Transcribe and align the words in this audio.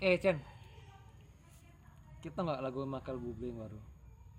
Eh 0.00 0.16
Chen, 0.16 0.40
kita 2.24 2.40
nggak 2.40 2.64
lagu 2.64 2.88
Michael 2.88 3.20
Bublé 3.20 3.52
yang 3.52 3.60
baru 3.60 3.76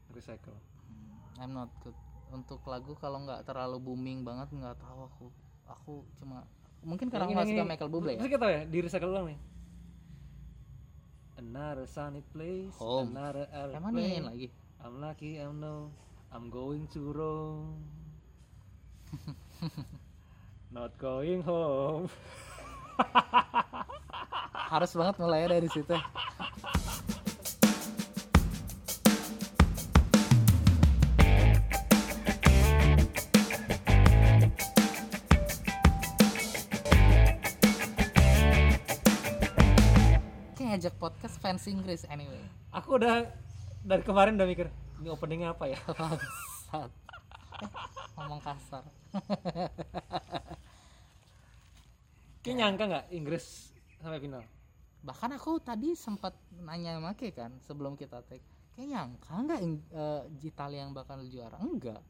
recycle. 0.09 0.57
Hmm, 0.57 1.37
I'm 1.37 1.53
not 1.53 1.69
good 1.85 1.93
untuk 2.33 2.65
lagu 2.65 2.97
kalau 2.97 3.21
nggak 3.21 3.45
terlalu 3.45 3.77
booming 3.77 4.25
banget 4.25 4.49
nggak 4.49 4.73
tahu 4.81 5.05
aku 5.05 5.25
aku 5.69 5.93
cuma 6.17 6.47
mungkin 6.81 7.13
karena 7.13 7.29
nggak 7.29 7.45
suka 7.53 7.65
Michael 7.67 7.91
Bublé 7.93 8.17
ya 8.17 8.19
Terus 8.25 8.31
kita 8.33 8.47
ya 8.49 8.61
di 8.65 8.77
recycle 8.81 9.13
ulang 9.13 9.25
nih. 9.29 9.39
Another 11.37 11.85
sunny 11.85 12.25
place, 12.33 12.73
Home. 12.81 13.13
another 13.13 13.45
emang 13.69 13.93
airplane. 13.93 13.93
nyanyiin 13.93 14.25
lagi 14.25 14.47
I'm 14.81 14.97
lucky, 14.97 15.37
I'm 15.37 15.61
no, 15.61 15.93
I'm 16.33 16.49
going 16.49 16.89
to 16.97 17.01
Rome. 17.13 17.85
Not 20.73 20.97
going 20.97 21.45
home. 21.45 22.09
harus 24.71 24.95
banget 24.95 25.15
mulai 25.19 25.51
dari 25.51 25.67
situ 25.67 25.91
ngajak 40.71 40.95
podcast 41.03 41.35
fans 41.43 41.67
Inggris 41.67 42.07
anyway 42.07 42.39
Aku 42.71 42.95
udah 42.95 43.27
dari 43.83 44.07
kemarin 44.07 44.39
udah 44.39 44.47
mikir 44.47 44.71
ini 45.03 45.11
openingnya 45.11 45.51
apa 45.51 45.67
ya? 45.67 45.75
Bangsat. 45.99 46.87
Eh, 47.59 47.69
ngomong 48.15 48.39
kasar 48.39 48.87
Kayak 52.39 52.55
nyangka 52.55 52.83
nggak 52.87 53.05
Inggris 53.11 53.75
sampai 54.01 54.17
final? 54.23 54.41
Bahkan 55.01 55.33
aku 55.33 55.57
tadi 55.57 55.97
sempat 55.97 56.37
nanya 56.61 57.01
sama 57.01 57.11
Ke 57.17 57.33
kan 57.33 57.51
sebelum 57.65 57.97
kita 57.97 58.21
take 58.29 58.45
kayak 58.77 58.87
nyangka 58.93 59.33
nggak 59.33 59.59
Ing- 59.65 59.87
eh, 59.91 60.21
Italia 60.45 60.85
yang 60.85 60.93
bakal 60.93 61.19
juara? 61.27 61.57
Enggak. 61.59 62.01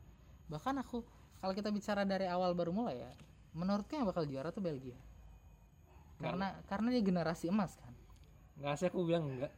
Bahkan 0.52 0.76
aku 0.84 1.02
kalau 1.42 1.54
kita 1.56 1.72
bicara 1.74 2.04
dari 2.06 2.28
awal 2.30 2.52
baru 2.54 2.70
mulai 2.76 3.02
ya 3.02 3.12
menurutku 3.56 3.96
yang 3.96 4.08
bakal 4.08 4.24
juara 4.28 4.52
tuh 4.52 4.64
Belgia. 4.64 4.96
Karena 6.22 6.54
karena 6.70 6.88
dia 6.94 7.02
generasi 7.04 7.50
emas 7.50 7.74
kan. 7.82 7.94
Nggak 8.60 8.76
sih 8.78 8.88
aku 8.92 9.00
bilang 9.08 9.26
enggak. 9.28 9.52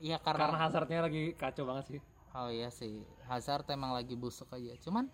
iya 0.00 0.16
Karena 0.20 0.52
karena, 0.52 0.58
Hazardnya 0.68 1.00
lagi 1.06 1.22
kacau 1.36 1.64
banget 1.68 1.84
sih. 1.96 2.00
oh 2.36 2.48
iya 2.52 2.70
sih 2.70 3.02
Hazard 3.26 3.66
emang 3.70 3.94
lagi 3.96 4.14
busuk 4.14 4.50
aja. 4.52 4.74
Cuman 4.84 5.08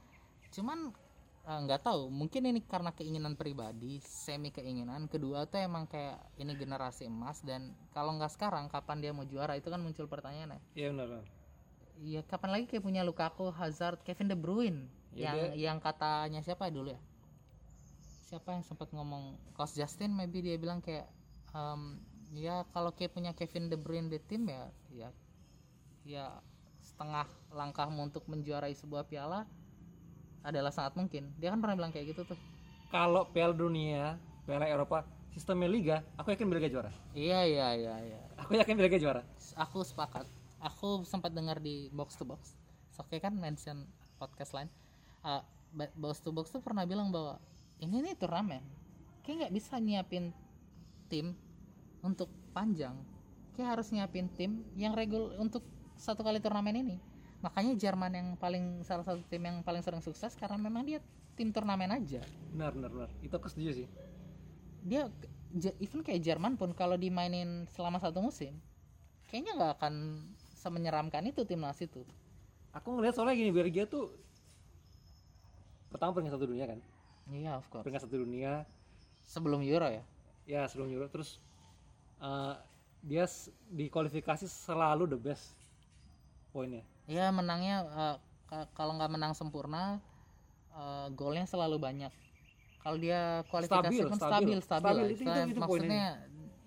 cuman 0.51 0.91
eh, 1.47 1.61
nggak 1.63 1.87
tahu 1.87 2.11
mungkin 2.11 2.51
ini 2.51 2.61
karena 2.67 2.91
keinginan 2.91 3.39
pribadi 3.39 4.03
semi 4.03 4.51
keinginan 4.51 5.07
kedua 5.07 5.47
tuh 5.47 5.63
emang 5.63 5.87
kayak 5.87 6.19
ini 6.43 6.59
generasi 6.59 7.07
emas 7.07 7.41
dan 7.47 7.73
kalau 7.95 8.19
nggak 8.19 8.35
sekarang 8.35 8.67
kapan 8.67 8.99
dia 8.99 9.13
mau 9.15 9.23
juara 9.23 9.55
itu 9.55 9.71
kan 9.71 9.79
muncul 9.79 10.11
pertanyaannya 10.11 10.59
Iya 10.75 10.91
benar. 10.93 11.23
Iya, 11.97 12.21
kapan 12.29 12.51
lagi 12.53 12.69
kayak 12.69 12.85
punya 12.85 13.01
Lukaku, 13.01 13.49
Hazard, 13.57 14.05
Kevin 14.05 14.29
De 14.29 14.37
Bruyne 14.37 14.85
Ya, 15.17 15.33
yang 15.33 15.57
yang 15.57 15.79
katanya 15.81 16.45
siapa 16.45 16.69
dulu 16.69 16.93
ya? 16.93 17.01
Siapa 18.29 18.53
yang 18.53 18.61
sempat 18.61 18.93
ngomong 18.93 19.41
Coach 19.57 19.81
Justin 19.81 20.13
maybe 20.13 20.45
dia 20.45 20.61
bilang 20.61 20.85
kayak 20.85 21.09
em, 21.57 21.97
ya 22.37 22.69
kalau 22.77 22.93
kayak 22.93 23.17
punya 23.17 23.33
Kevin 23.33 23.73
De 23.73 23.81
Bruyne 23.81 24.13
di 24.13 24.21
tim 24.21 24.45
ya 24.45 24.69
ya 24.93 25.09
ya 26.05 26.27
setengah 26.85 27.25
langkahmu 27.51 28.13
untuk 28.13 28.29
menjuarai 28.29 28.77
sebuah 28.77 29.09
piala 29.09 29.49
adalah 30.43 30.73
sangat 30.75 30.99
mungkin. 30.99 31.33
Dia 31.41 31.53
kan 31.55 31.61
pernah 31.63 31.77
bilang 31.79 31.93
kayak 31.95 32.17
gitu 32.17 32.27
tuh. 32.27 32.39
Kalau 32.91 33.29
Piala 33.31 33.55
Dunia, 33.55 34.19
Piala 34.47 34.67
Eropa, 34.67 35.03
sistemnya 35.37 35.69
liga, 35.69 35.97
aku 36.17 36.33
yakin 36.33 36.49
Belgia 36.49 36.71
juara. 36.73 36.93
Iya 37.13 37.45
iya 37.45 37.69
iya 37.77 37.95
iya. 38.01 38.21
Aku 38.41 38.57
yakin 38.57 38.77
Belgia 38.79 38.97
juara. 38.97 39.23
Aku 39.59 39.85
sepakat. 39.85 40.25
Aku 40.63 41.05
sempat 41.05 41.37
dengar 41.37 41.61
di 41.61 41.93
box 41.93 42.17
to 42.17 42.25
box. 42.25 42.57
Oke 42.97 43.21
kan 43.21 43.37
mention 43.37 43.85
podcast 44.17 44.57
lain. 44.57 44.73
Uh, 45.21 45.45
box 46.01 46.25
to 46.25 46.33
box 46.33 46.49
tuh 46.49 46.65
pernah 46.65 46.89
bilang 46.89 47.13
bahwa 47.13 47.37
ini 47.83 48.01
nih 48.01 48.17
turnamen. 48.17 48.65
Kayak 49.21 49.47
nggak 49.47 49.55
bisa 49.61 49.77
nyiapin 49.77 50.33
tim 51.13 51.37
untuk 52.01 52.33
panjang. 52.57 52.97
Kayak 53.53 53.77
harus 53.77 53.93
nyiapin 53.93 54.33
tim 54.33 54.65
yang 54.79 54.97
regul 54.97 55.37
untuk 55.37 55.61
satu 56.01 56.25
kali 56.25 56.41
turnamen 56.41 56.77
ini. 56.81 56.97
Makanya 57.47 57.79
Jerman 57.79 58.11
yang 58.11 58.29
paling 58.35 58.83
salah 58.83 59.07
satu 59.07 59.23
tim 59.31 59.47
yang 59.47 59.63
paling 59.63 59.79
sering 59.79 60.03
sukses 60.03 60.35
karena 60.35 60.59
memang 60.59 60.83
dia 60.83 60.99
tim 61.39 61.55
turnamen 61.55 61.95
aja. 61.95 62.19
Benar, 62.51 62.75
benar, 62.75 62.91
benar. 62.91 63.11
Itu 63.23 63.39
aku 63.39 63.47
setuju 63.47 63.85
sih. 63.85 63.89
Dia 64.83 65.07
even 65.79 66.03
kayak 66.03 66.27
Jerman 66.27 66.59
pun 66.59 66.75
kalau 66.75 66.99
dimainin 66.99 67.71
selama 67.71 68.03
satu 68.03 68.19
musim, 68.19 68.59
kayaknya 69.31 69.55
nggak 69.55 69.73
akan 69.79 69.95
semenyeramkan 70.59 71.23
itu 71.31 71.47
timnas 71.47 71.79
itu. 71.79 72.03
Aku 72.75 72.99
ngeliat 72.99 73.15
soalnya 73.15 73.39
gini, 73.39 73.55
Belgia 73.55 73.87
tuh 73.87 74.11
pertama 75.87 76.19
peringkat 76.19 76.35
satu 76.35 76.51
dunia 76.51 76.67
kan. 76.67 76.83
Iya, 77.31 77.63
of 77.63 77.67
course. 77.71 77.87
Peringkat 77.87 78.11
satu 78.11 78.27
dunia, 78.27 78.67
Sebelum 79.27 79.63
Euro 79.67 79.91
ya. 79.91 80.03
ya 80.47 80.63
sebelum 80.71 80.87
Euro 80.95 81.11
terus 81.11 81.43
eh, 82.23 82.55
dia 83.03 83.27
di 83.71 83.91
kualifikasi 83.91 84.47
selalu 84.47 85.11
the 85.11 85.19
best 85.19 85.55
poinnya. 86.55 86.83
Iya, 87.07 87.31
menangnya 87.31 87.77
ka- 88.45 88.69
kalau 88.73 88.95
nggak 88.95 89.11
menang 89.11 89.33
sempurna, 89.33 90.03
eh, 90.71 91.07
golnya 91.13 91.47
selalu 91.47 91.79
banyak. 91.79 92.13
Kalau 92.81 92.99
dia 92.99 93.21
kualifikasi 93.45 93.91
Stabil, 93.91 94.03
pun 94.05 94.15
stabil. 94.17 94.31
stabil, 94.31 94.59
stabil, 94.61 94.83
Stabil, 94.85 95.07
itu- 95.09 95.25
itu- 95.25 95.51
itu 95.51 95.59
maksudnya 95.59 96.05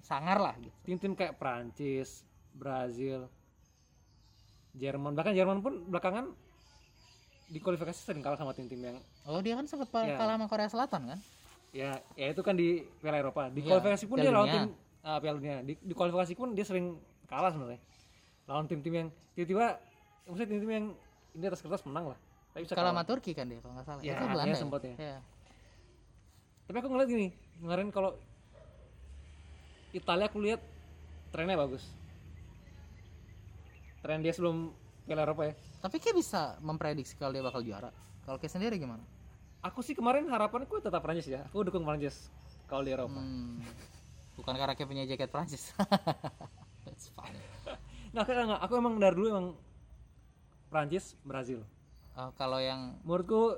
sangar 0.01 0.38
lah 0.38 0.55
gitu. 0.57 0.75
Tim-tim 0.83 1.13
kayak 1.13 1.35
Prancis, 1.35 2.23
Brazil, 2.51 3.31
Jerman, 4.73 5.11
bahkan 5.13 5.31
Jerman 5.31 5.59
pun 5.59 5.83
belakangan 5.85 6.31
di 7.47 7.57
kualifikasi 7.57 7.97
sering 7.97 8.21
kalah 8.21 8.38
sama 8.38 8.53
tim-tim 8.53 8.77
yang 8.79 8.97
Oh, 9.25 9.39
dia 9.39 9.56
kan 9.56 9.66
sempat 9.66 9.89
pa- 9.89 10.03
Iya. 10.03 10.16
kalah 10.16 10.35
sama 10.35 10.47
Korea 10.47 10.69
Selatan 10.69 11.01
kan? 11.07 11.19
ya 11.69 11.94
ya 12.16 12.33
itu 12.33 12.41
kan 12.41 12.53
di 12.53 12.81
Piala 12.97 13.19
Eropa. 13.19 13.45
Di 13.47 13.61
Iya, 13.61 13.77
kualifikasi 13.77 14.06
pun 14.06 14.17
dia 14.17 14.31
lawan 14.31 14.47
tim 14.50 14.63
ah, 15.00 15.17
Piala 15.17 15.38
Dunia. 15.38 15.57
Di, 15.61 15.73
di 15.75 15.94
kualifikasi 15.94 16.33
pun 16.33 16.51
dia 16.51 16.63
sering 16.63 16.97
kalah 17.25 17.50
sebenarnya. 17.50 17.81
Lawan 18.45 18.66
tim-tim 18.66 18.94
yang 18.95 19.07
tiba-tiba 19.31 19.77
maksudnya 20.28 20.47
tim-tim 20.50 20.72
yang 20.72 20.88
ini 21.35 21.44
atas 21.46 21.62
kertas 21.62 21.84
menang 21.85 22.16
lah. 22.16 22.19
Tapi 22.56 22.66
bisa 22.66 22.74
kalah. 22.74 22.91
sama 22.91 23.03
Turki 23.06 23.31
kan 23.38 23.46
dia 23.46 23.59
kalau 23.62 23.74
nggak 23.78 23.85
salah. 23.85 24.02
Ya, 24.02 24.13
itu 24.18 24.25
Belanda. 24.25 24.57
sempet 24.57 24.81
ya? 24.81 24.90
ya. 24.90 24.97
Iya. 24.97 25.18
Tapi 26.69 26.78
aku 26.81 26.88
ngeliat 26.90 27.09
gini, 27.09 27.28
kemarin 27.62 27.88
kalau 27.90 28.12
Italia 29.90 30.25
aku 30.30 30.38
lihat 30.41 30.62
trennya 31.34 31.57
bagus. 31.57 31.85
Tren 34.06 34.22
dia 34.22 34.34
sebelum 34.34 34.74
Piala 35.09 35.25
Eropa 35.25 35.50
ya. 35.50 35.53
Tapi 35.81 35.97
kayak 35.97 36.16
bisa 36.18 36.56
memprediksi 36.62 37.18
kalau 37.18 37.34
dia 37.34 37.44
bakal 37.44 37.66
juara. 37.66 37.90
Kalau 38.24 38.38
kayak 38.38 38.53
sendiri 38.53 38.78
gimana? 38.78 39.01
Aku 39.66 39.81
sih 39.81 39.97
kemarin 39.97 40.30
harapanku 40.30 40.80
tetap 40.80 41.01
Prancis 41.01 41.28
ya. 41.28 41.44
Aku 41.50 41.66
dukung 41.66 41.84
Prancis 41.84 42.30
kalau 42.69 42.86
di 42.86 42.94
Eropa. 42.94 43.18
Hmm, 43.18 43.59
bukan 44.38 44.53
karena 44.56 44.74
kayak 44.78 44.88
punya 44.88 45.03
jaket 45.09 45.34
Prancis. 45.34 45.74
That's 46.86 47.09
funny. 47.18 47.41
Nah, 48.13 48.25
aku 48.62 48.74
emang 48.78 49.01
dari 49.01 49.13
dulu 49.18 49.28
emang 49.30 49.47
Prancis, 50.69 51.18
Brazil. 51.22 51.66
Oh, 52.13 52.30
kalau 52.34 52.57
yang 52.57 52.97
Menurutku 53.02 53.57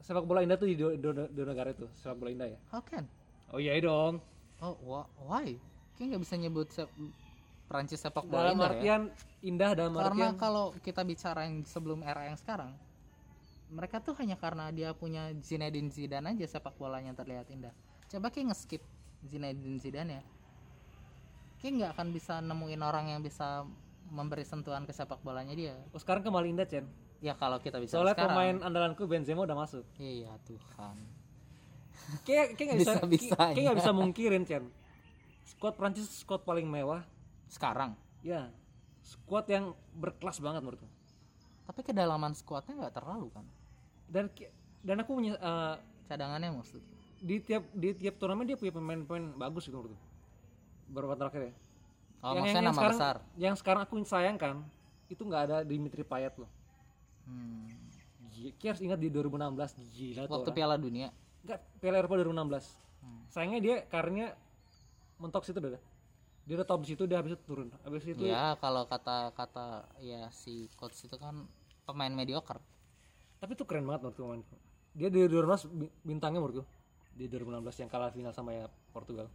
sepak 0.00 0.24
bola 0.24 0.40
indah 0.40 0.56
tuh 0.56 0.68
di 0.68 0.76
dua, 0.76 0.96
dua- 0.96 1.28
dua 1.28 1.46
negara 1.46 1.72
itu, 1.72 1.88
sepak 1.96 2.16
bola 2.16 2.30
indah 2.30 2.48
ya. 2.48 2.58
how 2.70 2.80
can? 2.80 3.04
Oh 3.50 3.58
iya 3.58 3.74
dong. 3.80 4.20
Oh, 4.60 4.76
wha- 4.84 5.08
why? 5.18 5.56
Kayak 5.96 6.16
nggak 6.16 6.22
bisa 6.22 6.34
nyebut 6.36 6.68
sep- 6.70 6.92
Prancis 7.64 7.98
sepak 7.98 8.26
bola 8.26 8.50
Dalam 8.50 8.56
indah 8.56 8.66
ya. 8.66 8.70
artian 8.74 9.02
indah 9.40 9.70
dalam 9.72 9.92
Karena 9.94 10.10
artian 10.10 10.34
kalau 10.36 10.74
kita 10.76 11.02
bicara 11.02 11.46
yang 11.46 11.62
sebelum 11.62 12.02
era 12.02 12.26
yang 12.26 12.34
sekarang, 12.34 12.74
mereka 13.70 14.02
tuh 14.02 14.18
hanya 14.18 14.34
karena 14.34 14.68
dia 14.68 14.90
punya 14.90 15.30
Zinedine 15.38 15.86
Zidane 15.88 16.34
aja 16.34 16.46
sepak 16.50 16.74
bolanya 16.74 17.14
terlihat 17.14 17.46
indah. 17.48 17.70
Coba 18.10 18.28
kayak 18.28 18.50
nge-skip 18.50 18.82
Zinedine 19.22 19.78
Zidane 19.78 20.12
ya. 20.18 20.22
Kayak 21.62 21.72
nggak 21.78 21.90
akan 21.94 22.08
bisa 22.10 22.34
nemuin 22.42 22.82
orang 22.82 23.06
yang 23.08 23.20
bisa 23.22 23.62
memberi 24.10 24.42
sentuhan 24.42 24.82
ke 24.84 24.92
sepak 24.92 25.22
bolanya 25.22 25.54
dia. 25.54 25.78
oh, 25.90 26.00
sekarang 26.02 26.20
kembali 26.20 26.50
indah, 26.50 26.66
Chen. 26.66 26.84
Ya 27.20 27.36
kalau 27.36 27.60
kita 27.60 27.78
bicara 27.78 27.94
Soalnya 27.94 28.16
sekarang. 28.16 28.32
pemain 28.34 28.56
andalanku 28.64 29.04
Benzema 29.06 29.44
udah 29.44 29.54
masuk. 29.54 29.84
Iya 29.96 30.34
Tuhan. 30.44 30.96
Kayak 32.26 32.58
kayak 32.58 32.66
nggak 32.66 32.80
bisa 32.80 32.92
Bisa-bisanya. 32.96 33.54
kayak 33.54 33.64
nggak 33.70 33.78
bisa 33.78 33.92
mungkirin, 33.92 34.42
Chen. 34.42 34.64
Squad 35.46 35.74
Prancis 35.76 36.08
squad 36.10 36.42
paling 36.42 36.66
mewah. 36.66 37.04
Sekarang. 37.46 37.94
Ya. 38.24 38.48
Squad 39.04 39.46
yang 39.46 39.72
berkelas 39.94 40.40
banget 40.40 40.64
menurutku. 40.64 40.88
Tapi 41.66 41.80
kedalaman 41.84 42.34
skuadnya 42.34 42.74
nggak 42.74 42.94
terlalu 42.96 43.30
kan. 43.30 43.46
Dan 44.10 44.26
dan 44.82 44.96
aku 45.04 45.14
punya 45.14 45.36
eh, 45.36 45.74
Cadangannya 46.08 46.50
maksud. 46.50 46.82
di 47.20 47.36
tiap 47.38 47.68
di 47.76 47.92
tiap 47.92 48.16
turnamen 48.16 48.48
dia 48.48 48.56
punya 48.56 48.72
pemain-pemain 48.72 49.36
bagus 49.36 49.68
gitu 49.68 49.76
menurutku. 49.76 49.98
Beberapa 50.88 51.14
terakhir 51.14 51.42
ya. 51.46 51.54
Oh, 52.20 52.36
maksudnya 52.36 52.68
nama 52.68 52.76
sekarang, 52.76 52.96
besar. 52.96 53.14
Yang 53.34 53.54
sekarang 53.60 53.80
aku 53.82 53.94
sayangkan 54.04 54.56
itu 55.08 55.22
nggak 55.24 55.42
ada 55.48 55.56
Dimitri 55.64 56.04
Payet 56.04 56.36
loh. 56.36 56.50
Hmm. 57.24 57.64
Gila, 58.30 58.50
Ki 58.54 58.64
harus 58.68 58.80
ingat 58.80 58.98
di 58.98 59.08
2016 59.08 59.56
gila 59.90 60.20
Waktu. 60.26 60.52
Piala 60.52 60.76
Dunia. 60.76 61.08
Enggak, 61.40 61.60
Piala 61.80 61.96
Eropa 61.98 62.14
2016. 62.16 62.76
Hmm. 63.00 63.20
Sayangnya 63.26 63.60
dia 63.60 63.76
karirnya 63.84 64.36
mentok 65.16 65.44
situ 65.44 65.60
udah. 65.60 65.80
dia 66.40 66.56
udah 66.56 66.66
top 66.66 66.82
di 66.82 66.88
situ 66.88 67.04
dia 67.04 67.20
habis 67.20 67.36
itu 67.36 67.44
turun 67.46 67.68
habis 67.84 68.02
itu 68.02 68.26
ya 68.26 68.58
kalau 68.58 68.82
kata 68.82 69.30
kata 69.36 69.86
ya 70.02 70.26
si 70.34 70.66
coach 70.74 70.98
itu 71.04 71.14
kan 71.14 71.46
pemain 71.84 72.10
mediocre 72.10 72.58
tapi 73.38 73.54
itu 73.54 73.62
keren 73.62 73.86
banget 73.86 74.02
menurutku 74.02 74.24
pemain 74.24 74.42
dia 74.90 75.12
di 75.12 75.30
2016 75.30 75.68
bi- 75.70 75.92
bintangnya 76.02 76.40
menurutku 76.42 76.64
di 77.14 77.28
2016 77.28 77.84
yang 77.84 77.90
kalah 77.92 78.10
final 78.10 78.32
sama 78.34 78.50
ya 78.50 78.66
Portugal 78.90 79.30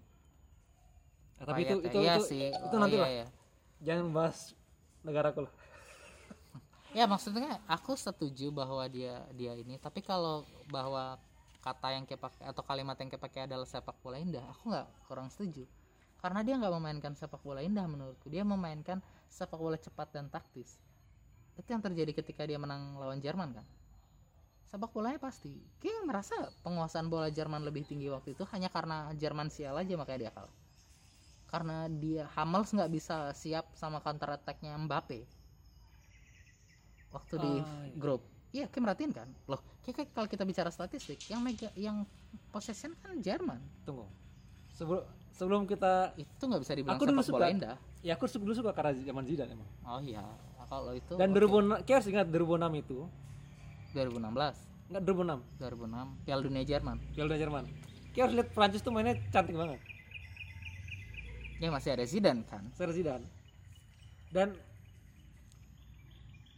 Nah, 1.35 1.45
tapi 1.51 1.61
itu 1.67 1.75
ya. 1.75 1.87
itu 1.91 1.97
Iya 1.99 2.15
itu, 2.15 2.25
sih. 2.31 2.43
itu 2.51 2.75
Oh, 2.75 2.79
nanti 2.79 2.95
iya, 2.95 3.03
lah. 3.03 3.11
iya. 3.11 3.27
jangan 3.83 4.05
bahas 4.15 4.37
negaraku 5.03 5.39
lah. 5.47 5.53
Ya 6.95 7.03
maksudnya 7.11 7.59
aku 7.67 7.91
setuju 7.99 8.55
bahwa 8.55 8.87
dia 8.87 9.19
dia 9.35 9.51
ini. 9.59 9.75
Tapi 9.75 9.99
kalau 9.99 10.47
bahwa 10.71 11.19
kata 11.59 11.91
yang 11.91 12.07
kayak 12.07 12.21
pakai 12.23 12.43
atau 12.47 12.63
kalimat 12.63 12.95
yang 12.95 13.09
kayak 13.11 13.23
pakai 13.27 13.41
adalah 13.51 13.67
sepak 13.67 13.97
bola 13.99 14.15
indah 14.15 14.45
aku 14.55 14.71
nggak 14.71 14.87
kurang 15.11 15.27
setuju. 15.27 15.67
Karena 16.23 16.39
dia 16.39 16.55
nggak 16.55 16.71
memainkan 16.71 17.13
sepak 17.19 17.43
bola 17.43 17.59
indah 17.59 17.83
menurutku. 17.83 18.31
Dia 18.31 18.47
memainkan 18.47 19.03
sepak 19.27 19.59
bola 19.59 19.75
cepat 19.75 20.07
dan 20.15 20.31
taktis. 20.31 20.79
Itu 21.59 21.67
yang 21.67 21.83
terjadi 21.83 22.15
ketika 22.15 22.47
dia 22.47 22.55
menang 22.55 22.95
lawan 22.95 23.19
Jerman 23.19 23.59
kan? 23.59 23.65
Sepak 24.71 24.95
bolanya 24.95 25.19
pasti. 25.19 25.51
Kayak 25.83 26.07
merasa 26.07 26.35
penguasaan 26.63 27.11
bola 27.11 27.27
Jerman 27.27 27.59
lebih 27.67 27.83
tinggi 27.83 28.07
waktu 28.07 28.39
itu 28.39 28.47
hanya 28.55 28.71
karena 28.71 29.11
Jerman 29.19 29.51
sial 29.51 29.75
aja 29.75 29.93
makanya 29.99 30.27
dia 30.27 30.31
kalah 30.31 30.55
karena 31.45 31.85
dia 31.87 32.25
Hummels 32.31 32.69
nggak 32.69 32.89
bisa 32.89 33.29
siap 33.31 33.69
sama 33.73 33.99
counter 33.99 34.33
attack-nya 34.33 34.75
Mbappe. 34.75 35.23
Waktu 37.09 37.35
di 37.37 37.51
Ah, 37.55 37.85
iya. 37.85 37.95
grup. 37.95 38.21
Iya 38.51 38.65
kayak 38.67 38.83
merhatiin 38.83 39.11
kan? 39.11 39.27
Loh 39.45 39.59
kayak, 39.81 39.95
kayak 39.95 40.09
kalau 40.11 40.27
kita 40.27 40.43
bicara 40.43 40.69
statistik 40.69 41.19
yang 41.27 41.39
mega 41.39 41.67
yang 41.75 42.03
possession 42.49 42.95
kan 42.97 43.19
Jerman. 43.19 43.59
Tunggu. 43.83 44.07
Sebelum 44.71 45.03
sebelum 45.31 45.61
kita 45.63 46.15
itu 46.15 46.39
nggak 46.39 46.61
bisa 46.61 46.73
dibilang 46.73 46.95
Aku 46.95 47.03
dulu 47.05 47.19
sepak 47.19 47.31
bola 47.31 47.47
suka. 47.47 47.55
indah. 47.55 47.75
Ya 47.99 48.13
aku 48.15 48.25
dulu 48.29 48.53
suka 48.53 48.71
karena 48.71 48.91
zaman 48.95 49.23
Zidane 49.23 49.51
emang. 49.53 49.69
Oh 49.83 49.99
iya 49.99 50.23
kalau 50.65 50.91
itu 50.91 51.13
dan 51.15 51.29
oke. 51.29 51.39
2006 51.45 51.85
kayak 51.85 51.97
harus 51.99 52.09
ingat 52.09 52.27
2006 52.27 52.83
itu. 52.83 52.97
2016 53.93 54.91
enggak 54.91 55.01
2006 55.01 55.39
2006 55.57 56.25
Piala 56.25 56.41
Dunia 56.43 56.63
Jerman. 56.63 56.97
Piala 57.11 57.27
Dunia 57.29 57.41
Jerman. 57.41 57.63
Kayak 58.11 58.23
harus 58.23 58.35
lihat 58.35 58.49
Prancis 58.51 58.81
tuh 58.81 58.91
mainnya 58.91 59.15
cantik 59.29 59.55
banget 59.55 59.79
ya 61.57 61.69
masih 61.69 61.95
ada 61.95 62.03
Zidane 62.03 62.43
kan? 62.43 62.63
Sir 62.71 62.91
Zidane. 62.91 63.25
Dan 64.29 64.55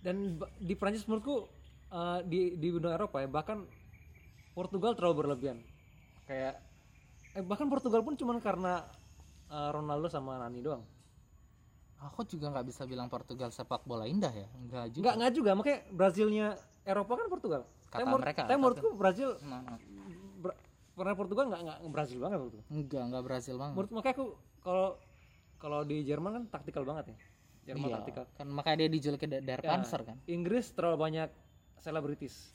dan 0.02 0.38
di 0.58 0.74
Prancis 0.74 1.06
menurutku 1.06 1.46
eh, 1.90 2.20
di 2.26 2.40
di 2.56 2.68
benua 2.70 2.96
Eropa 2.96 3.20
ya 3.20 3.28
bahkan 3.28 3.66
Portugal 4.52 4.98
terlalu 4.98 5.26
berlebihan. 5.26 5.60
Kayak 6.26 6.58
eh, 7.34 7.44
bahkan 7.44 7.68
Portugal 7.68 8.02
pun 8.02 8.16
cuman 8.16 8.38
karena 8.40 8.86
eh, 9.48 9.70
Ronaldo 9.70 10.08
sama 10.08 10.40
Nani 10.40 10.62
doang. 10.62 10.84
Aku 11.98 12.22
juga 12.24 12.54
nggak 12.54 12.68
bisa 12.70 12.86
bilang 12.86 13.10
Portugal 13.10 13.50
sepak 13.50 13.82
bola 13.84 14.06
indah 14.06 14.30
ya. 14.30 14.46
Enggak 14.54 14.94
juga. 14.94 15.02
Nggak 15.02 15.16
nggak 15.18 15.34
juga. 15.34 15.52
Makanya 15.58 15.80
Brazilnya 15.90 16.48
Eropa 16.86 17.14
kan 17.18 17.28
Portugal. 17.28 17.62
Kata 17.88 18.04
menur- 18.04 18.22
mereka, 18.22 18.42
tapi 18.46 18.60
menurutku 18.60 18.90
Brazil 18.94 19.30
Nah, 19.42 19.62
nah. 19.64 19.80
Bra- 20.38 20.60
karena 20.94 21.14
Portugal 21.14 21.46
nggak 21.48 21.62
nggak 21.62 21.78
Brazil 21.90 22.18
banget 22.20 22.38
menurutku 22.38 22.62
enggak 22.70 23.04
enggak 23.06 23.24
Brazil 23.26 23.56
banget. 23.58 23.74
Menurut 23.74 23.92
makanya 23.94 24.14
aku 24.14 24.26
kalau 24.68 25.00
kalau 25.64 25.80
di 25.88 26.04
Jerman 26.04 26.32
kan 26.36 26.44
taktikal 26.60 26.84
banget 26.84 27.16
ya. 27.16 27.18
Jerman 27.72 27.88
Iya, 27.88 27.96
taktikal. 28.00 28.24
kan 28.36 28.48
makanya 28.52 28.78
dia 28.84 28.90
dijuluki 28.92 29.26
Der 29.28 29.60
Ya. 29.64 29.72
Panzer 29.72 30.04
kan? 30.04 30.20
Inggris 30.28 30.76
terlalu 30.76 30.98
banyak 31.00 31.30
selebritis. 31.80 32.52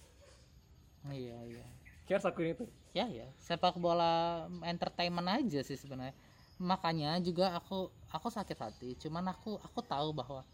Iya 1.08 1.40
iya. 1.48 1.64
Harus 2.12 2.28
akuin 2.28 2.52
itu. 2.52 2.68
Ya 2.92 3.08
ya. 3.08 3.24
Sepak 3.40 3.80
bola 3.80 4.44
entertainment 4.68 5.24
aja 5.24 5.64
sih 5.64 5.80
sebenarnya. 5.80 6.12
Makanya 6.60 7.16
juga 7.24 7.56
aku 7.56 7.88
aku 8.12 8.28
sakit 8.28 8.58
hati. 8.60 8.88
Cuman 9.00 9.24
aku 9.32 9.56
aku 9.56 9.80
tahu 9.80 10.12
bahwa 10.12 10.44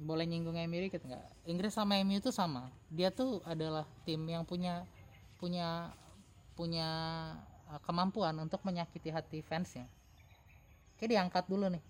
boleh 0.00 0.24
nyinggung 0.24 0.56
MU 0.56 0.78
dikit 0.88 1.04
nggak? 1.04 1.44
Inggris 1.44 1.76
sama 1.76 2.00
MU 2.00 2.16
itu 2.16 2.32
sama. 2.32 2.72
Dia 2.88 3.12
tuh 3.12 3.44
adalah 3.44 3.84
tim 4.08 4.24
yang 4.24 4.48
punya 4.48 4.88
punya 5.36 5.92
punya 6.56 6.88
uh, 7.68 7.80
kemampuan 7.84 8.36
untuk 8.40 8.64
menyakiti 8.64 9.12
hati 9.12 9.40
fansnya 9.44 9.88
kayak 11.02 11.18
diangkat 11.18 11.44
dulu 11.50 11.66
nih. 11.66 11.82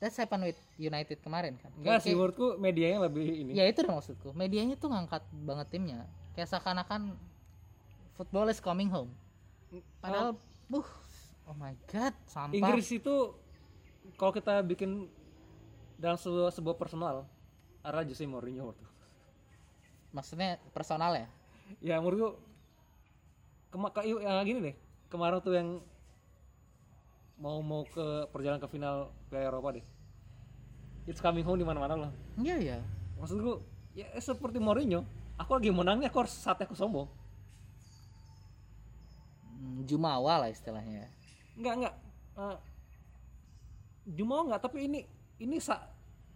That's 0.00 0.16
happen 0.16 0.40
with 0.48 0.56
United 0.80 1.20
kemarin 1.20 1.60
kan. 1.60 1.68
Enggak 1.76 2.00
sih 2.00 2.16
menurutku 2.16 2.56
medianya 2.56 3.04
lebih 3.04 3.28
ini. 3.28 3.52
Ya 3.52 3.68
itu 3.68 3.84
dong 3.84 4.00
maksudku. 4.00 4.32
Medianya 4.32 4.80
tuh 4.80 4.88
ngangkat 4.88 5.20
banget 5.44 5.68
timnya. 5.68 6.08
Kayak 6.32 6.56
seakan-akan 6.56 7.12
football 8.16 8.48
is 8.48 8.60
coming 8.60 8.88
home. 8.88 9.12
Padahal 10.00 10.40
buh 10.72 10.88
oh 11.44 11.56
my 11.60 11.76
god 11.92 12.16
sampah. 12.24 12.56
Inggris 12.56 12.88
itu 12.88 13.36
kalau 14.16 14.32
kita 14.32 14.64
bikin 14.64 15.12
dalam 16.00 16.16
sebuah, 16.16 16.56
sebuah 16.56 16.76
personal 16.80 17.28
arah 17.84 18.04
Jose 18.04 18.24
Mourinho 18.24 18.72
waktu 18.72 18.86
maksudnya 20.16 20.56
personal 20.72 21.12
ya? 21.12 21.28
Ya 21.84 21.96
menurutku 22.00 22.40
kema 23.68 23.92
ke, 23.92 24.08
ya 24.08 24.40
gini 24.48 24.72
deh. 24.72 24.76
Kemarin 25.12 25.44
tuh 25.44 25.52
yang 25.52 25.68
mau 27.36 27.60
mau 27.60 27.84
ke 27.84 28.28
perjalanan 28.32 28.60
ke 28.60 28.68
final 28.68 29.12
Piala 29.28 29.52
Eropa 29.52 29.76
deh. 29.76 29.84
It's 31.06 31.22
coming 31.22 31.44
home 31.46 31.60
di 31.60 31.66
mana-mana 31.66 32.08
loh 32.08 32.12
iya 32.40 32.56
ya 32.58 32.78
maksudku 33.16 33.62
ya 33.96 34.08
seperti 34.20 34.60
Mourinho 34.60 35.06
aku 35.40 35.56
lagi 35.56 35.70
menang 35.72 36.00
nih 36.00 36.08
aku 36.08 36.24
harus 36.24 36.34
saatnya 36.34 36.68
aku 36.68 36.76
sombong. 36.76 37.08
Hmm, 39.56 39.84
jumawa 39.88 40.44
lah 40.44 40.48
istilahnya. 40.48 41.08
Enggak 41.56 41.74
enggak. 41.80 41.94
Uh, 42.36 42.56
Jumawa 44.06 44.40
enggak 44.48 44.60
tapi 44.68 44.88
ini 44.88 45.00
ini 45.40 45.56
sa 45.60 45.80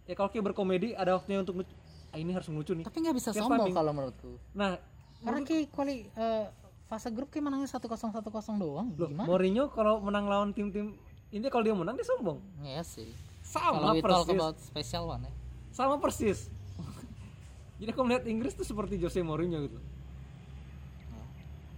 ya 0.05 0.13
kalau 0.17 0.29
kayak 0.29 0.53
berkomedi 0.53 0.93
ada 0.93 1.17
waktunya 1.17 1.41
untuk. 1.41 1.65
Ah, 2.11 2.19
ini 2.19 2.35
harus 2.35 2.51
lucu 2.51 2.75
nih. 2.75 2.83
Tapi 2.83 2.97
nggak 3.07 3.15
bisa 3.15 3.29
Tiap 3.31 3.47
sombong 3.47 3.71
kalau 3.71 3.91
menurutku. 3.95 4.35
Nah 4.53 4.77
karena 5.21 5.39
kayak 5.45 5.69
kuali 5.71 6.09
eh, 6.11 6.45
fase 6.91 7.07
grup 7.15 7.31
kayak 7.31 7.47
menangnya 7.47 7.71
satu 7.71 7.87
kosong 7.87 8.11
satu 8.11 8.27
kosong 8.27 8.59
doang. 8.59 8.91
Loh, 8.99 9.07
gimana? 9.07 9.31
Mourinho 9.31 9.71
kalau 9.71 10.03
menang 10.03 10.27
lawan 10.27 10.51
tim-tim 10.51 10.99
ini 11.31 11.47
kalau 11.47 11.63
dia 11.63 11.71
menang 11.71 11.95
dia 11.95 12.03
sombong. 12.03 12.43
Ya 12.59 12.83
sih. 12.83 13.07
Sama 13.39 13.95
kalau 13.95 14.27
persis. 14.27 14.35
about 14.35 14.57
special 14.59 15.07
one 15.07 15.23
ya 15.23 15.33
sama 15.71 15.95
persis. 15.97 16.51
Jadi 17.79 17.89
aku 17.95 18.01
melihat 18.03 18.23
Inggris 18.27 18.53
tuh 18.53 18.67
seperti 18.67 18.99
Jose 18.99 19.23
Mourinho 19.23 19.63
gitu. 19.65 19.79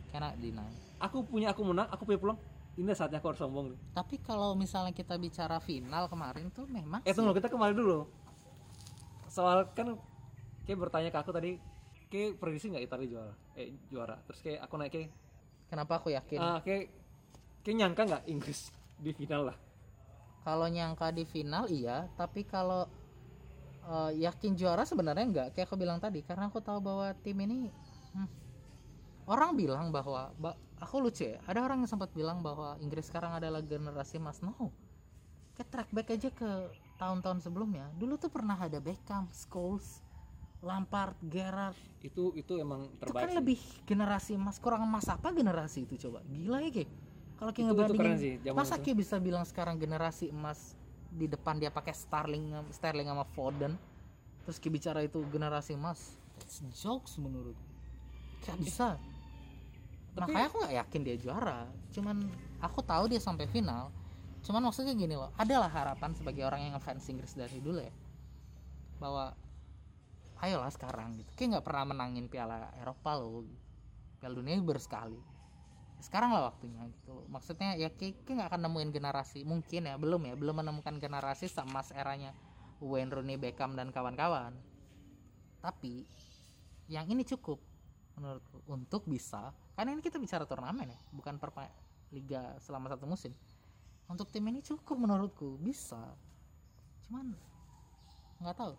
Cannot 0.09 0.35
deny. 0.41 0.73
Aku 0.99 1.21
punya 1.23 1.53
aku 1.53 1.61
menang 1.61 1.87
aku 1.93 2.03
punya 2.09 2.19
peluang. 2.19 2.39
Ini 2.73 2.89
saatnya 2.97 3.21
aku 3.21 3.29
harus 3.29 3.41
sombong 3.41 3.69
nih. 3.69 3.79
Tapi 3.93 4.17
kalau 4.25 4.57
misalnya 4.57 4.89
kita 4.97 5.13
bicara 5.21 5.61
final 5.61 6.09
kemarin 6.09 6.49
tuh 6.49 6.65
memang 6.65 7.05
eh 7.05 7.13
tunggu 7.13 7.37
kita 7.37 7.45
kembali 7.53 7.73
dulu. 7.77 8.09
Soal 9.29 9.69
kan 9.77 9.93
kayak 10.65 10.79
bertanya 10.81 11.09
ke 11.13 11.17
aku 11.21 11.29
tadi 11.29 11.61
kayak 12.13 12.37
prediksi 12.37 12.69
nggak 12.69 12.85
Italia 12.85 13.07
juara 13.09 13.33
eh 13.57 13.73
juara. 13.89 14.15
Terus 14.29 14.39
kayak 14.45 14.59
aku 14.61 14.73
naik 14.77 14.91
kayak 14.93 15.09
kenapa 15.65 15.93
aku 15.97 16.13
yakin? 16.13 16.37
ah 16.37 16.59
kayak 16.61 16.93
kayak 17.65 17.75
nyangka 17.81 18.01
nggak 18.05 18.23
Inggris 18.29 18.69
di 19.01 19.09
final 19.17 19.49
lah? 19.49 19.57
Kalau 20.45 20.69
nyangka 20.69 21.09
di 21.09 21.25
final 21.25 21.65
iya. 21.73 22.05
Tapi 22.13 22.45
kalau 22.45 22.85
eh, 23.89 24.11
yakin 24.21 24.53
juara 24.53 24.85
sebenarnya 24.85 25.25
enggak 25.25 25.47
kayak 25.57 25.65
aku 25.65 25.73
bilang 25.73 25.97
tadi 25.97 26.21
karena 26.21 26.53
aku 26.53 26.61
tahu 26.61 26.77
bahwa 26.77 27.09
tim 27.25 27.41
ini 27.41 27.73
hmm, 28.13 28.29
orang 29.25 29.57
bilang 29.57 29.89
bahwa 29.89 30.29
ba- 30.37 30.59
aku 30.77 31.01
lucu 31.01 31.25
ya. 31.33 31.41
Ada 31.49 31.65
orang 31.65 31.81
yang 31.81 31.89
sempat 31.89 32.13
bilang 32.13 32.45
bahwa 32.45 32.77
Inggris 32.77 33.09
sekarang 33.09 33.41
adalah 33.41 33.65
generasi 33.65 34.21
emas 34.21 34.37
no 34.45 34.69
kayak 35.57 35.69
track 35.69 35.89
back 35.89 36.07
aja 36.13 36.29
ke 36.29 36.49
tahun-tahun 37.01 37.41
sebelumnya. 37.41 37.89
Dulu 37.97 38.21
tuh 38.21 38.29
pernah 38.29 38.57
ada 38.57 38.77
Beckham, 38.77 39.25
Scholes, 39.33 40.02
Lampard, 40.63 41.19
Gerrard. 41.27 41.75
Itu 41.99 42.31
itu 42.33 42.55
emang 42.55 42.87
itu 42.87 42.99
terbaik 43.03 43.23
kan 43.27 43.29
sih. 43.29 43.37
lebih 43.37 43.59
generasi 43.83 44.31
emas 44.33 44.55
kurang 44.57 44.87
emas 44.87 45.05
apa 45.11 45.29
generasi 45.29 45.83
itu 45.83 45.99
coba? 46.07 46.23
Gila 46.23 46.63
ya 46.63 46.71
Ki. 46.71 46.85
Kalau 47.35 47.51
Itu- 47.51 47.59
kayak 47.59 47.67
itu 47.67 47.75
ngebandingin 47.75 48.15
sih, 48.17 48.33
masa 48.55 48.75
itu. 48.79 48.83
Ki 48.87 48.91
bisa 48.95 49.15
bilang 49.19 49.43
sekarang 49.43 49.75
generasi 49.75 50.31
emas 50.31 50.79
di 51.11 51.27
depan 51.27 51.59
dia 51.59 51.67
pakai 51.67 51.91
Starling 51.91 52.55
Sterling 52.71 53.11
sama 53.11 53.27
Foden? 53.27 53.75
Terus 54.47 54.57
Ki 54.57 54.71
bicara 54.71 55.03
itu 55.03 55.19
generasi 55.27 55.75
emas. 55.75 56.15
That's 56.39 56.63
jokes 56.73 57.19
menurut. 57.19 57.55
Gak 58.41 58.55
bisa. 58.59 58.95
Tapi- 60.13 60.29
makanya 60.31 60.47
aku 60.47 60.57
nggak 60.61 60.75
yakin 60.79 61.01
dia 61.03 61.15
juara. 61.17 61.59
Cuman 61.91 62.23
aku 62.59 62.79
tahu 62.79 63.11
dia 63.11 63.19
sampai 63.19 63.47
final. 63.47 63.91
Cuman 64.43 64.59
maksudnya 64.63 64.91
gini 64.91 65.15
loh 65.15 65.31
adalah 65.35 65.71
harapan 65.71 66.11
sebagai 66.13 66.43
orang 66.43 66.67
yang 66.67 66.73
ngefans 66.75 67.07
Inggris 67.07 67.33
dari 67.33 67.59
dulu 67.59 67.79
ya. 67.79 67.93
Bahwa 68.99 69.31
ayolah 70.41 70.71
sekarang 70.73 71.19
gitu. 71.19 71.29
Kayak 71.37 71.59
nggak 71.59 71.65
pernah 71.65 71.85
menangin 71.93 72.25
piala 72.31 72.71
Eropa 72.79 73.17
loh. 73.19 73.45
Piala 74.17 74.33
dunia 74.33 74.57
baru 74.63 74.81
sekali. 74.81 75.19
Sekarang 76.03 76.35
lah 76.35 76.51
waktunya 76.51 76.83
gitu 76.91 77.23
maksudnya 77.31 77.79
ya 77.79 77.87
kayak 77.87 78.27
nggak 78.27 78.51
akan 78.51 78.61
nemuin 78.67 78.91
generasi 78.91 79.47
mungkin 79.47 79.87
ya 79.87 79.95
belum 79.95 80.27
ya 80.27 80.35
belum 80.35 80.59
menemukan 80.59 80.99
generasi 80.99 81.47
sama 81.47 81.79
eranya 81.95 82.35
Wayne 82.83 83.07
Rooney 83.07 83.39
Beckham 83.39 83.79
dan 83.79 83.87
kawan-kawan. 83.95 84.51
Tapi 85.63 86.03
yang 86.91 87.07
ini 87.07 87.23
cukup 87.23 87.63
menurutku 88.19 88.59
untuk 88.67 89.07
bisa 89.07 89.55
karena 89.79 89.95
ini 89.95 90.03
kita 90.03 90.19
bicara 90.19 90.43
turnamen 90.43 90.91
ya 90.91 90.99
bukan 91.15 91.39
per 91.39 91.49
liga 92.11 92.53
selama 92.59 92.91
satu 92.93 93.07
musim. 93.07 93.31
Untuk 94.11 94.27
tim 94.29 94.43
ini 94.45 94.59
cukup 94.59 94.99
menurutku 94.99 95.57
bisa. 95.63 96.13
Cuman 97.07 97.33
nggak 98.43 98.55
tahu 98.59 98.75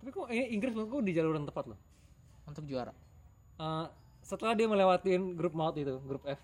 tapi 0.00 0.08
kok 0.10 0.26
eh, 0.32 0.48
Inggris 0.50 0.72
menurutku 0.72 1.04
di 1.04 1.12
jalur 1.12 1.36
yang 1.36 1.44
tepat 1.44 1.70
loh. 1.70 1.78
Untuk 2.48 2.64
juara. 2.64 2.96
Eh, 3.60 3.86
setelah 4.24 4.56
dia 4.56 4.66
melewatin 4.66 5.36
grup 5.36 5.52
maut 5.52 5.76
itu 5.76 6.00
grup 6.04 6.24
F 6.24 6.40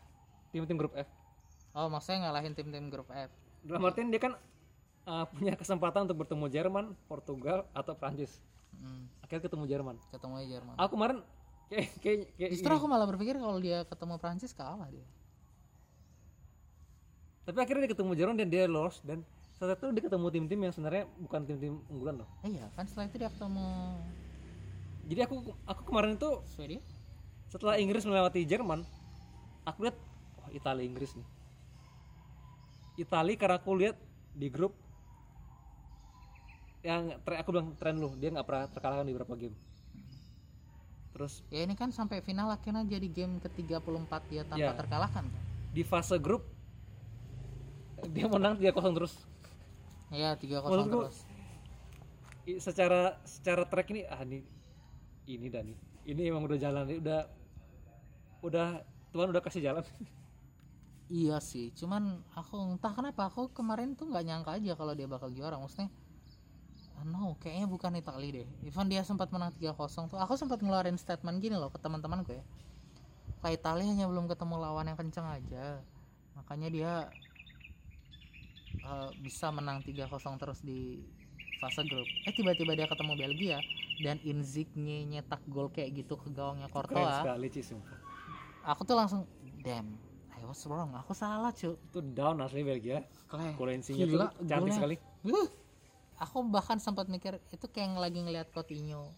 tim-tim 0.56 0.78
grup 0.80 0.94
F. 0.96 1.08
Oh 1.76 1.92
maksudnya 1.92 2.28
ngalahin 2.28 2.56
tim-tim 2.56 2.88
grup 2.88 3.08
F. 3.12 3.28
Dalam 3.60 3.84
artian 3.84 4.08
dia 4.08 4.20
kan 4.20 4.32
eh, 5.04 5.24
punya 5.36 5.52
kesempatan 5.52 6.08
untuk 6.08 6.24
bertemu 6.24 6.46
Jerman 6.48 6.84
Portugal 7.04 7.68
atau 7.76 7.92
Prancis. 7.92 8.40
Hmm, 8.76 9.08
akhirnya 9.20 9.48
ketemu 9.48 9.64
Jerman. 9.68 9.96
Ketemu 10.12 10.34
Jerman. 10.48 10.74
Aku 10.80 10.96
kemarin 10.96 11.18
kayak 11.68 11.88
kayak, 12.00 12.18
kayak 12.36 12.50
justru 12.56 12.72
ini. 12.72 12.78
aku 12.78 12.86
malah 12.88 13.06
berpikir 13.08 13.36
kalau 13.36 13.58
dia 13.60 13.84
ketemu 13.84 14.14
Prancis 14.16 14.52
kalah 14.56 14.88
dia. 14.88 15.06
Tapi 17.46 17.58
akhirnya 17.62 17.86
dia 17.86 17.92
ketemu 17.94 18.12
Jerman 18.18 18.36
dan 18.40 18.48
dia 18.50 18.64
lolos 18.66 18.98
dan 19.06 19.22
saat 19.56 19.72
itu 19.72 19.88
dia 19.90 20.04
ketemu 20.04 20.26
tim-tim 20.28 20.60
yang 20.60 20.70
sebenarnya 20.70 21.04
bukan 21.16 21.40
tim-tim 21.42 21.80
unggulan 21.88 22.20
loh. 22.20 22.28
Iya 22.42 22.68
kan 22.72 22.84
setelah 22.84 23.08
itu 23.08 23.16
dia 23.16 23.30
ketemu 23.32 23.68
jadi 25.06 25.20
aku 25.24 25.34
aku 25.64 25.80
kemarin 25.84 26.14
itu 26.14 26.30
Swedia 26.46 26.82
setelah 27.46 27.78
Inggris 27.78 28.02
melewati 28.02 28.42
Jerman 28.42 28.84
aku 29.62 29.86
lihat 29.86 29.96
wah 30.36 30.50
Italia 30.50 30.84
Inggris 30.84 31.14
nih. 31.14 31.26
Italia 32.96 33.36
karena 33.36 33.56
aku 33.56 33.72
lihat 33.72 33.96
di 34.32 34.48
grup 34.48 34.76
yang 36.82 37.16
tre- 37.22 37.40
aku 37.40 37.50
bilang 37.50 37.72
tren 37.74 37.96
lu 37.96 38.14
dia 38.14 38.30
nggak 38.30 38.44
pernah 38.44 38.64
terkalahkan 38.68 39.04
di 39.04 39.12
beberapa 39.12 39.34
game. 39.36 39.56
Terus 41.10 41.40
ya 41.48 41.64
ini 41.64 41.72
kan 41.72 41.88
sampai 41.88 42.20
final 42.20 42.52
akhirnya 42.52 42.84
jadi 42.84 43.08
game 43.08 43.40
ke-34 43.40 44.12
dia 44.28 44.42
tanpa 44.44 44.60
Ya. 44.62 44.76
terkalahkan 44.76 45.24
kan? 45.24 45.42
Di 45.72 45.80
fase 45.80 46.16
grup 46.16 46.44
dia 48.06 48.28
menang 48.28 48.54
3-0 48.54 48.70
terus 48.92 49.16
iya 50.14 50.34
3-0 50.38 50.66
Menurutku- 50.66 51.10
terus 51.10 51.18
secara 52.62 53.18
secara 53.26 53.66
track 53.66 53.90
ini 53.90 54.06
ah 54.06 54.22
ini 54.22 54.38
ini 55.26 55.46
dan 55.50 55.66
nih 55.66 55.78
ini 56.06 56.22
emang 56.30 56.46
udah 56.46 56.58
jalan 56.58 56.86
udah 56.86 57.26
udah 58.46 58.68
Tuhan 59.10 59.28
udah 59.34 59.42
kasih 59.42 59.62
jalan 59.66 59.82
Iya 61.06 61.38
sih, 61.38 61.70
cuman 61.70 62.18
aku 62.34 62.58
entah 62.74 62.90
kenapa 62.90 63.30
aku 63.30 63.54
kemarin 63.54 63.94
tuh 63.94 64.10
nggak 64.10 64.26
nyangka 64.26 64.58
aja 64.58 64.74
kalau 64.74 64.90
dia 64.90 65.06
bakal 65.06 65.30
juara. 65.30 65.54
Maksudnya, 65.54 65.86
no, 67.06 67.38
kayaknya 67.38 67.70
bukan 67.70 67.94
Italia 67.94 68.42
deh. 68.42 68.48
Even 68.66 68.90
dia 68.90 69.06
sempat 69.06 69.30
menang 69.30 69.54
3-0 69.54 70.10
tuh, 70.10 70.18
aku 70.18 70.34
sempat 70.34 70.58
ngeluarin 70.58 70.98
statement 70.98 71.38
gini 71.38 71.54
loh 71.54 71.70
ke 71.70 71.78
teman-temanku 71.78 72.34
ya. 72.34 72.42
Kayak 73.38 73.62
Italia 73.62 73.86
hanya 73.86 74.06
belum 74.10 74.26
ketemu 74.26 74.54
lawan 74.58 74.90
yang 74.90 74.98
kenceng 74.98 75.30
aja, 75.30 75.78
makanya 76.34 76.68
dia 76.74 76.92
eh, 78.86 79.10
bisa 79.18 79.50
menang 79.50 79.82
3-0 79.82 80.06
terus 80.38 80.62
di 80.62 81.02
fase 81.56 81.82
grup. 81.82 82.06
Eh 82.22 82.30
tiba-tiba 82.30 82.72
dia 82.72 82.86
ketemu 82.86 83.12
Belgia 83.14 83.58
dan 83.98 84.20
Insigne 84.22 85.02
nyetak 85.04 85.42
gol 85.46 85.68
kayak 85.68 85.90
gitu 85.96 86.14
ke 86.14 86.28
gawangnya 86.28 86.68
keren 86.68 86.86
Courtois. 86.86 87.16
sekali 87.18 87.48
sumpah 87.50 87.98
Aku 88.66 88.82
tuh 88.82 88.94
langsung, 88.94 89.22
damn, 89.62 89.94
I 90.32 90.42
was 90.42 90.60
wrong. 90.66 90.90
Aku 90.96 91.14
salah 91.14 91.50
cuy. 91.50 91.72
itu 91.72 91.98
down 92.12 92.38
asli 92.40 92.60
Belgia 92.60 93.06
Gila, 93.96 94.26
tuh 94.28 94.44
cantik 94.44 94.58
golnya. 94.60 94.74
sekali 94.74 94.94
Uh, 95.26 95.48
aku 96.16 96.38
bahkan 96.46 96.78
sempat 96.78 97.06
mikir 97.06 97.42
itu 97.50 97.66
kayak 97.66 97.96
lagi 97.96 98.20
ngeliat 98.20 98.48
Coutinho 98.50 99.10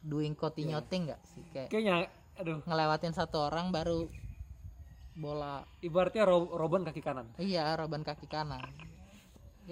doing 0.00 0.34
Coutinho 0.34 0.78
Iya. 0.78 0.88
thing 0.90 1.02
nggak 1.06 1.22
sih 1.24 1.42
kayak 1.48 1.68
kayaknya 1.70 2.10
aduh 2.34 2.58
ngelewatin 2.66 3.14
satu 3.14 3.46
orang 3.46 3.70
baru 3.70 4.10
bola 5.12 5.62
ibaratnya 5.78 6.24
Ro- 6.24 6.50
Robin 6.50 6.82
kaki 6.82 6.98
kanan 6.98 7.30
iya 7.36 7.76
Robin 7.76 8.02
kaki 8.02 8.26
kanan 8.26 8.64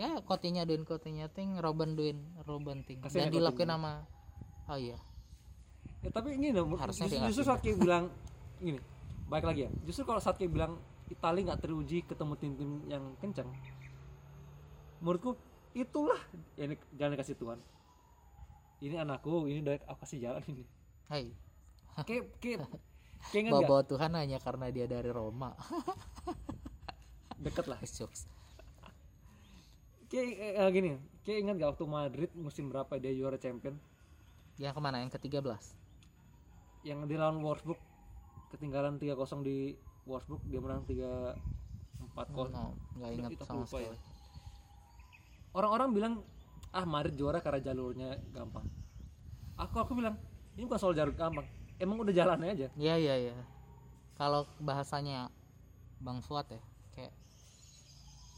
ya 0.00 0.16
Coutinho 0.24 0.64
doing 0.64 0.88
Coutinho 0.88 1.28
thing 1.28 1.60
Robin 1.60 1.92
doing 1.92 2.16
Robin 2.48 2.80
Kasihan 2.80 3.28
dan 3.28 3.36
dilakuin 3.36 3.68
sama 3.68 4.08
oh 4.72 4.78
iya. 4.80 4.96
Ya 6.00 6.08
tapi 6.08 6.40
ini 6.40 6.56
loh 6.56 6.72
Harusnya 6.80 7.12
justru, 7.12 7.28
justru 7.28 7.44
saat 7.44 7.60
kayak 7.60 7.76
bilang 7.76 8.04
gini 8.56 8.80
baik 9.28 9.44
lagi 9.44 9.68
ya. 9.68 9.70
Justru 9.84 10.08
kalau 10.08 10.24
saat 10.24 10.40
kayak 10.40 10.56
bilang 10.56 10.80
Italia 11.12 11.52
nggak 11.52 11.60
teruji 11.60 12.00
ketemu 12.08 12.32
tim-tim 12.40 12.70
yang 12.88 13.04
kencang 13.20 13.50
menurutku 15.00 15.36
itulah 15.72 16.20
ya 16.56 16.64
ini 16.68 16.76
jangan 16.96 17.12
dikasih 17.20 17.36
Tuhan. 17.36 17.58
Ini 18.80 18.96
anakku 19.04 19.44
ini 19.52 19.60
udah 19.60 19.76
aku 19.84 20.08
kasih 20.08 20.18
jalan 20.24 20.42
ini. 20.48 20.64
Hai. 21.12 21.28
Kayak 22.08 22.32
kayak 22.40 22.58
kayak 23.28 23.52
bawa 23.52 23.84
Tuhan 23.84 24.16
hanya 24.16 24.40
karena 24.40 24.72
dia 24.72 24.88
dari 24.88 25.12
Roma. 25.12 25.52
Deket 27.44 27.68
lah 27.68 27.80
jokes 28.00 28.39
kayak 30.10 30.58
eh, 30.58 30.70
gini 30.74 30.90
kayak 31.22 31.38
ingat 31.46 31.54
gak 31.62 31.70
waktu 31.78 31.86
Madrid 31.86 32.30
musim 32.34 32.68
berapa 32.68 32.90
dia 32.98 33.14
juara 33.14 33.38
champion? 33.38 33.78
Yang 34.58 34.74
ke 34.76 34.80
mana? 34.82 35.00
Yang 35.00 35.16
ke-13 35.16 35.80
yang 36.80 37.04
di 37.04 37.16
lawan 37.16 37.44
Wolfsburg 37.44 37.76
ketinggalan 38.56 38.96
3-0 38.96 39.44
di 39.44 39.76
Wolfsburg 40.08 40.40
dia 40.48 40.60
menang 40.64 40.82
3 40.88 40.96
4 42.16 42.32
0 42.32 42.48
no, 42.56 42.72
nggak 42.96 43.10
ingat 43.20 43.30
sama 43.44 43.62
lupa 43.62 43.76
ya. 43.78 43.92
sekali 43.92 43.98
orang-orang 45.52 45.88
bilang 45.92 46.14
ah 46.70 46.86
Madrid 46.86 47.18
juara 47.18 47.42
karena 47.42 47.58
jalurnya 47.58 48.14
gampang. 48.30 48.62
Aku 49.58 49.82
aku 49.82 49.92
bilang 49.98 50.14
ini 50.54 50.64
bukan 50.64 50.78
soal 50.78 50.94
jalur 50.94 51.12
gampang 51.12 51.44
emang 51.82 51.98
udah 52.00 52.14
jalannya 52.14 52.54
aja. 52.54 52.68
Iya 52.78 52.94
iya 52.96 53.14
iya. 53.28 53.34
Kalau 54.14 54.46
bahasanya 54.62 55.32
Bang 55.98 56.20
Fuad 56.22 56.46
ya, 56.52 56.60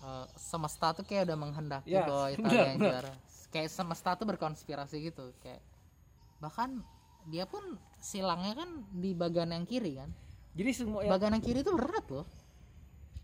eh, 0.03 0.27
semesta 0.35 0.93
tuh 0.93 1.03
kayak 1.03 1.27
udah 1.27 1.39
menghendaki 1.39 1.89
Ya, 1.89 2.05
bahwa 2.05 2.27
Italia 2.29 2.67
yang 2.69 2.81
juara. 2.81 3.13
Kayak 3.49 3.69
semesta 3.71 4.11
tuh 4.13 4.27
berkonspirasi 4.27 4.97
gitu, 5.03 5.31
kayak 5.39 5.61
bahkan 6.39 6.83
dia 7.25 7.45
pun 7.45 7.63
silangnya 7.97 8.57
kan 8.57 8.71
di 8.91 9.13
bagian 9.13 9.49
yang 9.49 9.63
kiri 9.63 9.95
kan. 9.95 10.11
jadi 10.53 10.71
semua 10.73 11.01
ya, 11.01 11.11
Bagian 11.11 11.33
yang 11.33 11.41
kiri 11.41 11.61
itu 11.61 11.71
berat 11.71 12.03
loh, 12.09 12.27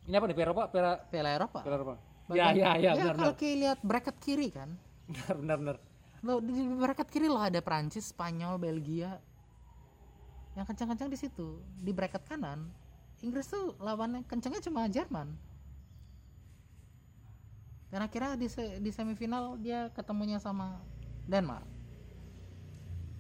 ini 0.05 0.15
apa 0.15 0.25
nih 0.25 0.37
Piala 0.37 0.47
Eropa 0.49 0.63
Piala 0.69 0.93
Piala 1.05 1.31
Eropa. 1.35 1.59
Piala 1.61 1.77
Eropa 1.77 1.95
ya 1.95 2.01
Bagian- 2.29 2.55
ya 2.55 2.71
ya 2.77 2.91
benar 2.95 3.05
kalau 3.11 3.17
benar 3.27 3.35
kayak 3.35 3.57
lihat 3.59 3.79
bracket 3.83 4.17
kiri 4.19 4.49
kan. 4.49 4.71
benar 5.09 5.35
benar 5.37 5.57
benar 5.59 5.77
Lo 6.19 6.33
di 6.39 6.51
di 6.51 6.63
bracket 6.69 7.09
kiri 7.09 7.27
loh 7.27 7.39
ada 7.39 7.59
Prancis, 7.59 8.09
Spanyol, 8.09 8.55
Belgia. 8.57 9.17
Yang 10.53 10.67
kencang-kencang 10.69 11.09
di 11.09 11.17
situ. 11.17 11.49
Di 11.77 11.91
bracket 11.91 12.23
kanan, 12.25 12.67
Inggris 13.21 13.47
tuh 13.47 13.79
lawannya 13.79 14.23
kencangnya 14.25 14.59
cuma 14.61 14.87
Jerman. 14.87 15.31
Dan 17.89 18.01
akhirnya 18.01 18.37
di, 18.37 18.47
se- 18.47 18.79
di 18.79 18.91
semifinal 18.91 19.57
dia 19.57 19.89
ketemunya 19.91 20.37
sama 20.37 20.81
Denmark. 21.25 21.65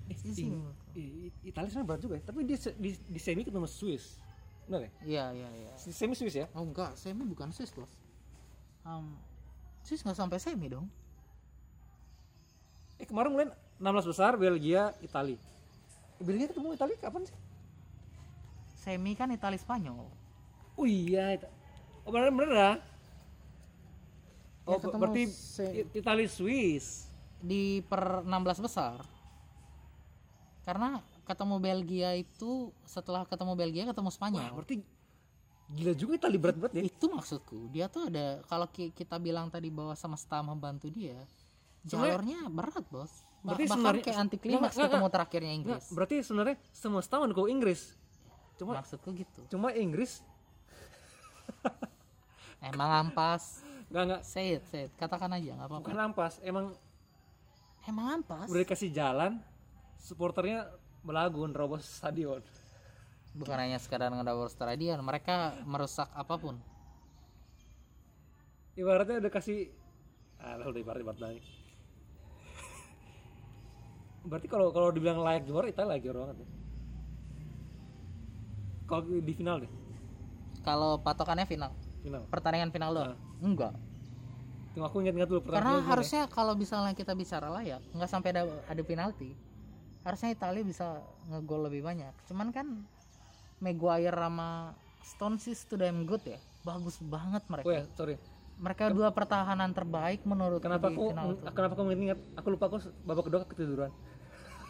Eh, 0.09 0.17
Easy. 0.25 0.49
Ing- 0.49 0.73
I- 0.93 1.13
I- 1.29 1.37
Italia 1.47 1.69
sebenarnya 1.69 1.89
berat 1.89 2.01
juga 2.01 2.15
ya 2.17 2.23
tapi 2.25 2.41
di, 2.43 2.57
se- 2.57 2.73
di, 2.75 2.91
di 2.97 3.21
semi 3.21 3.45
ketemu 3.45 3.69
Swiss 3.69 4.17
benar 4.65 4.81
ya 4.83 4.91
Iya, 5.05 5.25
iya, 5.37 5.49
iya. 5.55 5.73
Semi 5.77 6.13
Swiss 6.13 6.33
ya 6.35 6.49
Oh 6.53 6.65
enggak, 6.65 6.97
semi 6.97 7.23
bukan 7.23 7.53
Swiss, 7.53 7.71
Bos. 7.71 7.93
Um, 8.83 9.17
Swiss 9.81 10.01
nggak 10.01 10.17
sampai 10.17 10.41
semi 10.41 10.67
dong. 10.67 10.89
eh 12.97 13.07
kemarin 13.07 13.31
mulai 13.31 13.47
16 13.79 14.11
besar 14.11 14.35
Belgia 14.35 14.91
Italia 14.99 15.39
Belgia 16.19 16.49
ketemu 16.49 16.75
Italia 16.75 16.97
kapan 16.99 17.23
sih 17.25 17.37
Semi 18.75 19.13
kan 19.13 19.29
Italia 19.29 19.55
Spanyol. 19.57 20.09
oh 20.75 20.87
iya 20.89 21.37
Ita- 21.37 21.53
oh 22.03 22.11
benar 22.11 22.33
benar 22.33 22.75
ya 24.69 24.71
Ya, 24.71 24.77
oh 24.77 24.79
ketemu 24.79 25.01
berarti 25.01 25.23
Italia 25.95 26.29
Swiss? 26.29 26.87
di 27.39 27.81
per 27.81 28.21
16 28.21 28.29
besar. 28.61 28.99
Karena 30.61 30.99
ketemu 31.23 31.57
Belgia 31.57 32.11
itu 32.13 32.51
setelah 32.85 33.25
ketemu 33.25 33.55
Belgia 33.55 33.85
ketemu 33.85 34.05
Wah, 34.05 34.15
Spanyol 34.15 34.49
berarti 34.53 34.77
gila 35.69 35.93
juga 35.93 36.13
Italia 36.17 36.39
berat-berat 36.39 36.73
ya. 36.75 36.83
itu 36.83 37.05
maksudku. 37.07 37.69
Dia 37.69 37.87
tuh 37.87 38.09
ada 38.09 38.41
kalau 38.45 38.67
ki- 38.67 38.91
kita 38.91 39.17
bilang 39.17 39.49
tadi 39.49 39.69
bahwa 39.69 39.93
semesta 39.95 40.41
membantu 40.41 40.89
dia 40.89 41.17
jalurnya 41.83 42.49
berat 42.49 42.85
bos. 42.87 43.13
Berarti 43.39 43.65
bahkan 43.65 43.77
sebenarnya- 43.79 44.05
kayak 44.05 44.19
anti 44.19 44.37
klimaks 44.37 44.77
ketemu 44.77 45.07
terakhirnya 45.09 45.53
Inggris. 45.55 45.85
berarti 45.89 46.17
sebenarnya 46.21 46.57
setahun 46.75 47.29
kau 47.31 47.47
Inggris. 47.47 47.95
Cuma 48.57 48.77
maksudku 48.77 49.15
gitu. 49.15 49.41
cuma 49.49 49.71
Inggris? 49.71 50.21
Emang 52.59 53.07
ampas 53.07 53.63
nggak 53.89 54.03
nggak 54.05 54.23
say 54.23 54.61
it 54.61 54.65
say 54.69 54.85
it 54.87 54.93
katakan 55.01 55.33
aja 55.33 55.57
nggak 55.57 55.69
apa-apa 55.69 55.85
bukan 55.89 56.01
ampas, 56.13 56.35
emang 56.45 56.77
emang 57.89 58.21
ampas 58.21 58.49
udah 58.53 58.61
dikasih 58.61 58.93
jalan, 58.93 59.41
supporternya 59.97 60.69
melagun 61.01 61.57
robos 61.57 61.89
stadion. 61.89 62.45
bukan 63.33 63.57
hanya 63.57 63.79
sekadar 63.81 64.13
ngedawar 64.13 64.51
stadion 64.53 65.01
mereka 65.01 65.57
merusak 65.65 66.09
apa 66.13 66.37
pun 66.37 66.57
Ibaratnya 68.79 69.19
udah 69.19 69.33
kasih 69.35 69.75
ah 70.39 70.55
udah 70.63 70.79
ibarat 70.79 71.03
ibarat 71.03 71.19
banget. 71.19 71.43
Berarti 74.23 74.47
kalau 74.47 74.71
kalau 74.71 74.95
dibilang 74.95 75.19
layak 75.19 75.51
juara 75.51 75.67
Italia 75.67 75.99
layak 75.99 76.03
juara 76.07 76.19
banget. 76.23 76.37
ya. 76.39 76.49
Kalau 78.87 79.03
di 79.19 79.35
final 79.35 79.57
deh, 79.67 79.73
kalau 80.63 81.03
patokannya 81.03 81.43
final 81.51 81.75
final. 82.07 82.23
pertandingan 82.31 82.71
final 82.71 82.91
doang 82.95 83.13
Ah. 83.13 83.19
Enggak 83.43 83.75
Cuma 84.77 84.87
aku 84.87 85.03
ingat-ingat 85.03 85.27
dulu 85.27 85.41
karena 85.49 85.83
harusnya 85.83 86.23
kalau 86.31 86.55
misalnya 86.55 86.95
kita 86.95 87.11
bicara 87.17 87.51
layak 87.51 87.83
nggak 87.91 88.11
sampai 88.11 88.31
ada 88.31 88.47
ada 88.71 88.83
penalti 88.87 89.35
harusnya 90.07 90.31
Italia 90.31 90.63
bisa 90.63 91.03
ngegol 91.27 91.67
lebih 91.67 91.83
banyak 91.83 92.15
cuman 92.31 92.55
kan 92.55 92.67
Maguire 93.59 94.15
sama 94.15 94.73
Stones 95.03 95.45
is 95.51 95.67
to 95.67 95.75
damn 95.75 96.07
good 96.07 96.23
ya 96.23 96.39
bagus 96.63 97.01
banget 97.03 97.43
ya. 97.43 97.51
mereka 97.51 97.67
Oh 97.67 97.75
ya, 97.75 97.85
sorry. 97.99 98.15
mereka 98.59 98.83
dua 98.95 99.11
pertahanan 99.11 99.71
terbaik 99.75 100.23
menurut 100.23 100.63
Kenapa 100.63 100.91
aku 100.95 101.11
final 101.11 101.27
kenapa 101.55 101.73
aku 101.75 101.83
ingat 101.91 102.19
Aku 102.39 102.49
lupa 102.55 102.65
aku 102.71 102.79
babak 103.03 103.25
kedua 103.27 103.41
ketiduran. 103.47 103.91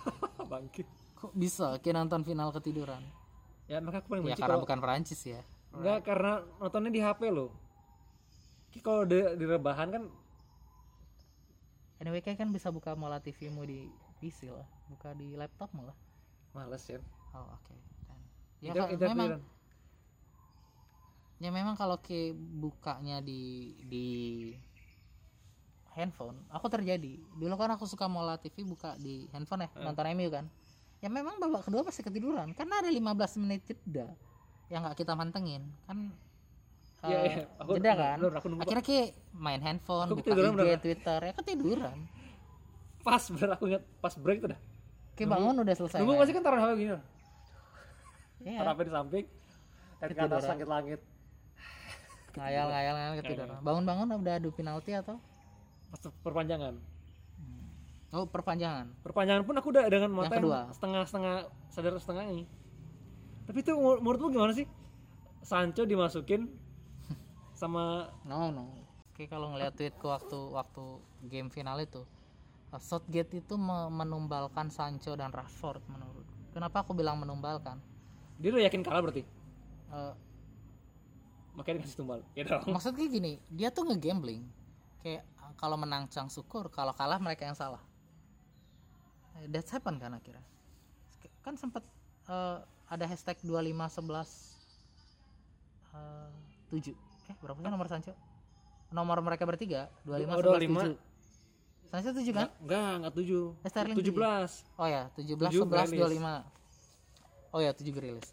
Bangkit. 0.52 0.88
kok 1.18 1.34
bisa 1.34 1.76
kayak 1.82 2.00
nonton 2.00 2.22
final 2.24 2.48
ketiduran 2.54 3.02
Ya, 3.68 3.84
maka 3.84 4.00
aku 4.00 4.08
paling 4.08 4.24
ya 4.24 4.32
benci 4.32 4.40
karena 4.40 4.56
kalau 4.56 4.64
bukan 4.64 4.78
Perancis 4.80 5.20
ya 5.20 5.44
enggak 5.68 6.00
karena 6.00 6.40
nontonnya 6.56 6.88
di 6.88 7.00
HP 7.04 7.20
loh. 7.28 7.52
Kalau 8.78 9.02
di, 9.02 9.18
di 9.34 9.44
rebahan 9.44 9.88
kan 9.90 10.04
anyway 11.98 12.20
kayak 12.20 12.38
kan 12.38 12.48
bisa 12.48 12.68
buka 12.68 12.94
Mola 12.94 13.18
TV 13.18 13.48
mu 13.48 13.62
di 13.62 13.90
PC 14.16 14.48
lah 14.48 14.66
buka 14.86 15.12
di 15.12 15.34
laptop 15.34 15.72
malah 15.72 15.96
males 16.52 16.84
ya. 16.84 16.98
oh 17.32 17.44
oke 17.48 17.74
Dan- 17.74 18.24
ya 18.60 18.72
kalau- 18.76 18.90
memang 19.10 19.28
ya 21.38 21.50
memang 21.50 21.74
kalau 21.74 21.98
ke 21.98 22.32
bukanya 22.34 23.18
di 23.18 23.40
di 23.84 24.06
handphone 25.92 26.38
aku 26.48 26.66
terjadi. 26.68 27.18
Dulu 27.34 27.54
kan 27.54 27.74
aku 27.74 27.82
suka 27.84 28.06
Mola 28.06 28.38
TV 28.38 28.62
buka 28.62 28.94
di 28.96 29.26
handphone 29.30 29.66
ya 29.66 29.70
nonton 29.82 30.06
MU 30.14 30.30
kan. 30.30 30.46
Ya 30.98 31.06
memang 31.06 31.38
babak 31.38 31.62
kedua 31.62 31.82
pasti 31.82 32.02
ketiduran 32.02 32.54
karena 32.54 32.78
ada 32.78 32.90
15 32.90 33.38
menit 33.38 33.62
jeda 33.66 34.14
yang 34.66 34.82
nggak 34.82 34.94
kita 34.96 35.14
mantengin. 35.14 35.66
Kan 35.86 36.10
Iya, 37.00 37.18
iya. 37.22 37.44
Aku- 37.56 37.74
jeda 37.74 37.92
kan 37.94 38.16
aku 38.18 38.46
nunggu, 38.48 38.62
akhirnya 38.64 38.82
kayak 38.82 39.08
main 39.32 39.60
handphone 39.60 40.04
Aku 40.04 40.18
buka 40.18 40.28
IG 40.28 40.38
bener. 40.50 40.78
Twitter 40.78 41.20
ya 41.20 41.32
ketiduran 41.32 41.98
Pas 43.00 43.22
bener 43.24 43.48
aku 43.50 43.64
ingat 43.66 43.82
pas 43.96 44.14
break 44.14 44.38
tuh 44.40 44.50
dah. 44.50 44.60
kayak 45.14 45.28
bangun 45.28 45.54
udah 45.56 45.74
selesai 45.74 45.98
Nunggu 45.98 46.12
main. 46.12 46.20
pasti 46.20 46.32
kan 46.32 46.42
taruh 46.42 46.58
HP 46.58 46.70
gini. 46.76 46.90
Iya. 48.40 48.58
Taruh 48.58 48.70
HP 48.72 48.80
di 48.80 48.92
samping. 48.92 49.24
Kaki 49.98 50.12
ke 50.12 50.22
atas 50.24 50.44
langit-langit. 50.44 51.00
ngayal 52.30 52.66
ngayal 52.68 52.94
ngayal 52.94 53.14
ketiduran 53.16 53.58
bangun-bangun 53.60 54.06
udah 54.16 54.34
adu 54.36 54.50
penalti 54.50 54.92
atau 54.92 55.18
Pas 55.88 55.98
perpanjangan. 56.20 56.74
oh 58.10 58.24
perpanjangan 58.24 58.86
Perpanjangan 59.00 59.42
pun 59.42 59.54
aku 59.54 59.68
udah 59.68 59.84
dengan 59.86 60.10
mata 60.12 60.28
Yang 60.28 60.34
kedua. 60.36 60.58
yang 60.60 60.70
setengah-setengah 60.72 61.34
sadar 61.68 61.92
setengah 61.96 62.24
ini. 62.28 62.44
Tapi 63.44 63.58
itu 63.58 63.72
menur- 63.72 64.00
menurutmu 64.00 64.28
gimana 64.30 64.52
sih? 64.52 64.66
Sancho 65.40 65.82
dimasukin 65.82 66.46
sama 67.58 68.06
No 68.22 68.54
no. 68.54 68.70
Oke 69.10 69.26
kalau 69.26 69.50
ngeliat 69.50 69.74
tweetku 69.74 70.06
waktu 70.06 70.38
waktu 70.54 70.82
game 71.26 71.50
final 71.50 71.82
itu, 71.82 72.06
Southgate 72.78 73.42
itu 73.42 73.58
me- 73.58 73.90
menumbalkan 73.90 74.70
Sancho 74.70 75.18
dan 75.18 75.34
Rashford 75.34 75.82
menurut. 75.90 76.22
Kenapa 76.54 76.86
aku 76.86 76.94
bilang 76.94 77.18
menumbalkan? 77.18 77.82
dia 78.38 78.54
udah 78.54 78.62
yakin 78.70 78.86
kalah 78.86 79.02
berarti. 79.02 79.26
Uh, 79.90 80.14
Makanya 81.58 81.82
dikasih 81.82 81.98
tumbal. 81.98 82.22
Ya 82.38 82.46
dong. 82.46 82.62
maksudnya 82.70 83.10
gini, 83.10 83.42
dia 83.50 83.74
tuh 83.74 83.82
ngegambling. 83.90 84.46
Kayak 85.02 85.26
kalau 85.58 85.74
menang 85.74 86.06
cang 86.06 86.30
syukur, 86.30 86.70
kalau 86.70 86.94
kalah 86.94 87.18
mereka 87.18 87.42
yang 87.42 87.58
salah. 87.58 87.82
Eh, 89.42 89.50
That's 89.50 89.74
happen 89.74 89.98
kan 89.98 90.14
akhirnya. 90.14 90.46
Kan 91.42 91.58
sempat 91.58 91.82
uh, 92.30 92.62
ada 92.86 93.04
hashtag 93.10 93.42
2511 93.42 94.54
uh, 95.98 96.30
7 96.70 96.94
eh 97.28 97.36
berapa 97.38 97.58
sih 97.58 97.68
nomor 97.68 97.86
Sancho? 97.86 98.12
Nomor 98.88 99.20
mereka 99.20 99.44
bertiga 99.44 99.92
25 100.02 100.24
Oh, 100.26 100.40
11 100.40 100.64
25. 100.64 100.96
7. 100.96 100.96
Sancho 101.88 102.10
7 102.12 102.32
kan? 102.34 102.48
Enggak, 102.58 102.90
enggak 102.98 103.12
7. 103.14 103.56
Eh, 103.58 103.70
Sterling 103.70 103.96
17. 103.96 104.52
Oh 104.76 104.86
ya, 104.86 105.02
17 105.14 105.48
Tujuh 105.48 105.62
11 105.62 105.88
rilis. 105.90 106.20
25. 106.20 106.44
Oh 107.48 107.60
ya, 107.60 107.70
7 107.72 107.96
rilis. 107.96 108.28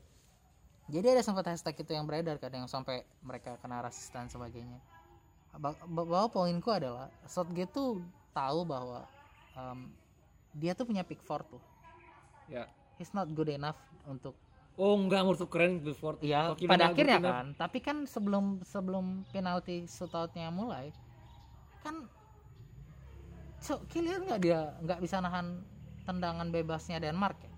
Jadi 0.86 1.08
ada 1.10 1.21
sempat 1.21 1.45
hashtag 1.45 1.75
itu 1.77 1.91
yang 1.91 2.05
beredar 2.05 2.38
kadang 2.38 2.63
yang 2.63 2.71
sampai 2.71 3.01
mereka 3.19 3.58
kena 3.58 3.81
rasis 3.81 4.08
dan 4.10 4.27
sebagainya. 4.27 4.77
Ba- 5.51 5.73
ba- 5.73 6.05
Bahwa 6.05 6.27
poinku 6.27 6.69
adalah 6.69 7.08
Southgate 7.25 7.71
tuh 7.71 8.03
tahu 8.31 8.63
bahwa 8.63 9.08
um, 9.53 9.89
dia 10.53 10.71
tuh 10.71 10.84
punya 10.84 11.01
pick 11.01 11.19
four 11.19 11.41
tuh. 11.41 11.63
Ya. 12.45 12.69
He's 12.95 13.10
not 13.12 13.27
good 13.29 13.49
enough 13.49 13.75
untuk 14.05 14.36
Oh, 14.75 14.91
enggak 14.93 15.23
menurutku 15.23 15.47
keren 15.47 15.79
Billboard. 15.79 16.19
ya 16.19 16.51
Kalau 16.51 16.67
pada 16.67 16.91
akhirnya 16.91 17.17
Mbappe 17.17 17.31
kan 17.31 17.47
tapi 17.55 17.77
kan 17.79 17.97
sebelum 18.03 18.45
sebelum 18.61 19.05
penalti 19.29 19.85
shootoutnya 19.85 20.49
mulai 20.49 20.91
kan 21.79 22.03
so, 23.57 23.79
Kylian 23.88 24.25
nggak 24.25 24.41
dia 24.41 24.75
nggak 24.79 24.99
bisa 24.99 25.19
nahan 25.19 25.63
tendangan 26.03 26.49
bebasnya 26.49 26.99
Denmark 26.99 27.39
ya 27.39 27.51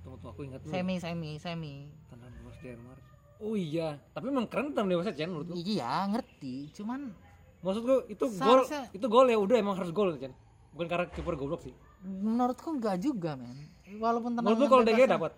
Tunggu, 0.00 0.16
tunggu 0.18 0.28
aku 0.28 0.40
ingat 0.44 0.60
dulu. 0.60 0.70
semi 0.70 0.94
semi 0.98 1.30
semi 1.34 1.74
Tandang 2.06 2.30
bebas 2.34 2.56
Denmark. 2.60 3.00
Oh 3.36 3.54
iya, 3.54 3.98
tapi 4.12 4.28
emang 4.28 4.46
keren 4.46 4.70
tandang 4.70 4.88
dewasa 4.90 5.10
Chen 5.10 5.28
menurutku. 5.28 5.56
iya 5.58 6.04
ngerti 6.06 6.68
cuman 6.72 7.10
Maksudku 7.58 8.04
itu 8.06 8.24
gol, 8.36 8.60
itu 8.92 9.06
gol 9.06 9.26
ya 9.26 9.36
udah 9.36 9.56
emang 9.56 9.72
harus 9.74 9.88
gol 9.90 10.12
Chen. 10.14 10.36
Bukan 10.70 10.84
karena 10.84 11.08
kiper 11.08 11.32
goblok 11.34 11.62
sih. 11.62 11.72
menurutku 12.02 12.76
nggak 12.76 13.00
juga 13.00 13.32
men 13.32 13.56
walaupun 13.96 14.36
tendangan 14.36 14.52
Menurutku 14.52 14.68
kalau 14.68 14.84
DG 14.84 14.92
bebasnya- 14.94 15.12
dapat. 15.16 15.32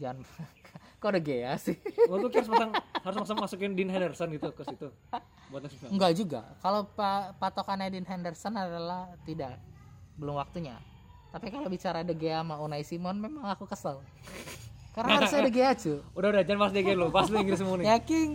Jangan 0.00 0.24
kok 1.00 1.08
ada 1.12 1.20
gaya 1.20 1.56
sih 1.56 1.76
Menurutku 2.08 2.40
harus 2.40 2.48
pasang 2.48 2.72
harus 2.76 3.16
pasang 3.24 3.38
masukin 3.40 3.72
Dean 3.76 3.88
Henderson 3.88 4.28
gitu 4.32 4.48
ke 4.52 4.62
situ. 4.68 4.88
Buat 5.48 5.66
final. 5.72 5.90
Enggak 5.92 6.12
juga. 6.16 6.40
Kalau 6.60 6.86
pa 6.86 7.32
patokan 7.40 7.80
Edin 7.80 8.04
Henderson 8.04 8.54
adalah 8.54 9.08
tidak 9.24 9.56
belum 10.20 10.36
waktunya. 10.36 10.76
Tapi 11.30 11.48
kalau 11.48 11.68
bicara 11.70 12.04
De 12.04 12.12
Gea 12.12 12.42
sama 12.42 12.60
Unai 12.60 12.84
Simon 12.84 13.16
memang 13.16 13.48
aku 13.48 13.64
kesel. 13.64 14.02
Karena 14.92 15.22
harus 15.22 15.32
ada 15.32 15.48
De 15.48 15.52
Gea 15.54 15.72
cu. 15.72 15.94
Udah 16.18 16.28
udah 16.34 16.42
jangan 16.44 16.58
bahas 16.66 16.72
DG 16.74 16.88
lo, 16.92 17.06
bahas 17.08 17.28
lu 17.30 17.36
Inggris 17.40 17.58
semua 17.58 17.76
nih. 17.78 17.86
Yakin 17.88 18.28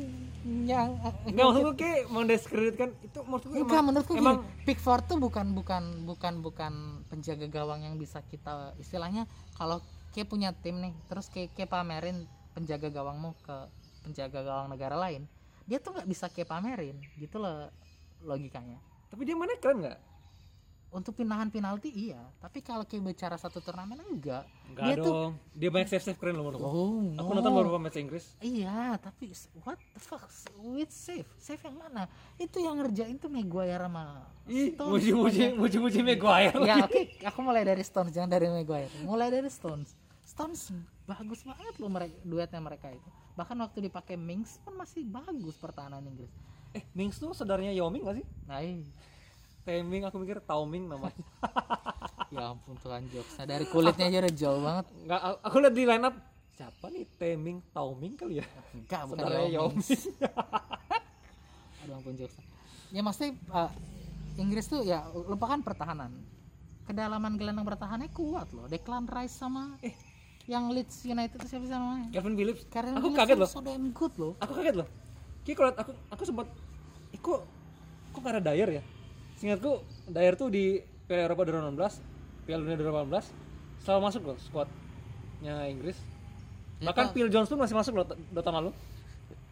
yang 0.45 0.89
Enggak 1.25 1.45
maksudku 1.49 1.73
kayak 1.73 2.01
mendiskreditkan 2.13 2.89
itu 3.01 3.19
menurutku 3.25 3.49
Enggak 3.53 3.65
emang, 3.65 3.85
menurutku 3.89 4.13
emang 4.13 4.37
gini, 4.41 4.65
Pick 4.65 4.79
Four 4.81 4.99
tuh 5.01 5.17
bukan 5.17 5.57
bukan 5.57 5.83
bukan 6.05 6.33
bukan 6.41 6.73
penjaga 7.09 7.49
gawang 7.49 7.81
yang 7.81 7.97
bisa 7.97 8.21
kita 8.29 8.77
istilahnya 8.77 9.25
kalau 9.57 9.81
kayak 10.15 10.25
punya 10.25 10.55
tim 10.55 10.79
nih, 10.79 10.95
terus 11.05 11.27
kayak, 11.27 11.51
kayak 11.51 11.67
pamerin 11.67 12.23
penjaga 12.51 12.87
gawangmu 12.89 13.35
ke 13.37 13.57
penjaga 14.01 14.39
gawang 14.39 14.67
negara 14.69 14.95
lain, 14.95 15.27
dia 15.61 15.75
tuh 15.75 15.91
nggak 15.91 16.07
bisa 16.07 16.25
kayak 16.25 16.47
pamerin, 16.47 16.95
gitu 17.15 17.35
loh 17.35 17.67
logikanya. 18.21 18.79
tapi 19.05 19.21
dia 19.21 19.35
mana 19.35 19.53
keren 19.55 19.83
enggak? 19.83 19.99
untuk 20.87 21.11
pinahan 21.13 21.47
penalti 21.47 21.91
iya 21.91 22.23
tapi 22.39 22.63
kalau 22.63 22.83
kayak 22.83 23.03
bicara 23.05 23.35
satu 23.35 23.59
turnamen 23.59 23.99
enggak 24.01 24.47
Enggak 24.65 24.85
Dia 24.85 24.95
tuh- 24.95 25.11
dong. 25.27 25.31
Dia 25.51 25.67
banyak 25.69 25.89
save 25.89 26.03
save 26.05 26.15
keren 26.15 26.33
loh 26.33 26.47
menurutku. 26.47 26.63
oh 26.63 27.11
Aku 27.15 27.29
nonton 27.29 27.51
beberapa 27.51 27.75
match 27.77 27.99
Inggris. 27.99 28.25
iya 28.39 28.95
tapi 28.95 29.27
what 29.59 29.75
the 29.75 29.99
fuck 29.99 30.23
with 30.57 30.87
save 30.87 31.27
save 31.35 31.59
yang 31.59 31.75
mana 31.75 32.07
itu 32.37 32.57
yang 32.57 32.79
ngerjain 32.79 33.19
tuh 33.19 33.27
Maguire 33.27 33.75
sama 33.77 34.23
Stones 34.47 34.87
muji-muji 34.89 35.43
muji-muji 35.53 35.99
Maguire. 36.01 36.55
ya 36.63 36.75
oke 36.81 37.01
aku 37.21 37.39
mulai 37.43 37.63
dari 37.63 37.83
Stones 37.83 38.09
jangan 38.09 38.31
dari 38.31 38.47
Maguire 38.47 38.87
mulai 39.03 39.27
dari 39.27 39.51
Stones 39.51 39.91
Stones 40.35 40.69
bagus 41.05 41.41
banget 41.41 41.73
loh 41.77 41.87
mereka 41.87 42.13
duetnya 42.21 42.59
mereka 42.59 42.87
itu 42.91 43.09
bahkan 43.33 43.55
waktu 43.57 43.81
dipakai 43.81 44.13
Mings 44.15 44.59
pun 44.59 44.75
masih 44.75 45.01
bagus 45.01 45.55
pertahanan 45.55 46.03
Inggris 46.03 46.29
Eh, 46.71 46.83
Mings 46.91 47.15
tuh 47.15 47.31
saudaranya 47.31 47.71
Yao 47.71 47.87
Ming 47.87 48.03
gak 48.03 48.15
sih? 48.15 48.25
nah. 48.45 48.59
Teming 49.63 50.03
aku 50.03 50.19
mikir 50.19 50.37
Tao 50.43 50.61
Ming 50.61 50.85
namanya. 50.85 51.15
ya 52.29 52.51
ampun 52.51 52.75
Tuhan 52.77 53.01
jokesnya 53.07 53.43
dari 53.47 53.63
kulitnya 53.65 54.05
aja 54.05 54.17
udah 54.19 54.33
jauh 54.35 54.59
banget 54.59 54.85
Enggak, 54.99 55.19
aku 55.39 55.55
lihat 55.57 55.73
di 55.73 55.83
line 55.85 56.03
up 56.03 56.15
siapa 56.51 56.85
nih 56.87 57.03
Teming 57.15 57.57
Tao 57.71 57.89
Ming 57.93 58.13
kali 58.13 58.37
ya? 58.37 58.45
enggak 58.73 59.01
bukan 59.07 59.17
Saudaranya 59.17 59.49
Yao. 59.49 59.67
Ming. 59.71 59.81
aduh 61.79 61.93
ampun 61.95 62.13
jokes 62.13 62.35
ya 62.89 62.99
maksudnya 62.99 63.31
uh, 63.49 63.69
Inggris 64.35 64.65
tuh 64.65 64.81
ya 64.81 65.05
lupakan 65.07 65.61
pertahanan 65.61 66.11
kedalaman 66.83 67.35
gelandang 67.35 67.63
bertahannya 67.63 68.09
kuat 68.09 68.49
loh 68.51 68.65
Declan 68.67 69.05
Rice 69.05 69.33
sama 69.33 69.77
Eh. 69.79 69.93
Yang 70.45 70.69
Leeds 70.69 71.01
United 71.09 71.41
itu 71.41 71.47
siapa 71.49 71.65
sih 71.65 71.73
namanya 71.73 72.07
Calvin 72.13 72.35
Phillips. 72.37 72.61
Karena 72.69 73.01
aku 73.01 73.09
kaget 73.17 73.37
loh. 73.41 73.49
so 73.49 73.61
damn 73.65 73.89
good 73.89 74.13
loh 74.21 74.33
Aku 74.37 74.53
kaget 74.53 74.75
loh. 74.77 74.87
Kayak 75.41 75.57
kalau 75.57 75.71
aku 75.73 75.91
aku 76.13 76.23
sempat 76.25 76.47
eh, 77.13 77.19
kok 77.21 77.41
kok 78.13 78.19
gak 78.21 78.33
ada 78.37 78.41
Dyer 78.53 78.69
ya? 78.81 78.83
Seingatku 79.41 79.81
Dyer 80.09 80.33
tuh 80.37 80.47
di 80.53 80.79
Piala 81.05 81.29
Eropa 81.29 81.45
2016, 81.45 82.45
Piala 82.49 82.61
Dunia 82.65 82.77
2018 82.81 83.85
selalu 83.85 84.01
masuk 84.09 84.21
loh 84.25 84.37
squadnya 84.41 85.55
Inggris. 85.69 85.97
Ya, 86.81 86.89
Bahkan. 86.91 87.13
Phil 87.13 87.29
Jones 87.29 87.47
tuh 87.49 87.57
masih 87.57 87.75
masuk 87.77 87.93
loh 87.97 88.05
dua 88.05 88.41
tahun 88.41 88.55
lalu. 88.65 88.71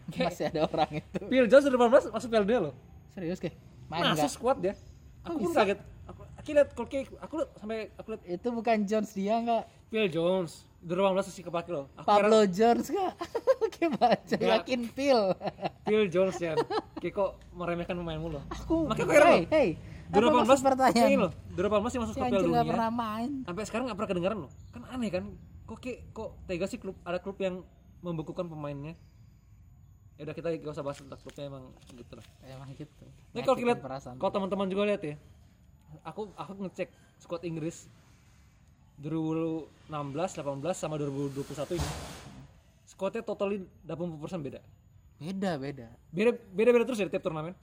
masih 0.20 0.52
ada 0.52 0.68
orang 0.68 1.00
itu 1.00 1.20
Phil 1.32 1.46
Jones 1.48 1.64
2018 1.70 2.14
masuk 2.14 2.28
Piala 2.30 2.44
Dunia 2.46 2.60
loh. 2.70 2.74
serius 3.14 3.38
ke 3.38 3.50
main 3.90 4.02
masuk 4.02 4.18
enggak 4.18 4.30
squad 4.30 4.56
dia. 4.62 4.74
Aku 5.26 5.38
pun 5.40 5.50
kaget. 5.54 5.78
Aku, 6.04 6.20
aku 6.36 6.48
lihat 6.52 6.68
kalau 6.76 6.88
kayak 6.90 7.06
aku 7.18 7.34
liat 7.40 7.50
sampai 7.56 7.78
aku 7.96 8.08
lihat 8.12 8.22
itu 8.28 8.48
bukan 8.52 8.76
Jones 8.84 9.10
dia 9.16 9.34
enggak 9.40 9.64
Phil 9.88 10.06
Jones 10.12 10.68
2018 10.84 11.16
masih 11.24 11.44
kepake 11.44 11.70
loh. 11.70 11.88
Aku 11.94 12.04
Pablo 12.04 12.44
Jones 12.46 12.86
enggak 12.86 13.14
Kayak 13.74 13.90
baca 13.96 14.34
Nggak. 14.34 14.52
yakin 14.60 14.80
pil. 14.92 15.20
Phil 15.82 16.04
Jones 16.06 16.36
ya 16.36 16.52
kayak 16.94 17.12
kok 17.12 17.30
meremehkan 17.50 17.96
pemainmu 17.96 18.28
loh 18.30 18.42
Aku 18.54 18.84
Makanya 18.86 19.08
heran 19.10 19.32
hey, 19.34 19.42
hey. 19.48 19.68
Apa 20.06 20.20
maksud 20.30 20.60
2018 20.60 20.68
pertanyaan? 20.68 20.94
kayak 20.94 21.08
gini 21.08 21.20
loh 21.20 21.32
2018 21.50 21.64
dia 21.88 22.00
masuk 22.00 22.14
Si 22.14 22.20
ke 22.20 22.24
Piala 22.26 22.44
Dunia 22.44 22.62
pernah 22.62 22.90
main. 22.90 23.30
sampai 23.42 23.62
sekarang 23.64 23.84
nggak 23.88 23.96
pernah 23.96 24.10
kedengaran 24.10 24.38
loh 24.44 24.50
kan 24.70 24.82
aneh 24.86 25.10
kan 25.10 25.24
kok 25.64 25.78
kayak 25.80 25.98
kok 26.12 26.30
tega 26.44 26.66
sih 26.68 26.78
klub 26.78 26.96
ada 27.02 27.18
klub 27.18 27.36
yang 27.38 27.64
membekukan 27.98 28.44
pemainnya 28.44 28.92
ya 30.14 30.22
udah 30.22 30.36
kita 30.36 30.52
gak 30.54 30.70
usah 30.70 30.84
bahas 30.84 31.00
tentang 31.00 31.18
klubnya 31.18 31.44
emang 31.44 31.64
gitu 31.90 32.12
lah 32.14 32.26
Emang 32.44 32.68
gitu. 32.70 33.02
Ini 33.32 33.40
kalau 33.42 33.56
Nyakitin 33.56 33.66
lihat 33.66 33.80
kalau 34.14 34.30
teman-teman 34.30 34.66
juga 34.68 34.82
lihat 34.86 35.02
ya. 35.02 35.16
Aku 36.04 36.30
aku 36.32 36.52
ngecek 36.60 36.86
squad 37.18 37.42
Inggris 37.42 37.90
2016, 38.98 39.90
18 39.90 40.38
sama 40.74 40.94
2021 40.96 41.78
ini. 41.78 41.88
Squadnya 42.86 43.22
totally 43.26 43.66
80% 43.82 44.44
beda. 44.44 44.60
Beda, 45.18 45.52
beda. 45.58 45.88
Beda 46.10 46.30
beda 46.34 46.70
beda 46.74 46.84
terus 46.86 47.00
ya 47.02 47.08
tiap 47.10 47.22
turnamen. 47.22 47.54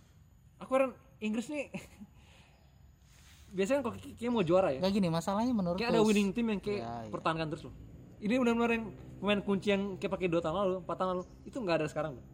Aku 0.60 0.72
heran 0.76 0.92
Inggris 1.20 1.48
nih 1.50 1.72
biasanya 3.56 3.84
kalau 3.84 3.96
kayak 3.96 4.32
mau 4.32 4.44
juara 4.44 4.72
ya. 4.72 4.80
Gak 4.80 4.94
gini, 4.96 5.08
masalahnya 5.12 5.52
menurut 5.52 5.78
Kayak 5.80 5.92
ada 5.96 6.02
winning 6.04 6.32
team 6.32 6.48
yang 6.52 6.62
kayak 6.64 6.80
Ya, 6.84 6.92
ya. 7.04 7.12
pertahankan 7.12 7.48
terus 7.52 7.64
loh. 7.68 7.76
Ini 8.22 8.38
benar-benar 8.38 8.72
yang 8.72 8.86
pemain 9.20 9.42
kunci 9.42 9.68
yang 9.74 9.98
kayak 10.00 10.12
pakai 10.14 10.28
2 10.30 10.40
tahun 10.40 10.56
lalu, 10.56 10.76
4 10.86 10.96
tahun 10.96 11.10
lalu 11.18 11.24
itu 11.44 11.58
nggak 11.60 11.76
ada 11.84 11.88
sekarang. 11.90 12.12
loh. 12.16 12.26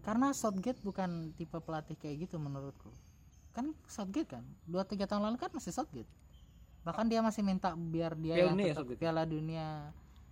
Karena 0.00 0.32
Southgate 0.32 0.80
bukan 0.80 1.30
tipe 1.36 1.54
pelatih 1.60 1.94
kayak 1.94 2.26
gitu 2.26 2.40
menurutku. 2.40 2.88
Kan 3.52 3.76
Southgate 3.86 4.38
kan, 4.38 4.44
2-3 4.66 5.04
tahun 5.06 5.22
lalu 5.28 5.36
kan 5.38 5.50
masih 5.52 5.70
Southgate. 5.70 6.08
Bahkan 6.80 7.06
dia 7.12 7.20
masih 7.20 7.44
minta 7.44 7.76
biar 7.76 8.16
dia 8.16 8.40
Piala 8.40 8.40
yang 8.40 8.56
Dunia 8.56 8.66
ya, 8.66 8.74
tetap? 8.76 8.96
Piala 8.96 9.22
Dunia 9.28 9.66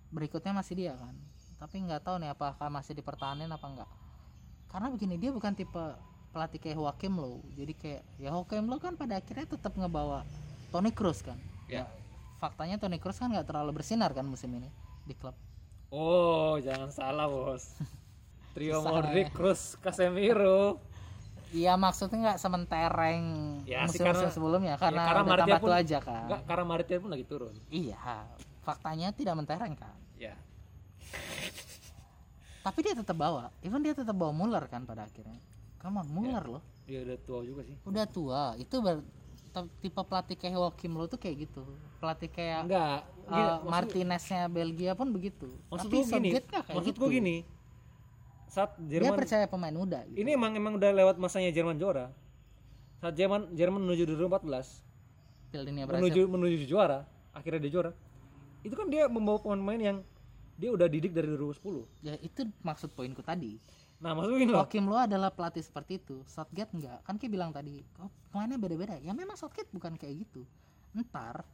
berikutnya 0.09 0.53
masih 0.57 0.73
dia 0.75 0.93
kan. 0.97 1.15
Tapi 1.61 1.75
nggak 1.85 2.01
tahu 2.01 2.15
nih 2.23 2.29
apakah 2.33 2.67
masih 2.71 2.97
dipertahanin 2.97 3.51
apa 3.51 3.65
enggak. 3.67 3.89
Karena 4.69 4.87
begini, 4.93 5.17
dia 5.17 5.29
bukan 5.33 5.53
tipe 5.53 5.83
pelatih 6.29 6.61
kayak 6.61 6.77
Joachim 6.77 7.13
Low. 7.17 7.41
Jadi 7.57 7.73
kayak 7.73 8.01
ya 8.21 8.29
Joachim 8.33 8.65
Low 8.69 8.79
kan 8.81 8.93
pada 8.97 9.17
akhirnya 9.17 9.45
tetap 9.49 9.73
ngebawa 9.77 10.25
Toni 10.73 10.93
Kroos 10.93 11.21
kan. 11.21 11.37
Ya. 11.69 11.85
Faktanya 12.37 12.77
Toni 12.81 12.97
Kroos 13.01 13.17
kan 13.17 13.29
nggak 13.29 13.49
terlalu 13.49 13.81
bersinar 13.81 14.13
kan 14.13 14.25
musim 14.25 14.49
ini 14.53 14.69
di 15.05 15.13
klub. 15.17 15.33
Oh, 15.89 16.61
jangan 16.61 16.93
salah, 16.93 17.25
Bos. 17.25 17.73
Trio 18.53 18.81
Modric, 18.85 19.33
Kroos, 19.33 19.73
Casemiro. 19.81 20.77
Iya 21.49 21.73
maksudnya 21.75 22.17
nggak 22.23 22.39
sementereng 22.39 23.23
Ya, 23.65 23.81
musim-musim 23.83 24.05
karena- 24.05 24.29
sebelumnya 24.29 24.73
karena, 24.77 25.01
ya, 25.01 25.07
karena 25.07 25.21
udah 25.23 25.37
tambah 25.39 25.59
tua 25.59 25.75
aja 25.77 25.97
kan. 25.97 26.23
Enggak, 26.25 26.41
karena 26.45 26.63
Martial 26.63 26.99
pun 26.99 27.09
lagi 27.09 27.25
turun. 27.25 27.55
Iya, 27.67 27.97
faktanya 28.61 29.07
tidak 29.11 29.33
mentereng 29.33 29.73
kan. 29.73 29.97
Ya. 30.15 30.37
Tapi 32.61 32.79
dia 32.83 32.93
tetap 32.93 33.15
bawa, 33.15 33.49
even 33.59 33.81
dia 33.81 33.93
tetap 33.93 34.13
bawa 34.13 34.29
Muller 34.29 34.61
kan 34.67 34.83
pada 34.83 35.03
akhirnya. 35.03 35.39
Come 35.79 35.97
on, 35.97 36.07
Muller 36.07 36.43
loh, 36.45 36.63
Dia 36.83 37.01
udah 37.01 37.17
tua 37.17 37.39
juga 37.41 37.61
sih. 37.63 37.75
udah 37.81 38.05
tua. 38.05 38.41
Itu 38.55 38.75
ber- 38.79 39.05
tipe 39.79 39.97
pelatih 39.97 40.37
kayak 40.37 40.53
Joachim 40.53 40.93
Low 40.93 41.07
tuh 41.07 41.17
kayak 41.17 41.49
gitu. 41.49 41.65
Pelatih 41.97 42.29
kayak 42.29 42.67
Enggak. 42.67 42.99
uh, 43.25 43.27
Gini, 43.27 43.41
maksud, 43.41 43.65
Martineznya 43.65 44.41
Belgia 44.45 44.91
pun 44.93 45.09
begitu. 45.09 45.49
maksud 45.67 45.87
Tapi 45.87 45.97
gua 45.97 46.07
gini. 46.13 46.29
Maksud 46.69 46.93
gitu. 46.93 47.05
gini. 47.09 47.35
Saat 48.49 48.75
Dia 48.81 48.99
Jerman 48.99 49.21
percaya 49.21 49.45
pemain 49.45 49.71
muda. 49.71 50.01
Gitu. 50.09 50.25
ini 50.25 50.33
emang 50.33 50.57
emang 50.57 50.73
udah 50.81 50.89
lewat 50.89 51.15
masanya 51.21 51.53
Jerman 51.53 51.77
juara. 51.77 52.09
Saat 52.99 53.13
Jerman 53.15 53.53
Jerman 53.53 53.85
menuju 53.85 54.09
2014, 54.09 55.53
Piala 55.53 55.63
Dunia 55.69 55.83
berhasil. 55.85 56.01
menuju 56.01 56.21
menuju 56.27 56.55
juara, 56.65 57.05
akhirnya 57.31 57.61
dia 57.61 57.71
juara. 57.71 57.91
Itu 58.65 58.75
kan 58.75 58.89
dia 58.89 59.05
membawa 59.07 59.39
pemain-pemain 59.39 59.79
yang 59.79 59.97
dia 60.59 60.69
udah 60.73 60.89
didik 60.91 61.15
dari 61.15 61.31
2010. 61.31 61.87
Ya 62.03 62.19
itu 62.19 62.43
maksud 62.65 62.91
poinku 62.91 63.23
tadi. 63.23 63.55
Nah, 64.03 64.11
maksud 64.15 64.31
gua 64.31 64.39
gini 64.39 64.51
loh. 64.51 64.63
Joachim 64.63 64.85
Low 64.87 64.99
adalah 64.99 65.31
pelatih 65.31 65.63
seperti 65.63 65.99
itu. 65.99 66.23
Southgate 66.27 66.71
enggak. 66.75 66.99
Kan 67.07 67.15
kayak 67.15 67.31
bilang 67.31 67.51
tadi, 67.55 67.83
oh, 67.99 68.11
pemainnya 68.31 68.59
beda-beda. 68.59 68.95
Ya 68.99 69.15
memang 69.15 69.39
Southgate 69.39 69.71
bukan 69.71 69.95
kayak 69.95 70.27
gitu. 70.27 70.43
Ntar 70.95 71.47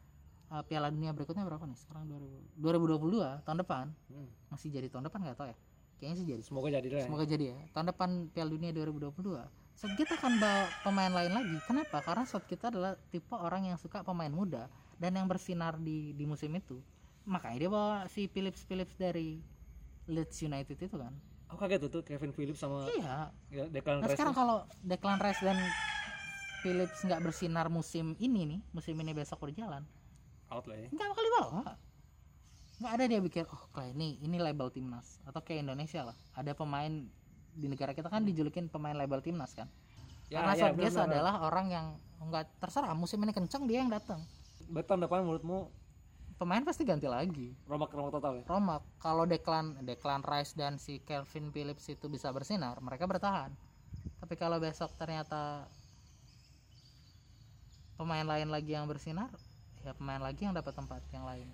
uh, 0.50 0.64
Piala 0.66 0.90
Dunia 0.90 1.14
berikutnya 1.14 1.46
berapa 1.46 1.66
nih? 1.66 1.78
Sekarang 1.78 2.06
2000 2.10 2.62
2022 2.62 3.46
tahun 3.46 3.58
depan. 3.62 3.86
Hmm, 4.10 4.30
Masih 4.50 4.70
jadi 4.74 4.88
tahun 4.90 5.10
depan 5.10 5.20
nggak 5.26 5.38
tahu 5.38 5.48
ya. 5.54 5.58
Kayaknya 5.96 6.16
sih 6.20 6.26
jadi. 6.28 6.42
semoga 6.44 6.68
jadi 6.70 6.88
lah. 6.92 7.00
ya. 7.00 7.06
Semoga 7.08 7.26
jadi 7.26 7.46
ya. 7.52 7.58
Tahun 7.72 7.88
depan 7.92 8.10
Piala 8.36 8.50
Dunia 8.52 8.72
2022. 8.76 9.76
Southgate 9.76 10.12
akan 10.16 10.34
bawa 10.40 10.64
pemain 10.88 11.12
lain 11.12 11.32
lagi. 11.36 11.58
Kenapa? 11.68 12.00
Karena 12.00 12.24
Southgate 12.24 12.72
adalah 12.72 12.96
tipe 13.12 13.36
orang 13.36 13.68
yang 13.68 13.78
suka 13.80 14.04
pemain 14.04 14.32
muda 14.32 14.72
dan 14.96 15.12
yang 15.16 15.28
bersinar 15.28 15.76
di 15.76 16.16
di 16.16 16.24
musim 16.24 16.52
itu. 16.56 16.80
Makanya 17.28 17.58
dia 17.60 17.70
bawa 17.72 17.96
si 18.08 18.28
Phillips 18.32 18.64
Phillips 18.64 18.96
dari 18.96 19.40
Leeds 20.08 20.38
United 20.46 20.78
itu 20.80 20.96
kan. 20.96 21.12
Aku 21.52 21.58
kaget 21.62 21.80
tuh, 21.88 21.90
tuh 22.00 22.02
Kevin 22.02 22.34
Phillips 22.34 22.58
sama 22.58 22.90
Iya, 22.90 23.30
ya, 23.54 23.64
Declan 23.70 24.02
Nah 24.02 24.10
Rice. 24.10 24.18
sekarang 24.18 24.34
kalau 24.34 24.66
Declan 24.82 25.20
Rice 25.22 25.42
dan 25.46 25.58
Phillips 26.66 27.06
nggak 27.06 27.22
bersinar 27.22 27.70
musim 27.70 28.18
ini 28.18 28.42
nih, 28.50 28.60
musim 28.74 28.98
ini 28.98 29.14
besok 29.14 29.46
berjalan, 29.46 29.86
out 30.50 30.66
lah 30.66 30.78
ya. 30.82 30.90
nggak 30.90 31.08
bakal 31.14 31.24
dibawa. 31.24 31.62
Nggak 32.80 32.92
ada 32.92 33.04
dia 33.08 33.20
pikir, 33.24 33.44
oh 33.48 33.64
kayak 33.72 33.96
ini 33.96 34.20
ini 34.20 34.38
label 34.40 34.68
timnas 34.68 35.20
atau 35.24 35.40
kayak 35.40 35.64
Indonesia 35.64 36.12
lah. 36.12 36.18
Ada 36.36 36.52
pemain 36.52 36.92
di 37.56 37.68
negara 37.72 37.96
kita 37.96 38.12
kan 38.12 38.28
dijulukin 38.28 38.68
pemain 38.68 38.96
label 38.96 39.24
timnas 39.24 39.56
kan. 39.56 39.72
Karena 40.28 40.58
Southgate 40.58 40.92
benar-benar. 40.92 41.08
adalah 41.08 41.36
orang 41.48 41.68
yang 41.72 41.86
nggak 42.20 42.60
terserah 42.60 42.92
musim 42.98 43.22
ini 43.24 43.32
kenceng 43.32 43.64
dia 43.70 43.80
yang 43.86 43.92
datang. 43.94 44.20
Berarti 44.68 44.88
tahun 44.92 45.02
depan 45.08 45.24
menurutmu 45.24 45.70
Pemain 46.36 46.60
pasti 46.68 46.84
ganti 46.84 47.08
lagi. 47.08 47.56
rombak 47.64 47.96
rombak 47.96 48.20
total 48.20 48.34
ya? 48.36 48.44
Roma 48.44 48.84
kalau 49.00 49.24
Declan 49.24 49.80
Declan 49.88 50.20
Rice 50.20 50.52
dan 50.52 50.76
si 50.76 51.00
Kelvin 51.00 51.48
Phillips 51.56 51.88
itu 51.88 52.12
bisa 52.12 52.28
bersinar, 52.36 52.76
mereka 52.84 53.08
bertahan. 53.08 53.56
Tapi 54.20 54.36
kalau 54.36 54.60
besok 54.60 54.92
ternyata 55.00 55.64
pemain 57.96 58.28
lain 58.28 58.52
lagi 58.52 58.76
yang 58.76 58.84
bersinar, 58.84 59.32
ya 59.88 59.96
pemain 59.96 60.20
lagi 60.20 60.44
yang 60.44 60.52
dapat 60.52 60.76
tempat 60.76 61.00
yang 61.16 61.24
lain. 61.24 61.48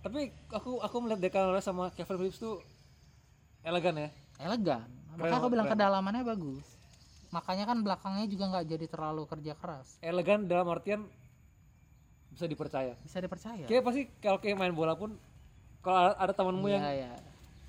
Tapi 0.00 0.20
aku 0.48 0.80
aku 0.80 0.96
melihat 0.98 1.20
Declan 1.20 1.52
Rice 1.52 1.66
sama 1.66 1.92
Kevin 1.92 2.16
Phillips 2.18 2.40
tuh 2.40 2.56
elegan 3.60 3.94
ya. 3.94 4.08
Elegan. 4.38 4.88
Makanya 5.12 5.36
aku 5.36 5.48
bilang 5.48 5.66
keren. 5.68 5.76
kedalamannya 5.76 6.24
bagus. 6.24 6.64
Makanya 7.30 7.64
kan 7.64 7.78
belakangnya 7.78 8.26
juga 8.26 8.44
nggak 8.48 8.66
jadi 8.66 8.86
terlalu 8.86 9.22
kerja 9.24 9.52
keras. 9.54 10.00
Elegan 10.00 10.44
dalam 10.44 10.66
artian 10.66 11.04
bisa 12.30 12.44
dipercaya. 12.44 12.96
Bisa 13.00 13.18
dipercaya. 13.18 13.66
Kayak 13.66 13.82
pasti 13.84 14.02
kalau 14.18 14.38
kayak 14.38 14.56
main 14.56 14.72
bola 14.72 14.96
pun 14.96 15.14
kalau 15.80 15.98
ada, 16.00 16.14
ada 16.16 16.32
temanmu 16.32 16.64
Iya, 16.64 16.74
yang 16.74 16.84
iya. 16.86 17.12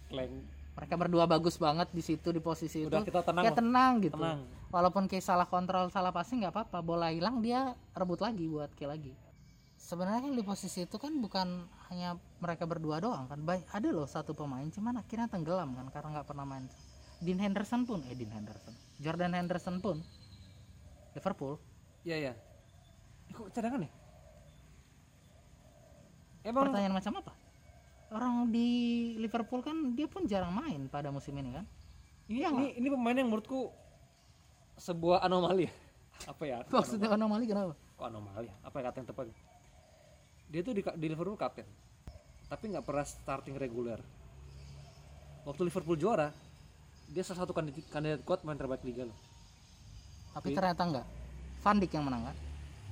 leng 0.10 0.34
Mereka 0.72 0.96
berdua 0.96 1.24
bagus 1.26 1.56
banget 1.56 1.92
di 1.92 2.00
situ 2.00 2.32
di 2.32 2.40
posisi 2.40 2.80
udah 2.82 3.00
itu. 3.00 3.08
kita 3.08 3.22
tenang 3.22 3.44
Ya 3.44 3.52
loh. 3.52 3.58
tenang 3.58 3.94
gitu. 4.00 4.16
Tenang. 4.16 4.40
walaupun 4.68 5.04
kayak 5.04 5.20
salah 5.22 5.44
kontrol 5.44 5.92
salah 5.92 6.16
passing 6.16 6.40
nggak 6.40 6.54
apa-apa 6.54 6.80
bola 6.80 7.12
hilang 7.12 7.40
dia 7.40 7.76
rebut 7.92 8.20
lagi 8.20 8.48
buat 8.48 8.72
kill 8.72 8.88
lagi 8.88 9.12
sebenarnya 9.82 10.22
kan 10.22 10.34
di 10.34 10.44
posisi 10.46 10.86
itu 10.86 10.96
kan 10.96 11.10
bukan 11.18 11.48
hanya 11.90 12.14
mereka 12.38 12.64
berdua 12.64 13.02
doang 13.02 13.26
kan 13.26 13.42
Ba- 13.42 13.66
ada 13.68 13.90
loh 13.90 14.06
satu 14.06 14.32
pemain 14.32 14.70
cuman 14.70 15.02
akhirnya 15.02 15.26
tenggelam 15.26 15.74
kan 15.74 15.90
karena 15.90 16.10
nggak 16.16 16.28
pernah 16.30 16.46
main 16.46 16.70
Dean 17.20 17.38
Henderson 17.38 17.84
pun 17.84 18.00
eh 18.06 18.14
Dean 18.14 18.30
Henderson 18.30 18.74
Jordan 19.02 19.34
Henderson 19.34 19.82
pun 19.82 19.98
Liverpool 21.12 21.58
Iya 22.02 22.18
iya. 22.18 22.34
Eh, 23.30 23.34
kok 23.36 23.54
cadangan 23.54 23.86
ya? 23.86 23.92
Emang 26.42 26.70
pertanyaan 26.70 26.96
macam 26.98 27.14
apa 27.22 27.34
orang 28.12 28.50
di 28.50 28.68
Liverpool 29.18 29.62
kan 29.62 29.94
dia 29.94 30.10
pun 30.10 30.26
jarang 30.26 30.52
main 30.52 30.90
pada 30.90 31.14
musim 31.14 31.32
ini 31.38 31.54
kan 31.54 31.66
ini, 32.26 32.42
Iya 32.42 32.50
ini 32.50 32.66
ini 32.76 32.88
pemain 32.90 33.14
yang 33.14 33.30
menurutku 33.30 33.70
sebuah 34.78 35.22
anomali. 35.22 35.68
ya. 35.68 35.74
Apa 36.32 36.44
ya? 36.46 36.58
Maksudnya 36.66 37.14
anomali 37.14 37.46
kenapa 37.46 37.74
Kok 37.98 38.06
anomali? 38.08 38.50
ya? 38.50 38.56
Apa 38.66 38.76
ya 38.78 38.84
kata 38.90 38.98
yang 39.02 39.08
tepat? 39.14 39.26
Dia 40.52 40.62
tuh 40.62 40.76
di, 40.76 40.84
di 40.84 41.08
Liverpool 41.08 41.40
kapten. 41.40 41.64
Tapi 42.46 42.64
nggak 42.68 42.84
pernah 42.84 43.08
starting 43.08 43.56
reguler. 43.56 44.04
Waktu 45.48 45.62
Liverpool 45.66 45.96
juara, 45.96 46.30
dia 47.08 47.24
salah 47.24 47.44
satu 47.44 47.56
kandidat, 47.56 47.88
kandidat 47.90 48.22
kuat 48.22 48.44
main 48.44 48.56
terbaik 48.56 48.84
liga 48.84 49.08
loh. 49.08 49.18
tapi 50.32 50.56
ternyata 50.56 50.88
enggak 50.88 51.08
Van 51.60 51.76
Dijk 51.76 51.92
yang 51.92 52.08
menang 52.08 52.24
kan 52.24 52.36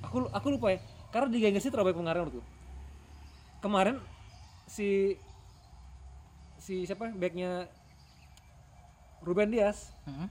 Aku 0.04 0.28
aku 0.28 0.46
lupa 0.52 0.76
ya. 0.76 0.80
Karena 1.08 1.32
di 1.32 1.40
Inggris 1.40 1.64
itu 1.64 1.72
terbaik 1.72 1.96
kemarin 1.96 2.28
menurutku. 2.28 2.44
Kemarin 3.60 3.96
si 4.68 5.16
si 6.56 6.84
siapa 6.84 7.08
backnya 7.12 7.64
Ruben 9.20 9.48
Dias 9.48 9.88
Hmm. 10.04 10.28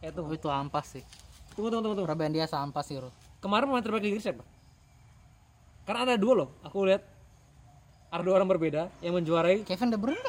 eh 0.00 0.08
Oh, 0.08 0.20
tunggu 0.20 0.36
itu 0.36 0.48
ampas 0.48 0.96
sih 0.96 1.04
tunggu 1.52 1.72
tunggu 1.72 1.80
tunggu, 1.82 1.96
tunggu. 2.04 2.08
Ruben 2.12 2.30
Dias 2.30 2.52
ampas 2.52 2.84
sih 2.84 3.00
Ruth. 3.00 3.12
kemarin 3.40 3.66
pemain 3.66 3.80
terbaik 3.80 4.04
di 4.04 4.08
Inggris 4.12 4.24
siapa 4.24 4.44
karena 5.88 6.04
ada 6.04 6.20
dua 6.20 6.44
loh 6.44 6.48
aku 6.60 6.84
lihat 6.84 7.00
ada 8.12 8.20
dua 8.20 8.36
orang 8.36 8.48
berbeda 8.48 8.92
yang 9.00 9.16
menjuarai 9.16 9.64
Kevin 9.64 9.88
De 9.88 9.96
Bruyne 9.96 10.20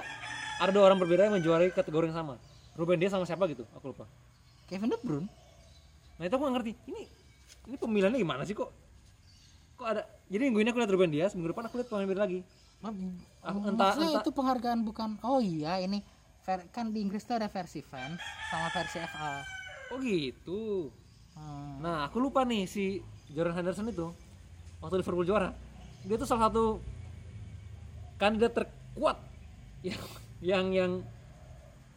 ada 0.59 0.71
dua 0.71 0.87
orang 0.87 0.99
berbeda 0.99 1.27
yang 1.27 1.35
menjuarai 1.39 1.71
kategori 1.71 2.11
yang 2.11 2.17
sama. 2.19 2.35
Ruben 2.75 2.99
Dias 2.99 3.11
sama 3.11 3.23
siapa 3.23 3.47
gitu? 3.47 3.63
Aku 3.75 3.91
lupa. 3.91 4.07
Kevin 4.67 4.91
De 4.91 4.97
Bruyne? 4.99 5.27
Nah 6.19 6.23
itu 6.27 6.35
aku 6.35 6.43
gak 6.47 6.55
ngerti. 6.59 6.71
Ini 6.87 7.01
ini 7.71 7.75
pemilihannya 7.75 8.19
gimana 8.19 8.43
sih 8.43 8.55
kok? 8.55 8.71
Kok 9.75 9.87
ada 9.87 10.03
jadi 10.27 10.47
minggu 10.47 10.59
ini 10.63 10.69
aku 10.71 10.79
lihat 10.79 10.91
Ruben 10.91 11.11
Dias 11.11 11.31
minggu 11.35 11.51
depan 11.51 11.67
aku 11.67 11.79
lihat 11.79 11.87
pemain 11.87 12.07
beda 12.07 12.21
lagi. 12.23 12.39
Aku- 13.43 13.59
entah- 13.67 13.95
entah- 13.95 14.23
itu 14.23 14.31
penghargaan 14.31 14.79
bukan 14.87 15.19
oh 15.23 15.43
iya 15.43 15.83
ini 15.83 15.99
Ver- 16.47 16.71
kan 16.71 16.95
di 16.95 17.03
Inggris 17.03 17.27
tuh 17.27 17.35
ada 17.35 17.51
versi 17.51 17.83
fans 17.83 18.19
sama 18.47 18.71
versi 18.71 19.03
FA 19.03 19.43
Oh 19.91 19.97
gitu. 19.99 20.87
Hmm. 21.35 21.81
Nah, 21.81 22.05
aku 22.05 22.21
lupa 22.21 22.45
nih 22.45 22.69
si 22.69 23.01
Jordan 23.33 23.57
Henderson 23.57 23.89
itu 23.89 24.13
waktu 24.79 24.99
Liverpool 24.99 25.27
juara. 25.27 25.51
Dia 26.03 26.15
tuh 26.15 26.27
salah 26.27 26.47
satu 26.47 26.79
kandidat 28.15 28.51
terkuat 28.55 29.17
yang 29.81 30.01
yang 30.39 30.65
yang 30.71 30.91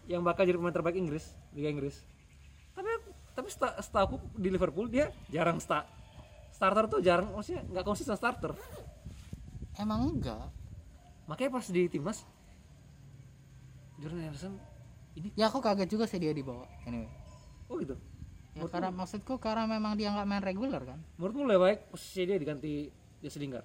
yang 0.07 0.23
bakal 0.23 0.42
jadi 0.42 0.59
pemain 0.59 0.75
terbaik 0.75 0.99
Inggris, 0.99 1.31
Liga 1.55 1.71
Inggris. 1.71 2.03
Tapi 2.75 2.90
tapi 3.33 3.49
seta- 3.49 3.79
setahu 3.79 4.05
aku 4.05 4.16
di 4.37 4.49
Liverpool 4.51 4.87
dia 4.87 5.09
jarang 5.29 5.57
sta- 5.57 5.88
starter 6.53 6.85
tuh 6.87 7.01
jarang 7.01 7.33
maksudnya 7.33 7.64
nggak 7.64 7.85
konsisten 7.85 8.14
starter. 8.14 8.53
emang 9.81 10.05
enggak 10.05 10.53
Makanya 11.25 11.51
pas 11.55 11.64
di 11.64 11.88
timnas 11.88 12.29
Jordan 13.97 14.21
Henderson 14.21 14.55
ini 15.16 15.33
ya 15.33 15.49
aku 15.49 15.64
kaget 15.64 15.88
juga 15.88 16.05
sih 16.05 16.21
dia 16.21 16.35
dibawa 16.35 16.68
anyway 16.85 17.09
oh 17.73 17.81
gitu. 17.81 17.97
Ya 18.53 18.65
karena 18.67 18.91
maksudku 18.91 19.35
karena 19.37 19.65
memang 19.67 19.93
dia 19.95 20.09
nggak 20.09 20.27
main 20.27 20.41
reguler 20.41 20.83
kan 20.83 21.01
Menurutmu 21.17 21.43
lebih 21.47 21.61
baik 21.62 21.79
posisi 21.88 22.23
dia 22.23 22.37
diganti 22.37 22.87
Jesse 23.19 23.38
Lingard. 23.38 23.65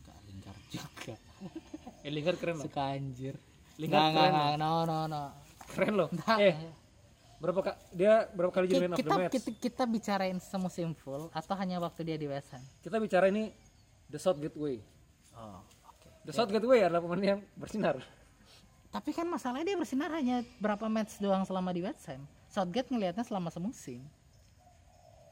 Gak 0.00 0.18
lingkar 0.24 0.56
juga 0.68 1.14
Eh 2.04 2.10
Lingard 2.10 2.36
keren 2.36 2.56
loh. 2.56 2.64
suka 2.64 2.82
anjir 2.90 3.34
Lingard 3.76 4.00
Nggak, 4.06 4.14
keren 4.14 4.32
nggak, 4.32 4.54
no 4.56 4.72
no 4.84 4.98
no 5.06 5.22
Keren 5.66 5.94
loh. 5.94 6.08
Nggak. 6.10 6.38
Eh, 6.40 6.54
berapa 7.38 7.60
ka- 7.64 7.78
dia 7.90 8.12
berapa 8.28 8.50
kali 8.50 8.66
jadi 8.66 8.84
man 8.84 8.92
of 8.92 8.98
the 8.98 9.08
match? 9.08 9.32
kita 9.32 9.50
kita 9.56 9.82
bicarain 9.84 10.38
semusim 10.38 10.92
full 10.92 11.26
atau 11.30 11.54
hanya 11.54 11.78
waktu 11.78 12.04
dia 12.04 12.16
di 12.16 12.26
West 12.26 12.50
Ham 12.50 12.60
Kita 12.78 12.96
bicara 12.96 13.26
ini 13.26 13.48
the 14.06 14.16
Southgate 14.16 14.54
way. 14.54 14.78
oh 15.32 15.58
oke 15.82 16.08
The 16.22 16.32
Southgate 16.32 16.64
way 16.64 16.80
adalah 16.80 17.00
pemain 17.00 17.24
yang 17.30 17.40
bersinar. 17.54 17.96
tapi 18.88 19.10
kan 19.10 19.24
masalahnya 19.24 19.64
dia 19.64 19.78
bersinar 19.78 20.10
hanya 20.10 20.42
berapa 20.56 20.84
match 20.86 21.16
doang 21.16 21.42
selama 21.42 21.70
di 21.70 21.80
West 21.80 22.04
Ham 22.06 22.20
Southgate 22.50 22.90
ngelihatnya 22.90 23.22
selama 23.22 23.48
semusim 23.48 24.02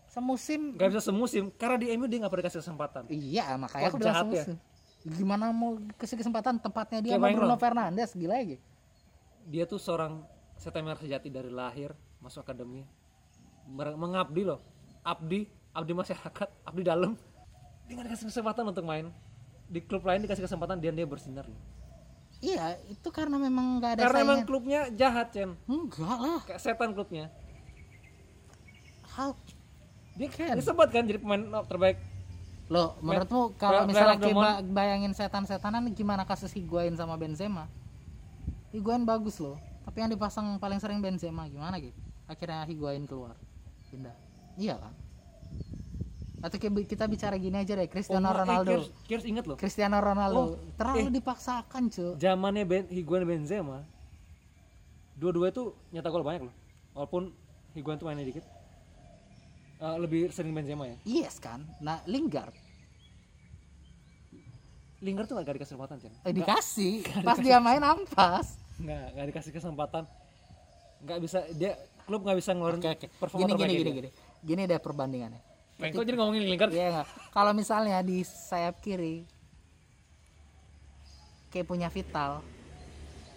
semusim 0.09 0.79
Gak 0.79 0.89
bisa 0.95 1.03
semusim 1.05 1.53
karena 1.53 1.77
di 1.77 1.87
MU 1.99 2.09
dia 2.09 2.19
nggak 2.25 2.33
pernah 2.33 2.45
dikasih 2.49 2.61
kesempatan. 2.65 3.03
iya 3.13 3.53
makanya 3.61 3.85
Wah, 3.85 3.91
aku 3.93 3.99
bilang 4.01 4.15
ya. 4.15 4.23
semusim 4.25 4.57
gimana 5.09 5.45
mau 5.55 5.79
kasih 5.95 6.17
kesempatan 6.19 6.59
tempatnya 6.59 6.99
dia 7.05 7.13
Kayak 7.15 7.23
sama 7.23 7.37
Bruno. 7.37 7.57
Fernandes 7.61 8.11
gila 8.17 8.35
lagi 8.35 8.57
Dia 9.49 9.65
tuh 9.65 9.81
seorang 9.81 10.25
setemer 10.59 10.97
sejati 10.99 11.29
dari 11.29 11.49
lahir 11.53 11.95
masuk 12.19 12.43
akademi 12.43 12.83
mengabdi 13.69 14.49
loh. 14.49 14.61
Abdi, 15.05 15.45
abdi 15.73 15.93
masyarakat, 15.93 16.49
abdi 16.65 16.83
dalam. 16.85 17.13
Dia 17.85 17.93
nggak 17.97 18.07
dikasih 18.13 18.27
kesempatan 18.33 18.65
untuk 18.69 18.85
main. 18.85 19.13
Di 19.69 19.81
klub 19.85 20.05
lain 20.05 20.25
dikasih 20.25 20.45
kesempatan 20.45 20.81
dia 20.81 20.93
dia 20.93 21.05
bersinar. 21.05 21.45
loh. 21.45 21.61
Iya 22.39 22.79
itu 22.87 23.09
karena 23.11 23.37
memang 23.37 23.79
nggak 23.79 23.91
ada 23.99 24.03
Karena 24.07 24.19
emang 24.23 24.39
saingan. 24.41 24.49
klubnya 24.49 24.81
jahat, 24.95 25.27
Chen. 25.35 25.51
enggak 25.67 26.17
lah 26.17 26.41
Kayak 26.47 26.61
setan 26.63 26.91
klubnya. 26.95 27.27
how 29.13 29.35
Dia, 30.15 30.29
Ken. 30.31 30.55
dia 30.59 30.63
sempat 30.63 30.91
kan 30.91 31.03
jadi 31.03 31.19
pemain 31.19 31.43
terbaik 31.67 31.99
Loh, 32.69 33.01
menurutmu 33.01 33.57
kalau 33.57 33.89
misalnya 33.89 34.21
kita 34.21 34.61
bayangin 34.69 35.17
setan-setanan 35.17 35.89
gimana 35.97 36.29
kasus 36.29 36.53
Higuain 36.53 36.93
sama 36.93 37.17
Benzema? 37.17 37.65
Higuain 38.77 39.09
bagus 39.09 39.41
loh, 39.41 39.57
tapi 39.89 40.05
yang 40.05 40.13
dipasang 40.13 40.61
paling 40.61 40.77
sering 40.77 41.01
Benzema 41.01 41.49
gimana 41.49 41.81
gitu? 41.81 41.97
Akhirnya 42.29 42.69
Higuain 42.69 43.09
keluar, 43.09 43.41
pindah. 43.89 44.13
Iya 44.61 44.77
kan? 44.77 44.93
Atau 46.39 46.57
kita 46.61 47.05
bicara 47.05 47.35
gini 47.35 47.59
aja 47.59 47.75
deh, 47.75 47.87
Cristiano 47.87 48.27
Oh, 48.27 48.31
eh, 48.31 48.39
Ronaldo. 48.39 48.71
Kiers, 48.71 48.87
Kiers 49.05 49.25
inget 49.25 49.45
loh. 49.45 49.57
Cristiano 49.57 49.99
Ronaldo 49.99 50.39
Oh, 50.39 50.49
terlalu 50.75 51.11
eh. 51.11 51.15
dipaksakan 51.15 51.83
cuy. 51.89 52.15
zamannya 52.17 52.63
ben, 52.63 52.85
Higuain 52.87 53.25
Benzema 53.25 53.83
dua-dua 55.15 55.51
itu 55.51 55.75
nyata 55.91 56.09
gol 56.09 56.23
banyak 56.23 56.47
loh 56.47 56.55
walaupun 56.93 57.35
Higuain 57.73 57.99
tuh 57.99 58.07
mainnya 58.07 58.23
dikit 58.25 58.47
Eh, 59.79 59.97
lebih 59.97 60.31
sering 60.31 60.51
Benzema 60.51 60.87
ya 60.87 60.97
Yes 61.03 61.39
kan? 61.39 61.63
Nah 61.79 62.03
Lingard 62.05 62.51
Lingard 64.99 65.27
tuh 65.27 65.39
gak, 65.39 65.47
dikasih 65.49 65.75
kesempatan 65.75 65.97
Cen 65.99 66.11
eh, 66.19 66.35
dikasih, 66.35 66.95
pas 67.23 67.39
dia 67.39 67.59
main 67.59 67.79
ampas. 67.79 68.59
nggak 68.79 69.07
nggak 69.15 69.27
dikasih 69.31 69.53
kesempatan 69.53 70.03
nggak 71.01 71.19
bisa 71.19 71.39
dia 71.55 71.79
klub 72.03 72.23
nggak 72.23 72.39
bisa 72.39 72.51
ngeluarin 72.51 72.79
Oke 72.79 72.91
oke. 72.95 73.07
performa 73.19 73.43
Gini 73.43 73.53
gini 73.55 73.71
gini 73.73 73.83
dia. 73.85 73.95
gini. 73.95 74.11
Gini 74.41 74.63
deh 74.65 74.79
perbandingannya. 74.79 75.41
Pengen 75.79 75.95
kok 75.95 76.05
jadi 76.11 76.17
ngomongin 76.19 76.43
Lingard 76.43 76.73
Iya 76.75 76.87
nggak? 76.91 77.07
Kalau 77.31 77.53
misalnya 77.55 78.03
di 78.03 78.27
sayap 78.27 78.83
kiri 78.83 79.23
kayak 81.49 81.65
punya 81.65 81.89
Vital 81.89 82.45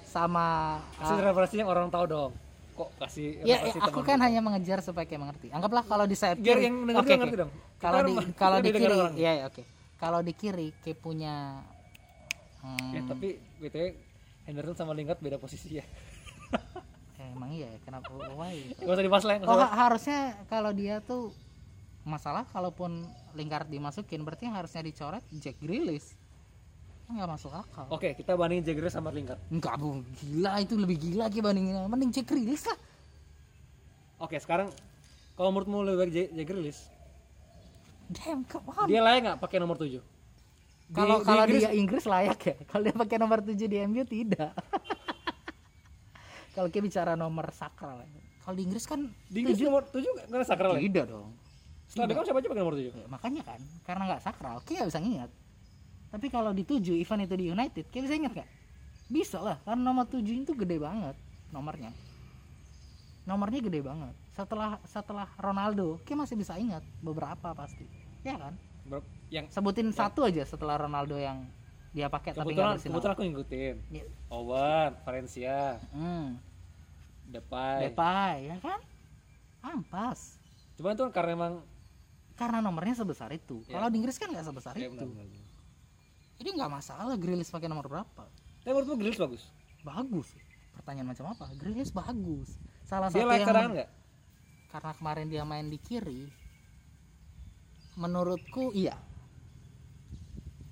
sama 0.04 0.78
kasih 1.00 1.16
ah, 1.16 1.24
referensi 1.32 1.56
yang 1.56 1.72
orang 1.72 1.88
tahu 1.88 2.04
dong 2.04 2.32
kok 2.76 2.90
kasih 3.00 3.40
ya, 3.48 3.64
ya, 3.64 3.80
aku 3.80 4.04
kan 4.04 4.20
hanya 4.20 4.44
mengejar 4.44 4.84
supaya 4.84 5.08
kayak 5.08 5.24
mengerti. 5.24 5.48
Anggaplah 5.56 5.88
kalau 5.88 6.04
di 6.04 6.16
sayap 6.20 6.36
biar 6.44 6.60
kiri. 6.60 6.68
yang 6.68 6.76
denger 6.84 7.04
oke. 7.08 7.14
ngerti 7.24 7.38
dong 7.40 7.52
Kalau 7.80 8.00
di 8.04 8.14
kalau 8.36 8.58
di 8.60 8.70
kiri 8.74 8.86
orang. 8.92 9.14
ya 9.16 9.32
ya, 9.40 9.44
oke. 9.48 9.64
Kalau 9.96 10.20
di 10.20 10.34
kiri 10.36 10.68
kayak 10.84 11.00
punya 11.00 11.62
hmm, 12.66 12.90
ya 12.92 13.02
tapi 13.08 13.28
btw 13.62 13.86
Henderson 14.50 14.76
sama 14.76 14.92
Lingard 14.98 15.22
beda 15.22 15.38
posisi 15.38 15.78
ya 15.80 15.86
eh, 17.22 17.28
emang 17.32 17.54
iya 17.54 17.70
ya, 17.72 17.80
kenapa 17.86 18.10
why? 18.34 18.76
nggak 18.82 18.96
usah 18.98 19.06
dibahas 19.06 19.26
lah 19.30 19.36
Oh, 19.46 19.62
harusnya 19.62 20.20
kalau 20.50 20.74
dia 20.74 21.00
tuh 21.06 21.32
masalah 22.02 22.44
kalaupun 22.46 23.06
Lingard 23.34 23.68
dimasukin 23.68 24.22
berarti 24.22 24.50
yang 24.50 24.58
harusnya 24.58 24.82
dicoret 24.82 25.22
Jack 25.38 25.62
Grealish. 25.62 26.18
Nggak 27.12 27.28
masuk 27.28 27.52
akal. 27.52 27.92
oke 27.92 28.16
kita 28.16 28.40
bandingin 28.40 28.64
Jagger 28.64 28.88
sama 28.88 29.12
Lingard 29.12 29.36
Enggak 29.52 29.76
bu, 29.76 30.00
gila 30.16 30.64
itu 30.64 30.80
lebih 30.80 30.96
gila 30.96 31.28
lagi 31.28 31.44
bandingin 31.44 31.76
mending 31.86 32.08
Jack 32.10 32.32
Grealish 32.32 32.64
lah. 32.64 32.80
oke 34.18 34.40
sekarang 34.40 34.72
kalau 35.36 35.52
menurutmu 35.52 35.84
lebih 35.84 35.98
baik 36.00 36.12
J- 36.16 36.32
Jagger 36.32 36.56
Grealish 36.56 36.88
Damn, 38.12 38.48
come 38.48 38.68
on. 38.72 38.88
dia 38.88 39.04
layak 39.04 39.20
nggak 39.24 39.38
pakai 39.40 39.60
nomor 39.60 39.76
7 39.76 40.00
Kalau 40.92 41.20
kalau 41.24 41.44
dia 41.48 41.72
Inggris 41.72 42.04
layak 42.04 42.40
ya. 42.44 42.56
Kalau 42.72 42.84
dia 42.84 42.92
pakai 42.92 43.16
nomor 43.16 43.40
7 43.40 43.56
di 43.56 43.80
MU 43.88 44.04
tidak. 44.04 44.52
kalau 46.56 46.68
kita 46.68 46.84
bicara 46.84 47.12
nomor 47.16 47.48
sakral. 47.56 48.04
ya. 48.04 48.22
Kalau 48.44 48.56
di 48.60 48.64
Inggris 48.68 48.84
kan 48.84 49.08
di 49.32 49.38
Inggris 49.40 49.64
nomor 49.64 49.88
7 49.88 50.04
nggak 50.28 50.44
sakral 50.44 50.76
ya 50.76 50.84
tidak 50.84 51.06
dong. 51.08 51.32
Setelah 51.92 52.08
Beckham 52.08 52.24
siapa 52.24 52.40
aja 52.40 52.48
pakai 52.48 52.62
nomor 52.64 52.76
7 52.76 52.88
Ya, 52.88 53.06
makanya 53.06 53.42
kan 53.44 53.60
karena 53.84 54.04
nggak 54.08 54.24
sakral, 54.24 54.58
nggak 54.64 54.88
bisa 54.88 55.00
ngingat. 55.00 55.32
Tapi 56.08 56.28
kalau 56.28 56.52
di 56.52 56.64
7 56.64 56.96
event 56.96 57.22
itu 57.22 57.36
di 57.36 57.46
United, 57.48 57.86
kita 57.88 58.08
bisa 58.08 58.16
ingat 58.16 58.32
nggak? 58.34 58.50
Bisa 59.06 59.38
lah, 59.38 59.60
karena 59.62 59.82
nomor 59.82 60.08
7 60.08 60.24
itu 60.24 60.56
gede 60.56 60.80
banget 60.80 61.16
nomornya. 61.52 61.92
Nomornya 63.22 63.60
gede 63.62 63.80
banget. 63.82 64.16
Setelah 64.32 64.80
setelah 64.84 65.28
Ronaldo, 65.36 66.00
kita 66.02 66.16
masih 66.18 66.34
bisa 66.34 66.56
ingat 66.56 66.82
beberapa 67.00 67.52
pasti. 67.52 67.84
Ya 68.24 68.40
kan? 68.40 68.56
Ber- 68.82 69.04
yang 69.28 69.46
Sebutin 69.48 69.92
satu 69.92 70.24
aja 70.24 70.42
setelah 70.42 70.76
Ronaldo 70.76 71.16
yang 71.16 71.44
dia 71.92 72.08
pakai 72.08 72.32
tapi 72.32 72.56
nggak 72.56 72.80
bersinar. 72.80 72.96
kebetulan 72.96 73.14
aku 73.14 73.24
ngikutin 73.26 73.76
Ya. 73.92 74.04
Owen 74.30 74.92
Valencia 75.02 75.76
Hmm, 75.92 76.40
Depay 77.26 77.78
Depay, 77.86 78.36
ya 78.48 78.58
kan? 78.60 78.80
Ampas. 79.62 80.40
cuman 80.74 80.96
itu 80.96 81.04
kan 81.04 81.14
karena 81.14 81.32
emang 81.36 81.54
Karena 82.42 82.58
nomornya 82.58 82.98
sebesar 82.98 83.30
itu. 83.30 83.62
Ya. 83.70 83.78
Kalau 83.78 83.94
di 83.94 84.02
Inggris 84.02 84.18
kan 84.18 84.34
nggak 84.34 84.46
sebesar 84.50 84.74
ya, 84.74 84.90
itu. 84.90 84.98
benar, 84.98 85.30
benar. 85.30 85.46
Jadi 86.42 86.50
nggak 86.58 86.72
masalah 86.74 87.14
Grealish 87.22 87.54
pakai 87.54 87.70
nomor 87.70 87.86
berapa. 87.86 88.26
tapi 88.62 88.78
menurutmu 88.78 88.98
Grealish 88.98 89.18
bagus 89.18 89.44
bagus 89.82 90.30
pertanyaan 90.78 91.10
macam 91.14 91.26
apa 91.34 91.46
Grealish 91.58 91.94
bagus 91.94 92.50
salah 92.86 93.10
dia 93.10 93.26
satu 93.26 93.34
yang 93.34 93.74
nggak 93.74 93.90
karena 94.72 94.92
kemarin 94.96 95.28
dia 95.28 95.44
main 95.44 95.68
di 95.68 95.80
kiri 95.82 96.30
menurutku 97.98 98.72
iya 98.72 98.96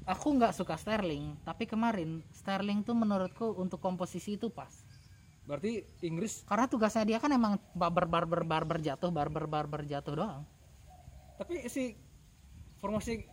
aku 0.06 0.38
nggak 0.40 0.56
suka 0.56 0.78
Sterling 0.78 1.36
tapi 1.44 1.66
kemarin 1.66 2.22
Sterling 2.32 2.86
tuh 2.86 2.96
menurutku 2.96 3.58
untuk 3.60 3.82
komposisi 3.82 4.40
itu 4.40 4.48
pas 4.54 4.72
berarti 5.50 5.82
Inggris 6.06 6.46
karena 6.46 6.70
tugasnya 6.70 7.04
dia 7.10 7.18
kan 7.18 7.34
emang 7.34 7.58
barber 7.74 8.06
barber 8.06 8.42
barber 8.46 8.78
jatuh 8.80 9.10
barber 9.10 9.50
barber 9.50 9.82
jatuh 9.90 10.14
doang 10.14 10.42
tapi 11.40 11.64
si 11.72 11.96
formasi 12.78 13.24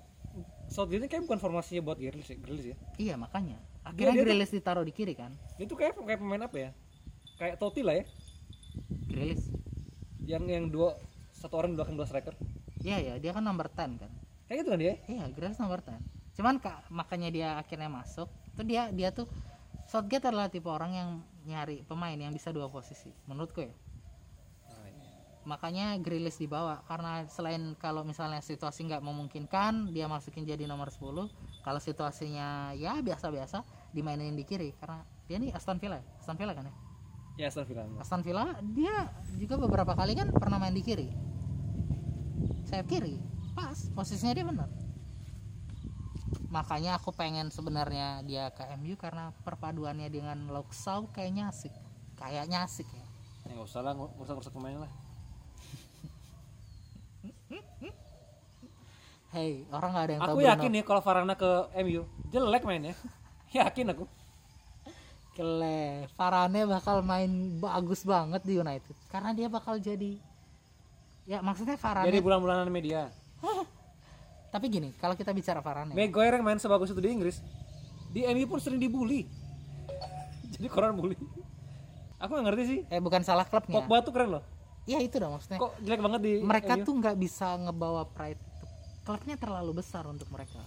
Southgate 0.67 1.03
ini 1.03 1.09
kayak 1.09 1.25
bukan 1.25 1.39
formasinya 1.39 1.83
buat 1.83 1.99
Grealish 1.99 2.31
Grealish 2.39 2.71
ya. 2.71 2.77
iya 2.97 3.15
makanya 3.17 3.59
akhirnya 3.83 4.13
dia 4.13 4.21
tuh- 4.21 4.27
Grealish 4.27 4.53
ditaruh 4.53 4.85
di 4.85 4.93
kiri 4.93 5.15
kan 5.15 5.35
Dia 5.57 5.67
tuh 5.67 5.75
kayak 5.75 5.97
kayak 5.97 6.21
pemain 6.21 6.43
apa 6.43 6.57
ya? 6.59 6.71
Kayak 7.37 7.57
Totti 7.57 7.81
lah 7.81 7.95
ya. 7.97 8.05
Grealish 9.07 9.47
Yang 10.23 10.45
yang 10.47 10.65
dua 10.69 10.99
satu 11.33 11.57
orang 11.57 11.73
di 11.73 11.77
belakang 11.77 11.97
dua 11.97 12.07
striker. 12.07 12.35
iya 12.81 12.99
ya 12.99 13.15
dia 13.17 13.31
kan 13.31 13.43
nomor 13.43 13.67
10 13.67 13.99
kan 13.99 14.11
Kayak 14.47 14.59
gitu 14.63 14.69
kan 14.71 14.79
dia. 14.79 14.95
Iya, 15.07 15.25
Grealish 15.33 15.59
nomor 15.59 15.83
10. 15.83 15.99
Cuman 16.37 16.61
kak, 16.61 16.87
makanya 16.87 17.29
dia 17.31 17.49
akhirnya 17.57 17.89
masuk. 17.89 18.31
Itu 18.55 18.63
dia 18.63 18.91
dia 18.91 19.11
tuh 19.11 19.27
Southgate 19.87 20.27
adalah 20.27 20.47
tipe 20.47 20.67
orang 20.67 20.93
yang 20.93 21.09
nyari 21.45 21.83
pemain 21.83 22.15
yang 22.15 22.31
bisa 22.31 22.51
dua 22.51 22.67
posisi 22.67 23.11
menurutku 23.25 23.63
ya. 23.63 23.71
Makanya 25.47 25.95
Grealish 26.03 26.43
dibawa. 26.43 26.83
Karena 26.91 27.23
selain 27.31 27.79
kalau 27.79 28.03
misalnya 28.03 28.43
situasi 28.43 28.83
nggak 28.91 29.01
memungkinkan 29.01 29.95
dia 29.95 30.11
masukin 30.11 30.43
jadi 30.43 30.67
nomor 30.67 30.91
10, 30.91 31.31
kalau 31.63 31.81
situasinya 31.81 32.75
ya 32.75 32.99
biasa-biasa 32.99 33.63
dimainin 33.95 34.35
di 34.35 34.43
kiri. 34.43 34.75
Karena 34.75 35.07
dia 35.31 35.39
nih 35.39 35.55
Aston 35.55 35.79
Villa 35.79 36.03
ya? 36.03 36.05
Aston 36.19 36.35
Villa 36.35 36.53
kan 36.53 36.67
ya? 36.67 36.75
Ya 37.37 37.47
Aston 37.53 37.69
Villa 37.69 37.87
Aston 38.03 38.23
Villa 38.27 38.59
dia 38.75 39.13
juga 39.39 39.61
beberapa 39.61 39.95
kali 39.95 40.19
kan 40.19 40.35
pernah 40.35 40.59
main 40.59 40.75
di 40.75 40.83
kiri. 40.83 41.15
Sayap 42.67 42.91
kiri 42.91 43.23
pas. 43.55 43.79
Posisinya 43.95 44.35
dia 44.35 44.43
benar. 44.45 44.69
Makanya 46.51 46.99
aku 46.99 47.15
pengen 47.15 47.55
sebenarnya 47.55 48.27
dia 48.27 48.51
ke 48.51 48.67
MU 48.83 48.99
karena 48.99 49.31
perpaduannya 49.47 50.11
dengan 50.11 50.51
Luxau 50.51 51.07
kayaknya 51.15 51.55
asik. 51.55 51.71
Kayaknya 52.19 52.67
asik 52.67 52.89
ya. 52.91 53.07
Ya 53.47 53.55
nggak 53.55 53.69
usah 53.71 53.81
lah 53.87 53.95
nggak 53.95 54.27
usah 54.27 54.35
ngurus 54.35 54.51
pemain 54.51 54.83
lah 54.83 55.06
Hey, 59.37 59.69
orang 59.69 59.91
nggak 59.93 60.05
ada 60.09 60.13
yang 60.17 60.23
tahu 60.25 60.33
aku 60.33 60.39
Bruno. 60.41 60.53
yakin 60.57 60.71
nih 60.73 60.83
kalau 60.87 61.03
Varane 61.05 61.35
ke 61.37 61.51
MU 61.85 62.03
jelek 62.33 62.63
mainnya. 62.65 62.95
Yakin 63.57 63.93
aku. 63.93 64.05
Kele, 65.37 66.09
Varane 66.17 66.61
bakal 66.65 67.05
main 67.05 67.61
bagus 67.61 68.01
banget 68.09 68.41
di 68.49 68.57
United. 68.57 68.97
Karena 69.13 69.37
dia 69.37 69.53
bakal 69.53 69.77
jadi 69.77 70.17
ya 71.29 71.45
maksudnya 71.45 71.77
Varane 71.77 72.09
jadi 72.09 72.25
bulan-bulanan 72.25 72.73
media. 72.73 73.13
Tapi 74.55 74.73
gini 74.73 74.97
kalau 74.97 75.13
kita 75.13 75.37
bicara 75.37 75.61
Varane 75.61 75.93
Maguire 75.93 76.41
yang 76.41 76.45
main 76.47 76.57
sebagus 76.57 76.89
itu 76.89 77.01
di 77.05 77.13
Inggris 77.13 77.45
di 78.17 78.25
MU 78.25 78.49
pun 78.49 78.57
sering 78.57 78.81
dibully. 78.81 79.29
Jadi 80.57 80.67
koran 80.73 80.97
bully. 80.97 81.19
Aku 82.17 82.33
nggak 82.33 82.45
ngerti 82.49 82.63
sih. 82.65 82.81
Eh 82.89 83.05
bukan 83.05 83.21
salah 83.21 83.45
klubnya. 83.45 83.77
Pogba 83.77 84.01
tuh 84.01 84.17
keren 84.17 84.41
loh 84.41 84.56
ya 84.87 84.99
itu 85.03 85.17
dong 85.19 85.35
maksudnya. 85.35 85.59
Kok 85.59 85.73
jelek 85.83 86.01
banget 86.01 86.21
di 86.23 86.33
mereka 86.41 86.73
MU? 86.79 86.85
tuh 86.87 86.95
nggak 87.03 87.17
bisa 87.19 87.47
ngebawa 87.59 88.03
pride 88.07 88.41
klubnya 89.07 89.37
terlalu 89.39 89.83
besar 89.83 90.07
untuk 90.07 90.27
mereka. 90.31 90.59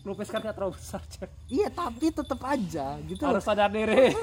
Lopez 0.00 0.32
kan 0.32 0.40
nggak 0.40 0.56
terlalu 0.56 0.74
besar 0.80 1.02
Cek. 1.04 1.28
iya 1.52 1.68
tapi 1.68 2.08
tetap 2.08 2.40
aja 2.42 2.96
gitu 3.04 3.20
harus 3.20 3.44
sadar 3.44 3.68
diri. 3.68 4.14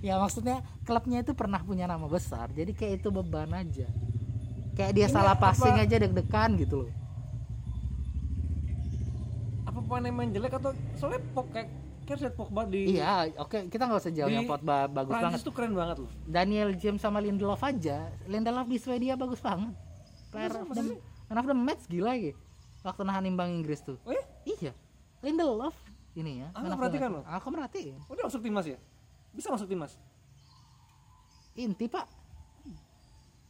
Ya 0.00 0.16
maksudnya 0.16 0.64
klubnya 0.88 1.20
itu 1.20 1.36
pernah 1.36 1.60
punya 1.60 1.84
nama 1.84 2.08
besar 2.08 2.48
jadi 2.56 2.72
kayak 2.72 3.04
itu 3.04 3.08
beban 3.12 3.52
aja. 3.52 3.84
Kayak 4.72 4.92
dia 4.96 5.06
Ini 5.06 5.12
salah 5.12 5.36
apa? 5.36 5.52
passing 5.52 5.76
aja 5.76 6.00
deg-degan 6.00 6.56
gitu 6.56 6.88
loh. 6.88 6.92
Apa 9.68 9.76
pemain 9.84 10.08
yang 10.24 10.32
jelek 10.32 10.56
atau 10.56 10.72
soalnya 10.96 11.20
kayak 11.52 11.68
kayak 12.10 12.20
lihat 12.20 12.34
Pogba 12.34 12.62
di 12.64 12.80
iya 12.90 13.30
oke 13.36 13.70
kita 13.70 13.86
nggak 13.86 14.00
usah 14.00 14.10
jauh 14.10 14.26
yang 14.28 14.44
pot 14.44 14.58
ba- 14.60 14.84
bagus 14.84 15.14
banget. 15.14 15.24
Prancis 15.30 15.42
tuh 15.42 15.54
keren 15.54 15.72
banget 15.72 15.96
loh. 15.98 16.10
Daniel 16.24 16.74
James 16.74 16.98
sama 16.98 17.18
Lindelof 17.18 17.62
aja 17.62 18.10
Lindelof 18.26 18.66
di 18.66 18.76
Swedia 18.76 19.14
bagus 19.14 19.38
banget. 19.38 19.70
Player 20.28 20.50
of 20.52 20.66
the, 20.68 20.82
of 21.30 21.44
the 21.44 21.54
match 21.54 21.86
gila 21.86 22.12
ya. 22.12 22.34
Waktu 22.80 23.02
nahan 23.02 23.24
imbang 23.24 23.50
Inggris 23.52 23.80
tuh. 23.80 23.94
Oh 24.02 24.10
ya 24.10 24.24
iya. 24.44 24.72
Lindelof 25.20 25.78
ini 26.12 26.42
ya 26.42 26.50
Ah, 26.50 26.60
the 26.60 26.74
perhatikan 26.74 27.10
loh. 27.12 27.24
aku 27.24 27.46
merhatiin? 27.48 27.94
Udah 28.04 28.26
masuk 28.26 28.42
timnas 28.42 28.66
ya? 28.66 28.78
Bisa 29.30 29.46
masuk 29.46 29.70
timnas? 29.70 29.94
Inti 31.54 31.86
pak. 31.86 32.10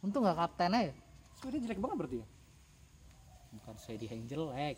Untung 0.00 0.24
nggak 0.24 0.36
kaptennya 0.38 0.88
ya 0.88 0.94
Swedia 1.34 1.60
jelek 1.62 1.80
banget 1.80 1.96
berarti 1.96 2.16
ya? 2.20 2.26
Bukan 3.50 3.74
Swedia 3.74 4.08
yang 4.10 4.24
jelek. 4.26 4.76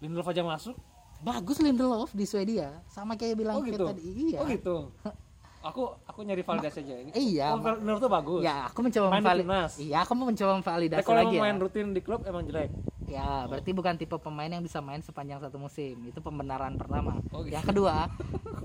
Lindelof 0.00 0.24
aja 0.26 0.40
masuk 0.40 0.76
bagus 1.20 1.60
Lindelof 1.60 2.10
di 2.16 2.24
Swedia. 2.24 2.80
Sama 2.88 3.14
kayak 3.14 3.36
bilang 3.36 3.60
oh 3.60 3.64
gitu? 3.64 3.84
tadi 3.84 4.02
iya. 4.02 4.38
Oh 4.40 4.46
gitu? 4.48 4.76
Aku 5.60 5.92
aku 6.08 6.24
nyari 6.24 6.40
validasi 6.40 6.80
aja 6.80 6.94
ini. 7.04 7.10
Iya, 7.12 7.52
oh, 7.52 7.60
Lindelof 7.60 8.00
tuh 8.00 8.08
bagus. 8.08 8.40
Ya 8.40 8.64
aku 8.64 8.80
mencoba 8.80 9.12
Main 9.12 9.44
iya 9.76 9.98
aku 10.00 10.12
mau 10.16 10.32
mencoba 10.32 10.52
memvalidasi 10.56 11.04
Tapi 11.04 11.08
kalau 11.12 11.20
lagi 11.20 11.36
ya. 11.36 11.42
main 11.44 11.56
rutin 11.60 11.92
di 11.92 12.00
klub 12.00 12.24
emang 12.24 12.48
jelek? 12.48 12.72
Ya 13.04 13.44
berarti 13.44 13.70
bukan 13.76 14.00
tipe 14.00 14.16
pemain 14.16 14.48
yang 14.48 14.64
bisa 14.64 14.80
main 14.80 15.04
sepanjang 15.04 15.36
satu 15.44 15.60
musim. 15.60 16.00
Itu 16.08 16.24
pembenaran 16.24 16.80
pertama. 16.80 17.20
Oh, 17.28 17.44
gitu. 17.44 17.52
yang 17.52 17.64
kedua 17.68 18.08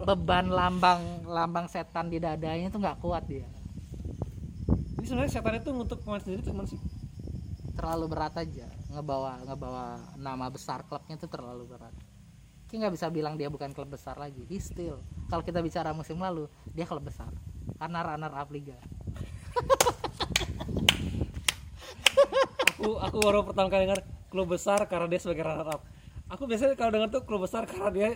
beban 0.07 0.47
lambang 0.47 1.27
lambang 1.27 1.67
setan 1.67 2.07
di 2.07 2.23
dadanya 2.23 2.71
itu 2.71 2.79
nggak 2.79 3.03
kuat 3.03 3.27
dia. 3.27 3.43
Ini 4.95 5.03
sebenarnya 5.03 5.31
setan 5.35 5.59
itu 5.59 5.69
untuk 5.75 5.99
pemain 5.99 6.23
sendiri 6.23 6.47
tuh 6.47 6.55
gimana 6.55 6.69
sih? 6.71 6.79
Terlalu 7.75 8.05
berat 8.07 8.39
aja. 8.39 8.71
Ngebawa 8.95 9.43
ngebawa 9.43 9.85
nama 10.15 10.47
besar 10.47 10.87
klubnya 10.87 11.19
itu 11.19 11.27
terlalu 11.27 11.67
berat 11.67 11.91
Nggak 12.75 12.93
bisa 12.93 13.07
bilang 13.09 13.39
dia 13.39 13.47
bukan 13.47 13.71
klub 13.71 13.89
besar 13.89 14.19
lagi. 14.19 14.43
He 14.51 14.59
still. 14.59 14.99
Kalau 15.31 15.41
kita 15.41 15.63
bicara 15.63 15.95
musim 15.95 16.19
lalu 16.19 16.51
dia 16.75 16.83
klub 16.83 17.01
besar. 17.01 17.31
Karena 17.79 18.03
runner 18.03 18.33
up 18.35 18.49
liga. 18.51 18.77
Aku 22.75 22.99
aku 22.99 23.17
baru 23.23 23.47
pertama 23.47 23.71
kali 23.71 23.87
dengar 23.87 24.03
klub 24.27 24.51
besar 24.51 24.83
karena 24.85 25.07
dia 25.07 25.19
sebagai 25.23 25.47
runner 25.47 25.67
up. 25.79 25.81
Aku 26.27 26.45
biasanya 26.45 26.75
kalau 26.75 26.91
dengar 26.91 27.09
tuh 27.09 27.23
klub 27.23 27.41
besar 27.41 27.63
karena 27.65 27.89
dia 27.89 28.09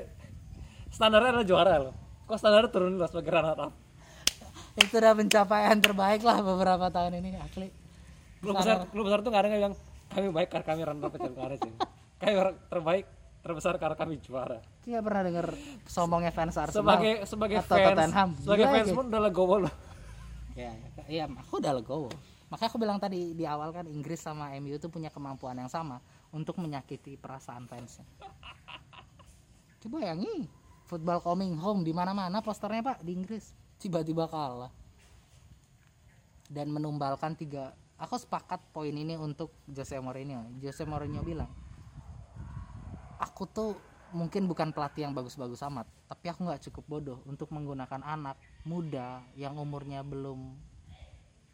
standarnya 0.92 1.32
adalah 1.34 1.48
juara 1.48 1.74
loh. 1.80 1.96
Kok 2.28 2.38
standarnya 2.38 2.70
turun 2.70 3.00
loh 3.00 3.10
sebagai 3.10 3.32
runner 3.32 3.58
up? 3.58 3.74
Itu 4.78 4.96
udah 5.00 5.14
pencapaian 5.16 5.78
terbaik 5.80 6.22
lah 6.22 6.44
beberapa 6.44 6.92
tahun 6.92 7.20
ini 7.24 7.40
asli. 7.40 7.72
Klub 8.44 8.56
besar 8.60 8.88
klub 8.92 9.08
besar 9.08 9.20
tuh 9.24 9.32
nggak 9.32 9.44
ada 9.44 9.50
yang 9.50 9.60
bilang 9.60 9.76
kami 10.10 10.28
baik 10.34 10.50
karena 10.52 10.66
kami 10.68 10.82
runner 10.86 11.06
up 11.08 11.14
itu 11.16 11.28
nggak 11.32 11.48
ada 11.48 11.56
sih. 11.58 11.74
Kami 12.20 12.34
orang 12.36 12.56
terbaik 12.68 13.06
terbesar 13.50 13.74
karena 13.82 13.98
kami 13.98 14.22
juara. 14.22 14.62
Nggak 14.86 15.02
pernah 15.02 15.22
denger 15.26 15.48
sombongnya 15.90 16.30
fans 16.30 16.54
Arsenal 16.54 16.86
sebagai 16.86 17.14
sebagai 17.26 17.58
atau 17.66 17.74
fans 17.74 17.90
Tottenham. 17.98 18.30
sebagai 18.38 18.66
Gila, 18.70 18.76
fans 18.78 18.90
pun 18.94 19.06
udah 19.10 19.22
legowo 19.26 19.56
loh. 19.66 19.74
Ya, 20.54 20.72
ya, 20.78 21.04
iya 21.10 21.24
aku 21.26 21.58
udah 21.58 21.74
legowo. 21.74 22.14
Makanya 22.54 22.70
aku 22.70 22.78
bilang 22.78 22.98
tadi 23.02 23.34
di 23.34 23.46
awal 23.50 23.74
kan 23.74 23.90
Inggris 23.90 24.22
sama 24.22 24.54
MU 24.62 24.78
itu 24.78 24.86
punya 24.90 25.10
kemampuan 25.10 25.58
yang 25.58 25.70
sama 25.70 25.98
untuk 26.30 26.62
menyakiti 26.62 27.18
perasaan 27.18 27.66
fansnya. 27.66 28.06
Coba 29.82 30.02
bayangi 30.02 30.46
football 30.86 31.22
coming 31.22 31.58
home 31.58 31.82
di 31.82 31.94
mana 31.94 32.14
mana 32.14 32.42
posternya 32.42 32.86
pak 32.86 33.02
di 33.02 33.18
Inggris. 33.18 33.54
Tiba-tiba 33.82 34.30
kalah. 34.30 34.74
Dan 36.50 36.74
menumbalkan 36.74 37.38
tiga 37.38 37.74
aku 38.00 38.16
sepakat 38.18 38.64
poin 38.74 38.96
ini 38.96 39.14
untuk 39.20 39.54
Jose 39.70 40.00
Mourinho. 40.02 40.50
Jose 40.58 40.82
Mourinho 40.88 41.22
bilang 41.22 41.52
aku 43.20 43.44
tuh 43.46 43.72
mungkin 44.10 44.50
bukan 44.50 44.74
pelatih 44.74 45.06
yang 45.06 45.14
bagus-bagus 45.14 45.62
amat 45.70 45.86
tapi 46.10 46.26
aku 46.28 46.42
nggak 46.42 46.66
cukup 46.66 46.84
bodoh 46.90 47.20
untuk 47.30 47.54
menggunakan 47.54 48.02
anak 48.02 48.34
muda 48.66 49.22
yang 49.38 49.54
umurnya 49.54 50.02
belum 50.02 50.58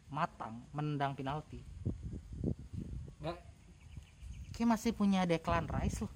matang 0.06 0.62
menendang 0.70 1.12
penalti. 1.12 1.60
Nggak. 3.18 3.38
Kayak 4.54 4.68
masih 4.70 4.90
punya 4.94 5.26
Declan 5.26 5.66
Rice 5.66 6.06
loh. 6.06 6.12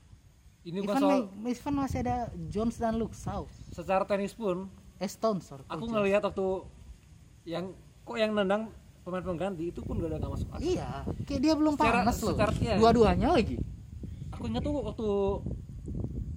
Ini 0.62 0.78
even, 0.78 0.86
bukan 0.86 1.00
soal 1.00 1.20
even 1.44 1.74
masih 1.74 1.98
ada 2.00 2.16
Jones 2.48 2.76
dan 2.76 2.96
Luke 2.96 3.12
Shaw. 3.12 3.44
Secara 3.74 4.06
tenis 4.06 4.32
pun 4.32 4.70
eh 4.96 5.08
Stones 5.08 5.44
sorry 5.44 5.64
aku 5.66 5.84
Jones. 5.84 5.92
ngelihat 5.92 6.22
waktu 6.22 6.46
yang 7.44 7.72
kok 8.04 8.16
yang 8.16 8.32
nendang 8.32 8.68
pemain 9.00 9.24
pengganti 9.24 9.72
itu 9.72 9.80
pun 9.80 9.96
udah 9.96 10.16
nggak 10.16 10.28
masuk 10.30 10.48
akal. 10.52 10.60
Iya 10.60 11.04
kayak 11.24 11.40
dia 11.40 11.54
belum 11.56 11.74
Secara- 11.74 12.04
panas 12.04 12.16
loh. 12.20 12.36
secara- 12.36 12.56
iya. 12.60 12.76
dua-duanya 12.76 13.28
lagi 13.32 13.56
aku 14.40 14.48
ingat 14.48 14.64
tuh 14.64 14.72
waktu 14.80 15.08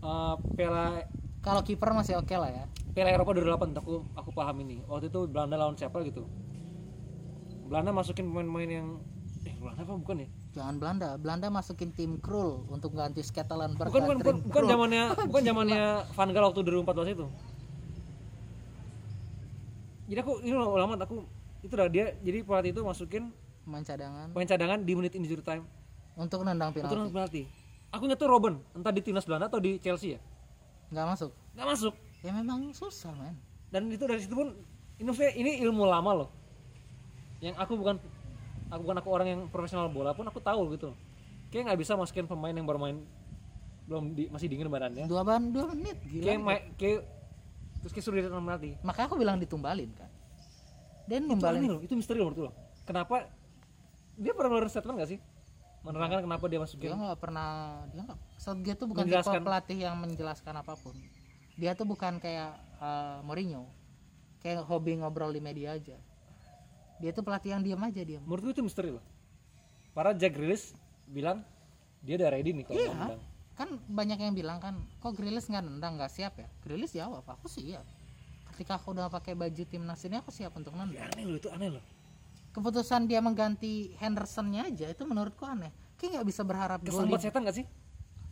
uh, 0.03 0.35
Piala 0.59 1.07
kalau 1.39 1.63
kiper 1.63 1.95
masih 1.95 2.19
oke 2.19 2.35
lah 2.35 2.51
ya. 2.51 2.63
Piala 2.91 3.15
Eropa 3.15 3.31
2008 3.31 3.79
aku 3.79 4.03
aku 4.11 4.29
paham 4.35 4.59
ini. 4.67 4.83
Waktu 4.91 5.07
itu 5.07 5.23
Belanda 5.31 5.55
lawan 5.55 5.79
siapa 5.79 6.03
gitu? 6.03 6.27
Belanda 7.71 7.95
masukin 7.95 8.27
pemain-pemain 8.27 8.67
yang 8.83 8.87
eh 9.47 9.55
Belanda 9.55 9.87
apa? 9.87 9.95
Bukan 9.95 10.15
ya? 10.19 10.27
Jangan 10.51 10.75
Belanda. 10.83 11.09
Belanda 11.15 11.47
masukin 11.47 11.95
tim 11.95 12.19
Krul 12.19 12.67
untuk 12.67 12.91
ganti 12.91 13.23
Scotland 13.23 13.79
bukan 13.79 13.87
bukan 14.03 14.17
bukan, 14.19 14.35
bukan 14.51 14.63
zamannya 14.67 15.03
bukan 15.31 15.41
zamannya 15.47 15.83
Van 16.11 16.29
Gaal 16.35 16.45
waktu 16.51 16.59
2014 16.59 17.15
itu. 17.15 17.25
Jadi 20.11 20.19
aku 20.19 20.33
ini 20.43 20.51
lama 20.59 20.95
aku 20.99 21.23
itu 21.63 21.71
dah 21.71 21.87
dia 21.87 22.11
jadi 22.19 22.43
pelatih 22.43 22.75
itu 22.75 22.83
masukin 22.83 23.31
main 23.63 23.87
cadangan. 23.87 24.35
pemain 24.35 24.47
cadangan 24.51 24.83
di 24.83 24.91
menit 24.91 25.15
injury 25.15 25.39
time. 25.39 25.63
Untuk 26.19 26.43
nendang 26.43 26.75
penalti. 26.75 27.15
penalti 27.15 27.62
aku 27.93 28.09
ingat 28.09 28.17
tuh 28.17 28.25
Robben 28.27 28.57
entah 28.73 28.89
di 28.89 29.05
timnas 29.05 29.23
Belanda 29.23 29.45
atau 29.45 29.61
di 29.61 29.77
Chelsea 29.77 30.17
ya? 30.17 30.19
Nggak 30.89 31.05
masuk. 31.13 31.31
Nggak 31.53 31.67
masuk. 31.69 31.93
Ya 32.25 32.31
memang 32.33 32.73
susah 32.73 33.13
man 33.13 33.37
dan 33.69 33.89
itu 33.89 34.05
dari 34.05 34.21
situ 34.21 34.33
pun 34.33 34.53
ini 35.01 35.09
ini 35.37 35.51
ilmu 35.65 35.85
lama 35.85 36.25
loh. 36.25 36.29
Yang 37.41 37.55
aku 37.57 37.73
bukan 37.77 37.95
aku 38.69 38.81
bukan 38.81 38.97
aku 39.01 39.09
orang 39.13 39.27
yang 39.29 39.41
profesional 39.49 39.89
bola 39.89 40.17
pun 40.17 40.25
aku 40.25 40.41
tahu 40.41 40.73
gitu 40.73 40.97
kayak 41.53 41.69
nggak 41.69 41.79
bisa 41.85 41.93
masukin 41.93 42.25
pemain 42.25 42.53
yang 42.53 42.65
baru 42.65 42.81
main 42.81 42.97
belum 43.85 44.15
di, 44.17 44.25
masih 44.33 44.49
dingin 44.49 44.69
badannya. 44.69 45.05
Dua 45.05 45.21
ban 45.21 45.53
dua 45.53 45.69
menit 45.69 46.01
gila. 46.05 46.25
Kayak 46.25 46.39
ma- 46.41 46.65
kayak 46.79 46.99
terus 47.83 47.91
kayak 47.91 48.05
suruh 48.07 48.17
dia 48.17 48.31
penalti 48.31 48.79
makanya 48.81 49.07
aku 49.11 49.17
bilang 49.19 49.37
ditumbalin 49.37 49.91
kan. 49.93 50.09
Dan 51.03 51.27
itu 51.27 51.35
aneh 51.35 51.35
numbalin 51.35 51.61
loh 51.67 51.79
itu 51.83 51.93
misteri 51.93 52.17
loh 52.23 52.31
menurut 52.31 52.49
lo. 52.49 52.51
Kenapa 52.87 53.27
dia 54.15 54.31
pernah 54.37 54.49
ngeluarin 54.53 54.71
statement 54.71 54.97
gak 55.01 55.09
sih 55.17 55.19
menerangkan 55.83 56.23
kenapa 56.23 56.45
dia 56.47 56.55
dia 56.55 56.61
masukin 56.63 56.89
nggak 56.95 57.19
pernah 57.19 57.49
dia 57.91 58.01
nggak 58.07 58.19
Southgate 58.39 58.79
tuh 58.79 58.87
bukan 58.87 59.03
tipe 59.03 59.39
pelatih 59.43 59.77
yang 59.83 59.95
menjelaskan 59.99 60.53
apa 60.59 60.73
pun. 60.79 60.95
Dia 61.59 61.75
tuh 61.75 61.85
bukan 61.85 62.17
kayak 62.23 62.55
eh, 62.79 63.17
Mourinho. 63.23 63.67
Kayak 64.43 64.67
hobi 64.67 64.99
ngobrol 64.99 65.31
di 65.31 65.39
media 65.39 65.75
aja. 65.75 65.95
Dia 66.99 67.11
tuh 67.11 67.23
pelatih 67.23 67.55
yang 67.55 67.61
diam 67.63 67.79
aja 67.83 68.01
diam 68.03 68.23
menurut 68.23 68.51
gue 68.51 68.53
itu 68.59 68.63
misteri 68.63 68.95
loh. 68.95 69.03
Para 69.91 70.15
Jack 70.15 70.39
Grealish 70.39 70.71
bilang 71.07 71.43
dia 72.03 72.19
udah 72.19 72.29
ready 72.31 72.51
nih 72.51 72.63
kalau 72.67 72.79
Iya. 72.79 73.15
kan 73.53 73.69
banyak 73.85 74.17
yang 74.17 74.33
bilang 74.33 74.57
kan 74.57 74.81
kok 74.97 75.13
Grilis 75.13 75.45
nggak 75.45 75.61
nendang? 75.61 75.95
Nggak 75.99 76.11
siap 76.11 76.33
ya? 76.41 76.49
Grilis 76.65 76.91
jawab 76.95 77.21
aku 77.27 77.45
siap 77.45 77.85
ketika 78.53 78.77
aku 78.77 78.93
udah 78.93 79.09
pakai 79.09 79.33
baju 79.33 79.63
timnas 79.65 80.05
ini 80.05 80.21
aku 80.21 80.29
siap 80.29 80.53
untuk 80.53 80.77
Ya, 80.77 80.85
nendang 80.85 81.09
aneh 81.17 81.25
loh 81.25 81.37
itu 81.41 81.49
aneh 81.49 81.69
loh 81.73 81.83
keputusan 82.53 83.09
dia 83.09 83.19
mengganti 83.19 83.97
Hendersonnya 83.97 84.69
aja 84.69 84.87
itu 84.87 85.03
menurutku 85.03 85.43
aneh. 85.43 85.73
Kayak 85.97 86.21
nggak 86.21 86.27
bisa 86.29 86.41
berharap 86.45 86.79
kesambat 86.85 87.19
di- 87.19 87.25
setan 87.25 87.41
gak 87.43 87.57
sih? 87.57 87.65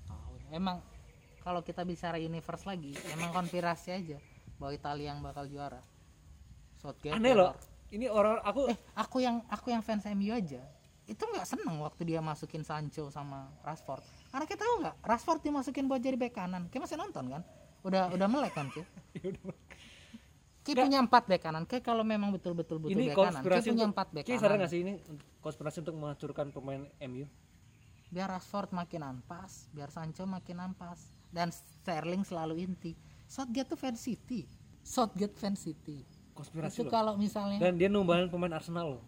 Tahu 0.05 0.33
ya. 0.37 0.61
emang 0.61 0.77
kalau 1.41 1.65
kita 1.65 1.81
bicara 1.81 2.21
universe 2.21 2.69
lagi 2.69 2.93
emang 3.09 3.33
konspirasi 3.33 3.89
aja 3.91 4.17
bahwa 4.61 4.71
Italia 4.71 5.11
yang 5.11 5.19
bakal 5.25 5.49
juara. 5.49 5.81
Southgate 6.77 7.17
aneh 7.17 7.33
loh. 7.33 7.57
Ini 7.91 8.07
orang 8.07 8.39
aku 8.45 8.71
eh 8.71 8.77
aku 8.95 9.17
yang 9.19 9.43
aku 9.49 9.67
yang 9.73 9.83
fans 9.83 10.07
MU 10.07 10.31
aja 10.31 10.63
itu 11.09 11.23
nggak 11.27 11.43
seneng 11.43 11.75
waktu 11.83 12.07
dia 12.07 12.23
masukin 12.23 12.63
Sancho 12.63 13.11
sama 13.11 13.51
Rashford. 13.65 13.99
Karena 14.31 14.45
kita 14.47 14.63
tahu 14.63 14.73
nggak 14.85 14.95
Rashford 15.03 15.41
dimasukin 15.43 15.89
buat 15.89 15.99
jadi 15.99 16.15
bek 16.15 16.31
kanan. 16.31 16.71
Kayak 16.71 16.87
masih 16.87 16.97
nonton 17.01 17.25
kan? 17.27 17.41
Udah 17.81 18.13
udah 18.13 18.27
melek 18.29 18.53
kan 18.53 18.69
Ki? 18.69 18.85
Ya. 19.21 19.33
Ki 20.61 20.77
punya 20.77 21.01
empat 21.01 21.25
bek 21.25 21.41
kanan. 21.41 21.65
Kayak 21.65 21.89
kalau 21.89 22.05
memang 22.05 22.29
betul-betul 22.29 22.77
butuh 22.77 22.93
ini 22.93 23.09
bek 23.09 23.17
kanan 23.17 23.41
Ki 23.41 23.69
punya 23.73 23.87
empat 23.89 24.07
Ki 24.21 24.37
sadar 24.37 24.57
kanan 24.57 24.63
gak 24.65 24.71
sih 24.71 24.79
ini 24.85 24.93
konspirasi 25.41 25.81
untuk 25.81 25.95
menghancurkan 25.97 26.53
pemain 26.53 26.85
MU 27.09 27.25
biar 28.11 28.27
Rashford 28.27 28.75
makin 28.75 29.07
ampas 29.07 29.71
biar 29.71 29.87
Sancho 29.87 30.27
makin 30.27 30.59
ampas 30.59 31.15
dan 31.31 31.47
Sterling 31.49 32.27
selalu 32.27 32.67
inti. 32.67 32.91
Southgate 33.23 33.71
tuh 33.71 33.79
fan 33.79 33.95
City. 33.95 34.43
Southgate 34.83 35.39
fan 35.39 35.55
City. 35.55 36.03
Konspirasi 36.35 36.83
itu 36.83 36.83
loh. 36.83 36.91
kalau 36.91 37.13
misalnya 37.15 37.63
dan 37.63 37.79
dia 37.79 37.87
numbahin 37.87 38.27
pemain 38.27 38.51
Arsenal 38.51 38.99
loh. 38.99 39.03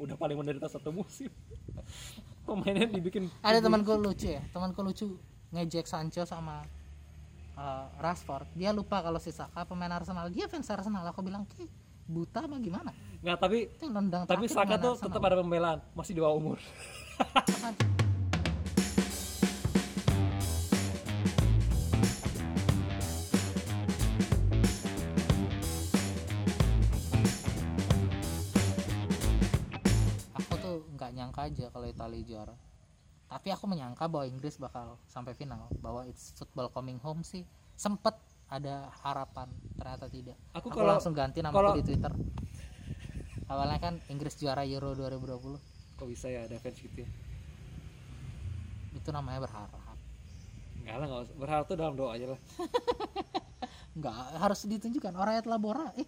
Udah 0.00 0.16
paling 0.16 0.40
menderita 0.40 0.72
satu 0.72 0.88
musim. 0.88 1.28
Pemainnya 2.48 2.88
dibikin 2.88 3.28
ada 3.44 3.60
temanku 3.60 3.94
lucu 4.00 4.32
ya 4.32 4.42
temanku 4.50 4.80
lucu 4.80 5.20
ngejek 5.52 5.84
Sancho 5.84 6.24
sama 6.24 6.64
uh, 7.60 7.84
Rashford. 8.00 8.48
Dia 8.56 8.72
lupa 8.72 9.04
kalau 9.04 9.20
si 9.20 9.30
Saka 9.30 9.68
pemain 9.68 9.92
Arsenal. 9.92 10.32
Dia 10.32 10.48
fans 10.48 10.68
Arsenal. 10.72 11.04
Aku 11.12 11.20
bilang 11.20 11.44
ki 11.44 11.68
buta 12.08 12.42
apa 12.42 12.56
gimana? 12.58 12.90
Nggak 13.20 13.36
tapi 13.38 13.58
itu 13.68 13.86
nendang 13.86 14.24
tapi 14.24 14.48
Saka 14.48 14.80
tuh 14.80 14.96
Arsenal. 14.96 15.04
tetap 15.12 15.22
ada 15.28 15.36
pembelaan. 15.38 15.78
Masih 15.92 16.16
di 16.16 16.20
bawah 16.24 16.36
umur. 16.40 16.58
Aku 30.40 30.54
tuh 30.56 30.76
nggak 30.96 31.10
nyangka 31.12 31.40
aja 31.44 31.66
kalau 31.68 31.86
Italia 31.86 32.24
juara 32.24 32.69
tapi 33.30 33.48
aku 33.48 33.64
menyangka 33.64 34.10
bahwa 34.10 34.26
Inggris 34.26 34.58
bakal 34.58 34.98
sampai 35.06 35.32
final 35.32 35.70
bahwa 35.78 36.02
it's 36.04 36.34
football 36.34 36.66
coming 36.68 36.98
home 36.98 37.22
sih. 37.22 37.46
Sempet 37.78 38.18
ada 38.50 38.90
harapan 39.00 39.46
ternyata 39.78 40.10
tidak. 40.10 40.34
Aku 40.50 40.66
aku, 40.66 40.76
kalau- 40.76 40.98
langsung 40.98 41.14
ganti 41.14 41.38
nama 41.38 41.54
kalau- 41.54 41.78
di 41.78 41.86
Twitter. 41.86 42.10
Awalnya 43.46 43.78
kan 43.78 43.94
Inggris 44.06 44.34
juara 44.34 44.62
Euro 44.62 44.94
2020 44.94 45.58
kok 45.94 46.06
bisa 46.06 46.26
ya 46.26 46.42
ada 46.42 46.58
fans 46.58 46.74
gitu 46.76 47.02
ya? 47.02 47.08
Itu 48.92 49.10
namanya 49.10 49.46
berharap. 49.46 49.78
Nggak 50.80 50.96
lah 50.96 51.06
nggak 51.06 51.20
usah. 51.22 51.36
Berharap 51.38 51.64
tuh 51.66 51.76
dalam 51.78 51.94
doa 51.94 52.10
aja 52.14 52.26
lah. 52.34 52.40
Nggak 53.98 54.14
harus 54.38 54.60
ditunjukkan. 54.64 55.12
Orang 55.12 55.34
et 55.34 55.46
labora 55.46 55.90
eh 55.94 56.06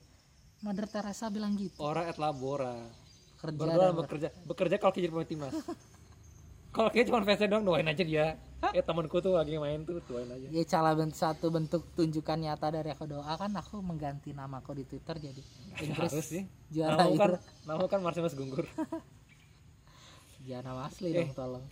Mother 0.62 0.86
Teresa 0.86 1.28
bilang 1.28 1.58
gitu. 1.58 1.78
Orang 1.78 2.06
et 2.06 2.16
labora. 2.16 2.78
Kerja 3.42 3.58
berdoa 3.58 3.74
dan 3.76 3.94
bekerja 3.98 4.28
bekerja 4.46 4.76
kalau 4.78 4.94
jadi 4.94 5.10
pemain 5.10 5.26
timnas 5.26 5.50
kalau 6.72 6.88
kayak 6.88 7.06
cuma 7.06 7.20
fansnya 7.20 7.48
doang 7.48 7.64
doain 7.64 7.84
aja 7.84 8.00
dia. 8.00 8.26
Eh 8.72 8.80
temanku 8.80 9.18
tuh 9.18 9.34
lagi 9.34 9.58
main 9.58 9.82
tuh 9.82 10.00
doain 10.06 10.24
aja. 10.26 10.46
Ya 10.48 10.62
salah 10.64 10.94
bentuk 10.94 11.14
satu 11.14 11.50
bentuk 11.50 11.82
tunjukkan 11.92 12.38
nyata 12.38 12.70
dari 12.70 12.88
aku 12.88 13.04
doa. 13.04 13.34
Kan 13.36 13.52
aku 13.52 13.78
mengganti 13.78 14.32
namaku 14.32 14.80
di 14.80 14.84
Twitter 14.86 15.18
jadi 15.18 15.42
Inggris 15.82 16.08
harus 16.14 16.24
sih. 16.24 16.42
juara 16.70 16.96
nama 16.96 17.12
kan 17.12 17.28
Euro 17.28 17.38
nama 17.66 17.84
kan 17.86 18.00
Marcelus 18.00 18.32
Gunggur 18.32 18.64
jangan 20.42 20.64
nama 20.68 20.80
asli 20.86 21.10
Eh. 21.10 21.20
dong 21.20 21.32
tolong. 21.34 21.64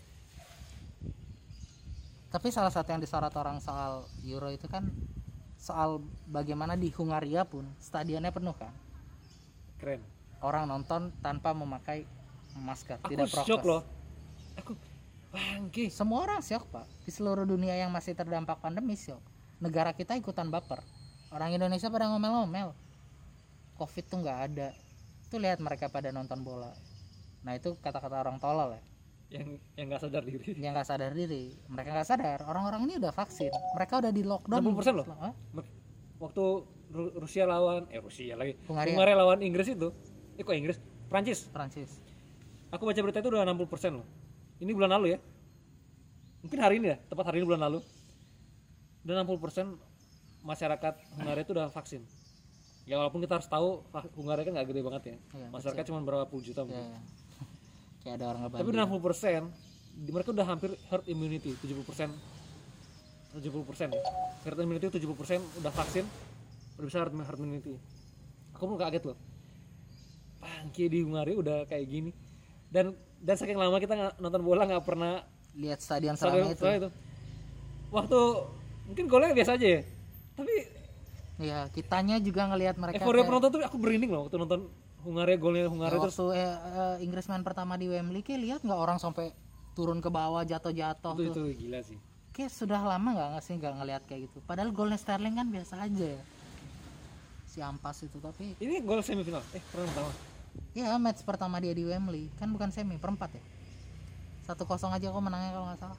Tapi 2.31 2.49
salah 2.49 2.71
satu 2.71 2.91
yang 2.91 3.01
disorot 3.01 3.35
orang 3.35 3.59
soal 3.59 4.07
Euro 4.23 4.51
itu 4.51 4.71
kan 4.71 4.87
soal 5.57 5.99
bagaimana 6.25 6.75
di 6.75 6.89
Hungaria 6.91 7.43
pun 7.43 7.67
stadionnya 7.77 8.31
penuh 8.31 8.55
kan? 8.55 8.71
Keren. 9.77 10.03
Orang 10.41 10.67
nonton 10.67 11.11
tanpa 11.21 11.51
memakai 11.53 12.07
masker 12.55 12.99
aku 12.99 13.11
tidak 13.11 13.29
prokes. 13.29 13.47
shock 13.47 13.63
loh. 13.63 13.83
Aku 14.57 14.73
bangke. 15.31 15.89
Semua 15.91 16.27
orang 16.27 16.43
syok 16.43 16.69
pak. 16.71 16.87
Di 17.07 17.11
seluruh 17.15 17.47
dunia 17.47 17.75
yang 17.75 17.91
masih 17.91 18.15
terdampak 18.15 18.61
pandemi 18.61 18.95
syok. 18.95 19.23
Negara 19.63 19.95
kita 19.95 20.19
ikutan 20.19 20.51
baper. 20.51 20.83
Orang 21.31 21.55
Indonesia 21.55 21.87
pada 21.89 22.11
ngomel-ngomel. 22.11 22.75
Covid 23.79 24.05
tuh 24.11 24.19
nggak 24.21 24.39
ada. 24.51 24.69
Tuh 25.31 25.39
lihat 25.39 25.63
mereka 25.63 25.87
pada 25.89 26.11
nonton 26.11 26.43
bola. 26.43 26.75
Nah 27.47 27.57
itu 27.57 27.79
kata-kata 27.79 28.21
orang 28.21 28.37
tolol 28.43 28.77
ya. 28.77 28.83
Yang 29.31 29.63
yang 29.79 29.87
nggak 29.95 30.03
sadar 30.03 30.23
diri. 30.27 30.51
Yang 30.59 30.73
nggak 30.75 30.89
sadar 30.91 31.13
diri. 31.15 31.45
Mereka 31.71 31.89
nggak 31.95 32.09
sadar. 32.09 32.39
Orang-orang 32.45 32.91
ini 32.91 32.95
udah 32.99 33.15
vaksin. 33.15 33.55
Mereka 33.79 34.03
udah 34.03 34.13
di 34.13 34.23
lockdown. 34.27 34.61
60% 34.61 34.99
loh. 34.99 35.07
Hah? 35.09 35.35
waktu 36.21 36.45
Ru- 36.91 37.15
Rusia 37.17 37.47
lawan 37.47 37.87
eh 37.89 38.03
Rusia 38.03 38.35
lagi. 38.35 38.59
Hungaria. 38.67 38.93
Hungaria 38.93 39.17
lawan 39.17 39.41
Inggris 39.41 39.71
itu. 39.71 39.95
Eh 40.37 40.43
kok 40.43 40.53
Inggris? 40.53 40.77
Prancis 41.11 41.51
Prancis 41.51 41.91
aku 42.71 42.87
baca 42.87 43.01
berita 43.03 43.19
itu 43.19 43.29
udah 43.35 43.43
60% 43.43 43.99
loh 43.99 44.07
ini 44.61 44.71
bulan 44.77 44.93
lalu 44.93 45.17
ya? 45.17 45.19
Mungkin 46.41 46.59
hari 46.61 46.81
ini 46.81 46.93
ya 46.93 46.97
tepat 47.09 47.33
hari 47.33 47.41
ini 47.43 47.47
bulan 47.49 47.63
lalu. 47.69 47.81
Dan 49.01 49.25
60% 49.25 49.81
masyarakat 50.45 50.95
Hungaria 51.17 51.43
itu 51.45 51.53
udah 51.57 51.69
vaksin. 51.73 52.05
Ya 52.89 52.97
walaupun 53.01 53.21
kita 53.25 53.41
harus 53.41 53.49
tahu 53.49 53.85
Hungaria 54.17 54.45
kan 54.45 54.53
nggak 54.57 54.69
gede 54.69 54.81
banget 54.85 55.03
ya. 55.05 55.17
Iya, 55.37 55.47
masyarakat 55.53 55.85
cuma 55.89 56.01
berapa 56.05 56.25
puluh 56.29 56.45
juta 56.45 56.65
mungkin. 56.65 56.85
Ya. 56.85 57.01
kayak 58.05 58.15
ada 58.21 58.25
orang 58.33 58.41
tapi 58.49 58.69
udah 58.73 58.85
60% 58.89 59.45
di- 60.01 60.13
mereka 60.13 60.33
udah 60.33 60.47
hampir 60.49 60.71
herd 60.89 61.05
immunity 61.05 61.53
70% 61.61 61.85
70% 63.37 63.93
ya. 63.93 64.03
herd 64.49 64.59
immunity 64.65 64.89
70% 64.89 65.61
udah 65.61 65.73
vaksin 65.73 66.05
udah 66.81 66.87
bisa 66.89 66.99
herd, 67.05 67.13
herd 67.13 67.41
immunity. 67.41 67.77
Aku 68.57 68.65
pun 68.65 68.81
kaget 68.81 69.05
loh. 69.05 69.17
Bangke 70.41 70.89
di 70.89 71.05
Hungaria 71.05 71.37
udah 71.37 71.59
kayak 71.69 71.85
gini. 71.85 72.11
Dan 72.73 72.97
dan 73.21 73.35
saking 73.37 73.59
lama 73.61 73.77
kita 73.77 74.17
nonton 74.17 74.41
bola 74.41 74.65
nggak 74.65 74.85
pernah 74.85 75.25
lihat 75.53 75.85
stadion 75.85 76.17
seramai 76.17 76.57
itu 76.57 76.65
itu. 76.65 76.89
waktu 77.93 78.19
mungkin 78.89 79.05
golnya 79.07 79.37
biasa 79.37 79.61
aja 79.61 79.67
ya 79.79 79.81
tapi 80.35 80.55
ya 81.41 81.59
kitanya 81.73 82.17
juga 82.21 82.49
ngelihat 82.49 82.77
mereka 82.81 83.05
euforia 83.05 83.25
penonton 83.29 83.49
tuh 83.53 83.61
aku 83.65 83.77
berinding 83.77 84.11
loh 84.13 84.29
waktu 84.29 84.37
nonton 84.41 84.61
Hungaria 85.01 85.37
golnya 85.41 85.65
Ya, 85.65 85.71
Hungaria 85.73 85.97
terus 85.97 86.17
waktu 86.21 86.37
eh, 86.37 86.53
eh, 86.53 86.97
Inggris 87.09 87.25
main 87.33 87.41
pertama 87.41 87.81
di 87.81 87.89
Wembley 87.89 88.21
kayak 88.21 88.41
lihat 88.41 88.61
nggak 88.61 88.81
orang 88.81 88.99
sampai 89.01 89.33
turun 89.73 90.05
ke 90.05 90.13
bawah 90.13 90.45
jatuh-jatuh 90.45 91.17
itu, 91.17 91.33
tuh. 91.33 91.49
itu 91.49 91.57
gila 91.67 91.81
sih 91.81 91.99
Kayak 92.31 92.53
sudah 92.53 92.81
lama 92.85 93.09
nggak 93.17 93.43
sih 93.43 93.59
nggak 93.59 93.75
ngelihat 93.75 94.03
kayak 94.07 94.31
gitu. 94.31 94.39
Padahal 94.47 94.71
golnya 94.71 94.95
Sterling 94.95 95.35
kan 95.35 95.51
biasa 95.51 95.83
aja 95.83 96.15
ya. 96.15 96.23
Si 97.43 97.59
ampas 97.59 97.99
itu 98.07 98.23
tapi 98.23 98.55
ini 98.63 98.79
gol 98.87 99.03
semifinal 99.03 99.43
eh 99.51 99.59
pernah 99.75 99.91
pertama 99.91 100.30
ya 100.71 100.95
match 100.97 101.23
pertama 101.23 101.59
dia 101.59 101.71
di 101.71 101.83
Wembley 101.83 102.31
kan 102.37 102.49
bukan 102.49 102.71
semi 102.71 102.97
perempat 102.97 103.31
ya. 103.33 103.43
Satu 104.43 104.65
kosong 104.65 104.91
aja 104.91 105.07
kok 105.07 105.19
menangnya 105.19 105.51
kalau 105.51 105.67
nggak 105.67 105.81
salah. 105.81 105.99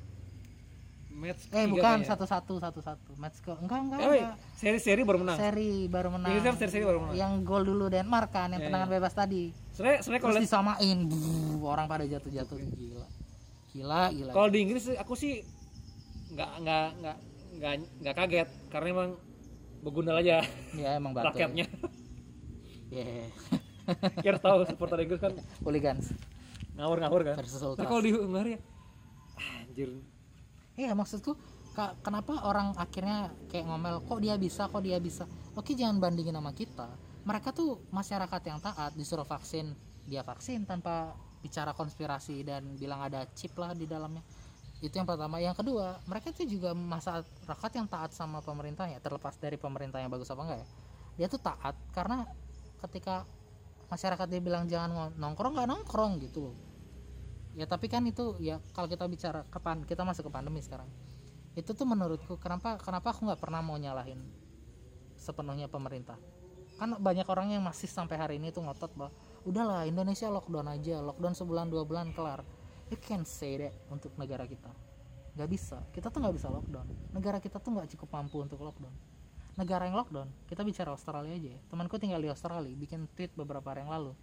match 1.11 1.43
Eh 1.49 1.67
bukan 1.67 2.01
satu 2.01 2.23
satu 2.23 2.53
satu 2.57 2.79
satu 2.79 3.11
match 3.15 3.39
ke 3.39 3.51
enggak 3.53 3.79
enggak, 3.79 3.99
Eh, 4.01 4.23
enggak. 4.23 4.35
seri-seri 4.55 5.01
baru 5.01 5.19
menang. 5.19 5.37
seri 5.37 5.71
baru 5.85 6.09
menang. 6.09 6.29
Inggris 6.31 6.45
kan 6.45 6.55
seri-seri 6.57 6.83
baru 6.83 6.99
menang. 7.01 7.15
Yang 7.15 7.33
gol 7.43 7.63
dulu 7.63 7.85
Denmark 7.87 8.29
kan 8.29 8.47
yang 8.49 8.57
Iya, 8.57 8.67
tendangan 8.67 8.87
iya. 8.87 8.95
bebas 8.95 9.13
tadi. 9.13 9.43
Sebenarnya 9.69 9.99
sebenarnya 10.01 10.23
kalau 10.23 10.35
disamain, 10.39 10.97
Buh, 11.05 11.67
orang 11.67 11.85
pada 11.85 12.03
jatuh-jatuh 12.05 12.57
gila. 12.71 13.07
Gila, 13.71 14.03
gila. 14.09 14.31
kalau 14.31 14.47
di 14.47 14.59
Inggris 14.61 14.83
aku 14.93 15.13
sih 15.13 15.43
nggak 16.31 16.51
nggak 16.59 16.85
nggak 16.97 17.17
nggak 17.53 17.73
nggak 18.01 18.15
kaget 18.17 18.49
karena 18.67 18.87
emang 18.89 19.09
begundal 19.79 20.15
aja 20.15 20.39
Ya 20.73 20.89
emang 20.95 21.11
batu. 21.11 21.27
rakyatnya. 21.29 21.67
Yeah. 22.91 23.31
Kira 24.23 24.37
tahu 24.37 24.65
supporter 24.67 25.01
Inggris 25.03 25.21
kan 25.21 25.33
Hooligans. 25.65 26.13
ngawur-ngawur 26.71 27.21
kan. 27.27 27.35
versus 27.35 27.61
Ultras. 27.61 27.83
kalau 27.85 28.01
di 28.01 28.11
Hungaria 28.15 28.57
anjir. 29.67 29.89
Iya 30.79 30.95
maksudku 30.95 31.35
kenapa 32.03 32.43
orang 32.47 32.75
akhirnya 32.75 33.31
kayak 33.47 33.65
ngomel 33.67 34.03
kok 34.03 34.19
dia 34.19 34.35
bisa 34.35 34.67
kok 34.67 34.83
dia 34.83 34.97
bisa? 34.99 35.27
Oke 35.55 35.75
jangan 35.75 35.99
bandingin 35.99 36.35
sama 36.35 36.51
kita. 36.55 36.87
Mereka 37.21 37.53
tuh 37.53 37.85
masyarakat 37.93 38.41
yang 38.49 38.59
taat 38.59 38.91
disuruh 38.97 39.27
vaksin 39.27 39.71
dia 40.09 40.25
vaksin 40.25 40.65
tanpa 40.65 41.13
bicara 41.41 41.73
konspirasi 41.73 42.41
dan 42.45 42.65
bilang 42.77 43.01
ada 43.05 43.25
chip 43.37 43.53
lah 43.57 43.73
di 43.77 43.85
dalamnya. 43.85 44.21
Itu 44.81 44.97
yang 44.97 45.05
pertama. 45.05 45.37
Yang 45.37 45.61
kedua 45.61 46.01
mereka 46.09 46.33
tuh 46.33 46.49
juga 46.49 46.73
masyarakat 46.73 47.71
yang 47.77 47.87
taat 47.87 48.11
sama 48.17 48.41
pemerintahnya 48.41 48.97
terlepas 48.97 49.37
dari 49.37 49.55
pemerintah 49.55 50.01
yang 50.01 50.09
bagus 50.09 50.29
apa 50.33 50.41
enggak 50.41 50.59
ya. 50.65 50.67
Dia 51.21 51.27
tuh 51.29 51.41
taat 51.41 51.75
karena 51.93 52.25
ketika 52.81 53.23
masyarakat 53.91 54.27
dia 54.31 54.39
bilang 54.39 54.71
jangan 54.71 55.11
nongkrong 55.19 55.53
nggak 55.59 55.67
nongkrong 55.67 56.23
gitu 56.23 56.55
ya 57.51 57.67
tapi 57.67 57.91
kan 57.91 57.99
itu 58.07 58.39
ya 58.39 58.63
kalau 58.71 58.87
kita 58.87 59.03
bicara 59.11 59.43
ke 59.43 59.59
pan- 59.59 59.83
kita 59.83 60.07
masuk 60.07 60.31
ke 60.31 60.31
pandemi 60.31 60.63
sekarang. 60.63 60.87
Itu 61.51 61.75
tuh 61.75 61.83
menurutku 61.83 62.39
kenapa 62.39 62.79
kenapa 62.79 63.11
aku 63.11 63.27
nggak 63.27 63.41
pernah 63.43 63.59
mau 63.59 63.75
nyalahin 63.75 64.23
sepenuhnya 65.19 65.67
pemerintah? 65.67 66.15
Kan 66.79 66.95
banyak 66.95 67.27
orang 67.27 67.51
yang 67.51 67.63
masih 67.67 67.91
sampai 67.91 68.15
hari 68.15 68.39
ini 68.39 68.55
tuh 68.55 68.63
ngotot 68.63 68.95
bahwa 68.95 69.11
udahlah 69.43 69.83
Indonesia 69.83 70.31
lockdown 70.31 70.71
aja 70.71 71.03
lockdown 71.03 71.35
sebulan 71.35 71.67
dua 71.67 71.83
bulan 71.83 72.15
kelar. 72.15 72.39
You 72.87 72.95
can 72.95 73.27
say 73.27 73.59
that 73.59 73.75
untuk 73.91 74.15
negara 74.15 74.47
kita. 74.47 74.71
Nggak 75.35 75.49
bisa. 75.51 75.83
Kita 75.91 76.07
tuh 76.07 76.23
nggak 76.23 76.35
bisa 76.39 76.47
lockdown. 76.47 76.87
Negara 77.11 77.43
kita 77.43 77.59
tuh 77.59 77.75
nggak 77.75 77.91
cukup 77.99 78.15
mampu 78.15 78.39
untuk 78.39 78.63
lockdown 78.63 79.10
negara 79.61 79.85
yang 79.85 79.93
lockdown 79.93 80.25
kita 80.49 80.65
bicara 80.65 80.89
Australia 80.89 81.37
aja 81.37 81.49
ya. 81.53 81.61
Temanku 81.69 82.01
tinggal 82.01 82.17
di 82.17 82.29
Australia 82.33 82.73
bikin 82.73 83.05
tweet 83.13 83.29
beberapa 83.37 83.69
hari 83.69 83.85
yang 83.85 83.93
lalu. 83.93 84.17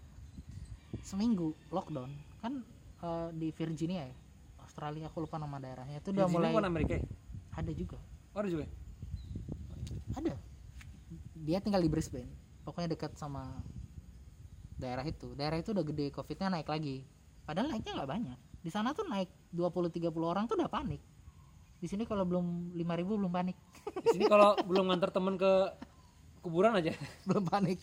Seminggu 1.07 1.55
lockdown 1.71 2.11
kan 2.43 2.67
eh, 3.07 3.29
di 3.39 3.49
Virginia 3.55 4.11
ya? 4.11 4.17
Australia 4.59 5.07
aku 5.07 5.23
lupa 5.23 5.39
nama 5.39 5.63
daerahnya. 5.63 6.03
Itu 6.03 6.11
udah 6.11 6.27
mulai 6.27 6.51
bukan 6.51 6.67
Amerika 6.67 6.93
ya? 6.99 7.07
ada 7.55 7.71
juga. 7.71 7.99
Oh, 8.35 8.43
ada 8.43 8.51
juga 8.51 8.67
ya? 8.67 8.73
ada. 10.19 10.35
Dia 11.39 11.59
tinggal 11.63 11.81
di 11.81 11.91
Brisbane. 11.91 12.29
Pokoknya 12.67 12.99
dekat 12.99 13.15
sama 13.15 13.47
daerah 14.77 15.07
itu. 15.07 15.33
Daerah 15.39 15.63
itu 15.63 15.71
udah 15.71 15.87
gede 15.87 16.11
covidnya 16.11 16.51
naik 16.51 16.69
lagi. 16.69 17.07
Padahal 17.47 17.71
naiknya 17.71 18.03
nggak 18.03 18.11
banyak. 18.11 18.39
Di 18.59 18.71
sana 18.75 18.91
tuh 18.93 19.07
naik 19.07 19.31
20-30 19.55 20.11
orang 20.19 20.45
tuh 20.51 20.59
udah 20.59 20.69
panik 20.69 21.01
di 21.79 21.87
sini 21.87 22.03
kalau 22.03 22.27
belum 22.27 22.75
5000 22.75 23.07
belum 23.07 23.33
panik. 23.33 23.57
Di 24.03 24.19
sini 24.19 24.27
kalau 24.27 24.59
belum 24.67 24.91
nganter 24.91 25.15
temen 25.15 25.39
ke 25.39 25.53
kuburan 26.43 26.75
aja. 26.75 26.91
belum 27.29 27.47
panik. 27.47 27.79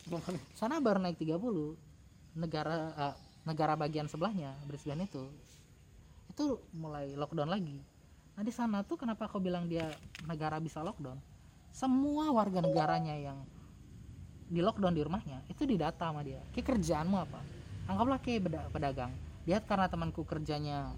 Sana 0.52 0.84
baru 0.84 1.00
naik 1.00 1.16
30 1.16 1.40
negara 2.36 2.76
eh, 2.92 3.16
negara 3.48 3.80
bagian 3.80 4.12
sebelahnya 4.12 4.52
Brisbane 4.68 5.08
itu. 5.08 5.24
Itu 6.28 6.60
mulai 6.76 7.16
lockdown 7.16 7.48
lagi. 7.48 7.80
Nah 8.36 8.44
di 8.44 8.52
sana 8.52 8.84
tuh 8.84 9.00
kenapa 9.00 9.32
aku 9.32 9.40
bilang 9.40 9.72
dia 9.72 9.88
negara 10.28 10.60
bisa 10.60 10.84
lockdown? 10.84 11.16
Semua 11.72 12.32
warga 12.36 12.60
negaranya 12.60 13.16
yang 13.16 13.40
di 14.46 14.60
lockdown 14.60 14.92
di 14.92 15.02
rumahnya 15.08 15.40
itu 15.48 15.64
didata 15.64 16.12
sama 16.12 16.20
dia. 16.20 16.44
Kayak 16.52 16.76
kerjaanmu 16.76 17.16
apa? 17.16 17.40
Anggaplah 17.88 18.20
kayak 18.20 18.52
pedagang. 18.76 19.16
Dia 19.48 19.64
karena 19.64 19.88
temanku 19.88 20.28
kerjanya 20.28 20.92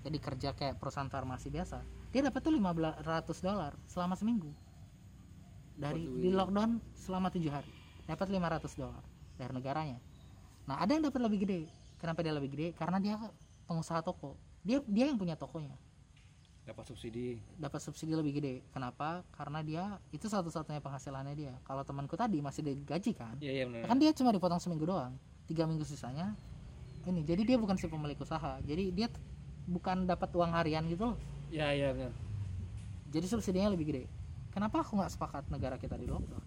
jadi 0.00 0.16
kerja 0.16 0.48
kayak 0.56 0.80
perusahaan 0.80 1.12
farmasi 1.12 1.52
biasa 1.52 1.99
dia 2.10 2.26
dapat 2.26 2.40
tuh 2.42 2.50
1500 2.50 3.46
dolar 3.46 3.72
selama 3.86 4.14
seminggu. 4.18 4.50
Dari 5.78 6.10
Waduh, 6.10 6.20
di 6.20 6.28
lockdown 6.34 6.70
selama 6.98 7.30
tujuh 7.30 7.50
hari. 7.54 7.70
Dapat 8.04 8.26
500 8.34 8.74
dolar 8.74 9.02
dari 9.38 9.52
negaranya. 9.54 9.98
Nah 10.66 10.82
ada 10.82 10.90
yang 10.90 11.06
dapat 11.06 11.22
lebih 11.22 11.46
gede. 11.46 11.60
Kenapa 12.02 12.20
dia 12.26 12.34
lebih 12.34 12.50
gede? 12.50 12.68
Karena 12.74 12.98
dia 12.98 13.14
pengusaha 13.70 14.02
toko. 14.02 14.34
Dia 14.66 14.82
dia 14.90 15.06
yang 15.08 15.16
punya 15.16 15.38
tokonya. 15.38 15.78
Dapat 16.66 16.92
subsidi. 16.92 17.40
dapat 17.56 17.80
subsidi 17.80 18.12
lebih 18.12 18.42
gede. 18.42 18.54
Kenapa? 18.74 19.22
Karena 19.32 19.62
dia 19.62 19.96
itu 20.10 20.26
satu-satunya 20.26 20.82
penghasilannya 20.82 21.34
dia. 21.38 21.54
Kalau 21.62 21.86
temanku 21.86 22.18
tadi 22.18 22.42
masih 22.42 22.66
digaji 22.66 23.16
kan? 23.16 23.38
Iya, 23.40 23.62
iya 23.62 23.64
benar. 23.66 23.86
kan 23.90 23.96
dia 23.98 24.10
cuma 24.12 24.30
dipotong 24.34 24.60
seminggu 24.60 24.86
doang. 24.86 25.14
Tiga 25.46 25.64
minggu 25.64 25.86
sisanya 25.86 26.34
ini. 27.06 27.22
Jadi 27.22 27.54
dia 27.54 27.56
bukan 27.56 27.78
si 27.78 27.86
pemilik 27.86 28.18
usaha. 28.18 28.58
Jadi 28.66 28.92
dia 28.92 29.08
bukan 29.70 30.04
dapat 30.04 30.30
uang 30.34 30.50
harian 30.52 30.84
gitu 30.90 31.14
loh 31.14 31.18
Iya, 31.50 31.66
iya 31.74 31.88
benar. 31.90 32.14
jadi 33.10 33.26
subsidinya 33.26 33.74
lebih 33.74 33.90
gede. 33.90 34.04
Kenapa 34.54 34.86
aku 34.86 34.94
nggak 34.94 35.10
sepakat 35.10 35.44
negara 35.50 35.74
kita 35.82 35.98
di 35.98 36.06
lockdown? 36.06 36.42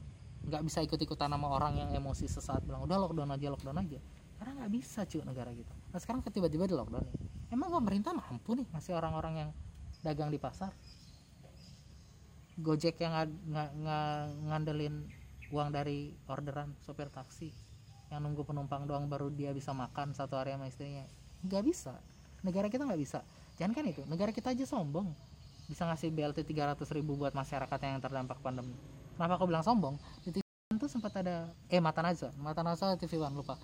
Nggak 0.47 0.64
bisa 0.64 0.80
ikut-ikutan 0.80 1.28
sama 1.28 1.51
orang 1.51 1.76
yang 1.76 1.89
emosi 1.91 2.24
sesaat 2.28 2.64
bilang 2.64 2.88
udah 2.88 2.95
lockdown 3.04 3.36
aja 3.36 3.51
lockdown 3.51 3.84
aja. 3.84 3.99
Karena 4.39 4.51
nggak 4.64 4.72
bisa 4.72 5.04
cuy 5.04 5.24
negara 5.28 5.51
kita. 5.51 5.76
Nah 5.91 5.99
sekarang 5.99 6.24
tiba-tiba 6.24 6.64
di 6.64 6.76
lockdown 6.76 7.04
nih. 7.04 7.16
Emang 7.51 7.68
pemerintah 7.68 8.16
mampu 8.16 8.56
nih 8.56 8.68
masih 8.72 8.95
orang-orang 8.95 9.34
yang 9.43 9.49
dagang 10.08 10.32
di 10.32 10.39
pasar? 10.39 10.72
Gojek 12.56 12.95
yang 13.04 13.12
nga- 13.51 13.74
nga- 13.76 14.30
ngandelin 14.51 15.04
uang 15.51 15.70
dari 15.74 16.16
orderan 16.32 16.80
sopir 16.80 17.12
taksi 17.12 17.51
yang 18.08 18.24
nunggu 18.24 18.45
penumpang 18.47 18.88
doang 18.88 19.12
baru 19.12 19.28
dia 19.34 19.51
bisa 19.51 19.76
makan 19.76 20.16
satu 20.16 20.39
hari 20.39 20.56
sama 20.56 20.72
istrinya. 20.72 21.04
Nggak 21.43 21.64
bisa. 21.68 21.99
Negara 22.39 22.72
kita 22.72 22.88
nggak 22.88 23.01
bisa 23.04 23.20
jangan 23.56 23.74
kan 23.74 23.86
itu 23.86 24.01
negara 24.06 24.30
kita 24.30 24.49
aja 24.49 24.64
sombong. 24.64 25.12
Bisa 25.64 25.86
ngasih 25.86 26.10
BLT 26.10 26.43
300 26.43 26.76
ribu 26.91 27.16
buat 27.16 27.32
masyarakat 27.32 27.80
yang 27.80 27.99
terdampak 27.99 28.38
pandemi. 28.39 28.76
Kenapa 29.16 29.38
aku 29.38 29.45
bilang 29.45 29.62
sombong? 29.62 29.95
Di 30.22 30.34
TV 30.34 30.43
tuh 30.76 30.88
sempat 30.88 31.14
ada 31.16 31.47
eh 31.68 31.78
Mata 31.78 32.01
Najwa 32.01 32.34
Mata 32.36 32.62
Najwa 32.62 32.93
TV 32.95 33.16
One 33.18 33.36
lupa. 33.36 33.56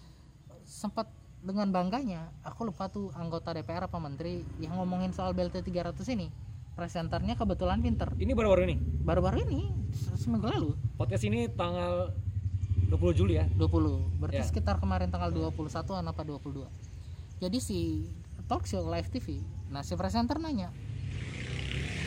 Sempat 0.64 1.10
dengan 1.40 1.68
bangganya 1.70 2.30
aku 2.42 2.68
lupa 2.68 2.88
tuh 2.88 3.10
anggota 3.14 3.52
DPR 3.52 3.86
apa 3.86 3.98
menteri 3.98 4.44
yang 4.60 4.76
ngomongin 4.76 5.12
soal 5.12 5.34
BLT 5.34 5.60
300 5.62 5.96
ini. 6.10 6.30
Presenternya 6.74 7.36
kebetulan 7.36 7.84
pinter. 7.84 8.08
Ini 8.16 8.32
baru-baru 8.32 8.62
ini. 8.66 8.78
baru-baru 9.00 9.42
ini 9.44 9.68
se- 9.92 10.16
seminggu 10.16 10.48
lalu. 10.48 10.72
Podcast 10.96 11.26
ini 11.26 11.50
tanggal 11.50 12.14
20 12.88 13.12
Juli 13.14 13.36
ya. 13.36 13.46
20 13.52 14.18
berarti 14.18 14.40
Ya. 14.40 14.46
sekitar 14.46 14.78
kemarin 14.78 15.10
tanggal 15.10 15.30
21 15.30 15.76
apa 16.00 16.22
22 16.24 16.66
jadi 17.38 17.58
si 17.58 18.10
talk 18.46 18.66
show 18.66 18.82
live 18.84 19.08
TV 19.08 19.40
nah 19.70 19.86
si 19.86 19.94
presenter 19.94 20.42
nanya 20.42 20.74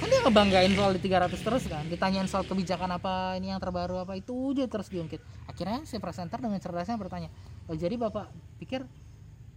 kan 0.02 0.10
dia 0.10 0.18
ngebanggain 0.26 0.74
soal 0.74 0.98
di 0.98 1.00
300 1.06 1.46
terus 1.46 1.64
kan? 1.70 1.86
Ditanyain 1.86 2.26
soal 2.26 2.42
kebijakan 2.42 2.90
apa 2.98 3.38
ini 3.38 3.54
yang 3.54 3.62
terbaru 3.62 4.02
apa 4.02 4.18
itu 4.18 4.34
aja 4.50 4.66
terus 4.66 4.90
diungkit. 4.90 5.22
Akhirnya 5.46 5.86
si 5.86 5.94
presenter 6.02 6.42
dengan 6.42 6.58
cerdasnya 6.58 6.98
bertanya 6.98 7.30
oh 7.70 7.78
jadi 7.78 7.94
bapak 7.94 8.26
pikir 8.58 8.82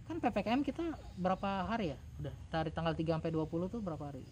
kan 0.06 0.22
PPKM 0.22 0.62
kita 0.62 0.94
berapa 1.18 1.66
hari 1.66 1.90
ya? 1.90 1.98
Udah 2.22 2.34
dari 2.54 2.70
tanggal 2.70 2.94
3 2.94 3.18
sampai 3.18 3.30
20 3.34 3.74
tuh 3.74 3.80
berapa 3.82 3.98
hari? 4.06 4.22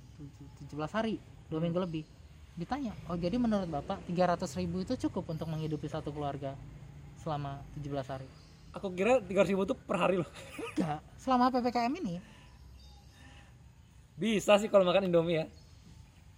17 0.62 0.70
hari 0.94 1.18
dua 1.50 1.58
minggu 1.58 1.82
lebih. 1.82 2.06
Ditanya 2.54 2.94
oh 3.10 3.18
jadi 3.18 3.34
menurut 3.34 3.66
bapak 3.66 4.06
300 4.06 4.46
ribu 4.62 4.86
itu 4.86 4.94
cukup 4.94 5.34
untuk 5.34 5.50
menghidupi 5.50 5.90
satu 5.90 6.14
keluarga 6.14 6.54
selama 7.18 7.58
17 7.74 7.90
hari? 8.06 8.30
Aku 8.70 8.94
kira 8.94 9.18
300 9.18 9.50
ribu 9.50 9.66
tuh 9.66 9.74
per 9.74 9.98
hari 9.98 10.22
loh. 10.22 10.30
enggak 10.78 11.02
selama 11.18 11.50
PPKM 11.50 11.90
ini 12.06 12.22
Bisa 14.14 14.54
sih 14.56 14.68
kalau 14.68 14.84
makan 14.84 15.04
Indomie 15.04 15.36
ya. 15.36 15.46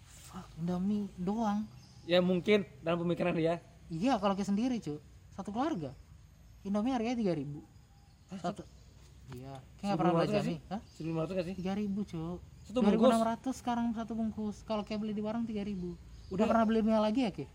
fuck, 0.06 0.46
Indomie 0.56 1.06
doang 1.14 1.64
Ya 2.02 2.18
mungkin 2.20 2.64
dalam 2.80 3.02
pemikiran 3.02 3.32
dia. 3.32 3.58
iya 3.86 4.16
kalau 4.16 4.32
kayak 4.32 4.46
sendiri 4.46 4.76
cu 4.78 4.96
satu 5.30 5.50
keluarga 5.50 5.92
Indomie 6.62 6.90
harganya 6.90 7.14
3000 7.16 7.36
ribu 7.36 7.60
satu 8.36 8.62
iya 9.32 9.60
kayak 9.76 9.86
nggak 9.86 9.98
pernah 9.98 10.12
1500 10.12 10.18
belajar 10.18 10.42
nih 10.42 10.58
Hah? 10.66 10.80
1500 10.96 11.30
gak 11.32 11.46
sih? 11.46 11.54
3000 11.56 12.10
cu 12.10 12.22
Satu 12.64 12.78
bungkus. 12.80 13.10
2600 13.46 13.60
sekarang 13.60 13.86
satu 13.92 14.12
bungkus 14.12 14.56
kalau 14.62 14.82
kayak 14.82 14.98
beli 14.98 15.12
di 15.12 15.20
warung 15.20 15.44
3000 15.44 15.54
udah 15.54 15.94
Udah. 16.32 16.44
pernah 16.44 16.64
beli 16.64 16.80
mie 16.80 16.96
lagi 16.96 17.20
ya 17.22 17.30
ki 17.30 17.46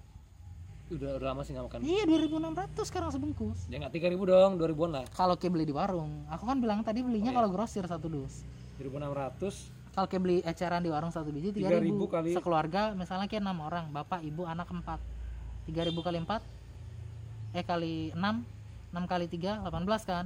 Udah, 0.91 1.15
udah 1.17 1.27
lama 1.31 1.41
sih 1.41 1.51
gak 1.51 1.65
makan. 1.65 1.79
iya 1.81 2.03
2600 2.05 2.83
sekarang 2.85 3.09
sebungkus 3.09 3.59
Ya 3.67 3.79
nggak 3.79 3.91
3000 3.93 4.15
dong, 4.21 4.51
2000-an 4.55 4.91
lah. 4.93 5.05
kalau 5.09 5.35
kayak 5.35 5.51
beli 5.51 5.65
di 5.65 5.73
warung 5.73 6.23
aku 6.27 6.43
kan 6.45 6.57
bilang 6.57 6.79
tadi 6.81 6.99
belinya 6.99 7.27
Oh, 7.27 7.33
iya. 7.33 7.37
kalau 7.37 7.49
grosir 7.49 7.83
satu 7.83 8.07
dus 8.07 8.43
1600 8.77 9.80
kalau 9.91 10.07
kayak 10.07 10.23
beli 10.23 10.37
eceran 10.41 10.79
di 10.79 10.89
warung 10.89 11.11
satu 11.11 11.29
biji 11.29 11.51
3.000 11.51 11.67
3000 11.83 12.07
kali- 12.07 12.31
sekeluarga 12.31 12.81
misalnya 12.93 13.27
kayak 13.27 13.43
enam 13.43 13.59
orang 13.59 13.91
bapak 13.91 14.23
ibu 14.23 14.43
anak 14.43 14.67
empat 14.67 14.99
3000 15.67 15.91
kali 16.01 16.17
4 16.19 16.39
eh 17.51 17.63
kali 17.63 17.93
6 18.15 18.17
6 18.91 19.07
kali 19.07 19.25
3 19.27 19.63
18 19.63 20.03
kan? 20.03 20.25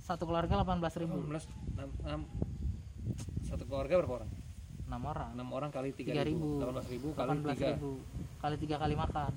Satu 0.00 0.24
keluarga 0.24 0.56
18.000 0.58 1.04
ribu. 1.04 1.20
16 1.22 1.48
6, 1.76 1.84
6 2.02 2.24
satu 3.44 3.64
keluarga 3.64 3.94
berapa 4.00 4.14
orang? 4.20 4.30
6 4.88 5.00
orang. 5.06 5.28
6 5.36 5.52
orang 5.52 5.70
kali 5.70 5.88
3000 5.92 6.32
3000 6.60 7.12
18000 7.12 7.12
kali 7.12 7.36
3 7.44 7.76
18.000 7.76 8.40
kali 8.40 8.56
3 8.56 8.82
kali 8.82 8.94
makan. 8.96 9.32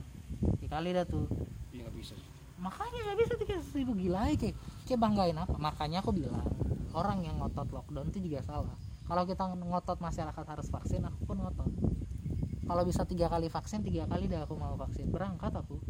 Dikali 0.59 0.89
dah 0.91 1.05
tuh. 1.05 1.25
Iya 1.71 1.87
nggak 1.87 1.95
bisa. 1.95 2.15
Makanya 2.63 2.99
nggak 3.11 3.17
bisa 3.19 3.33
tiga 3.35 3.55
ribu 3.75 3.91
gila 3.99 4.31
ya 4.31 4.35
kayak 4.39 4.55
kayak 4.87 4.99
banggain 5.03 5.35
apa? 5.35 5.55
Makanya 5.59 5.99
aku 5.99 6.15
bilang 6.15 6.47
orang 6.95 7.27
yang 7.27 7.35
ngotot 7.43 7.67
lockdown 7.75 8.07
itu 8.07 8.23
juga 8.23 8.39
salah. 8.47 8.71
Kalau 9.03 9.23
kita 9.27 9.43
ngotot 9.51 9.99
masyarakat 9.99 10.45
harus 10.47 10.67
vaksin 10.71 11.03
aku 11.03 11.19
pun 11.27 11.37
ngotot. 11.43 11.67
Kalau 12.63 12.83
bisa 12.87 13.03
tiga 13.03 13.27
kali 13.27 13.51
vaksin 13.51 13.83
tiga 13.83 14.07
kali 14.07 14.31
dah 14.31 14.47
aku 14.47 14.55
mau 14.55 14.79
vaksin. 14.79 15.11
Berangkat 15.11 15.51
aku. 15.51 15.83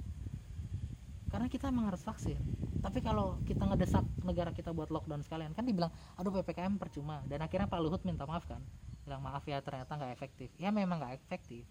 Karena 1.30 1.46
kita 1.46 1.70
emang 1.70 1.94
harus 1.94 2.02
vaksin. 2.02 2.42
Tapi 2.82 3.00
kalau 3.06 3.38
kita 3.46 3.70
ngedesak 3.70 4.04
negara 4.26 4.50
kita 4.50 4.74
buat 4.74 4.90
lockdown 4.90 5.22
sekalian 5.22 5.54
kan 5.54 5.64
dibilang 5.64 5.94
aduh 6.18 6.34
ppkm 6.34 6.82
percuma. 6.82 7.22
Dan 7.30 7.46
akhirnya 7.46 7.70
pak 7.70 7.78
luhut 7.78 8.02
minta 8.02 8.26
maaf 8.26 8.50
kan. 8.50 8.66
Bilang 9.06 9.22
maaf 9.22 9.46
ya 9.46 9.62
ternyata 9.62 9.94
nggak 9.94 10.12
efektif. 10.18 10.50
Ya 10.58 10.74
memang 10.74 10.98
nggak 10.98 11.22
efektif. 11.22 11.70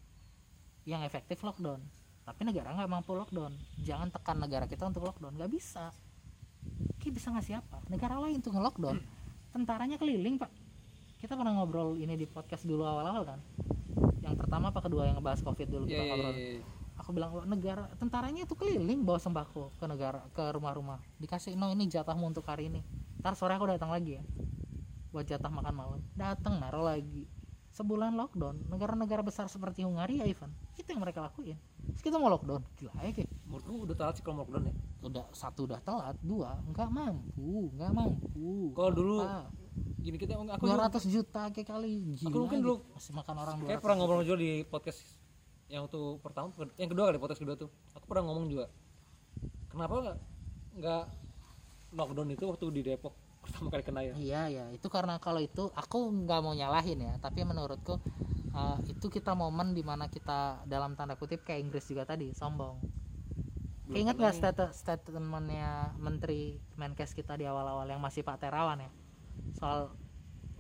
Yang 0.87 1.11
efektif 1.11 1.43
lockdown 1.43 1.83
tapi 2.23 2.47
negara 2.47 2.71
nggak 2.71 2.91
mampu 2.91 3.19
lockdown. 3.19 3.51
Jangan 3.83 4.09
tekan 4.15 4.39
negara 4.39 4.71
kita 4.71 4.87
untuk 4.87 5.03
lockdown. 5.03 5.35
Nggak 5.35 5.51
bisa. 5.51 5.91
Ki 7.03 7.11
bisa 7.11 7.35
ngasih 7.35 7.59
apa 7.59 7.83
negara 7.91 8.15
lain 8.23 8.39
tuh 8.39 8.55
nge-lockdown. 8.55 9.03
Tentaranya 9.51 9.99
keliling 9.99 10.39
pak. 10.39 10.51
Kita 11.19 11.35
pernah 11.35 11.55
ngobrol 11.55 11.99
ini 11.99 12.15
di 12.15 12.27
podcast 12.27 12.63
dulu 12.63 12.87
awal-awal 12.87 13.27
kan? 13.27 13.41
Yang 14.23 14.35
pertama 14.39 14.71
apa 14.71 14.81
kedua 14.83 15.11
yang 15.11 15.19
ngebahas 15.19 15.43
covid 15.43 15.67
dulu 15.67 15.85
Iya 15.87 15.91
kita 15.91 16.03
iya 16.03 16.11
ngobrol. 16.15 16.35
iya. 16.35 16.63
aku 16.93 17.11
bilang 17.11 17.31
"Wah, 17.35 17.47
negara 17.49 17.91
tentaranya 17.99 18.47
itu 18.47 18.55
keliling 18.55 19.03
bawa 19.03 19.19
sembako 19.19 19.75
ke 19.75 19.85
negara 19.91 20.23
ke 20.31 20.43
rumah-rumah. 20.55 21.03
Dikasih 21.19 21.59
no 21.59 21.75
ini 21.75 21.91
jatahmu 21.91 22.31
untuk 22.31 22.47
hari 22.47 22.71
ini. 22.71 22.87
Ntar 23.19 23.35
sore 23.35 23.59
aku 23.59 23.67
datang 23.67 23.91
lagi 23.91 24.19
ya. 24.19 24.23
Buat 25.11 25.27
jatah 25.27 25.51
makan 25.51 25.75
malam. 25.75 26.01
Datang 26.15 26.63
naruh 26.63 26.87
lagi. 26.87 27.27
Sebulan 27.75 28.15
lockdown. 28.15 28.71
Negara-negara 28.71 29.27
besar 29.27 29.51
seperti 29.51 29.83
Hungaria 29.83 30.23
Ivan 30.23 30.55
itu 30.79 30.87
yang 30.87 31.03
mereka 31.03 31.27
lakuin 31.27 31.59
Terus 31.91 32.03
kita 32.03 32.17
mau 32.17 32.31
lockdown. 32.31 32.63
Gila 32.79 32.93
ya 33.01 33.11
kayak 33.11 33.29
menurutku 33.43 33.75
udah 33.85 33.97
telat 33.97 34.15
sih 34.15 34.23
kalau 34.23 34.37
lockdown 34.43 34.65
ya? 34.71 34.75
Udah 35.03 35.25
satu 35.35 35.67
udah 35.67 35.81
telat 35.83 36.17
dua 36.23 36.63
nggak 36.67 36.89
mampu 36.89 37.71
nggak 37.75 37.91
mampu. 37.91 38.71
Kalau 38.73 38.91
dulu 38.91 39.17
gini 40.03 40.17
kita 40.19 40.35
aku 40.35 40.67
juga 40.67 40.91
200 40.91 41.07
juta 41.07 41.43
kayak 41.49 41.69
kali 41.69 42.19
gila 42.19 42.29
Aku 42.29 42.39
mungkin 42.43 42.59
dulu- 42.61 42.83
masih 42.91 43.13
makan 43.15 43.35
orang 43.39 43.55
kayak 43.63 43.79
200 43.79 43.85
pernah 43.87 43.97
ngobrol 43.97 44.23
juga 44.23 44.39
di 44.39 44.51
podcast 44.63 44.99
yang 45.71 45.87
waktu 45.87 46.01
pertama 46.21 46.51
yang 46.77 46.91
kedua 46.91 47.05
kali 47.09 47.19
podcast 47.19 47.41
kedua 47.41 47.57
tuh. 47.57 47.71
Aku 47.95 48.05
pernah 48.05 48.29
ngomong 48.29 48.47
juga 48.47 48.67
kenapa 49.71 50.19
nggak 50.75 51.05
lockdown 51.93 52.29
itu 52.31 52.45
waktu 52.45 52.67
di 52.73 52.81
Depok 52.83 53.15
pertama 53.43 53.69
kali 53.71 53.83
kena 53.83 54.01
ya? 54.03 54.15
Iya 54.15 54.43
ya 54.49 54.65
itu 54.71 54.87
karena 54.87 55.19
kalau 55.19 55.39
itu 55.39 55.71
aku 55.73 55.99
nggak 56.15 56.41
mau 56.41 56.53
nyalahin 56.53 56.99
ya. 57.01 57.15
Tapi 57.19 57.43
menurutku 57.43 57.99
uh, 58.53 58.79
itu 58.89 59.09
kita 59.09 59.33
momen 59.33 59.73
di 59.73 59.83
mana 59.85 60.09
kita 60.09 60.65
dalam 60.69 60.95
tanda 60.97 61.17
kutip 61.17 61.45
kayak 61.45 61.61
Inggris 61.65 61.89
juga 61.89 62.05
tadi 62.05 62.33
sombong. 62.33 62.79
Belum 63.89 63.99
Ingat 64.07 64.15
nggak 64.15 64.35
state- 64.39 64.75
statementnya 64.77 65.91
Menteri 65.99 66.63
Menkes 66.79 67.13
kita 67.19 67.35
di 67.35 67.45
awal-awal 67.49 67.89
yang 67.91 67.99
masih 67.99 68.23
Pak 68.23 68.39
Terawan 68.39 68.79
ya? 68.79 68.91
Soal 69.59 69.91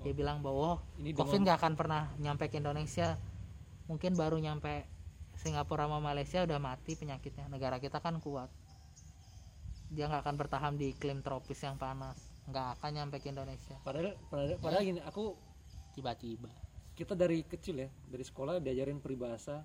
dia 0.02 0.10
bilang 0.10 0.42
bahwa 0.42 0.74
"Oh, 0.74 0.78
ini 0.98 1.14
COVID 1.14 1.46
nggak 1.46 1.58
akan 1.62 1.74
pernah 1.78 2.10
nyampe 2.18 2.50
ke 2.50 2.58
Indonesia. 2.58 3.14
Mungkin 3.86 4.18
baru 4.18 4.42
nyampe 4.42 4.90
Singapura 5.38 5.86
sama 5.86 6.02
Malaysia 6.02 6.42
udah 6.42 6.58
mati 6.58 6.98
penyakitnya. 6.98 7.46
Negara 7.46 7.78
kita 7.78 8.02
kan 8.02 8.18
kuat. 8.18 8.50
Dia 9.92 10.10
nggak 10.10 10.26
akan 10.26 10.36
bertahan 10.40 10.74
di 10.74 10.90
iklim 10.96 11.22
tropis 11.22 11.62
yang 11.62 11.78
panas. 11.78 12.18
Nggak 12.50 12.78
akan 12.78 12.90
nyampe 12.90 13.22
ke 13.22 13.30
Indonesia. 13.30 13.78
Padahal 13.86 14.18
padahal, 14.26 14.58
padahal 14.58 14.82
gini 14.82 15.00
aku 15.06 15.38
tiba-tiba 15.94 16.50
kita 16.92 17.16
dari 17.16 17.40
kecil 17.44 17.86
ya 17.86 17.88
dari 18.08 18.24
sekolah 18.24 18.60
diajarin 18.60 19.00
peribahasa 19.00 19.64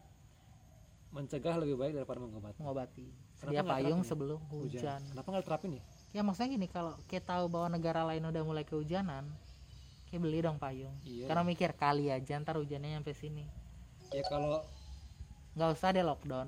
mencegah 1.12 1.56
lebih 1.64 1.80
baik 1.80 1.94
daripada 1.96 2.20
mengobati. 2.20 2.60
Mengobati. 2.60 3.08
Sedia 3.38 3.64
payung 3.64 4.04
ya? 4.04 4.08
sebelum 4.08 4.40
hujan. 4.52 5.00
kenapa 5.14 5.28
nggak 5.32 5.46
terapin 5.48 5.72
ya? 5.80 5.84
Ya 6.12 6.22
maksudnya 6.24 6.50
gini 6.56 6.68
kalau 6.68 6.94
kita 7.08 7.38
tahu 7.38 7.48
bahwa 7.48 7.80
negara 7.80 8.04
lain 8.04 8.24
udah 8.28 8.44
mulai 8.44 8.68
kehujanan 8.68 9.28
kayak 10.08 10.22
beli 10.24 10.40
dong 10.40 10.56
payung. 10.60 10.96
Iya. 11.04 11.28
karena 11.28 11.44
mikir 11.44 11.72
kali 11.76 12.08
aja 12.12 12.40
ntar 12.40 12.60
hujannya 12.60 13.00
nyampe 13.00 13.12
sini. 13.12 13.44
Ya 14.12 14.24
kalau 14.28 14.64
nggak 15.56 15.70
usah 15.76 15.92
deh 15.96 16.04
lockdown. 16.04 16.48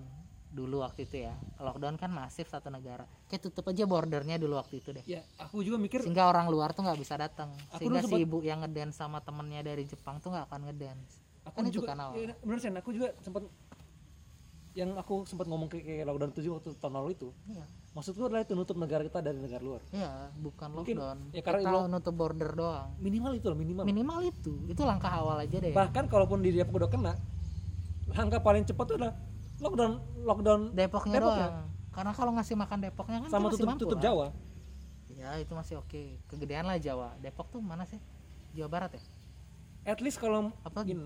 Dulu 0.49 0.81
waktu 0.81 1.05
itu 1.05 1.27
ya. 1.27 1.35
Lockdown 1.61 1.95
kan 1.99 2.09
masif 2.09 2.49
satu 2.49 2.71
negara 2.71 3.05
kayak 3.29 3.41
tutup 3.43 3.61
aja 3.63 3.85
bordernya 3.85 4.35
dulu 4.35 4.57
waktu 4.57 4.81
itu 4.81 4.89
deh 4.91 5.05
ya 5.05 5.21
aku 5.37 5.61
juga 5.61 5.77
mikir 5.77 6.01
sehingga 6.01 6.25
orang 6.25 6.49
luar 6.49 6.73
tuh 6.73 6.81
nggak 6.81 6.97
bisa 6.97 7.13
datang 7.15 7.53
sehingga 7.71 8.01
dulu 8.01 8.09
si 8.11 8.15
ibu 8.19 8.37
yang 8.41 8.59
ngedance 8.59 8.97
sama 8.97 9.21
temennya 9.21 9.61
dari 9.61 9.85
Jepang 9.85 10.17
tuh 10.17 10.33
nggak 10.33 10.49
akan 10.49 10.61
ngedance 10.65 11.21
aku 11.45 11.55
kan 11.55 11.63
itu 11.63 11.73
juga 11.75 11.87
kan 11.87 11.97
awal. 12.03 12.13
ya, 12.15 12.33
bener 12.35 12.57
Sen, 12.59 12.73
aku 12.73 12.89
juga 12.89 13.13
sempat 13.19 13.45
yang 14.71 14.93
aku 14.95 15.25
sempat 15.25 15.45
ngomong 15.45 15.65
ke 15.67 15.77
kayak 15.79 16.05
lockdown 16.05 16.29
itu 16.31 16.41
juga 16.43 16.53
waktu 16.59 16.69
tahun 16.75 16.93
lalu 16.95 17.09
itu 17.11 17.29
Iya. 17.47 17.65
maksudku 17.91 18.21
adalah 18.23 18.41
itu 18.41 18.53
nutup 18.53 18.77
negara 18.77 19.01
kita 19.01 19.19
dari 19.19 19.35
negara 19.35 19.59
luar 19.59 19.81
Iya, 19.89 20.29
bukan 20.35 20.69
Mungkin, 20.71 20.95
lockdown. 20.95 21.17
ya 21.31 21.41
karena 21.41 21.59
kita 21.59 21.71
lo- 21.71 21.87
nutup 21.87 22.13
border 22.15 22.49
doang. 22.51 22.89
minimal 22.97 23.31
itu 23.33 23.45
loh 23.45 23.57
minimal 23.57 23.83
Minimal 23.83 24.19
itu, 24.25 24.53
itu 24.65 24.81
langkah 24.83 25.09
awal 25.11 25.37
aja 25.39 25.57
deh. 25.57 25.69
bahkan 25.71 26.05
kalaupun 26.05 26.39
di 26.39 26.49
Depok 26.51 26.77
udah 26.77 26.89
kena 26.89 27.13
langkah 28.09 28.39
paling 28.39 28.61
cepat 28.63 28.85
itu 28.85 28.93
adalah 28.95 29.13
lockdown 29.59 29.93
lockdown 30.19 30.61
Depoknya, 30.71 31.17
Depoknya. 31.17 31.47
doang. 31.49 31.67
Karena 31.89 32.11
kalau 32.13 32.31
ngasih 32.37 32.55
makan 32.55 32.77
Depoknya 32.79 33.17
kan 33.25 33.29
sama 33.29 33.49
tutup 33.49 33.67
mampu 33.67 33.81
tutup 33.83 33.97
kan? 33.97 34.05
Jawa 34.05 34.27
Ya 35.09 35.35
itu 35.37 35.51
masih 35.57 35.81
oke. 35.81 36.21
Kegedean 36.29 36.63
lah 36.63 36.77
Jawa. 36.77 37.17
Depok 37.17 37.49
tuh 37.49 37.59
mana 37.59 37.83
sih? 37.83 37.97
Jawa 38.53 38.69
Barat 38.69 38.91
ya? 38.97 39.03
at 39.87 39.97
least 40.03 40.21
kalau 40.21 40.53
Apa 40.61 40.85
gini, 40.85 41.01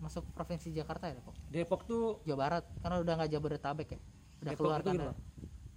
masuk 0.00 0.24
provinsi 0.32 0.72
Jakarta 0.72 1.12
ya 1.12 1.20
Depok? 1.20 1.34
Depok 1.48 1.80
tuh 1.84 2.24
Jawa 2.24 2.38
Barat. 2.40 2.64
Karena 2.80 2.96
udah 3.04 3.12
nggak 3.20 3.30
Jabodetabek 3.30 3.88
ya. 3.92 4.00
Udah 4.40 4.50
Depok 4.50 4.60
keluar 4.64 4.80
kan. 4.80 4.96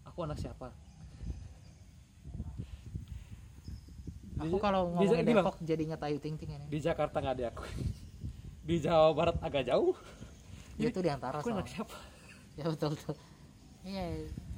aku 0.07 0.19
anak 0.23 0.39
siapa 0.39 0.71
Aku 4.37 4.53
Di- 4.53 4.61
kalau 4.61 4.81
di- 4.85 5.09
ngomongin 5.09 5.25
loh, 5.33 5.43
Depok 5.43 5.55
jadi 5.65 5.83
Tayu 5.97 6.17
Ting 6.21 6.35
Ting 6.37 6.51
ini. 6.53 6.65
di 6.69 6.77
Jakarta 6.77 7.17
nggak 7.19 7.37
diakui 7.37 7.73
di 8.69 8.75
Jawa 8.77 9.09
Barat 9.11 9.37
agak 9.41 9.65
jauh 9.65 9.97
Ya, 10.77 10.93
itu 10.93 11.01
di 11.01 11.09
antara 11.09 11.41
aku 11.41 11.49
soalnya. 11.49 11.65
anak 11.65 11.73
siapa 11.73 11.97
ya 12.53 12.65
betul 12.69 12.93
betul 12.93 13.17
iya 13.87 14.03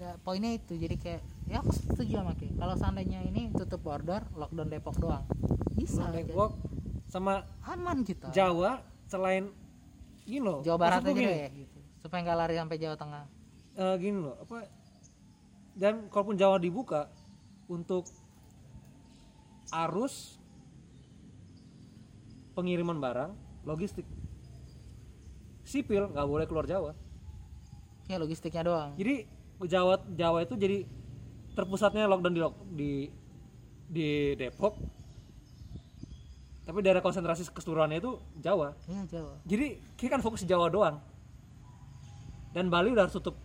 ya, 0.01 0.11
poinnya 0.25 0.57
itu. 0.57 0.73
Jadi 0.73 0.97
kayak 0.97 1.21
ya 1.45 1.61
aku 1.61 1.69
setuju 1.69 2.25
sama 2.25 2.34
Ki. 2.34 2.49
Kalau 2.57 2.73
seandainya 2.73 3.21
ini 3.30 3.53
tutup 3.53 3.86
border 3.86 4.25
lockdown 4.34 4.73
Depok 4.73 4.97
doang. 4.97 5.23
Bisa 5.77 6.09
Sama 6.09 6.17
aja. 6.17 6.25
Depok 6.25 6.51
sama 7.09 7.41
aman 7.65 8.05
kita 8.05 8.30
Jawa 8.30 8.86
selain 9.09 9.49
gini 10.21 10.45
loh 10.45 10.61
Jawa 10.61 10.77
Barat 10.77 11.01
aja 11.01 11.09
gini, 11.09 11.25
deh 11.25 11.49
gitu. 11.65 11.80
Supaya 12.05 12.21
nggak 12.21 12.38
lari 12.38 12.53
sampai 12.53 12.77
Jawa 12.77 12.95
Tengah. 12.95 13.23
Eh, 13.80 13.95
gini 13.97 14.17
loh 14.21 14.38
apa 14.38 14.69
dan 15.73 16.05
kalaupun 16.13 16.38
Jawa 16.38 16.61
dibuka 16.61 17.09
untuk 17.65 18.05
arus 19.73 20.38
pengiriman 22.53 23.01
barang 23.01 23.32
logistik 23.65 24.05
sipil 25.65 26.13
nggak 26.13 26.27
boleh 26.30 26.45
keluar 26.45 26.69
Jawa 26.69 26.91
ya 28.10 28.18
logistiknya 28.18 28.66
doang. 28.66 28.91
Jadi 28.97 29.30
Jawa 29.70 30.01
Jawa 30.18 30.41
itu 30.41 30.57
jadi 30.57 30.82
terpusatnya 31.53 32.10
lockdown 32.10 32.34
di 32.34 32.41
di 32.74 32.91
di 33.86 34.10
Depok. 34.34 34.74
Tapi 36.66 36.86
daerah 36.86 37.01
konsentrasi 37.01 37.49
keseluruhannya 37.53 38.01
itu 38.01 38.18
Jawa. 38.41 38.74
Iya 38.89 39.01
Jawa. 39.05 39.34
Jadi 39.45 39.78
kita 39.93 40.18
kan 40.18 40.22
fokus 40.26 40.41
di 40.41 40.49
Jawa 40.49 40.74
doang. 40.74 40.97
Dan 42.49 42.74
Bali 42.74 42.89
udah 42.89 43.05
harus 43.05 43.14
tutup. 43.14 43.38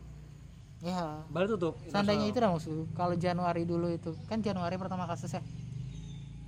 Ya 0.80 1.20
Bali 1.28 1.44
tutup. 1.48 1.76
Seandainya 1.88 2.32
itu 2.32 2.40
maksud 2.40 2.88
kalau 2.96 3.16
Januari 3.20 3.68
dulu 3.68 3.92
itu. 3.92 4.16
Kan 4.28 4.40
Januari 4.40 4.80
pertama 4.80 5.04
kasusnya 5.04 5.44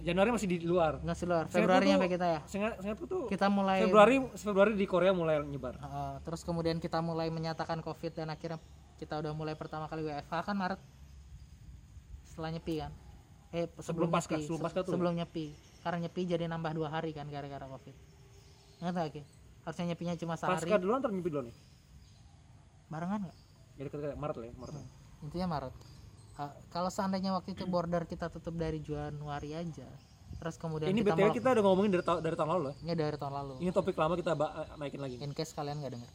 Januari 0.07 0.31
masih 0.31 0.47
di 0.47 0.57
luar. 0.63 1.03
Nggak 1.03 1.17
sih 1.19 1.27
luar 1.27 1.45
Februari 1.51 1.83
tuh- 1.83 1.95
sampai 1.99 2.11
kita 2.15 2.27
ya? 2.31 2.41
Seingatku 2.47 3.05
tuh 3.05 3.23
kita 3.27 3.51
mulai 3.51 3.83
Februari 3.83 4.23
Februari 4.39 4.73
di 4.79 4.87
Korea 4.87 5.11
mulai 5.11 5.43
nyebar. 5.43 5.75
Uh, 5.77 6.23
terus 6.23 6.47
kemudian 6.47 6.79
kita 6.79 7.03
mulai 7.03 7.27
menyatakan 7.27 7.83
covid 7.83 8.15
dan 8.15 8.31
akhirnya 8.31 8.63
kita 8.97 9.19
udah 9.19 9.35
mulai 9.35 9.59
pertama 9.59 9.91
kali 9.91 10.07
WFH 10.07 10.47
kan 10.47 10.55
Maret? 10.55 10.81
Setelah 12.23 12.55
nyepi 12.55 12.75
kan? 12.79 12.93
Eh 13.51 13.67
sebelum, 13.79 14.07
pasca, 14.07 14.39
nyepi. 14.39 14.47
Sebelum 14.47 14.59
se- 14.59 14.65
pasca 14.65 14.81
tuh. 14.81 14.93
sebelum 14.95 15.13
nyepi. 15.13 15.47
Karena 15.83 15.99
nyepi 16.01 16.23
jadi 16.23 16.45
nambah 16.47 16.73
dua 16.73 16.89
hari 16.89 17.11
kan 17.11 17.27
gara-gara 17.27 17.67
covid. 17.67 17.95
Nggak 18.79 18.95
tahu 18.95 19.09
Ki? 19.11 19.23
harusnya 19.67 19.85
nyepinya 19.91 20.15
cuma 20.15 20.35
sehari. 20.39 20.63
Pasca 20.63 20.79
duluan 20.79 21.03
ntar 21.03 21.11
nyepi 21.11 21.27
duluan 21.27 21.51
nih? 21.51 21.57
Barengan 22.87 23.21
nggak? 23.27 23.37
Jadi 23.77 23.89
ketika 23.91 24.15
Maret 24.15 24.37
lah 24.39 24.47
ya 24.47 24.55
Maret. 24.55 24.75
Lah. 24.77 24.87
intinya 25.19 25.49
Maret 25.51 25.75
Uh, 26.37 26.53
kalau 26.69 26.93
seandainya 26.93 27.33
waktu 27.33 27.57
itu 27.57 27.65
border 27.65 28.05
kita 28.05 28.29
tutup 28.29 28.61
dari 28.61 28.77
Januari 28.85 29.57
aja 29.57 29.89
terus 30.37 30.61
kemudian 30.61 30.93
ini 30.93 31.01
kita 31.01 31.17
BTW 31.17 31.33
kita 31.33 31.49
udah 31.57 31.65
ngomongin 31.65 31.91
dari, 31.97 32.05
ta- 32.05 32.21
dari 32.21 32.37
tahun 32.37 32.51
lalu 32.53 32.63
lah 32.69 32.75
ini 32.85 32.93
dari 32.93 33.17
tahun 33.17 33.35
lalu. 33.41 33.55
Ini 33.65 33.71
topik 33.73 33.97
lama 33.97 34.15
kita 34.21 34.37
eh, 34.37 34.69
naikin 34.77 35.01
lagi. 35.01 35.17
In 35.25 35.33
case 35.33 35.57
kalian 35.57 35.81
nggak 35.81 35.97
denger. 35.97 36.11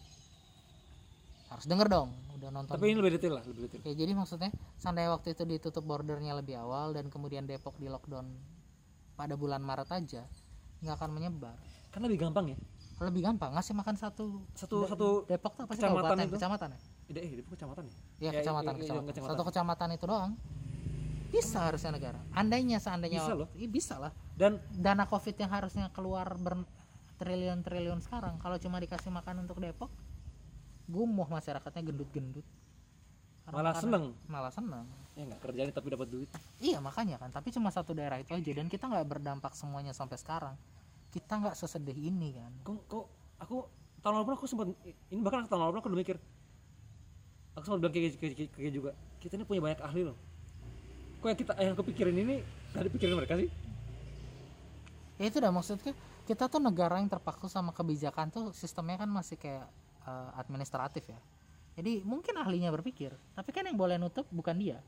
Harus 1.50 1.66
denger 1.66 1.88
dong 1.90 2.14
udah 2.38 2.50
nonton. 2.54 2.70
Tapi 2.70 2.86
ini 2.94 3.02
lebih 3.02 3.18
detail 3.18 3.34
lah 3.42 3.44
lebih 3.50 3.66
detail. 3.66 3.82
Oke, 3.82 3.92
jadi 3.98 4.12
maksudnya 4.14 4.54
seandainya 4.78 5.10
waktu 5.10 5.34
itu 5.34 5.44
ditutup 5.50 5.82
bordernya 5.82 6.38
lebih 6.38 6.54
awal 6.62 6.94
dan 6.94 7.10
kemudian 7.10 7.50
Depok 7.50 7.82
di 7.82 7.90
lockdown 7.90 8.30
pada 9.18 9.34
bulan 9.34 9.66
Maret 9.66 9.90
aja 9.90 10.22
nggak 10.86 10.96
akan 11.02 11.10
menyebar. 11.18 11.58
kan 11.90 12.06
lebih 12.06 12.22
gampang 12.22 12.54
ya? 12.54 12.58
Lebih 13.02 13.26
gampang 13.26 13.58
ngasih 13.58 13.74
makan 13.74 13.98
satu 13.98 14.46
satu 14.54 14.86
De- 14.86 14.90
satu 14.94 15.08
Depok 15.26 15.58
tuh 15.58 15.66
apa 15.66 15.74
sih 15.74 15.82
kecamatan 15.82 15.98
kabupaten? 16.06 16.26
itu. 16.30 16.36
kecamatan 16.38 16.68
ya? 16.70 16.80
eh 17.18 17.30
itu 17.42 17.50
kecamatan 17.52 17.84
ya 17.90 17.96
Iya 18.22 18.30
Ya, 18.30 18.40
kecamatan, 18.40 18.74
iya, 18.74 18.78
iya, 18.78 18.84
kecamatan. 18.86 19.08
kecamatan. 19.10 19.32
Satu 19.34 19.44
kecamatan 19.44 19.90
itu 19.92 20.06
doang. 20.06 20.32
Bisa 21.32 21.60
harusnya 21.64 21.92
negara. 21.92 22.20
Andainya 22.32 22.78
seandainya 22.78 23.20
Bisa 23.20 23.34
loh. 23.34 23.48
Ih, 23.58 23.66
bisa 23.66 23.96
lah. 23.98 24.12
dan 24.32 24.58
Dana 24.74 25.06
Covid 25.06 25.34
yang 25.38 25.50
harusnya 25.50 25.90
keluar 25.90 26.26
ber 26.36 26.66
triliun-triliun 27.18 28.02
sekarang 28.02 28.42
kalau 28.42 28.58
cuma 28.58 28.82
dikasih 28.82 29.14
makan 29.14 29.46
untuk 29.46 29.62
Depok 29.62 29.94
gumuh 30.90 31.30
masyarakatnya 31.30 31.82
gendut-gendut. 31.86 32.42
Malah 33.46 33.74
seneng 33.76 34.14
Malah 34.26 34.50
seneng. 34.50 34.86
ya 35.12 35.28
nggak 35.28 35.42
kerjaan 35.44 35.70
tapi 35.70 35.88
dapat 35.92 36.08
duit 36.08 36.30
Iya 36.58 36.80
makanya 36.80 37.20
kan, 37.20 37.30
tapi 37.30 37.52
cuma 37.52 37.68
satu 37.70 37.92
daerah 37.92 38.18
itu 38.18 38.32
aja 38.32 38.52
dan 38.56 38.66
kita 38.66 38.88
nggak 38.88 39.06
berdampak 39.06 39.54
semuanya 39.54 39.94
sampai 39.94 40.18
sekarang. 40.18 40.56
Kita 41.12 41.38
nggak 41.38 41.54
sesedih 41.54 41.94
ini 41.94 42.34
kan. 42.34 42.52
kok 42.64 42.82
kok 42.90 43.06
aku 43.38 43.68
tahun 44.02 44.26
lalu 44.26 44.34
aku 44.34 44.46
sempat 44.50 44.68
ini 45.12 45.22
bahkan 45.22 45.46
tahun 45.46 45.62
lalu 45.70 45.78
aku 45.78 45.88
udah 45.94 46.00
mikir 46.02 46.18
aku 47.56 47.64
sempat 47.68 47.80
bilang 47.84 47.94
kayak, 47.94 48.16
kayak, 48.18 48.36
kayak, 48.38 48.52
kayak 48.56 48.74
juga 48.74 48.92
kita 49.20 49.34
ini 49.38 49.44
punya 49.44 49.62
banyak 49.62 49.82
ahli 49.84 50.02
loh 50.08 50.18
kok 51.22 51.28
yang 51.30 51.40
kita 51.40 51.54
yang 51.60 51.76
kepikirin 51.78 52.18
ini 52.18 52.36
nggak 52.74 52.84
dipikirin 52.90 53.16
mereka 53.18 53.36
sih 53.38 53.50
Ya 55.22 55.30
itu 55.30 55.38
dah 55.38 55.54
maksudnya 55.54 55.94
kita 56.26 56.50
tuh 56.50 56.58
negara 56.58 56.98
yang 56.98 57.06
terpaku 57.06 57.46
sama 57.46 57.70
kebijakan 57.70 58.34
tuh 58.34 58.50
sistemnya 58.58 59.06
kan 59.06 59.06
masih 59.06 59.38
kayak 59.38 59.70
eh, 60.02 60.30
administratif 60.34 61.06
ya. 61.06 61.20
Jadi 61.78 62.02
mungkin 62.02 62.34
ahlinya 62.42 62.74
berpikir, 62.74 63.14
tapi 63.38 63.54
kan 63.54 63.70
yang 63.70 63.78
boleh 63.78 64.02
nutup 64.02 64.26
bukan 64.34 64.58
dia. 64.58 64.82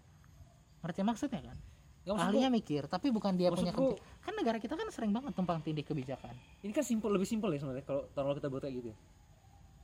Ngerti 0.81 1.05
maksudnya 1.05 1.53
kan? 1.53 1.57
Maksud 2.03 2.19
ahlinya 2.19 2.51
mikir 2.51 2.83
tapi 2.91 3.15
bukan 3.15 3.31
dia 3.39 3.47
punya 3.47 3.71
kebi- 3.71 3.95
kan 4.19 4.33
negara 4.35 4.59
kita 4.59 4.75
kan 4.75 4.91
sering 4.91 5.15
banget 5.15 5.31
tumpang 5.39 5.63
tindih 5.63 5.87
kebijakan 5.87 6.35
ini 6.59 6.75
kan 6.75 6.83
simpel 6.83 7.07
lebih 7.15 7.23
simpel 7.23 7.47
ya 7.55 7.63
sebenarnya 7.63 7.87
kalau 7.87 8.11
kalau 8.11 8.35
kita 8.35 8.51
buat 8.51 8.67
kayak 8.67 8.75
gitu 8.75 8.87
ya. 8.91 8.97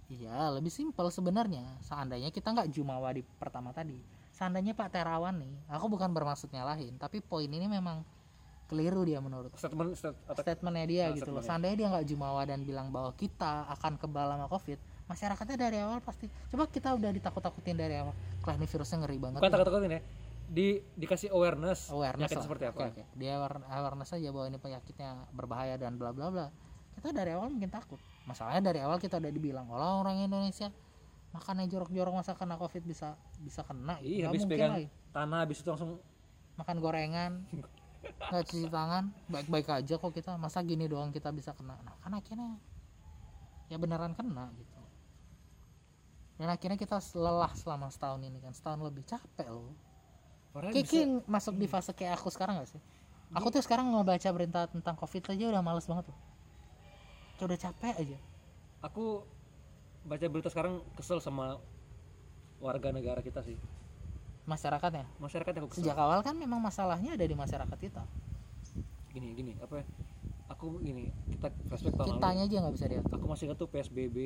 Iya 0.10 0.50
lebih 0.50 0.70
simpel 0.70 1.08
sebenarnya. 1.08 1.64
Seandainya 1.82 2.30
kita 2.30 2.50
nggak 2.50 2.70
jumawa 2.70 3.10
di 3.10 3.22
pertama 3.22 3.70
tadi. 3.70 3.98
Seandainya 4.30 4.72
Pak 4.72 4.90
Terawan 4.90 5.36
nih 5.36 5.54
aku 5.68 5.86
bukan 5.88 6.10
bermaksud 6.10 6.50
nyalahin 6.50 6.96
tapi 6.96 7.20
poin 7.20 7.46
ini 7.46 7.66
memang 7.66 8.02
keliru 8.66 9.02
dia 9.02 9.18
menurut. 9.18 9.50
Statement 9.54 9.94
stat- 9.94 10.18
atau 10.26 10.42
statementnya 10.42 10.86
dia 10.86 11.04
Ah, 11.06 11.14
gitu 11.14 11.30
loh. 11.30 11.42
seandainya 11.42 11.76
dia 11.76 11.88
nggak 11.90 12.06
jumawa 12.06 12.42
dan 12.44 12.62
bilang 12.62 12.90
bahwa 12.90 13.14
kita 13.14 13.66
akan 13.70 13.98
kebal 13.98 14.30
sama 14.30 14.48
covid 14.48 14.80
masyarakatnya 15.06 15.58
dari 15.58 15.78
awal 15.82 15.98
pasti 16.00 16.30
coba 16.48 16.70
kita 16.70 16.94
udah 16.94 17.10
ditakut-takutin 17.10 17.74
dari 17.74 17.98
awal. 17.98 18.14
Kalau 18.40 18.56
ini 18.56 18.66
virusnya 18.66 18.98
ngeri 19.00 19.18
banget 19.18 19.40
bukan 19.42 19.52
takut-takutin 19.52 19.92
ya. 19.92 20.02
Di 20.50 20.68
dikasih 20.96 21.30
awareness, 21.30 21.90
awareness 21.90 22.26
penyakit 22.26 22.42
seperti 22.42 22.64
apa. 22.66 22.78
Oke, 22.80 22.90
oke. 22.90 23.04
dia 23.14 23.32
aware- 23.36 23.66
awareness 23.68 24.10
aja 24.12 24.30
bahwa 24.30 24.46
ini 24.46 24.58
penyakitnya 24.58 25.10
berbahaya 25.30 25.76
dan 25.76 25.94
bla 25.94 26.10
bla 26.10 26.30
bla. 26.30 26.48
Kita 26.94 27.10
dari 27.10 27.34
awal 27.34 27.50
mungkin 27.50 27.70
takut 27.70 27.98
masalahnya 28.28 28.74
dari 28.74 28.80
awal 28.84 28.98
kita 28.98 29.18
udah 29.18 29.32
dibilang 29.32 29.66
kalau 29.70 30.04
orang 30.04 30.24
Indonesia 30.24 30.70
makannya 31.30 31.70
jorok-jorok 31.70 32.14
masa 32.20 32.34
kena 32.34 32.58
covid 32.58 32.84
bisa 32.84 33.14
bisa 33.38 33.62
kena? 33.62 34.02
Iya 34.02 34.34
habis 34.34 34.44
mungkin 34.44 34.54
pegang 34.58 34.74
lah. 34.76 34.90
tanah 35.14 35.40
habis 35.46 35.58
itu 35.62 35.70
langsung 35.70 36.02
makan 36.58 36.78
gorengan 36.82 37.32
nggak 38.00 38.44
cuci 38.48 38.68
tangan 38.72 39.12
baik-baik 39.28 39.68
aja 39.70 39.94
kok 40.00 40.12
kita 40.16 40.40
masa 40.40 40.64
gini 40.66 40.90
doang 40.90 41.14
kita 41.14 41.30
bisa 41.30 41.54
kena? 41.54 41.78
Nah 41.86 41.96
kan 42.02 42.12
akhirnya 42.16 42.58
ya 43.70 43.78
beneran 43.78 44.18
kena 44.18 44.50
gitu. 44.58 44.80
Dan 46.40 46.48
akhirnya 46.48 46.80
kita 46.80 46.98
lelah 47.20 47.52
selama 47.52 47.92
setahun 47.92 48.24
ini 48.24 48.40
kan 48.40 48.56
setahun 48.56 48.80
lebih. 48.80 49.04
Capek 49.04 49.52
loh. 49.52 49.76
Padahal 50.56 50.72
kayak 50.72 50.88
bisa- 50.88 51.22
masuk 51.28 51.54
di 51.60 51.68
fase 51.68 51.92
kayak 51.92 52.16
aku 52.16 52.32
sekarang 52.32 52.64
gak 52.64 52.72
sih? 52.72 52.82
Aku 53.36 53.52
tuh 53.52 53.60
sekarang 53.60 53.92
mau 53.92 54.08
baca 54.08 54.30
berita 54.32 54.66
tentang 54.72 54.96
covid 54.96 55.36
aja 55.36 55.46
udah 55.52 55.62
males 55.62 55.84
banget 55.86 56.10
loh 56.10 56.18
Kayak 57.40 57.56
udah 57.56 57.62
capek 57.72 57.96
aja. 58.04 58.20
Aku 58.84 59.24
baca 60.04 60.26
berita 60.28 60.52
sekarang 60.52 60.84
kesel 61.00 61.24
sama 61.24 61.56
warga 62.60 62.92
negara 62.92 63.24
kita 63.24 63.40
sih. 63.40 63.56
Masyarakatnya 64.44 65.08
masyarakat 65.24 65.52
yang 65.56 65.64
aku 65.64 65.72
kesel. 65.72 65.88
Sejak 65.88 65.96
awal 65.96 66.20
kan 66.20 66.36
memang 66.36 66.60
masalahnya 66.60 67.16
ada 67.16 67.24
di 67.24 67.32
masyarakat 67.32 67.78
kita. 67.80 68.04
Gini 69.16 69.32
gini 69.40 69.56
apa 69.64 69.80
ya? 69.80 69.86
Aku 70.52 70.84
gini 70.84 71.16
kita 71.32 71.48
flashback 71.72 71.96
tahun 71.96 72.08
lalu. 72.12 72.20
Kitanya 72.20 72.44
aja 72.44 72.56
nggak 72.60 72.76
bisa 72.76 72.86
diatur. 72.92 73.16
Aku 73.16 73.28
masih 73.32 73.44
ingat 73.48 73.58
tuh 73.64 73.70
PSBB 73.72 74.18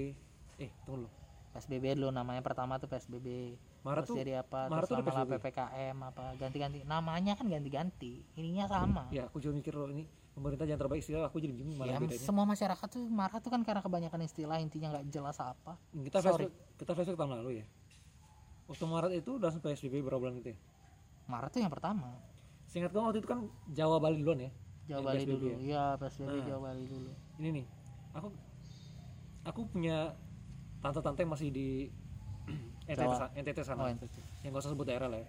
eh 0.57 0.73
tunggu 0.81 1.05
dulu. 1.05 1.09
PSBB 1.53 1.85
dulu 2.01 2.09
namanya 2.09 2.41
pertama 2.41 2.81
tuh 2.81 2.89
PSBB 2.89 3.53
Maret 3.85 4.09
terus 4.09 4.09
tuh 4.09 4.17
jadi 4.17 4.41
apa? 4.41 4.73
Maret 4.73 4.89
terus 4.89 5.05
PSBB. 5.05 5.31
PPKM 5.37 5.97
apa 6.01 6.23
ganti-ganti. 6.41 6.81
Namanya 6.81 7.37
kan 7.37 7.45
ganti-ganti. 7.45 8.25
Ininya 8.41 8.65
sama. 8.65 9.05
Ya 9.13 9.29
aku 9.29 9.37
juga 9.37 9.53
mikir 9.61 9.77
loh 9.77 9.85
ini 9.93 10.09
pemerintah 10.33 10.65
yang 10.65 10.75
terbaik 10.75 10.99
istilah 10.99 11.25
aku 11.25 11.37
jadi 11.37 11.53
bingung 11.53 11.77
mana 11.77 11.93
ya, 11.93 11.97
bedanya. 12.01 12.17
semua 12.19 12.43
masyarakat 12.43 12.87
tuh 12.89 13.05
marah 13.05 13.37
tuh 13.37 13.53
kan 13.53 13.61
karena 13.61 13.79
kebanyakan 13.79 14.21
istilah 14.23 14.57
intinya 14.57 14.97
nggak 14.97 15.05
jelas 15.07 15.37
apa. 15.37 15.77
Kita 15.89 16.17
Sorry. 16.19 16.49
flashback 16.49 16.51
kita 16.75 16.91
flashback 16.91 17.17
tahun 17.17 17.31
lalu 17.39 17.51
ya. 17.61 17.65
Waktu 18.63 18.85
Maret 18.87 19.11
itu 19.13 19.29
udah 19.35 19.47
langsung 19.47 19.61
PSBB 19.61 20.01
berapa 20.01 20.17
bulan 20.17 20.39
gitu 20.39 20.55
ya? 20.55 20.57
Marah 21.25 21.47
tuh 21.47 21.59
yang 21.59 21.69
pertama. 21.69 22.09
Seingat 22.65 22.89
gue 22.89 22.97
waktu 22.97 23.19
itu 23.19 23.27
kan 23.27 23.45
Jawa 23.69 23.99
Bali 23.99 24.17
duluan 24.17 24.39
ya 24.39 24.51
Jawa 24.87 25.13
Bali 25.13 25.21
PSBB 25.21 25.33
dulu. 25.35 25.45
ya? 25.45 25.57
ya 25.61 25.83
PSBB 26.01 26.27
Nah. 26.31 26.45
Jawa 26.47 26.59
Bali 26.65 26.83
dulu. 26.89 27.11
Ini 27.37 27.49
nih 27.53 27.65
aku 28.13 28.27
aku 29.43 29.61
punya 29.69 29.97
tante-tante 30.79 31.19
yang 31.21 31.31
masih 31.31 31.49
di 31.49 31.67
NTT, 32.89 32.99
Jawa. 32.99 33.27
NTT 33.37 33.57
sana. 33.61 33.79
Oh 33.79 33.87
tuh. 33.93 34.09
yang 34.41 34.51
gak 34.51 34.63
usah 34.63 34.71
sebut 34.73 34.85
daerah 34.85 35.07
lah 35.07 35.19
ya. 35.21 35.27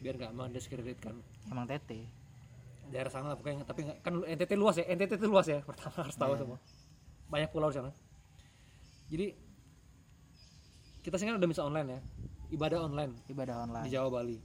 Biar 0.00 0.14
nggak 0.16 0.32
mendiskreditkan. 0.32 1.14
Emang 1.46 1.66
tete 1.66 2.08
daerah 2.92 3.08
sana 3.08 3.32
lah 3.32 3.36
pokoknya. 3.40 3.64
Tapi 3.64 3.80
kan 4.04 4.12
NTT 4.20 4.52
luas 4.54 4.76
ya 4.76 4.84
NTT 4.84 5.16
itu 5.16 5.26
luas 5.26 5.48
ya 5.48 5.64
pertama 5.68 6.04
harus 6.04 6.14
tahu 6.14 6.36
Iya. 6.36 6.40
semua. 6.44 6.58
Banyak 7.32 7.48
pulau 7.48 7.72
di 7.72 7.80
sana. 7.80 7.90
Jadi 9.08 9.26
kita 11.02 11.16
sekarang 11.18 11.40
udah 11.40 11.50
bisa 11.50 11.64
online 11.64 11.88
ya. 11.88 12.00
Ibadah 12.52 12.78
online. 12.84 13.12
Ibadah 13.32 13.54
di 13.56 13.62
online 13.64 13.84
Jawa 13.88 14.08
Bali. 14.12 14.38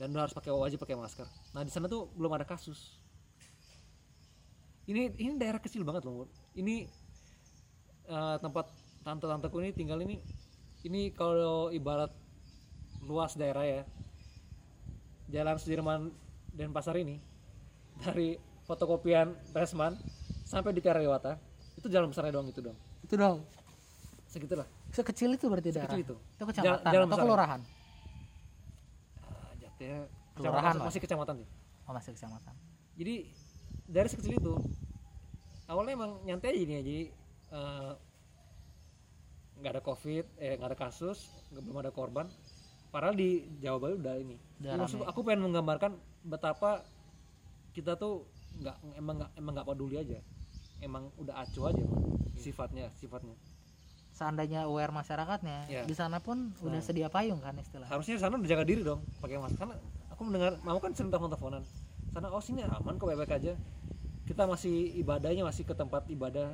Dan 0.00 0.16
udah 0.16 0.24
harus 0.24 0.34
pakai 0.34 0.50
wajib 0.50 0.80
pakai 0.80 0.96
masker. 0.96 1.28
Nah 1.52 1.62
di 1.62 1.70
sana 1.70 1.86
tuh 1.86 2.08
belum 2.16 2.32
ada 2.32 2.48
kasus. 2.48 2.96
Ini 4.88 5.12
ini 5.20 5.36
daerah 5.36 5.60
kecil 5.60 5.84
banget 5.84 6.08
loh 6.08 6.24
ini 6.56 6.88
eh, 8.08 8.36
tempat 8.40 8.72
tante-tanteku 9.04 9.60
ini 9.60 9.70
tinggal 9.76 10.00
ini 10.00 10.16
ini 10.88 11.12
kalau 11.12 11.68
ibarat 11.68 12.08
luas 13.04 13.36
daerah 13.36 13.68
ya. 13.68 13.82
Jalan 15.28 15.60
Sudirman 15.60 16.08
dan 16.58 16.74
Pasar 16.74 16.98
ini 16.98 17.22
dari 18.02 18.34
fotokopian 18.66 19.32
Resman 19.54 19.94
sampai 20.42 20.74
di 20.74 20.82
Karyawata 20.82 21.38
itu 21.78 21.86
jalan 21.86 22.10
besarnya 22.10 22.34
doang 22.34 22.50
itu 22.50 22.58
dong 22.58 22.74
itu 23.06 23.14
dong 23.14 23.46
segitulah. 24.28 24.68
Sekecil 24.92 25.40
itu 25.40 25.48
berarti 25.48 25.72
daerah? 25.72 25.88
Sekecil 25.88 26.04
itu. 26.04 26.16
Itu 26.36 26.44
kecamatan 26.44 26.64
Jalan- 26.68 26.92
jalan 26.92 27.06
atau 27.08 27.18
kelurahan? 27.24 27.60
Ah, 29.24 29.52
jatuhnya 29.56 29.98
Kelurahan 30.36 30.72
kecamatan, 30.76 30.86
masih 30.86 31.00
kecamatan 31.00 31.34
sih. 31.40 31.48
Oh 31.88 31.92
masih 31.96 32.10
kecamatan. 32.12 32.54
Jadi 33.00 33.14
dari 33.88 34.08
sekecil 34.12 34.34
itu 34.36 34.54
awalnya 35.64 35.92
emang 35.96 36.12
nyantai 36.28 36.52
aja 36.52 36.60
ini 36.60 36.72
ya. 36.76 36.82
Jadi 36.84 37.02
eh, 37.56 37.92
nggak 39.58 39.72
ada 39.74 39.82
covid 39.82 40.24
eh 40.38 40.54
nggak 40.60 40.68
ada 40.76 40.78
kasus 40.78 41.18
belum 41.50 41.80
ada 41.80 41.90
korban. 41.90 42.28
Padahal 42.88 43.16
di 43.16 43.44
Jawa 43.60 43.76
Bali 43.80 43.94
udah 43.96 44.14
ini. 44.20 44.36
Maksud 44.60 45.04
aku 45.04 45.20
pengen 45.24 45.48
menggambarkan 45.48 45.96
betapa 46.28 46.84
kita 47.72 47.96
tuh 47.96 48.28
nggak 48.60 48.76
emang 48.94 49.14
nggak 49.18 49.30
emang 49.34 49.52
nggak 49.56 49.66
peduli 49.66 49.96
aja. 49.96 50.18
Emang 50.78 51.10
udah 51.18 51.42
acuh 51.42 51.74
aja 51.74 51.82
Bang. 51.82 52.04
sifatnya 52.38 52.86
sifatnya. 52.94 53.34
Seandainya 54.14 54.66
aware 54.66 54.90
masyarakatnya 54.90 55.66
Ya. 55.66 55.82
di 55.82 55.94
sana 55.94 56.18
pun 56.18 56.54
udah 56.62 56.78
Nah. 56.78 56.84
sedia 56.84 57.06
payung 57.10 57.38
kan 57.38 57.54
istilah 57.58 57.86
harusnya 57.86 58.18
di 58.18 58.22
sana 58.22 58.34
udah 58.34 58.46
jaga 58.46 58.64
diri 58.66 58.82
dong 58.82 59.02
pakai 59.18 59.38
masker. 59.38 59.58
Karena 59.58 59.74
aku 60.10 60.20
mendengar 60.26 60.52
mau 60.62 60.78
kan 60.78 60.94
sering 60.94 61.10
telepon 61.10 61.30
teleponan. 61.30 61.62
Sana 62.10 62.26
oh 62.30 62.42
sini 62.42 62.62
aman 62.62 62.94
kok 62.94 63.10
baik 63.10 63.30
aja. 63.30 63.54
Kita 64.26 64.44
masih 64.44 64.92
ibadahnya 64.98 65.42
masih 65.42 65.64
ke 65.64 65.74
tempat 65.74 66.04
ibadah. 66.10 66.52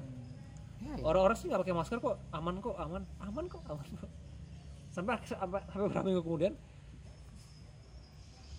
Ya, 0.84 0.92
ya. 1.00 1.04
orang-orang 1.04 1.36
sih 1.36 1.48
nggak 1.48 1.64
pakai 1.64 1.76
masker 1.76 1.98
kok. 2.00 2.16
Aman 2.30 2.60
kok 2.60 2.76
aman. 2.76 3.02
Aman 3.20 3.44
kok 3.48 3.62
aman 3.64 3.88
kok. 3.96 4.10
Sampai 4.92 5.16
sampai, 5.24 5.60
sampai 5.72 5.86
berapa 5.88 6.04
minggu 6.04 6.22
kemudian 6.22 6.52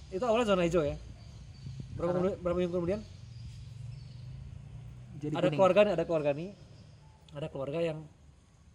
itu 0.10 0.24
awalnya 0.24 0.48
zona 0.48 0.64
hijau 0.64 0.84
ya? 0.84 0.96
Berapa, 1.96 2.12
minggu- 2.14 2.40
berapa 2.40 2.58
minggu 2.60 2.74
kemudian? 2.74 3.02
Jadi 5.16 5.34
ada 5.34 5.48
kuning. 5.48 5.58
keluarga 5.58 5.80
nih 5.82 5.94
ada 5.96 6.04
keluarga 6.06 6.32
nih. 6.36 6.50
Ada 7.36 7.48
keluarga 7.50 7.80
yang 7.82 8.00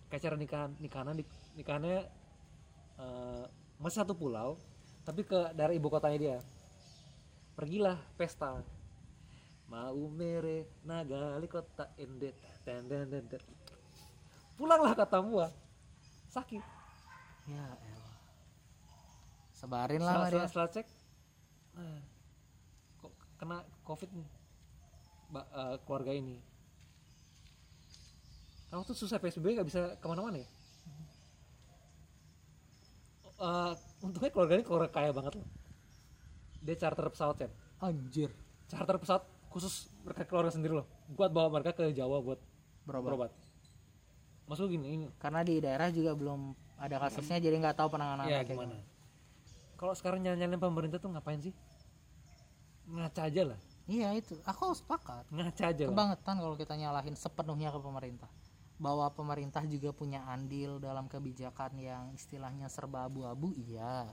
kayak 0.09 0.23
cara 0.25 0.37
nikahan 0.37 0.71
nikahannya 0.79 1.15
di- 1.23 1.33
nikahannya 1.57 1.99
eh, 3.01 3.45
masih 3.79 4.05
satu 4.05 4.13
pulau 4.13 4.61
tapi 5.05 5.25
ke 5.25 5.39
daerah 5.55 5.73
ibu 5.73 5.89
kotanya 5.89 6.19
dia. 6.19 6.39
Pergilah 7.55 7.97
pesta. 8.17 8.61
Mau 9.71 10.11
mere 10.11 10.67
nagali 10.83 11.47
kota 11.47 11.95
endet 11.95 12.35
den 12.67 12.89
den 12.89 13.07
den. 13.09 13.43
pulanglah 14.59 14.93
ke 14.93 15.05
Tambua 15.09 15.49
sakit. 16.29 16.61
Ya 17.49 17.65
elah. 17.65 18.13
sebarin 19.57 20.01
lah 20.01 20.29
setelah, 20.29 20.29
setelah, 20.29 20.49
setelah 20.49 20.69
cek 20.73 20.87
kok 23.01 23.13
kena 23.39 23.63
covid 23.87 24.11
nih? 24.13 24.29
Mbak, 25.31 25.47
eh, 25.47 25.77
keluarga 25.87 26.13
ini. 26.13 26.37
Kamu 28.71 28.83
tuh 28.87 28.95
susah 28.95 29.19
PSBB 29.19 29.59
gak 29.59 29.69
bisa 29.69 29.99
ke 29.99 30.07
mana-mana 30.07 30.43
ya? 30.43 30.49
Eh, 33.41 33.73
untungnya 34.05 34.31
keluarga 34.31 34.55
ini 34.61 34.65
keluarga 34.67 34.91
kaya 34.93 35.11
banget 35.17 35.41
loh. 35.41 35.49
Dia 36.61 36.77
charter 36.77 37.09
pesawat 37.09 37.37
ya 37.41 37.49
anjir. 37.81 38.31
Charter 38.69 39.01
pesawat 39.01 39.25
khusus 39.49 39.89
mereka 40.05 40.29
keluarga 40.29 40.53
sendiri 40.53 40.77
loh. 40.77 40.87
Buat 41.09 41.33
bawa 41.33 41.49
mereka 41.49 41.73
ke 41.73 41.89
Jawa 41.97 42.21
buat 42.21 42.39
berobat. 42.85 43.09
berobat. 43.09 43.33
Maksud 44.45 44.69
gini 44.69 44.87
ini. 44.93 45.07
Karena 45.17 45.41
di 45.41 45.57
daerah 45.57 45.89
juga 45.89 46.13
belum 46.13 46.53
ada 46.81 46.97
kasusnya 46.97 47.37
jadi 47.37 47.57
nggak 47.61 47.77
tahu 47.77 47.89
penanganan 47.93 48.25
ya 48.25 48.41
gimana 48.41 48.73
kalau 49.81 49.97
sekarang 49.97 50.21
nyalain 50.21 50.61
pemerintah 50.61 51.01
tuh 51.01 51.09
ngapain 51.09 51.41
sih? 51.41 51.57
Ngaca 52.85 53.33
aja 53.33 53.43
lah. 53.49 53.61
Iya 53.89 54.13
itu. 54.13 54.37
Aku 54.45 54.77
sepakat. 54.77 55.25
Ngaca 55.33 55.65
aja 55.73 55.89
kebangetan 55.89 56.37
kalau 56.37 56.53
kita 56.61 56.77
nyalahin 56.77 57.17
sepenuhnya 57.17 57.73
ke 57.73 57.81
pemerintah. 57.81 58.29
Bahwa 58.77 59.09
pemerintah 59.09 59.65
juga 59.65 59.97
punya 59.97 60.21
andil 60.29 60.77
dalam 60.85 61.09
kebijakan 61.09 61.81
yang 61.81 62.13
istilahnya 62.13 62.69
serba 62.69 63.09
abu-abu 63.09 63.57
iya. 63.57 64.05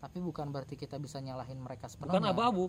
Tapi 0.00 0.16
bukan 0.24 0.48
berarti 0.48 0.80
kita 0.80 0.96
bisa 0.96 1.20
nyalahin 1.20 1.60
mereka 1.60 1.92
sepenuhnya. 1.92 2.16
Bukan 2.16 2.24
abu-abu. 2.32 2.64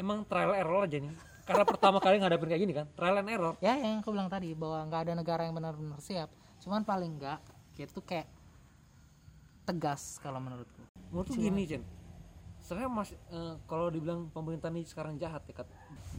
Emang 0.00 0.24
trial 0.24 0.56
error 0.56 0.88
aja 0.88 0.96
nih. 0.96 1.12
Karena 1.44 1.64
pertama 1.68 2.00
kali 2.00 2.24
ngadepin 2.24 2.48
kayak 2.56 2.62
gini 2.64 2.72
kan. 2.72 2.86
Trial 2.96 3.20
and 3.20 3.28
error. 3.28 3.52
Ya 3.60 3.76
yang 3.76 4.00
aku 4.00 4.16
bilang 4.16 4.32
tadi 4.32 4.56
bahwa 4.56 4.80
nggak 4.88 5.00
ada 5.06 5.12
negara 5.12 5.44
yang 5.44 5.52
benar-benar 5.52 6.00
siap. 6.00 6.32
Cuman 6.64 6.88
paling 6.88 7.20
nggak 7.20 7.38
kita 7.76 7.92
tuh 7.92 8.00
kayak 8.00 8.24
tegas 9.68 10.16
kalau 10.24 10.40
menurutku 10.40 10.75
menurut 11.16 11.32
tuh 11.32 11.40
gini 11.40 11.64
Jen 11.64 11.80
sebenarnya 12.60 12.90
mas 12.92 13.10
eh, 13.16 13.54
kalau 13.64 13.88
dibilang 13.88 14.28
pemerintah 14.28 14.68
ini 14.68 14.84
sekarang 14.84 15.16
jahat 15.16 15.40
ya 15.48 15.64
kat. 15.64 15.68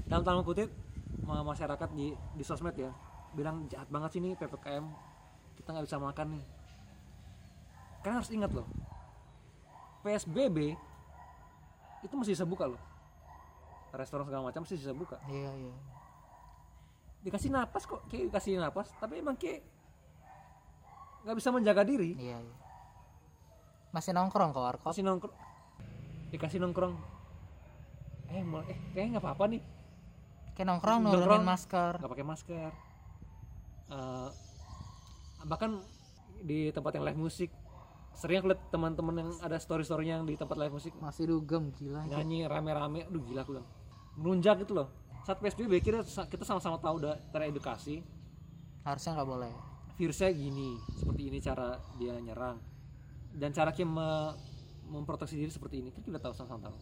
Dalam 0.10 0.26
tanda 0.26 0.42
kutip 0.42 0.74
ma- 1.22 1.46
masyarakat 1.46 1.94
di 1.94 2.18
di 2.34 2.42
sosmed 2.42 2.74
ya 2.74 2.90
bilang 3.38 3.70
jahat 3.70 3.86
banget 3.94 4.18
sih 4.18 4.22
nih 4.26 4.34
ppkm 4.34 4.86
kita 5.62 5.70
nggak 5.70 5.86
bisa 5.86 6.02
makan 6.02 6.42
nih. 6.42 6.46
Kan 8.02 8.12
harus 8.18 8.34
ingat 8.34 8.50
loh 8.58 8.66
psbb 10.02 10.58
itu 12.02 12.14
masih 12.18 12.34
bisa 12.34 12.48
buka 12.50 12.66
loh. 12.66 12.82
Restoran 13.94 14.26
segala 14.26 14.50
macam 14.50 14.66
masih 14.66 14.82
bisa 14.82 14.98
buka. 14.98 15.22
Iya 15.30 15.52
iya. 15.62 15.74
Dikasih 17.22 17.54
napas 17.54 17.86
kok 17.86 18.02
kayak 18.10 18.34
dikasih 18.34 18.58
napas 18.58 18.90
tapi 18.98 19.22
emang 19.22 19.38
kayak 19.38 19.62
nggak 21.22 21.38
bisa 21.38 21.54
menjaga 21.54 21.86
diri. 21.86 22.18
Iya 22.18 22.42
iya 22.42 22.67
masih 23.92 24.12
nongkrong 24.12 24.52
ke 24.52 24.60
warkop? 24.60 24.88
Kasih 24.92 25.04
nongkrong. 25.06 25.36
Dikasih 26.34 26.60
nongkrong. 26.60 26.94
Eh 28.28 28.44
mau 28.44 28.60
eh 28.68 28.78
kayaknya 28.92 29.18
nggak 29.18 29.26
apa-apa 29.26 29.44
nih. 29.56 29.62
Kayak 30.56 30.68
nongkrong 30.74 31.00
nurunin 31.06 31.20
Nongkrong. 31.22 31.44
masker. 31.48 31.94
Nggak 32.02 32.12
pakai 32.12 32.28
masker. 32.28 32.72
Eh, 33.88 34.30
bahkan 35.48 35.72
di 36.44 36.70
tempat 36.76 36.92
yang 37.00 37.06
live 37.08 37.20
musik 37.20 37.50
sering 38.18 38.42
aku 38.42 38.50
lihat 38.50 38.62
teman-teman 38.74 39.16
yang 39.22 39.30
ada 39.46 39.62
story 39.62 39.86
storynya 39.86 40.22
yang 40.22 40.26
di 40.26 40.34
tempat 40.34 40.58
live 40.58 40.74
musik 40.74 40.94
masih 41.00 41.30
dugem 41.30 41.70
gila. 41.78 42.04
Nyanyi 42.10 42.50
rame-rame 42.50 43.08
aduh 43.08 43.22
gila 43.24 43.46
aku 43.46 43.56
bilang. 43.56 43.68
Melunjak 44.18 44.60
gitu 44.66 44.74
loh. 44.76 44.90
Saat 45.24 45.40
psbb 45.40 45.80
kita 45.80 46.02
kita 46.04 46.44
sama-sama 46.44 46.82
tahu 46.82 47.00
udah 47.00 47.16
teredukasi. 47.32 48.02
Harusnya 48.84 49.22
nggak 49.22 49.30
boleh. 49.30 49.54
Virusnya 49.96 50.30
gini 50.34 50.78
seperti 50.98 51.22
ini 51.30 51.38
cara 51.42 51.78
dia 51.98 52.14
nyerang 52.22 52.77
dan 53.38 53.54
cara 53.54 53.70
kita 53.70 53.86
me- 53.86 54.36
memproteksi 54.90 55.38
diri 55.38 55.52
seperti 55.54 55.84
ini 55.86 55.94
kan 55.94 56.02
kita 56.02 56.18
tahu 56.18 56.34
sama-sama 56.34 56.74
tahu. 56.74 56.78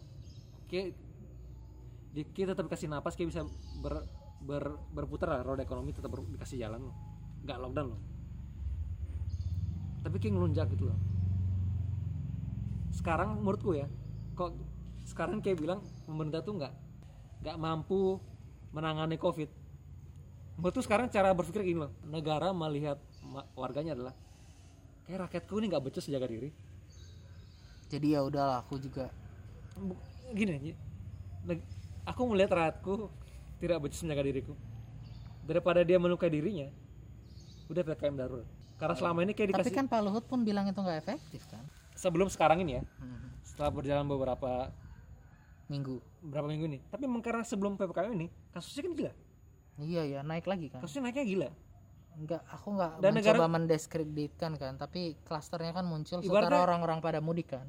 Di- 2.15 2.31
kita 2.31 2.55
tetap 2.55 2.71
kasih 2.71 2.87
napas 2.87 3.19
kayak 3.19 3.35
bisa 3.35 3.43
ber, 3.83 4.07
ber- 4.39 4.79
berputar 4.95 5.35
lah 5.35 5.41
roda 5.43 5.67
ekonomi 5.67 5.91
tetap 5.91 6.15
ber- 6.15 6.23
dikasih 6.31 6.63
jalan 6.63 6.87
loh. 6.87 6.95
Nggak 7.43 7.57
lockdown 7.59 7.87
loh. 7.91 8.01
Tapi 10.07 10.15
kayak 10.23 10.33
ngelunjak 10.39 10.67
gitu 10.71 10.87
loh. 10.87 10.99
Sekarang 12.95 13.43
menurutku 13.43 13.75
ya 13.75 13.91
kok 14.39 14.55
sekarang 15.03 15.43
kayak 15.43 15.59
bilang 15.59 15.83
pemerintah 16.07 16.39
tuh 16.39 16.55
nggak 16.55 16.73
nggak 17.43 17.57
mampu 17.59 18.15
menangani 18.71 19.19
covid. 19.19 19.51
Menurutku 20.55 20.87
sekarang 20.87 21.11
cara 21.11 21.35
berpikir 21.35 21.67
gini 21.67 21.83
loh 21.83 21.91
negara 22.07 22.55
melihat 22.55 22.95
warganya 23.59 23.91
adalah 23.91 24.15
kayak 25.05 25.19
rakyatku 25.29 25.53
ini 25.61 25.65
nggak 25.69 25.83
becus 25.85 26.09
jaga 26.09 26.25
diri. 26.25 26.49
Jadi 27.89 28.17
ya 28.17 28.25
udahlah 28.25 28.65
aku 28.65 28.81
juga. 28.81 29.13
Gini. 30.33 30.73
Neg- 31.45 31.67
aku 32.05 32.21
melihat 32.25 32.57
rakyatku 32.57 33.09
tidak 33.61 33.77
becus 33.85 34.01
menjaga 34.01 34.23
diriku. 34.25 34.53
Daripada 35.45 35.85
dia 35.85 36.01
melukai 36.01 36.33
dirinya 36.33 36.69
udah 37.69 37.81
ppkm 37.85 38.15
darurat. 38.17 38.49
Karena 38.75 38.95
selama 38.97 39.23
ini 39.23 39.31
kayak 39.31 39.55
tapi 39.55 39.61
dikasih 39.61 39.77
kan 39.77 39.87
Pak 39.87 40.01
Luhut 40.03 40.25
pun 40.27 40.43
bilang 40.43 40.67
itu 40.67 40.75
nggak 40.75 40.99
efektif 41.05 41.45
kan? 41.47 41.63
Sebelum 41.95 42.27
sekarang 42.27 42.59
ini 42.65 42.81
ya. 42.81 42.83
Hmm. 42.99 43.31
setelah 43.45 43.71
berjalan 43.71 44.09
beberapa 44.09 44.73
minggu. 45.69 46.01
Berapa 46.25 46.49
minggu 46.49 46.65
ini. 46.65 46.79
Tapi 46.89 47.05
memang 47.05 47.21
karena 47.21 47.45
sebelum 47.45 47.77
ppkm 47.77 48.11
ini 48.17 48.27
kasusnya 48.51 48.89
kan 48.89 48.93
gila. 48.97 49.13
Iya 49.79 50.01
ya 50.03 50.19
naik 50.25 50.49
lagi 50.49 50.67
kan? 50.73 50.81
Kasusnya 50.81 51.07
naiknya 51.07 51.25
gila 51.29 51.49
Enggak, 52.15 52.41
aku 52.45 52.67
nggak 52.71 52.91
Dan 52.97 53.11
mencoba 53.11 53.19
negara- 53.35 53.51
mendiskreditkan 53.51 54.51
kan, 54.55 54.73
tapi 54.75 55.19
klasternya 55.21 55.71
kan 55.71 55.83
muncul 55.83 56.19
setelah 56.19 56.63
orang-orang 56.63 56.99
pada 56.99 57.19
mudik 57.19 57.51
kan. 57.51 57.67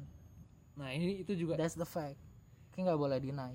nah 0.73 0.87
ini 0.89 1.19
itu 1.19 1.33
juga 1.33 1.55
That's 1.55 1.73
the 1.73 1.83
fact. 1.83 2.15
Kita 2.69 2.85
nggak 2.85 2.95
boleh 2.97 3.17
deny. 3.17 3.53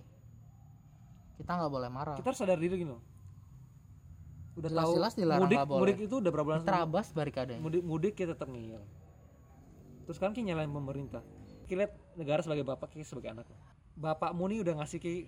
Kita 1.34 1.50
nggak 1.50 1.70
boleh 1.70 1.88
marah. 1.88 2.14
kita 2.14 2.28
harus 2.28 2.38
sadar 2.38 2.56
diri 2.56 2.76
gini 2.78 2.90
loh 2.90 3.02
udah 4.52 4.68
tahu 4.68 4.76
Jelas-jelas 4.92 5.12
dilarang 5.16 5.42
mudik 5.42 5.58
boleh. 5.64 5.80
mudik 5.80 5.98
itu 6.02 6.14
udah 6.14 6.28
berapa 6.30 6.44
bulan 6.46 6.60
Terabas 6.62 7.06
barikadenya. 7.10 7.56
mudik 7.58 7.80
mudik 7.82 8.12
kita 8.12 8.36
tetap 8.36 8.46
ngeyel 8.46 8.84
terus 10.04 10.18
kan 10.18 10.30
kita 10.30 10.44
nyalain 10.44 10.68
pemerintah 10.68 11.24
kita 11.64 11.78
lihat 11.80 11.92
negara 12.12 12.44
sebagai 12.44 12.60
bapak 12.60 12.92
kita 12.92 13.08
sebagai 13.08 13.32
anak 13.32 13.48
bapakmu 13.94 14.44
nih 14.46 14.60
udah 14.60 14.74
ngasih 14.76 15.00
ki 15.00 15.24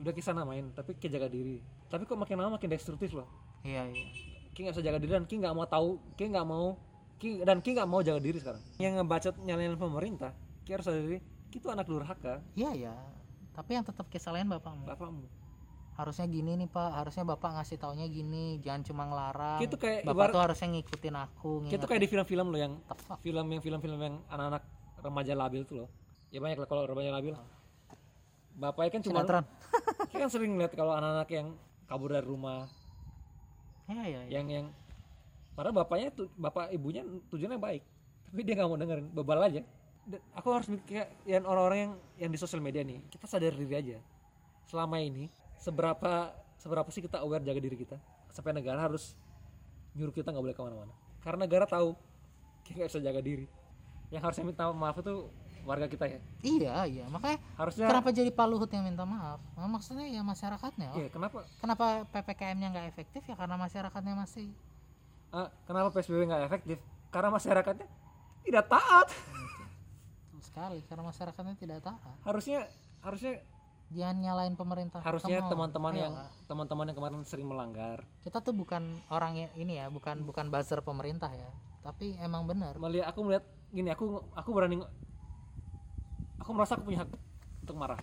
udah 0.00 0.12
kisah 0.12 0.32
namain 0.32 0.72
tapi 0.72 0.96
ki 0.96 1.06
jaga 1.06 1.28
diri 1.28 1.60
tapi 1.86 2.02
kok 2.02 2.16
makin 2.16 2.40
lama 2.40 2.56
makin 2.56 2.72
destruktif 2.72 3.12
loh 3.12 3.28
Iya 3.60 3.84
iya. 3.86 4.04
Ki 4.52 4.68
nggak 4.68 4.74
bisa 4.76 4.84
jaga 4.84 4.98
diri 5.00 5.12
dan 5.12 5.24
ki 5.24 5.34
nggak 5.40 5.54
mau 5.56 5.66
tahu 5.66 6.00
ki 6.16 6.24
nggak 6.28 6.46
mau 6.46 6.76
ki 7.20 7.30
dan 7.44 7.58
ki 7.60 7.70
nggak 7.72 7.88
mau 7.88 8.00
jaga 8.04 8.20
diri 8.20 8.38
sekarang 8.40 8.62
yang 8.76 9.00
ngebacot 9.00 9.34
nyalain 9.42 9.76
pemerintah 9.76 10.32
ki 10.64 10.70
harus 10.76 10.84
sadar 10.86 11.02
diri 11.02 11.18
ki 11.48 11.56
itu 11.60 11.68
anak 11.68 11.86
durhaka 11.88 12.40
Iya 12.56 12.70
ya. 12.72 12.94
Tapi 13.52 13.76
yang 13.76 13.84
tetap 13.84 14.08
kesalahan 14.08 14.48
bapakmu. 14.48 14.88
bapakmu 14.88 15.28
Harusnya 15.92 16.24
gini 16.24 16.56
nih 16.56 16.68
pak. 16.72 17.04
Harusnya 17.04 17.28
bapak 17.28 17.60
ngasih 17.60 17.76
taunya 17.76 18.08
gini. 18.08 18.56
Jangan 18.64 18.80
cuma 18.80 19.02
ngelarang. 19.04 19.60
ki 19.60 19.68
itu 19.68 19.76
kayak 19.76 20.08
Bapak 20.08 20.16
ibarat 20.16 20.32
tuh 20.32 20.40
harusnya 20.40 20.68
ngikutin 20.72 21.14
aku. 21.20 21.52
itu 21.68 21.84
kayak 21.84 22.00
di 22.00 22.08
film-film 22.08 22.46
lo 22.48 22.56
yang 22.56 22.80
film 23.20 23.44
yang 23.52 23.60
film-film 23.60 24.00
yang 24.00 24.16
anak-anak 24.32 24.64
remaja 25.02 25.34
labil 25.34 25.62
tuh 25.66 25.84
loh 25.84 25.88
ya 26.32 26.38
banyak 26.38 26.56
lah 26.62 26.68
kalau 26.70 26.82
remaja 26.86 27.10
labil 27.12 27.34
bapaknya 28.56 28.90
kan 28.94 29.02
cuma 29.04 29.20
kan 30.08 30.28
sering 30.30 30.54
lihat 30.56 30.72
kalau 30.72 30.94
anak-anak 30.94 31.28
yang 31.28 31.48
kabur 31.90 32.14
dari 32.14 32.24
rumah 32.24 32.70
Iya 33.90 34.02
iya. 34.06 34.20
iya. 34.26 34.30
yang 34.38 34.46
yang 34.48 34.66
padahal 35.52 35.84
bapaknya 35.84 36.08
tuh 36.14 36.26
bapak 36.38 36.70
ibunya 36.72 37.02
tujuannya 37.28 37.58
baik 37.58 37.82
tapi 38.32 38.40
dia 38.46 38.54
nggak 38.56 38.68
mau 38.68 38.78
dengerin 38.78 39.06
bebal 39.12 39.40
aja 39.44 39.62
Dan 40.02 40.18
aku 40.34 40.48
harus 40.50 40.66
mikir 40.66 41.06
yang 41.30 41.46
orang-orang 41.46 41.78
yang 41.78 41.92
yang 42.26 42.30
di 42.34 42.38
sosial 42.40 42.58
media 42.58 42.82
nih 42.82 42.98
kita 43.06 43.30
sadar 43.30 43.54
diri 43.54 43.74
aja 43.74 43.98
selama 44.66 44.98
ini 44.98 45.30
seberapa 45.62 46.34
seberapa 46.58 46.88
sih 46.90 47.02
kita 47.04 47.22
aware 47.22 47.44
jaga 47.44 47.60
diri 47.62 47.76
kita 47.78 47.98
sampai 48.34 48.56
negara 48.56 48.82
harus 48.82 49.14
nyuruh 49.94 50.10
kita 50.10 50.32
nggak 50.32 50.42
boleh 50.42 50.56
ke 50.56 50.62
mana-mana 50.62 50.94
karena 51.22 51.46
negara 51.46 51.64
tahu 51.68 51.94
kita 52.66 52.82
nggak 52.82 52.90
bisa 52.90 53.02
jaga 53.02 53.20
diri 53.22 53.46
yang 54.10 54.22
harusnya 54.24 54.44
minta 54.44 54.66
maaf 54.74 54.98
itu 54.98 55.30
warga 55.62 55.86
kita 55.86 56.04
ya 56.10 56.18
Iya 56.42 56.74
iya. 56.86 57.04
Makanya 57.06 57.38
harusnya 57.54 57.86
kenapa 57.86 58.10
jadi 58.10 58.30
Pak 58.30 58.46
Luhut 58.50 58.70
yang 58.70 58.82
minta 58.82 59.06
maaf? 59.06 59.38
Nah, 59.54 59.70
maksudnya 59.70 60.06
ya 60.10 60.20
masyarakatnya. 60.20 60.88
oh. 60.92 60.98
iya 60.98 61.08
kenapa 61.08 61.46
Kenapa 61.62 61.86
PPKM-nya 62.10 62.68
nggak 62.74 62.86
efektif 62.90 63.22
ya 63.26 63.34
karena 63.38 63.54
masyarakatnya 63.54 64.14
masih 64.18 64.50
ah, 65.32 65.48
kenapa 65.64 65.88
psbb 65.94 66.28
nggak 66.28 66.44
efektif 66.44 66.78
karena 67.08 67.28
masyarakatnya 67.32 67.88
tidak 68.44 68.64
taat 68.68 69.08
sekali 70.42 70.84
karena 70.84 71.02
masyarakatnya 71.08 71.54
tidak 71.56 71.80
taat. 71.80 72.16
harusnya 72.26 72.68
harusnya 73.00 73.40
Jangan 73.92 74.24
nyalain 74.24 74.54
pemerintah. 74.56 75.04
harusnya 75.04 75.44
teman-teman 75.52 75.92
Ayo 75.92 76.00
yang 76.08 76.14
teman-teman 76.48 76.84
yang 76.88 76.96
kemarin 76.96 77.20
sering 77.28 77.44
melanggar 77.44 78.00
kita 78.24 78.40
tuh 78.40 78.56
bukan 78.56 78.96
orang 79.12 79.36
yang 79.36 79.50
ini 79.52 79.76
ya, 79.76 79.92
bukan 79.92 80.24
bukan 80.24 80.48
buzzer 80.48 80.80
pemerintah 80.80 81.28
ya. 81.28 81.52
Tapi 81.84 82.16
emang 82.16 82.48
benar. 82.48 82.80
melihat 82.80 83.12
aku 83.12 83.20
melihat 83.20 83.44
gini 83.68 83.92
aku 83.92 84.24
aku 84.32 84.48
berani 84.56 84.80
aku 86.36 86.50
merasa 86.52 86.74
aku 86.74 86.84
punya 86.84 87.02
hak 87.02 87.10
untuk 87.60 87.76
marah 87.76 88.00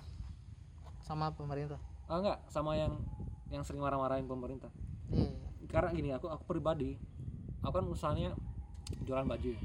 sama 1.00 1.32
pemerintah. 1.32 1.80
ah, 2.06 2.18
enggak 2.18 2.38
sama 2.48 2.74
yang 2.74 2.94
yang 3.50 3.64
sering 3.64 3.82
marah-marahin 3.82 4.26
pemerintah 4.26 4.70
Iya. 5.10 5.34
karena 5.68 5.90
gini 5.90 6.10
aku 6.12 6.28
aku 6.28 6.44
pribadi 6.46 6.94
aku 7.60 7.74
kan 7.74 7.86
usahanya 7.86 8.38
jualan 9.04 9.26
baju 9.26 9.50
ya. 9.50 9.62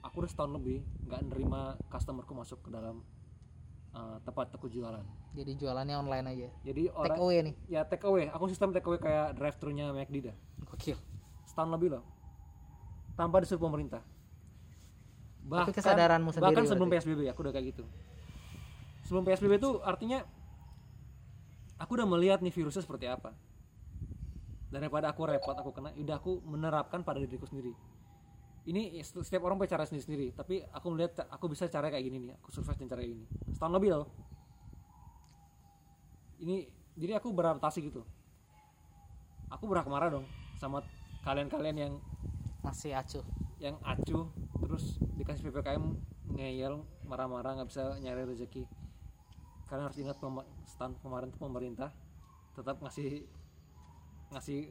aku 0.00 0.14
udah 0.18 0.30
setahun 0.30 0.52
lebih 0.52 0.78
nggak 1.04 1.22
nerima 1.26 1.60
customerku 1.88 2.30
masuk 2.32 2.58
ke 2.60 2.70
dalam 2.70 3.02
uh, 3.90 4.18
tempat 4.22 4.50
aku 4.52 4.66
jualan 4.68 5.02
Jadi 5.30 5.54
jualannya 5.54 5.94
online 5.94 6.26
aja. 6.28 6.48
jadi 6.62 6.88
Take 6.88 6.96
orang 6.96 7.18
away 7.18 7.38
nih. 7.42 7.54
ya 7.68 7.80
take 7.84 8.02
away 8.02 8.26
aku 8.28 8.46
sistem 8.46 8.70
take 8.70 8.82
away 8.84 8.98
kayak 8.98 9.34
drive 9.34 9.54
thru 9.56 9.70
nya 9.70 9.90
McD 9.90 10.24
dah 10.24 10.36
Gokil. 10.64 10.98
setahun 11.44 11.70
lebih 11.70 11.92
loh 11.92 12.04
tanpa 13.12 13.38
disuruh 13.38 13.60
pemerintah 13.60 14.02
bahkan 15.48 15.72
kesadaranmu 15.72 16.30
sendiri 16.30 16.52
bahkan 16.52 16.64
sebelum 16.68 16.88
berarti. 16.92 17.08
PSBB 17.08 17.20
aku 17.32 17.40
udah 17.40 17.52
kayak 17.56 17.66
gitu. 17.72 17.84
Sebelum 19.08 19.24
PSBB 19.24 19.52
itu 19.56 19.70
artinya 19.80 20.20
aku 21.80 21.90
udah 21.96 22.06
melihat 22.06 22.44
nih 22.44 22.52
virusnya 22.52 22.84
seperti 22.84 23.08
apa. 23.08 23.32
Daripada 24.68 25.08
aku 25.08 25.24
repot 25.24 25.56
aku 25.56 25.72
kena 25.72 25.96
udah 25.96 26.16
aku 26.20 26.44
menerapkan 26.44 27.00
pada 27.00 27.24
diriku 27.24 27.48
sendiri. 27.48 27.72
Ini 28.68 29.00
setiap 29.00 29.48
orang 29.48 29.56
punya 29.56 29.80
cara 29.80 29.88
sendiri 29.88 30.04
sendiri 30.04 30.26
tapi 30.36 30.60
aku 30.60 30.86
melihat 30.92 31.24
aku 31.32 31.48
bisa 31.48 31.64
cara 31.72 31.88
kayak 31.88 32.04
gini 32.04 32.28
nih 32.28 32.32
aku 32.36 32.52
survive 32.52 32.76
dengan 32.76 32.90
cara 32.92 33.02
gini. 33.08 33.24
Setahun 33.56 33.72
lebih 33.72 33.88
loh. 33.96 34.08
Ini 36.44 36.68
jadi 37.00 37.16
aku 37.16 37.32
beradaptasi 37.32 37.80
gitu. 37.88 38.04
Aku 39.48 39.64
berhak 39.64 39.88
marah 39.88 40.12
dong 40.12 40.28
sama 40.60 40.84
kalian-kalian 41.24 41.78
yang 41.80 41.94
Masih 42.58 42.92
acuh. 42.92 43.24
Yang 43.58 43.76
acuh 43.82 44.30
terus 44.62 44.98
dikasih 45.18 45.50
ppkm 45.50 45.84
ngeyel 46.34 46.82
marah-marah 47.06 47.58
nggak 47.58 47.68
bisa 47.68 47.98
nyari 47.98 48.22
rezeki. 48.26 48.62
Kalian 49.68 49.84
harus 49.90 49.98
ingat 50.00 50.16
pem- 50.22 50.48
stand 50.64 50.94
kemarin 51.02 51.28
tuh 51.34 51.40
pemerintah 51.42 51.90
tetap 52.54 52.78
ngasih 52.82 53.26
ngasih 54.34 54.70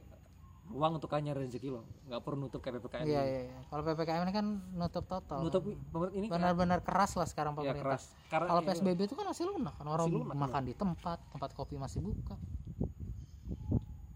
ruang 0.68 1.00
untuk 1.00 1.08
kalian 1.08 1.32
nyari 1.32 1.48
rezeki 1.48 1.68
lo 1.72 1.82
nggak 2.04 2.20
perlu 2.20 2.44
nutup 2.44 2.60
kayak 2.60 2.76
ppkm 2.76 3.08
iya 3.08 3.22
iya 3.24 3.40
iya. 3.48 3.60
kalau 3.72 3.82
ppkm 3.88 4.22
ini 4.28 4.34
kan 4.36 4.46
nutup 4.76 5.04
total. 5.08 5.40
Nutup 5.40 5.64
ini 6.12 6.28
benar-benar 6.28 6.84
keras 6.84 7.16
lah 7.16 7.24
sekarang 7.24 7.56
ya 7.56 7.72
pemerintah. 7.72 7.96
keras. 7.96 8.04
Karena 8.28 8.46
kalau 8.52 8.62
iya, 8.62 8.68
psbb 8.76 9.00
itu 9.08 9.14
kan 9.16 9.26
masih 9.32 9.44
lunak. 9.48 9.74
Kan 9.80 9.86
orang 9.88 10.06
lunak, 10.12 10.36
makan 10.36 10.62
di 10.68 10.74
tempat 10.76 11.18
tempat 11.32 11.50
kopi 11.56 11.80
masih 11.80 12.04
buka. 12.04 12.36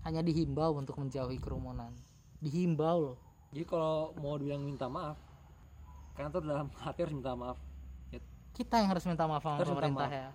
Hanya 0.05 0.21
dihimbau 0.21 0.77
untuk 0.77 1.01
menjauhi 1.01 1.41
kerumunan. 1.41 1.97
Dihimbau 2.43 2.99
loh 3.01 3.32
jadi 3.53 3.65
kalau 3.69 4.17
mau 4.17 4.41
dibilang 4.41 4.65
minta 4.65 4.89
maaf 4.89 5.21
karena 6.17 6.29
tuh 6.29 6.41
dalam 6.41 6.69
hati 6.85 6.99
harus 7.05 7.15
minta 7.15 7.33
maaf. 7.33 7.59
Ya, 8.09 8.21
kita 8.53 8.75
yang 8.81 8.89
harus 8.93 9.05
minta 9.05 9.25
maaf 9.25 9.45
sama 9.45 9.57
Harus 9.61 9.71
pemerintah 9.71 10.09
maaf. 10.09 10.13
ya. 10.13 10.29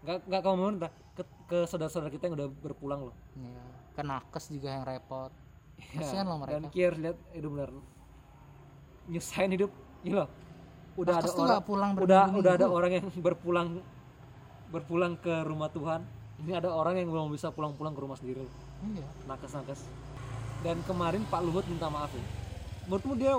Nggak 0.00 0.16
nggak 0.28 0.40
kamu 0.40 0.54
pemerintah 0.56 0.90
ke, 1.12 1.22
ke 1.44 1.58
saudara-saudara 1.64 2.10
kita 2.12 2.22
yang 2.28 2.34
udah 2.36 2.48
berpulang 2.48 3.00
loh. 3.08 3.16
Iya. 3.36 3.64
ke 3.90 4.02
nakes 4.06 4.44
juga 4.48 4.68
yang 4.70 4.84
repot. 4.86 5.32
Ya, 5.76 6.00
Kasihan 6.00 6.24
loh 6.28 6.38
dan 6.44 6.60
mereka. 6.62 6.72
kier 6.72 6.92
lihat 6.94 7.18
itu 7.32 7.48
benar 7.48 7.70
nyusahin 9.10 9.50
hidup 9.50 9.72
ini 10.04 10.14
loh. 10.14 10.28
Udah 10.96 11.16
nakes 11.18 11.32
ada 11.32 11.40
orang 11.40 11.64
pulang 11.64 11.90
udah 11.96 12.22
udah 12.32 12.52
ada 12.54 12.66
orang 12.68 12.92
yang 13.00 13.06
berpulang 13.26 13.68
berpulang 14.68 15.16
ke 15.16 15.44
rumah 15.44 15.68
Tuhan. 15.72 16.00
Ini 16.40 16.56
ada 16.56 16.72
orang 16.72 16.96
yang 16.96 17.12
belum 17.12 17.28
bisa 17.28 17.52
pulang-pulang 17.52 17.92
ke 17.92 18.00
rumah 18.00 18.16
sendiri 18.16 18.40
loh. 18.40 18.54
iya. 18.88 19.04
Nakes 19.28 19.52
nakes 19.52 19.80
dan 20.60 20.76
kemarin 20.84 21.24
Pak 21.28 21.40
Luhut 21.40 21.64
minta 21.64 21.88
maaf 21.88 22.08
ya 22.12 22.24
menurutmu 22.88 23.14
dia 23.18 23.32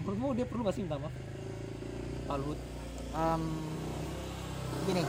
menurutmu 0.00 0.26
dia 0.36 0.46
perlu 0.48 0.64
nggak 0.66 0.74
sih 0.76 0.82
minta 0.84 1.00
maaf? 1.00 1.14
Pak 2.28 2.36
Luhut 2.40 2.60
Em, 3.10 3.42
gini. 4.86 5.02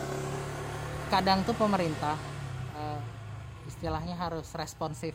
Kadang 1.14 1.46
tuh 1.46 1.54
pemerintah 1.54 2.18
eh, 2.74 3.00
istilahnya 3.70 4.18
harus 4.18 4.50
responsif. 4.58 5.14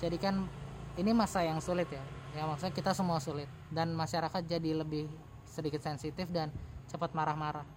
Jadi 0.00 0.16
kan 0.16 0.48
ini 0.96 1.12
masa 1.12 1.44
yang 1.44 1.60
sulit 1.60 1.88
ya. 1.92 2.00
Ya 2.32 2.48
maksudnya 2.48 2.72
kita 2.72 2.96
semua 2.96 3.20
sulit. 3.20 3.48
Dan 3.68 3.92
masyarakat 3.92 4.40
jadi 4.48 4.72
lebih 4.72 5.04
sedikit 5.44 5.84
sensitif 5.84 6.32
dan 6.32 6.48
cepat 6.88 7.12
marah-marah. 7.12 7.68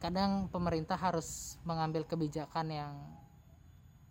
Kadang 0.00 0.48
pemerintah 0.48 0.96
harus 0.96 1.60
mengambil 1.68 2.08
kebijakan 2.08 2.66
yang 2.72 2.94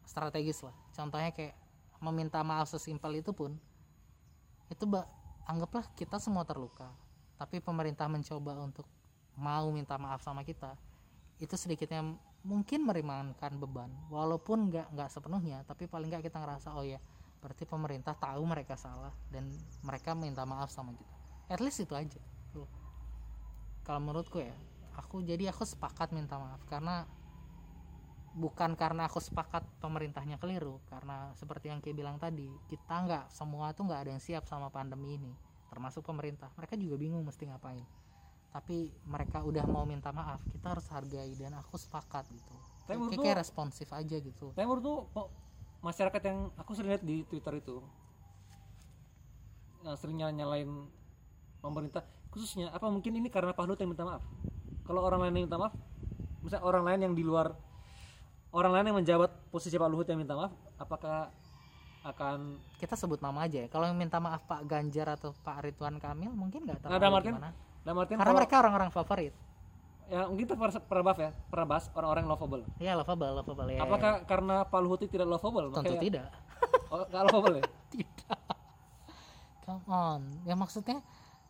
strategis 0.06 0.62
lah. 0.62 0.76
Contohnya 0.94 1.34
kayak 1.34 1.58
meminta 2.02 2.42
maaf 2.42 2.68
sesimpel 2.68 3.22
itu 3.22 3.32
pun 3.32 3.56
itu 4.68 4.84
anggaplah 5.46 5.86
kita 5.94 6.18
semua 6.18 6.44
terluka. 6.44 6.90
Tapi 7.38 7.58
pemerintah 7.58 8.06
mencoba 8.06 8.58
untuk 8.62 8.86
mau 9.38 9.70
minta 9.74 9.98
maaf 9.98 10.22
sama 10.22 10.46
kita 10.46 10.78
itu 11.42 11.58
sedikitnya 11.58 12.06
mungkin 12.46 12.86
meringankan 12.86 13.58
beban. 13.58 13.90
Walaupun 14.10 14.70
nggak 14.70 14.94
nggak 14.94 15.10
sepenuhnya 15.10 15.62
tapi 15.66 15.86
paling 15.86 16.10
nggak 16.10 16.26
kita 16.26 16.38
ngerasa 16.42 16.74
oh 16.78 16.86
ya 16.86 17.02
berarti 17.42 17.66
pemerintah 17.66 18.14
tahu 18.14 18.46
mereka 18.46 18.78
salah 18.78 19.14
dan 19.34 19.50
mereka 19.82 20.14
minta 20.14 20.46
maaf 20.46 20.70
sama 20.70 20.94
kita. 20.94 21.16
At 21.50 21.60
least 21.62 21.82
itu 21.82 21.94
aja. 21.98 22.22
Kalau 23.82 23.98
menurutku 23.98 24.38
ya 24.38 24.54
aku 24.96 25.26
jadi 25.26 25.50
aku 25.50 25.66
sepakat 25.66 26.14
minta 26.14 26.38
maaf 26.38 26.62
karena 26.70 27.10
bukan 28.32 28.80
karena 28.80 29.12
aku 29.12 29.20
sepakat 29.20 29.68
pemerintahnya 29.84 30.40
keliru 30.40 30.80
karena 30.88 31.36
seperti 31.36 31.68
yang 31.68 31.84
Ki 31.84 31.92
bilang 31.92 32.16
tadi 32.16 32.48
kita 32.72 33.04
nggak 33.04 33.26
semua 33.28 33.76
tuh 33.76 33.92
nggak 33.92 34.08
ada 34.08 34.12
yang 34.16 34.24
siap 34.24 34.48
sama 34.48 34.72
pandemi 34.72 35.20
ini 35.20 35.32
termasuk 35.72 36.04
pemerintah. 36.04 36.52
Mereka 36.60 36.76
juga 36.76 37.00
bingung 37.00 37.24
mesti 37.24 37.48
ngapain. 37.48 37.84
Tapi 38.52 38.92
mereka 39.08 39.40
udah 39.40 39.64
mau 39.64 39.88
minta 39.88 40.12
maaf 40.12 40.44
kita 40.52 40.76
harus 40.76 40.84
hargai 40.92 41.32
dan 41.40 41.56
aku 41.56 41.80
sepakat 41.80 42.28
gitu. 42.32 42.56
Tapi 42.84 43.00
kayak, 43.16 43.20
kayak 43.24 43.40
responsif 43.40 43.88
aja 43.96 44.20
gitu. 44.20 44.52
Tapi 44.52 44.68
menurutmu 44.68 45.12
po- 45.16 45.32
masyarakat 45.80 46.22
yang 46.28 46.52
aku 46.60 46.76
sering 46.76 46.92
lihat 46.92 47.04
di 47.08 47.24
Twitter 47.24 47.64
itu 47.64 47.80
yang 49.82 49.98
sering 49.98 50.20
nyala- 50.20 50.36
nyalain 50.36 50.70
pemerintah 51.58 52.06
khususnya 52.30 52.70
apa 52.70 52.86
mungkin 52.86 53.18
ini 53.18 53.34
karena 53.34 53.50
Pak 53.56 53.66
Luhut 53.66 53.80
yang 53.80 53.96
minta 53.96 54.06
maaf? 54.06 54.24
Kalau 54.86 55.02
orang 55.02 55.26
lain 55.26 55.34
yang 55.40 55.46
minta 55.48 55.58
maaf 55.58 55.74
misalnya 56.42 56.66
orang 56.66 56.84
lain 56.86 57.00
yang 57.10 57.14
di 57.16 57.24
luar 57.24 57.54
orang 58.52 58.72
lain 58.74 58.86
yang 58.92 58.98
menjabat 59.00 59.32
posisi 59.50 59.76
Pak 59.76 59.88
Luhut 59.88 60.06
yang 60.06 60.20
minta 60.20 60.36
maaf 60.36 60.52
apakah 60.76 61.32
akan 62.02 62.58
kita 62.76 62.98
sebut 62.98 63.22
nama 63.22 63.46
aja 63.46 63.62
ya. 63.62 63.68
Kalau 63.70 63.86
yang 63.86 63.96
minta 63.96 64.18
maaf 64.18 64.42
Pak 64.44 64.66
Ganjar 64.66 65.14
atau 65.14 65.38
Pak 65.38 65.64
Ridwan 65.64 65.98
Kamil 65.98 66.34
mungkin 66.34 66.66
nggak 66.66 66.82
tahu 66.82 66.90
Nah, 66.90 66.98
dalam 66.98 67.14
artian- 67.16 67.38
gimana 67.38 67.52
dalam 67.82 67.98
artian 67.98 68.18
karena 68.18 68.26
kalau- 68.28 68.40
mereka 68.40 68.56
orang-orang 68.60 68.90
favorit. 68.90 69.34
Ya 70.12 70.28
mungkin 70.28 70.44
kita 70.44 70.60
pernah 70.84 71.04
bahas 71.06 71.20
ya 71.22 71.32
pernah 71.48 71.68
bahas 71.70 71.86
orang-orang 71.94 72.26
lovable. 72.28 72.64
Ya 72.78 72.94
lovable 72.94 73.32
lovable 73.32 73.70
ya 73.70 73.80
apakah 73.80 74.14
karena 74.26 74.56
Pak 74.66 74.80
Luhut 74.82 75.00
tidak 75.02 75.24
lovable? 75.26 75.72
Tentu 75.72 75.78
makanya 75.80 76.02
tidak. 76.02 76.28
Oh, 76.92 77.02
nggak 77.02 77.24
lovable 77.26 77.56
ya? 77.58 77.66
Tidak. 77.96 78.40
Come 79.64 79.86
on. 79.88 80.22
Ya 80.44 80.54
maksudnya 80.54 81.00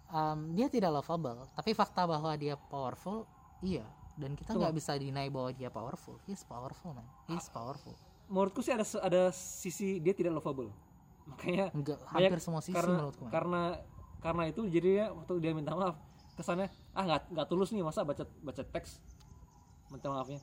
um, 0.07 0.53
dia 0.53 0.67
tidak 0.67 0.93
lovable. 0.93 1.49
Tapi 1.51 1.73
fakta 1.73 2.05
bahwa 2.05 2.29
dia 2.33 2.53
powerful 2.55 3.25
iya 3.59 3.81
dan 4.17 4.31
kita 4.35 4.55
nggak 4.55 4.75
bisa 4.75 4.95
deny 4.99 5.27
bahwa 5.31 5.49
dia 5.55 5.69
powerful. 5.71 6.19
He's 6.27 6.43
powerful 6.43 6.91
man. 6.95 7.07
He's 7.27 7.47
powerful. 7.47 7.95
Menurutku 8.31 8.63
sih 8.63 8.71
ada 8.75 8.85
ada 9.03 9.31
sisi 9.35 9.99
dia 9.99 10.15
tidak 10.15 10.39
lovable. 10.39 10.71
Makanya 11.27 11.71
enggak 11.71 11.99
hampir 12.11 12.39
semua 12.43 12.61
sisi 12.63 12.75
karena 12.75 12.97
menurutku 13.03 13.23
man. 13.27 13.31
karena 13.31 13.61
karena 14.21 14.43
itu 14.49 14.61
jadinya 14.69 15.05
waktu 15.17 15.33
dia 15.41 15.51
minta 15.55 15.73
maaf 15.73 15.97
kesannya 16.37 16.69
ah 16.93 17.03
nggak 17.03 17.21
nggak 17.33 17.47
tulus 17.49 17.73
nih 17.73 17.83
masa 17.83 18.03
baca 18.03 18.23
baca 18.43 18.63
teks? 18.63 18.99
Minta 19.91 20.07
maafnya. 20.07 20.39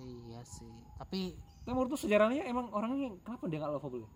Iya 0.00 0.40
sih. 0.44 0.72
Tapi 0.96 1.36
tapi 1.62 1.70
menurutku 1.70 2.00
sejarahnya 2.00 2.48
emang 2.48 2.72
orangnya 2.74 3.14
kenapa 3.22 3.44
dia 3.46 3.58
nggak 3.62 3.72
lovable 3.78 4.08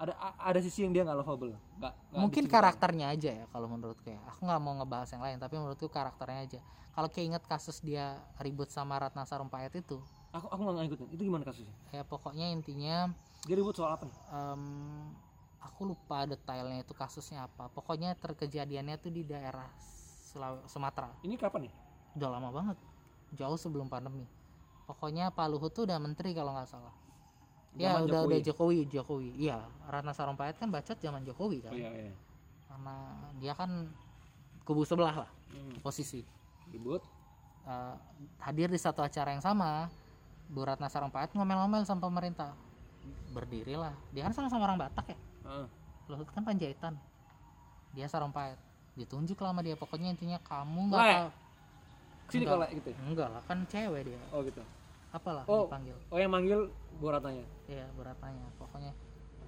ada 0.00 0.16
ada 0.40 0.60
sisi 0.64 0.80
yang 0.80 0.96
dia 0.96 1.04
nggak 1.04 1.18
lovable. 1.20 1.52
Nggak 1.76 1.94
mungkin 2.16 2.44
karakternya 2.48 3.12
aja 3.12 3.30
ya 3.30 3.44
kalau 3.52 3.68
menurutku 3.68 4.08
ya 4.08 4.16
aku 4.32 4.48
nggak 4.48 4.60
mau 4.64 4.72
ngebahas 4.80 5.08
yang 5.12 5.22
lain 5.22 5.36
tapi 5.36 5.60
menurutku 5.60 5.92
karakternya 5.92 6.40
aja. 6.48 6.60
Kalau 6.96 7.08
keinget 7.12 7.44
kasus 7.44 7.84
dia 7.84 8.16
ribut 8.40 8.72
sama 8.72 8.96
Ratna 8.96 9.28
Sarumpayat 9.28 9.76
itu 9.76 10.00
aku 10.32 10.46
aku 10.48 10.60
nggak 10.64 10.88
ngikutin. 10.88 11.06
Itu 11.12 11.22
gimana 11.28 11.44
kasusnya? 11.44 11.74
ya 11.92 12.02
pokoknya 12.02 12.48
intinya 12.48 13.12
dia 13.44 13.56
ribut 13.56 13.76
soal 13.76 13.92
apa 13.92 14.08
nih? 14.08 14.16
em, 14.32 14.62
aku 15.60 15.80
lupa 15.84 16.24
detailnya 16.24 16.80
itu 16.80 16.96
kasusnya 16.96 17.44
apa. 17.44 17.68
Pokoknya 17.68 18.16
terkejadiannya 18.16 18.96
tuh 18.96 19.12
di 19.12 19.22
daerah 19.28 19.68
Sulaw- 20.32 20.64
Sumatera. 20.64 21.12
Ini 21.20 21.36
kapan 21.36 21.68
nih? 21.68 21.74
Udah 22.16 22.28
lama 22.40 22.48
banget. 22.48 22.76
Jauh 23.36 23.60
sebelum 23.60 23.92
pandemi. 23.92 24.24
Pokoknya 24.88 25.28
Pak 25.30 25.46
Luhut 25.52 25.70
tuh 25.70 25.86
udah 25.86 26.00
menteri 26.02 26.34
kalau 26.34 26.56
nggak 26.56 26.66
salah 26.66 26.90
ya 27.72 27.94
Zaman 27.94 28.02
udah 28.02 28.10
Jokowi. 28.10 28.26
udah 28.26 28.40
Jokowi 28.42 28.78
Jokowi. 28.86 29.28
Iya 29.38 29.58
Ratna 29.86 30.10
Sarumpayat 30.10 30.56
kan 30.56 30.68
bacot 30.68 30.96
zaman 30.96 31.22
Jokowi 31.22 31.58
kan. 31.60 31.70
Oh 31.70 31.76
iya 31.76 31.90
iya. 31.92 32.14
Karena 32.66 32.96
dia 33.36 33.52
kan 33.52 33.70
kubu 34.62 34.82
sebelah 34.82 35.26
lah 35.26 35.30
Hmm, 35.50 35.74
posisi. 35.80 36.22
Ribut. 36.68 37.02
Eh, 37.62 37.94
hadir 38.40 38.66
di 38.66 38.78
satu 38.78 39.00
acara 39.00 39.30
yang 39.30 39.42
sama 39.42 39.90
Bu 40.46 40.62
Ratna 40.62 40.86
Sarumpayat 40.86 41.30
ngomel-ngomel 41.32 41.82
sama 41.82 42.02
pemerintah. 42.02 42.54
Berdirilah 43.28 43.94
dia 44.10 44.22
kan 44.22 44.32
sama-sama 44.32 44.64
orang 44.64 44.78
Batak 44.80 45.06
ya? 45.08 45.18
Heeh. 45.44 45.66
Luhut 46.06 46.26
kan 46.28 46.42
Panjaitan. 46.42 46.94
Dia 47.90 48.06
Sarumpayat. 48.06 48.58
Ditunjuk 48.92 49.38
lah 49.38 49.50
sama 49.50 49.62
dia. 49.62 49.74
Pokoknya 49.74 50.10
intinya 50.10 50.38
kamu 50.40 50.80
nggak 50.88 51.00
Lek. 51.00 51.14
tahu 51.16 51.28
sini 52.30 52.38
Enggak. 52.40 52.54
kalau 52.54 52.66
gitu 52.70 52.88
ya? 52.88 52.96
enggak 53.02 53.28
lah 53.28 53.42
kan 53.42 53.58
cewek 53.66 54.02
dia. 54.06 54.20
Oh 54.30 54.40
gitu 54.40 54.62
apalah 55.10 55.44
Oh. 55.44 55.66
dipanggil. 55.66 55.96
oh 56.08 56.18
yang 56.18 56.30
manggil 56.30 56.60
buratanya 56.96 57.46
ya 57.66 57.86
beratanya 57.94 58.46
pokoknya 58.56 58.92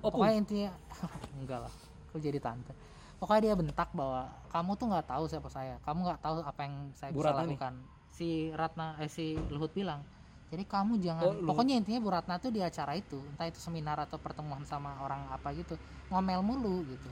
oh 0.01 0.11
pokoknya 0.11 0.35
intinya 0.37 0.71
enggak 1.41 1.61
lah 1.65 1.73
aku 2.11 2.19
jadi 2.19 2.37
tante. 2.37 2.75
Pokoknya 3.17 3.41
dia 3.41 3.55
bentak 3.55 3.89
bahwa 3.95 4.27
kamu 4.51 4.75
tuh 4.75 4.87
nggak 4.91 5.07
tahu 5.07 5.25
siapa 5.25 5.47
saya. 5.47 5.79
Kamu 5.87 6.03
nggak 6.03 6.21
tahu 6.21 6.43
apa 6.43 6.61
yang 6.67 6.75
saya 6.93 7.15
Bu 7.15 7.23
bisa 7.23 7.31
Ratna 7.31 7.41
nih? 7.41 7.49
lakukan. 7.55 7.75
Si 8.11 8.29
Ratna 8.51 8.87
eh 8.99 9.07
si 9.07 9.39
Luhut 9.49 9.71
bilang 9.71 10.03
jadi 10.51 10.67
kamu 10.67 10.99
jangan 11.01 11.23
Oh, 11.23 11.33
Luhut. 11.33 11.49
pokoknya 11.49 11.79
intinya 11.79 12.03
Bu 12.03 12.11
Ratna 12.11 12.37
tuh 12.37 12.51
di 12.51 12.61
acara 12.61 12.93
itu 12.93 13.23
entah 13.23 13.47
itu 13.47 13.57
seminar 13.57 13.97
atau 13.97 14.19
pertemuan 14.19 14.67
sama 14.67 14.99
orang 15.01 15.25
apa 15.31 15.55
gitu 15.55 15.79
ngomel 16.11 16.43
mulu 16.43 16.83
gitu. 16.85 17.09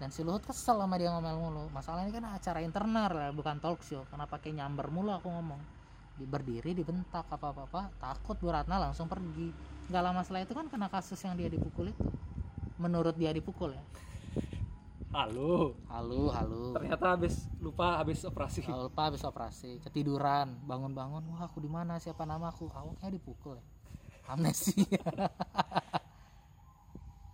Dan 0.00 0.08
si 0.08 0.24
Luhut 0.24 0.40
kesel 0.40 0.74
sama 0.74 0.96
dia 0.96 1.12
ngomel 1.12 1.36
mulu. 1.36 1.68
Masalahnya 1.70 2.10
kan 2.10 2.24
acara 2.32 2.58
internal 2.64 3.12
lah 3.12 3.30
bukan 3.30 3.60
talk 3.60 3.84
show. 3.84 4.08
Kenapa 4.08 4.40
pakai 4.40 4.50
nyamber 4.50 4.88
mulu 4.88 5.12
aku 5.12 5.28
ngomong 5.28 5.60
berdiri 6.24 6.72
dibentak 6.72 7.28
apa 7.28 7.52
apa 7.52 7.62
apa. 7.68 7.82
Takut 8.00 8.40
Bu 8.40 8.48
Ratna 8.48 8.80
langsung 8.80 9.04
pergi. 9.04 9.52
Nggak 9.92 10.02
lama 10.02 10.20
setelah 10.24 10.42
itu 10.48 10.54
kan 10.56 10.66
kena 10.72 10.88
kasus 10.88 11.20
yang 11.20 11.36
dia 11.36 11.52
dipukul 11.52 11.92
itu. 11.92 12.04
Menurut 12.80 13.12
dia 13.20 13.36
dipukul 13.36 13.76
ya? 13.76 13.82
Halo. 15.12 15.76
Halo 15.92 16.32
halo. 16.32 16.72
Ternyata 16.72 17.04
habis 17.16 17.44
lupa 17.60 18.00
habis 18.00 18.24
operasi. 18.24 18.64
Kalau 18.64 18.88
lupa 18.88 19.12
habis 19.12 19.20
operasi. 19.20 19.80
Ketiduran 19.84 20.56
bangun-bangun. 20.64 21.24
Wah 21.36 21.44
aku 21.44 21.60
di 21.60 21.68
mana? 21.68 22.00
Siapa 22.00 22.24
nama 22.24 22.48
aku? 22.48 22.72
Aku 22.72 22.96
kayak 22.96 23.12
dipukul 23.20 23.60
ya? 23.60 23.64
Amnesia. 24.32 24.84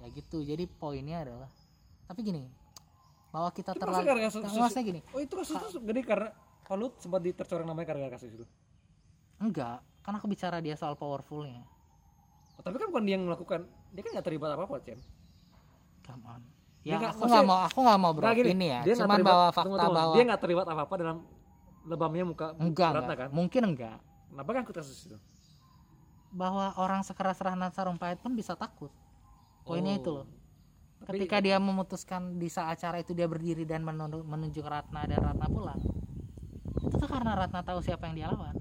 Ya 0.03 0.11
gitu. 0.19 0.43
Jadi 0.43 0.67
poinnya 0.67 1.23
adalah 1.23 1.47
tapi 2.11 2.27
gini 2.27 2.51
bahwa 3.31 3.55
kita 3.55 3.71
terlalu 3.73 4.27
maksudnya 4.27 4.83
gini. 4.83 5.01
Oh 5.15 5.23
itu 5.23 5.31
kasus 5.39 5.55
itu 5.55 5.79
gede 5.79 6.03
karena 6.03 6.35
Palut 6.67 6.97
sempat 7.03 7.21
ditercoreng 7.21 7.69
namanya 7.69 7.87
karena 7.93 8.09
kasus 8.09 8.33
itu 8.33 8.47
enggak 9.43 9.79
kan 10.01 10.13
aku 10.13 10.27
bicara 10.27 10.59
dia 10.59 10.75
soal 10.75 10.95
powerfulnya. 10.95 11.63
Tapi 12.57 12.75
kan 12.75 12.89
bukan 12.89 13.03
dia 13.03 13.15
yang 13.15 13.25
melakukan 13.25 13.65
dia 13.89 14.01
kan 14.01 14.11
nggak 14.13 14.25
terlibat 14.25 14.51
apa 14.51 14.63
apa 14.65 14.77
Cen. 14.81 14.99
Come 16.03 16.23
on 16.25 16.43
Dia 16.81 16.89
ya 16.89 16.97
nggak- 16.97 17.13
aku 17.13 17.25
nggak 17.25 17.45
mau 17.45 17.59
aku 17.61 17.79
nggak 17.81 17.99
mau 18.01 18.11
Nggak, 18.13 18.23
gini, 18.33 18.43
beropini 18.45 18.67
ya. 18.69 18.81
dia 18.83 18.95
cuman 18.97 19.09
terlibat- 19.17 19.31
bawa 19.33 19.47
fakta 19.49 19.63
tunggu. 19.69 19.79
bahwa 19.93 20.13
dia 20.13 20.25
nggak 20.25 20.41
terlibat 20.41 20.67
apa 20.67 20.81
apa 20.83 20.95
dalam 20.97 21.17
lebamnya 21.85 22.25
muka 22.25 22.47
enggak, 22.57 22.91
Ratna 22.93 23.03
enggak. 23.05 23.19
kan? 23.19 23.29
Mungkin 23.33 23.63
enggak. 23.65 23.99
Kenapa 24.29 24.49
kan 24.49 24.61
ikut 24.63 24.77
kasus 24.77 24.99
itu 25.05 25.17
bahwa 26.33 26.73
orang 26.77 27.03
sekeras 27.03 27.39
Rahmat 27.39 27.71
Sarumpait 27.71 28.17
pun 28.17 28.33
bisa 28.33 28.55
takut. 28.55 28.89
Poinnya 29.63 29.95
Oh. 29.95 30.01
itu 30.01 30.11
loh. 30.13 30.27
Tapi- 30.99 31.19
ketika 31.21 31.39
dia 31.39 31.59
memutuskan 31.59 32.35
di 32.35 32.47
saat 32.47 32.75
acara 32.77 32.99
itu 32.99 33.11
dia 33.11 33.27
berdiri 33.27 33.63
dan 33.63 33.83
menunjuk, 33.83 34.23
menunjuk 34.23 34.63
Ratna 34.63 35.03
dan 35.03 35.19
Ratna 35.21 35.47
pulang 35.47 35.79
itu 36.81 36.95
tuh 36.97 37.07
karena 37.07 37.35
Ratna 37.37 37.61
tahu 37.61 37.79
siapa 37.79 38.07
yang 38.07 38.17
dia 38.17 38.27
lawan 38.29 38.55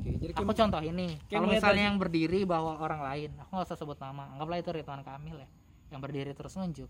oke 0.00 0.10
jadi 0.16 0.32
aku 0.32 0.40
kayak- 0.42 0.58
contoh 0.58 0.80
ini 0.80 1.08
kalau 1.28 1.46
misalnya 1.46 1.84
yang 1.86 1.96
berdiri 1.96 2.40
bawa 2.42 2.80
orang 2.80 3.00
lain 3.04 3.30
aku 3.36 3.50
nggak 3.52 3.66
usah 3.68 3.76
sebut 3.76 3.96
nama 3.96 4.32
anggaplah 4.32 4.58
itu 4.58 4.70
Ridwan 4.72 5.04
Kamil 5.04 5.36
ya 5.36 5.48
yang 5.90 6.00
berdiri 6.00 6.32
terus 6.32 6.56
nunjuk 6.56 6.88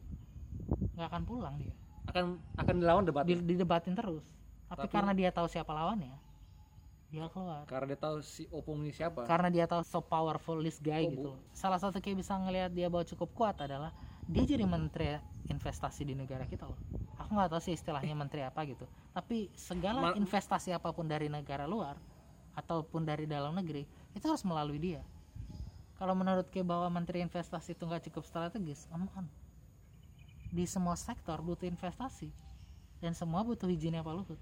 nggak 0.90 1.06
akan 1.06 1.22
pulang 1.24 1.54
dia. 1.56 1.72
Akan 2.04 2.42
akan 2.58 2.74
dilawan 2.76 3.06
debat. 3.06 3.22
Di, 3.22 3.38
didebatin 3.38 3.94
terus 3.94 4.26
tapi, 4.66 4.86
Tapi- 4.86 4.92
karena 4.92 5.12
dia 5.12 5.30
tahu 5.30 5.46
siapa 5.46 5.70
lawannya 5.70 6.14
dia 7.10 7.26
keluar. 7.26 7.66
Karena 7.66 7.90
dia 7.90 7.98
tahu 7.98 8.22
si 8.22 8.46
opung 8.50 8.86
ini 8.86 8.94
siapa. 8.94 9.26
Karena 9.26 9.50
dia 9.50 9.66
tahu 9.66 9.82
so 9.82 9.98
powerful 9.98 10.62
this 10.62 10.78
guy 10.78 11.02
Oh, 11.02 11.10
gitu. 11.10 11.30
Salah 11.50 11.82
satu 11.82 11.98
kayak 11.98 12.22
bisa 12.22 12.38
ngelihat 12.38 12.70
dia 12.70 12.86
bahwa 12.86 13.02
cukup 13.02 13.34
kuat 13.34 13.58
adalah 13.58 13.90
dia 14.26 14.46
jadi 14.46 14.62
menteri 14.62 15.18
investasi 15.46 16.06
di 16.06 16.14
negara 16.14 16.46
kita 16.46 16.70
loh. 16.70 16.78
Aku 17.18 17.34
nggak 17.34 17.50
tahu 17.50 17.60
sih 17.60 17.74
istilahnya 17.74 18.14
menteri 18.14 18.46
apa 18.46 18.62
gitu. 18.62 18.86
Tapi 19.10 19.50
segala 19.58 20.10
Ma- 20.10 20.14
investasi 20.14 20.70
apa 20.70 20.94
pun 20.94 21.04
dari 21.04 21.26
negara 21.26 21.66
luar 21.66 21.98
ataupun 22.60 23.02
dari 23.02 23.24
dalam 23.24 23.50
negeri 23.50 23.82
itu 24.12 24.24
harus 24.24 24.44
melalui 24.44 24.76
dia. 24.76 25.00
Kalau 25.96 26.12
menurut 26.12 26.48
kayak 26.48 26.64
bahwa 26.64 26.88
menteri 26.90 27.20
investasi 27.20 27.72
itu 27.72 27.82
nggak 27.82 28.08
cukup 28.08 28.24
strategis 28.24 28.84
aman 28.88 29.24
di 30.50 30.64
semua 30.64 30.96
sektor 30.96 31.38
butuh 31.38 31.64
investasi 31.64 32.28
dan 32.98 33.12
semua 33.12 33.40
butuh 33.40 33.68
izinnya 33.68 34.00
Pak 34.00 34.12
Luhut. 34.12 34.40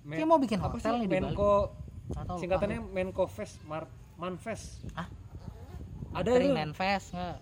Men- 0.00 0.16
kayak 0.16 0.28
mau 0.28 0.40
bikin 0.40 0.56
apa 0.58 0.72
hotel 0.72 0.94
sih? 0.94 0.98
nih 0.98 1.06
di 1.06 1.12
Bali. 1.14 1.24
Menko 1.26 1.52
Nggak 2.10 2.24
tahu, 2.26 2.38
singkatannya 2.40 2.80
Menko 2.82 3.24
Fest 3.26 3.56
Mar 3.62 3.84
Manfest 4.16 4.82
Ah? 4.92 5.06
ada 6.10 6.26
Menteri 6.26 6.48
nggak? 6.48 7.36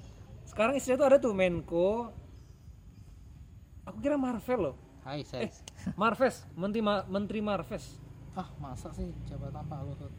Sekarang 0.44 0.74
istilah 0.74 0.96
itu 0.96 1.06
ada 1.06 1.16
tuh 1.18 1.32
Menko. 1.32 2.10
Aku 3.84 3.98
kira 3.98 4.14
Marvel 4.14 4.72
loh. 4.72 4.76
Hai 5.00 5.24
eh 5.24 5.48
Marves 5.94 6.44
Menteri 6.52 6.84
Ma- 6.84 7.06
Menteri 7.06 7.40
Marves 7.40 7.96
ah 8.38 8.48
masa 8.56 8.94
sih 8.94 9.10
jabatan 9.26 9.66
Pak 9.66 9.80
Luhut 9.82 10.12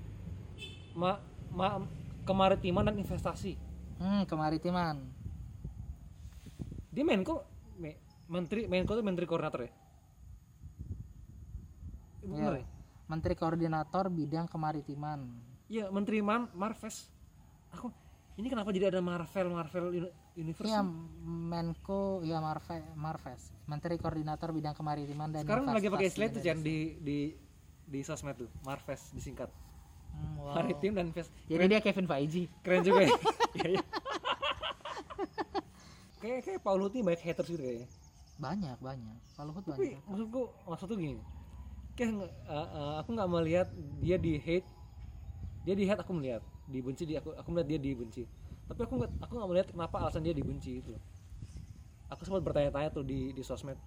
ma, 0.91 1.15
ma 1.49 1.79
kemaritiman 2.23 2.83
dan 2.83 2.95
investasi 2.95 3.55
hmm 3.97 4.27
kemaritiman 4.27 4.99
dia 6.89 7.03
Menko 7.03 7.47
me- 7.75 7.95
Menteri 8.27 8.67
Menko 8.67 8.91
itu 8.93 9.01
Menteri 9.01 9.23
Koordinator 9.23 9.61
ya 9.63 9.71
Iya. 12.19 12.61
ya? 12.61 12.65
Menteri 13.07 13.33
Koordinator 13.33 14.05
Bidang 14.11 14.45
Kemaritiman 14.45 15.19
Iya 15.65 15.89
Menteri 15.89 16.19
Man 16.19 16.51
Marves 16.53 17.07
aku 17.71 17.89
ini 18.35 18.47
kenapa 18.47 18.69
jadi 18.69 18.89
ada 18.89 18.99
Marvel 18.99 19.47
Marvel 19.49 19.85
Uni- 19.95 20.15
Universe 20.35 20.67
Iya? 20.67 20.83
Menko 21.25 22.21
ya 22.21 22.37
Marve, 22.37 22.83
Marves 22.93 23.49
Menteri 23.65 23.95
Koordinator 23.95 24.51
Bidang 24.51 24.75
Kemaritiman 24.75 25.31
dan 25.31 25.41
sekarang 25.41 25.71
lagi 25.71 25.87
pakai 25.87 26.11
Jan 26.11 26.27
Indonesia. 26.29 26.53
di 26.59 26.77
di 26.99 27.19
di 27.89 27.99
sosmed 28.05 28.37
tuh 28.37 28.49
Marves 28.61 29.09
disingkat. 29.17 29.49
Hmm, 30.09 30.41
wow. 30.41 30.57
maritim 30.57 30.97
dan 30.97 31.13
invest 31.13 31.29
jadi 31.45 31.65
dia 31.65 31.81
Kevin 31.81 32.05
Feige. 32.05 32.45
Keren 32.61 32.81
juga 32.85 33.01
ya. 33.05 33.13
Iya, 33.49 33.65
iya. 33.65 33.83
kayak 36.21 36.39
kayak 36.45 36.59
Paul 36.61 36.85
Luthi 36.85 37.01
banyak 37.01 37.17
haters 37.17 37.49
gitu 37.49 37.57
kayaknya. 37.57 37.89
Banyak 38.37 38.77
banyak. 38.77 39.17
Pak 39.33 39.43
Luhut 39.49 39.65
tapi 39.65 39.97
banyak. 39.97 40.05
maksudku 40.05 40.41
maksudku 40.69 40.95
gini. 41.01 41.17
Kayak 41.97 42.29
uh, 42.45 42.69
uh, 42.69 42.93
aku 43.01 43.09
nggak 43.17 43.29
melihat 43.33 43.67
dia 44.05 44.21
di 44.21 44.37
hate. 44.37 44.69
Dia 45.65 45.73
di 45.73 45.89
hate 45.89 46.05
aku 46.05 46.13
melihat. 46.13 46.45
Dibenci 46.69 47.09
dia 47.09 47.25
aku 47.25 47.33
aku 47.33 47.49
melihat 47.49 47.67
dia 47.73 47.79
dibenci. 47.81 48.29
Tapi 48.69 48.79
aku 48.85 48.93
nggak 49.01 49.11
aku 49.17 49.31
nggak 49.33 49.49
melihat 49.49 49.67
kenapa 49.73 49.95
alasan 50.05 50.21
dia 50.21 50.37
dibenci 50.37 50.77
itu 50.77 50.93
aku 52.09 52.25
sempat 52.25 52.41
bertanya-tanya 52.41 52.89
tuh 52.89 53.05
di 53.05 53.31
di 53.31 53.41
sosmed. 53.45 53.77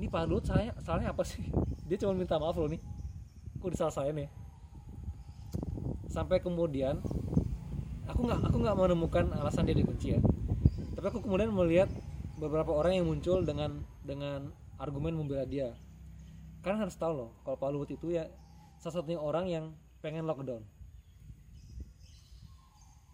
Ini 0.00 0.08
Pak 0.08 0.24
Luhut 0.28 0.44
salahnya 0.44 0.72
salahnya 0.80 1.12
apa 1.12 1.22
sih? 1.24 1.44
Dia 1.88 1.96
cuma 2.00 2.16
minta 2.16 2.36
maaf 2.36 2.56
loh 2.56 2.68
nih 2.68 2.80
kok 3.58 3.70
disalah 3.74 4.06
ya. 4.06 4.30
Sampai 6.08 6.40
kemudian 6.40 7.02
aku 8.08 8.20
nggak 8.24 8.40
aku 8.48 8.56
nggak 8.64 8.76
menemukan 8.78 9.24
alasan 9.36 9.68
dia 9.68 9.76
dibenci 9.76 10.16
ya. 10.16 10.20
Tapi 10.98 11.06
aku 11.10 11.22
kemudian 11.22 11.52
melihat 11.52 11.90
beberapa 12.38 12.70
orang 12.74 12.98
yang 12.98 13.06
muncul 13.06 13.42
dengan 13.42 13.82
dengan 14.02 14.50
argumen 14.78 15.14
membela 15.14 15.44
dia. 15.44 15.74
Karena 16.62 16.86
harus 16.86 16.96
tahu 16.98 17.12
loh 17.14 17.30
kalau 17.46 17.56
Pak 17.58 17.70
Luhut 17.70 17.90
itu 17.90 18.14
ya 18.14 18.26
salah 18.78 19.02
satunya 19.02 19.18
orang 19.18 19.46
yang 19.50 19.64
pengen 20.02 20.26
lockdown. 20.26 20.62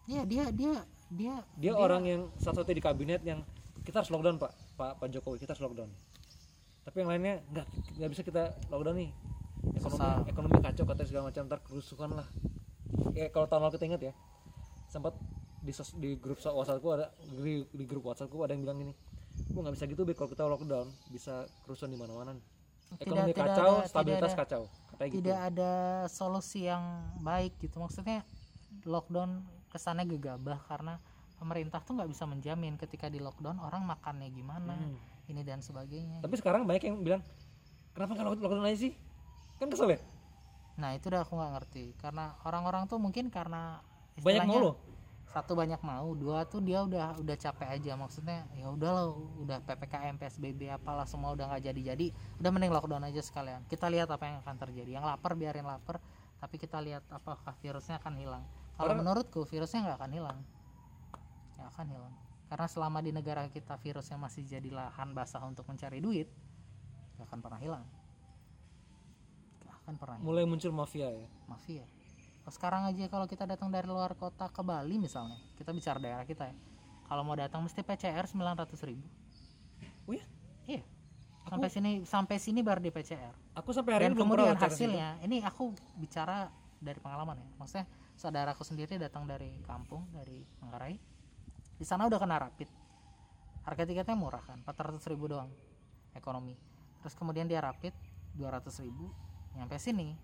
Iya 0.04 0.22
dia 0.28 0.44
dia 0.52 0.74
dia 1.08 1.34
dia, 1.56 1.72
orang 1.72 2.04
yang 2.04 2.22
salah 2.36 2.60
satunya 2.60 2.80
di 2.80 2.84
kabinet 2.84 3.20
yang 3.24 3.40
kita 3.84 4.00
harus 4.00 4.12
lockdown 4.12 4.40
pak 4.40 4.52
pak 4.76 4.96
pak 5.00 5.08
Jokowi 5.12 5.40
kita 5.40 5.56
harus 5.56 5.64
lockdown. 5.64 5.90
Tapi 6.84 6.96
yang 7.00 7.08
lainnya 7.08 7.34
nggak 7.52 7.66
nggak 8.00 8.10
bisa 8.12 8.22
kita 8.24 8.52
lockdown 8.68 8.96
nih 9.00 9.10
ekonomi 9.72 10.04
ekonomi 10.26 10.56
kacau 10.60 10.84
katanya 10.84 11.08
segala 11.08 11.24
macam 11.26 11.42
ntar 11.44 11.60
kerusuhan 11.60 12.10
lah. 12.12 12.26
Ya 13.12 13.26
kalau 13.28 13.46
tahun 13.46 13.62
lalu 13.62 13.72
kita 13.74 13.84
ingat 13.86 14.02
ya 14.02 14.14
sempat 14.86 15.14
di 15.58 15.72
sos- 15.72 15.96
di 15.96 16.14
grup 16.14 16.38
WhatsAppku 16.38 16.88
ada 16.90 17.08
di, 17.24 17.64
di 17.66 17.84
grup 17.84 18.04
WhatsAppku 18.04 18.36
ada 18.40 18.52
yang 18.52 18.62
bilang 18.62 18.78
gini 18.78 18.92
gua 19.50 19.66
nggak 19.66 19.74
bisa 19.74 19.84
gitu 19.86 20.02
be 20.02 20.12
kalau 20.12 20.28
kita 20.28 20.44
lockdown 20.44 20.86
bisa 21.08 21.34
kerusuhan 21.62 21.90
di 21.90 21.98
mana-mana. 21.98 22.32
Nih." 22.32 22.44
ekonomi 22.94 23.32
tidak 23.32 23.42
kacau 23.48 23.72
ada- 23.74 23.88
stabilitas 23.88 24.20
tidak 24.22 24.30
ada- 24.30 24.40
kacau 24.44 24.62
katanya 24.86 25.08
gitu. 25.08 25.18
tidak 25.18 25.38
ada 25.42 25.72
solusi 26.06 26.60
yang 26.62 26.84
baik 27.18 27.52
gitu. 27.58 27.76
Maksudnya 27.76 28.22
lockdown 28.84 29.42
kesannya 29.66 30.06
gegabah 30.06 30.60
karena 30.62 31.00
pemerintah 31.34 31.82
tuh 31.82 31.98
nggak 31.98 32.06
bisa 32.06 32.24
menjamin 32.24 32.76
ketika 32.76 33.08
di 33.08 33.18
lockdown 33.18 33.58
orang 33.58 33.82
makannya 33.82 34.30
gimana 34.30 34.76
Hmm. 34.76 34.94
ini 35.26 35.42
dan 35.42 35.58
sebagainya. 35.58 36.20
Tapi 36.20 36.34
sekarang 36.36 36.62
banyak 36.62 36.84
yang 36.84 37.02
bilang 37.02 37.22
kenapa 37.90 38.14
nggak 38.14 38.26
lockdown 38.38 38.62
aja 38.62 38.78
sih 38.80 38.94
kan 39.64 39.70
kesel 39.72 39.90
ya? 39.96 40.00
Nah 40.76 40.90
itu 40.92 41.08
udah 41.08 41.24
aku 41.24 41.32
nggak 41.34 41.52
ngerti. 41.58 41.84
Karena 41.98 42.36
orang-orang 42.44 42.84
tuh 42.84 43.00
mungkin 43.00 43.32
karena 43.32 43.80
banyak 44.20 44.46
mau 44.46 44.60
loh. 44.60 44.76
satu 45.24 45.58
banyak 45.58 45.82
mau 45.82 46.14
dua 46.14 46.46
tuh 46.46 46.62
dia 46.62 46.84
udah 46.84 47.18
udah 47.18 47.36
capek 47.38 47.80
aja. 47.80 47.92
Maksudnya 47.98 48.46
ya 48.54 48.70
udah 48.70 48.90
lo 48.92 49.04
udah 49.42 49.58
ppkm 49.64 50.20
psbb 50.20 50.70
apalah 50.70 51.08
semua 51.08 51.34
udah 51.34 51.50
nggak 51.50 51.62
jadi 51.72 51.80
jadi 51.94 52.06
udah 52.38 52.50
mending 52.52 52.72
lockdown 52.74 53.04
aja 53.08 53.22
sekalian. 53.24 53.64
Kita 53.66 53.90
lihat 53.90 54.12
apa 54.12 54.24
yang 54.28 54.38
akan 54.44 54.56
terjadi. 54.60 54.90
Yang 55.00 55.04
lapar 55.08 55.32
biarin 55.34 55.66
lapar 55.66 55.98
tapi 56.38 56.60
kita 56.60 56.78
lihat 56.78 57.02
apakah 57.08 57.56
virusnya 57.64 57.98
akan 57.98 58.14
hilang. 58.20 58.44
Kalau 58.76 58.92
Orang- 58.92 59.00
menurutku 59.00 59.42
virusnya 59.48 59.90
nggak 59.90 59.98
akan 60.02 60.12
hilang. 60.12 60.38
Nggak 61.56 61.68
akan 61.72 61.86
hilang. 61.88 62.14
Karena 62.44 62.66
selama 62.68 62.98
di 63.00 63.10
negara 63.10 63.48
kita 63.48 63.74
virusnya 63.80 64.20
masih 64.20 64.44
jadi 64.46 64.70
lahan 64.70 65.16
basah 65.16 65.42
untuk 65.42 65.64
mencari 65.66 65.98
duit 65.98 66.28
nggak 67.14 67.26
akan 67.30 67.40
pernah 67.40 67.60
hilang 67.62 67.84
akan 69.84 69.94
pernah 70.00 70.16
hilang 70.16 70.26
mulai 70.26 70.44
muncul 70.48 70.72
mafia 70.72 71.12
ya 71.12 71.28
mafia. 71.44 71.84
Sekarang 72.44 72.84
aja 72.84 73.08
kalau 73.08 73.24
kita 73.24 73.48
datang 73.48 73.72
dari 73.72 73.88
luar 73.88 74.12
kota 74.20 74.52
ke 74.52 74.60
Bali 74.60 75.00
misalnya, 75.00 75.40
kita 75.56 75.72
bicara 75.72 75.96
daerah 75.96 76.28
kita 76.28 76.44
ya. 76.44 76.56
Kalau 77.08 77.24
mau 77.24 77.32
datang 77.32 77.64
mesti 77.64 77.80
PCR 77.80 78.28
900 78.28 78.68
ribu. 78.84 79.04
oh 80.08 80.12
ya 80.12 80.24
Iya. 80.68 80.84
Sampai 81.44 81.68
sini 81.68 81.90
sampai 82.04 82.36
sini 82.40 82.60
baru 82.64 82.80
di 82.80 82.88
PCR. 82.92 83.32
aku 83.56 83.72
sampai 83.72 83.96
hari 83.96 84.04
Dan 84.08 84.12
ini 84.12 84.16
belum 84.16 84.28
kemudian 84.32 84.56
sih. 84.56 84.64
hasilnya, 84.64 85.08
ini 85.24 85.40
aku 85.44 85.72
bicara 85.96 86.48
dari 86.80 87.00
pengalaman 87.00 87.36
ya. 87.40 87.48
Maksudnya 87.60 87.86
saudaraku 88.16 88.64
sendiri 88.64 88.96
datang 88.96 89.28
dari 89.28 89.60
kampung 89.64 90.08
dari 90.12 90.44
Manggarai. 90.60 90.96
Di 91.76 91.84
sana 91.84 92.08
udah 92.08 92.16
kena 92.20 92.40
rapid. 92.40 92.68
Harga 93.64 93.88
tiketnya 93.88 94.16
murah 94.16 94.44
kan, 94.44 94.60
400 94.60 95.00
ribu 95.08 95.32
doang 95.32 95.48
ekonomi. 96.12 96.56
Terus 97.00 97.16
kemudian 97.16 97.48
dia 97.48 97.64
rapid 97.64 97.92
200 98.36 98.84
ribu, 98.84 99.08
nyampe 99.54 99.78
sini 99.78 100.14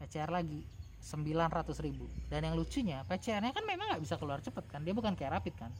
PCR 0.00 0.28
lagi 0.32 0.64
900 1.02 1.86
ribu. 1.86 2.06
Dan 2.30 2.46
yang 2.46 2.54
lucunya 2.54 3.02
PCR-nya 3.06 3.52
kan 3.52 3.64
memang 3.66 3.94
nggak 3.94 4.02
bisa 4.02 4.16
keluar 4.18 4.38
cepet 4.38 4.64
kan, 4.70 4.80
dia 4.86 4.94
bukan 4.94 5.14
kayak 5.18 5.38
rapid 5.40 5.54
kan, 5.58 5.72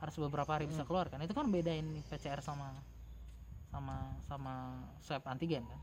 harus 0.00 0.14
beberapa 0.20 0.48
hari 0.52 0.68
bisa 0.68 0.84
keluar 0.84 1.08
kan. 1.08 1.20
Itu 1.24 1.32
kan 1.32 1.48
bedain 1.48 2.04
PCR 2.08 2.44
sama 2.44 2.72
sama 3.72 4.14
sama 4.28 4.54
swab 5.00 5.24
antigen 5.28 5.64
kan. 5.64 5.80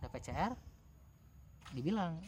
Udah 0.00 0.10
PCR, 0.10 0.52
dibilang 1.70 2.18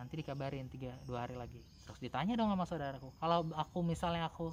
nanti 0.00 0.16
dikabarin 0.16 0.64
tiga 0.72 0.96
dua 1.04 1.28
hari 1.28 1.36
lagi 1.36 1.60
terus 1.84 2.00
ditanya 2.00 2.32
dong 2.32 2.48
sama 2.48 2.64
saudaraku 2.64 3.12
kalau 3.20 3.44
aku 3.52 3.84
misalnya 3.84 4.32
aku 4.32 4.48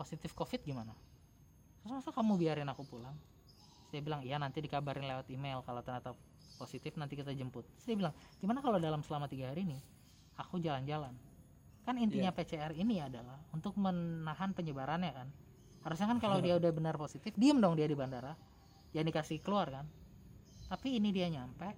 positif 0.00 0.32
covid 0.32 0.64
gimana 0.64 0.96
terus 1.84 2.00
masa 2.00 2.10
kamu 2.16 2.40
biarin 2.40 2.68
aku 2.72 2.86
pulang 2.88 3.12
Terus 3.76 3.90
dia 3.92 4.02
bilang 4.02 4.24
iya 4.24 4.40
nanti 4.40 4.64
dikabarin 4.64 5.04
lewat 5.04 5.28
email 5.28 5.60
kalau 5.62 5.84
ternyata 5.84 6.16
positif 6.56 6.96
nanti 6.96 7.14
kita 7.14 7.30
jemput. 7.36 7.68
Terus 7.76 7.84
dia 7.86 7.96
bilang 7.96 8.14
gimana 8.40 8.64
kalau 8.64 8.80
dalam 8.80 9.04
selama 9.04 9.28
tiga 9.28 9.52
hari 9.52 9.68
ini 9.68 9.78
aku 10.40 10.58
jalan-jalan? 10.58 11.12
Kan 11.86 12.02
intinya 12.02 12.34
Iya. 12.34 12.38
PCR 12.42 12.72
ini 12.74 12.98
adalah 12.98 13.38
untuk 13.54 13.78
menahan 13.78 14.50
penyebarannya 14.56 15.12
kan? 15.14 15.28
Harusnya 15.86 16.10
kan 16.10 16.18
kalau 16.18 16.42
dia 16.42 16.58
udah 16.58 16.72
benar 16.74 16.98
positif 16.98 17.30
diem 17.38 17.62
dong 17.62 17.78
dia 17.78 17.86
di 17.86 17.94
bandara. 17.94 18.34
Jangan 18.90 19.06
dikasih 19.06 19.38
keluar 19.38 19.70
kan? 19.70 19.86
Tapi 20.66 20.98
ini 20.98 21.14
dia 21.14 21.30
nyampe 21.30 21.70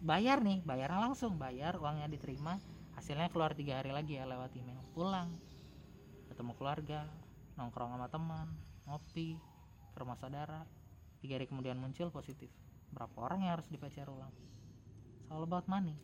bayar 0.00 0.40
nih 0.40 0.62
bayarnya 0.62 1.10
langsung 1.10 1.34
bayar 1.36 1.74
uangnya 1.82 2.06
diterima 2.06 2.56
hasilnya 2.94 3.28
keluar 3.34 3.52
tiga 3.52 3.82
hari 3.82 3.92
lagi 3.92 4.16
ya 4.16 4.24
lewat 4.24 4.54
email. 4.56 4.80
Pulang 4.96 5.28
ketemu 6.32 6.56
keluarga 6.56 7.04
nongkrong 7.60 7.92
sama 7.92 8.08
teman 8.08 8.48
ngopi 8.88 9.36
ke 9.92 9.96
rumah 10.00 10.16
saudara. 10.16 10.64
Tiga 11.20 11.36
hari 11.36 11.44
kemudian 11.44 11.76
muncul 11.76 12.08
positif 12.08 12.48
berapa 12.96 13.16
orang 13.20 13.44
yang 13.44 13.52
harus 13.60 13.68
di 13.68 13.76
PCR 13.76 14.08
ulang? 14.08 14.32
It's 15.20 15.28
all 15.28 15.44
about 15.44 15.68
money 15.68 16.00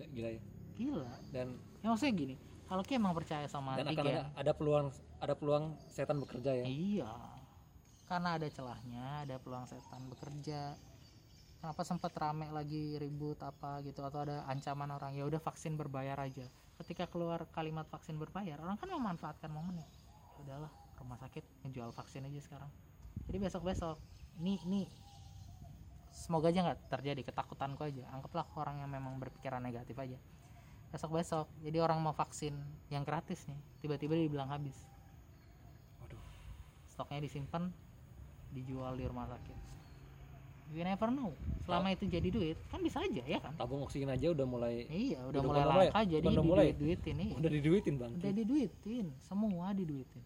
gila, 0.00 0.06
gila 0.08 0.30
ya. 0.32 0.42
Gila. 0.80 1.10
Dan 1.32 1.46
ya 1.80 1.86
maksudnya 1.92 2.14
gini 2.16 2.36
kalau 2.70 2.82
kita 2.86 3.02
emang 3.02 3.14
percaya 3.18 3.46
sama 3.50 3.74
dan 3.74 3.90
akan 3.90 4.04
ada, 4.06 4.22
ada 4.38 4.52
peluang 4.54 4.94
ada 5.18 5.34
peluang 5.34 5.74
setan 5.90 6.22
bekerja 6.22 6.54
ya. 6.54 6.64
Iya. 6.64 7.12
Karena 8.06 8.38
ada 8.38 8.46
celahnya 8.46 9.26
ada 9.26 9.36
peluang 9.42 9.66
setan 9.66 10.06
bekerja. 10.06 10.78
Kenapa 11.60 11.84
sempat 11.84 12.16
rame 12.16 12.48
lagi 12.48 12.96
ribut 12.96 13.36
apa 13.44 13.84
gitu 13.84 14.00
atau 14.00 14.24
ada 14.24 14.48
ancaman 14.48 14.88
orang? 14.88 15.12
Ya 15.12 15.28
udah 15.28 15.42
vaksin 15.42 15.76
berbayar 15.76 16.16
aja. 16.16 16.48
Ketika 16.80 17.04
keluar 17.10 17.44
kalimat 17.52 17.84
vaksin 17.92 18.16
berbayar 18.16 18.56
orang 18.64 18.80
kan 18.80 18.88
memanfaatkan 18.88 19.52
momennya 19.52 19.84
ya. 19.84 19.92
Udahlah 20.40 20.72
rumah 20.96 21.20
sakit 21.20 21.44
ngejual 21.66 21.92
vaksin 21.92 22.24
aja 22.24 22.40
sekarang. 22.40 22.70
Jadi 23.28 23.36
besok 23.36 23.68
besok 23.68 24.00
ini 24.40 24.56
ini. 24.64 24.82
Semoga 26.10 26.48
aja 26.50 26.64
nggak 26.64 26.80
terjadi 26.90 27.22
ketakutanku 27.22 27.84
aja. 27.84 28.04
Anggaplah 28.10 28.48
orang 28.56 28.80
yang 28.82 28.90
memang 28.90 29.20
berpikiran 29.20 29.60
negatif 29.60 29.94
aja. 29.94 30.16
Besok 30.90 31.14
besok 31.14 31.46
jadi 31.62 31.78
orang 31.78 32.02
mau 32.02 32.10
vaksin 32.10 32.50
yang 32.90 33.06
gratis 33.06 33.46
nih 33.46 33.60
tiba-tiba 33.78 34.18
dibilang 34.18 34.50
habis. 34.50 34.74
Waduh. 36.02 36.18
Stoknya 36.90 37.22
disimpan 37.22 37.70
dijual 38.50 38.98
di 38.98 39.06
rumah 39.06 39.30
sakit. 39.30 39.58
You 40.70 40.82
never 40.86 41.10
know. 41.10 41.34
Selama 41.66 41.90
itu 41.90 42.06
jadi 42.06 42.26
duit 42.30 42.58
kan 42.70 42.78
bisa 42.82 43.02
aja 43.02 43.22
ya 43.22 43.38
kan? 43.38 43.54
Tabung 43.54 43.82
oksigen 43.82 44.10
aja 44.10 44.30
udah 44.30 44.46
mulai 44.46 44.86
iya 44.86 45.18
udah, 45.26 45.38
Udah 45.38 45.42
mulai 45.46 45.62
mulai 45.62 45.86
ya? 45.86 45.90
langka 45.90 46.00
jadi 46.06 46.26
Udah 46.26 46.44
mulai? 46.46 46.64
diduit-duitin 46.70 47.16
iya. 47.18 47.34
udah 47.38 47.50
diduitin 47.50 47.94
bang. 47.98 48.12
Udah 48.18 48.32
diduitin 48.34 49.06
semua 49.22 49.66
diduitin. 49.74 50.22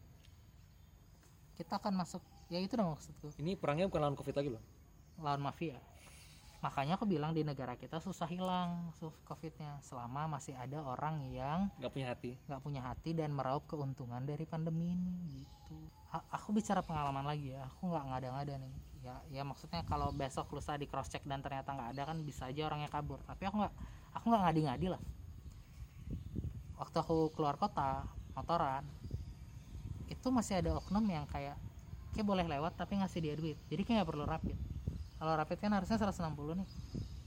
Kita 1.57 1.77
akan 1.77 1.93
masuk 1.97 2.21
ya 2.53 2.59
itu 2.61 2.75
dong 2.77 2.93
maksudku. 2.95 3.33
Ini 3.41 3.57
perangnya 3.57 3.89
bukan 3.89 4.01
lawan 4.01 4.17
covid 4.19 4.35
lagi 4.37 4.51
loh. 4.53 4.63
Lawan 5.21 5.41
mafia. 5.41 5.79
Makanya 6.65 6.97
aku 6.97 7.05
bilang 7.05 7.37
di 7.37 7.45
negara 7.45 7.77
kita 7.77 8.01
susah 8.01 8.25
hilang 8.25 8.89
covidnya. 9.29 9.77
Selama 9.85 10.25
masih 10.41 10.57
ada 10.57 10.81
orang 10.81 11.21
yang 11.29 11.69
nggak 11.77 11.93
punya 11.93 12.09
hati. 12.09 12.33
nggak 12.49 12.63
punya 12.65 12.81
hati 12.81 13.11
dan 13.13 13.37
meraup 13.37 13.69
keuntungan 13.69 14.25
dari 14.25 14.49
pandemi 14.49 14.97
ini 14.97 15.45
gitu. 15.45 15.77
A- 16.09 16.25
aku 16.41 16.57
bicara 16.57 16.81
pengalaman 16.81 17.29
lagi 17.29 17.53
ya. 17.53 17.69
Aku 17.69 17.93
nggak 17.93 18.05
ngada-ngada 18.09 18.55
nih. 18.65 18.75
Ya 19.05 19.15
ya 19.29 19.43
maksudnya 19.45 19.85
kalau 19.85 20.09
besok 20.17 20.49
lusa 20.57 20.81
di 20.81 20.89
cross 20.89 21.13
check 21.13 21.21
dan 21.29 21.45
ternyata 21.45 21.77
nggak 21.77 21.91
ada 21.93 22.03
kan 22.09 22.17
bisa 22.25 22.49
aja 22.49 22.65
orangnya 22.65 22.89
kabur. 22.89 23.21
Tapi 23.29 23.45
aku 23.45 23.61
nggak 23.61 23.75
aku 24.17 24.25
nggak 24.33 24.43
ngadi-ngadi 24.49 24.87
lah. 24.97 25.03
Waktu 26.81 26.97
aku 26.97 27.29
keluar 27.37 27.61
kota 27.61 28.09
motoran 28.33 28.89
itu 30.09 30.29
masih 30.33 30.65
ada 30.65 30.81
oknum 30.81 31.05
yang 31.05 31.29
kayak 31.29 31.61
kayak 32.15 32.27
boleh 32.27 32.47
lewat 32.47 32.73
tapi 32.79 33.03
ngasih 33.03 33.21
dia 33.21 33.35
duit 33.35 33.59
jadi 33.67 33.83
kayak 33.83 33.97
nggak 34.03 34.09
perlu 34.15 34.25
rapid 34.25 34.57
kalau 35.19 35.33
rapid 35.35 35.59
kan 35.59 35.71
harusnya 35.75 35.97
160 35.99 36.61
nih 36.63 36.69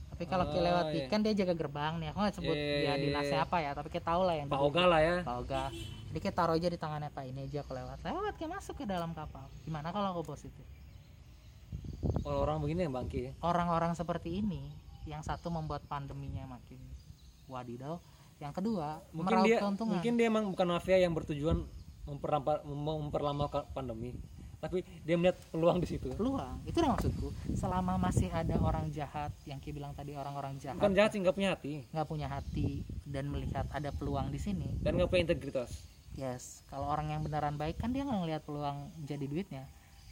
tapi 0.08 0.24
kalau 0.26 0.44
kayak 0.50 0.58
Oh, 0.58 0.66
lewat 0.66 0.84
iya. 0.96 1.06
kan 1.06 1.20
dia 1.22 1.32
jaga 1.36 1.54
gerbang 1.54 1.94
nih 2.02 2.08
aku 2.10 2.18
nggak 2.18 2.34
sebut 2.34 2.56
Iya, 2.58 2.66
dia 2.66 2.82
iya, 2.82 2.92
dinasnya 2.98 3.38
iya. 3.38 3.46
apa 3.46 3.56
ya 3.62 3.70
tapi 3.76 3.88
kita 3.94 4.04
tahu 4.10 4.22
lah 4.26 4.34
yang 4.34 4.48
Pak 4.50 4.60
Oga 4.64 4.84
lah 4.90 5.00
ya 5.04 5.16
Pak 5.22 5.36
Oga. 5.46 5.64
Jadi 6.08 6.18
kita 6.24 6.34
taruh 6.40 6.56
aja 6.56 6.68
di 6.72 6.78
tangannya 6.80 7.12
Pak 7.12 7.24
ini 7.28 7.40
aja 7.44 7.60
aku 7.60 7.76
lewat. 7.76 8.00
Lewat 8.00 8.34
kayak 8.40 8.50
masuk 8.56 8.74
ke 8.80 8.84
dalam 8.88 9.12
kapal. 9.12 9.44
Gimana 9.68 9.92
kalau 9.92 10.16
aku 10.16 10.32
positif? 10.32 10.64
orang-orang 12.24 12.56
begini 12.64 12.80
yang 12.88 12.94
bangki 12.94 13.20
ya. 13.28 13.32
Orang-orang 13.44 13.92
seperti 13.92 14.40
ini 14.40 14.62
yang 15.08 15.24
satu 15.24 15.48
membuat 15.48 15.84
pandeminya 15.88 16.44
makin 16.48 16.80
wadidaw, 17.48 17.96
yang 18.38 18.52
kedua 18.52 19.00
mungkin 19.10 19.40
dia 19.44 19.58
keuntungan. 19.64 19.92
mungkin 19.96 20.12
dia 20.20 20.26
emang 20.28 20.44
bukan 20.52 20.68
mafia 20.68 21.00
yang 21.00 21.16
bertujuan 21.16 21.64
memperlama 22.04 22.60
memperlama 22.64 23.44
pandemi 23.72 24.16
tapi 24.58 24.82
dia 25.06 25.14
melihat 25.14 25.38
peluang 25.54 25.78
di 25.78 25.86
situ 25.86 26.10
peluang. 26.18 26.58
Itu 26.66 26.82
udah 26.82 26.98
maksudku. 26.98 27.30
Selama 27.54 27.94
masih 27.94 28.26
ada 28.34 28.58
orang 28.58 28.90
jahat 28.90 29.30
yang 29.46 29.62
Ki 29.62 29.70
bilang 29.70 29.94
tadi 29.94 30.18
orang-orang 30.18 30.58
jahat 30.58 30.78
bukan 30.82 30.94
jahat 30.98 31.10
sih 31.14 31.20
nggak 31.22 31.36
punya 31.38 31.50
hati 31.54 31.72
nggak 31.94 32.08
punya 32.10 32.26
hati 32.26 32.68
dan 33.06 33.30
melihat 33.30 33.66
ada 33.70 33.90
peluang 33.94 34.34
di 34.34 34.40
sini. 34.42 34.66
dan 34.82 34.98
nggak 34.98 35.08
punya 35.10 35.22
integritas 35.30 35.70
Yes, 36.18 36.66
kalau 36.66 36.90
orang 36.90 37.14
yang 37.14 37.22
beneran 37.22 37.54
baik 37.54 37.78
kan 37.78 37.94
dia 37.94 38.02
nggak 38.02 38.18
ngelihat 38.26 38.42
peluang 38.42 38.90
jadi 39.06 39.22
duitnya, 39.22 39.62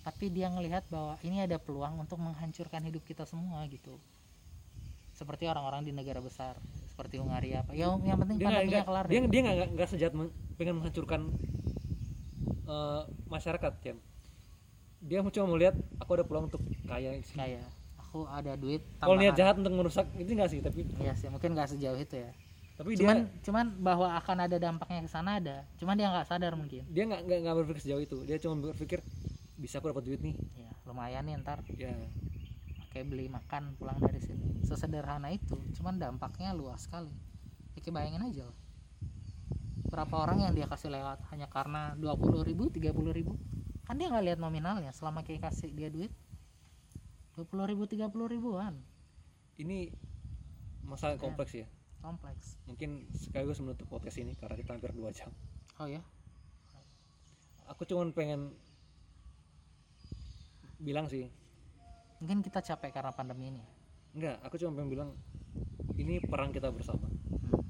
tapi 0.06 0.31
dia 0.31 0.47
ngelihat 0.47 0.86
bahwa 0.86 1.18
ini 1.27 1.43
ada 1.43 1.59
peluang 1.59 1.98
untuk 1.98 2.23
menghancurkan 2.23 2.78
hidup 2.86 3.02
kita 3.02 3.27
semua 3.27 3.66
gitu. 3.66 3.98
Seperti 5.18 5.51
orang-orang 5.51 5.82
di 5.82 5.90
negara 5.90 6.23
besar, 6.23 6.55
seperti 6.94 7.18
Hungaria 7.18 7.66
apa. 7.66 7.74
Ya, 7.74 7.90
yang 7.90 8.23
penting 8.23 8.39
dia 8.39 8.47
nggak 8.47 8.62
pandeminya 8.62 8.86
kelar 8.86 9.05
dia 9.10 9.18
deh. 9.18 9.27
dia 9.27 9.40
nggak 9.43 9.68
nggak 9.74 9.89
sejahat 9.90 10.14
men- 10.14 10.35
pengen 10.55 10.74
menghancurkan 10.78 11.20
eh, 12.70 13.02
masyarakat 13.27 13.73
Cem 13.82 13.98
dia 15.07 15.23
cuma 15.23 15.47
melihat 15.55 15.74
aku 16.03 16.11
ada 16.19 16.24
peluang 16.27 16.51
untuk 16.51 16.62
kaya 16.85 17.15
di 17.15 17.23
sini. 17.23 17.39
Kayak 17.39 17.66
aku 17.97 18.27
ada 18.27 18.53
duit. 18.59 18.83
kalau 18.99 19.16
niat 19.16 19.35
jahat 19.39 19.55
untuk 19.57 19.73
merusak 19.73 20.07
itu 20.19 20.31
nggak 20.35 20.51
sih 20.51 20.61
tapi 20.61 20.83
Iya 20.99 21.15
sih, 21.15 21.31
mungkin 21.31 21.55
nggak 21.55 21.69
sejauh 21.73 21.97
itu 21.97 22.16
ya. 22.19 22.31
tapi 22.77 22.93
Cuman, 22.93 23.24
dia 23.24 23.41
cuman 23.41 23.66
bahwa 23.81 24.12
akan 24.20 24.37
ada 24.45 24.57
dampaknya 24.61 25.01
ke 25.01 25.11
sana 25.11 25.41
ada. 25.41 25.65
Cuman 25.81 25.97
dia 25.97 26.12
nggak 26.12 26.27
sadar 26.28 26.53
mungkin. 26.59 26.85
dia 26.91 27.05
nggak 27.09 27.23
nggak 27.24 27.39
nggak 27.47 27.57
berpikir 27.62 27.81
sejauh 27.89 28.03
itu 28.05 28.19
dia 28.28 28.37
cuma 28.37 28.61
berpikir 28.61 29.01
bisa 29.57 29.81
aku 29.81 29.89
dapat 29.89 30.05
duit 30.05 30.20
nih 30.20 30.37
Ya, 30.61 30.69
lumayan 30.85 31.24
nih 31.24 31.41
ntar 31.41 31.65
ya 31.73 31.89
kayak 32.93 33.07
beli 33.09 33.28
makan 33.33 33.77
pulang 33.81 33.97
dari 34.01 34.20
sini 34.20 34.61
sesederhana 34.65 35.33
itu 35.33 35.57
cuman 35.77 35.97
dampaknya 35.97 36.53
luas 36.53 36.85
sekali 36.85 37.12
ya 37.77 37.81
kayak 37.81 37.93
bayangin 37.97 38.24
aja 38.28 38.43
lah 38.49 38.57
berapa 39.89 40.15
orang 40.16 40.45
yang 40.45 40.53
dia 40.53 40.66
kasih 40.69 40.93
lewat 40.93 41.24
hanya 41.33 41.49
karena 41.49 41.97
20 41.97 42.45
ribu 42.45 42.69
30 42.69 42.93
ribu 43.16 43.37
kan 43.87 43.95
dia 43.97 44.11
nggak 44.11 44.27
lihat 44.27 44.39
nominalnya 44.43 44.91
selama 44.91 45.23
kayak 45.23 45.47
kasih 45.47 45.71
dia 45.71 45.89
duit 45.89 46.11
20 47.39 47.71
ribu 47.71 47.87
30 47.87 48.11
ribuan. 48.11 48.75
Ini 49.57 49.89
masalah 50.85 51.17
yang 51.17 51.23
kompleks 51.23 51.55
ya? 51.55 51.67
kompleks. 52.07 52.55
Mungkin 52.71 53.11
sekaligus 53.19 53.59
menutup 53.59 53.91
podcast 53.91 54.23
ini 54.23 54.39
karena 54.39 54.55
kita 54.55 54.79
hampir 54.79 54.95
dua 54.95 55.11
jam. 55.11 55.33
Oh 55.83 55.91
ya 55.91 56.01
aku 57.67 57.83
cuman 57.87 58.15
pengen 58.15 58.55
bilang 60.79 61.11
sih. 61.11 61.27
Mungkin 62.23 62.41
kita 62.41 62.63
capek 62.63 62.95
karena 62.95 63.13
pandemi 63.13 63.51
ini. 63.51 63.63
Enggak 64.17 64.41
aku 64.47 64.57
cuma 64.57 64.79
pengen 64.79 64.91
bilang 64.91 65.11
ini 65.99 66.23
perang 66.23 66.55
kita 66.55 66.71
bersama. 66.71 67.11
Hmm. 67.11 67.63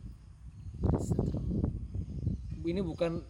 Ini 2.67 2.83
bukan 2.83 3.23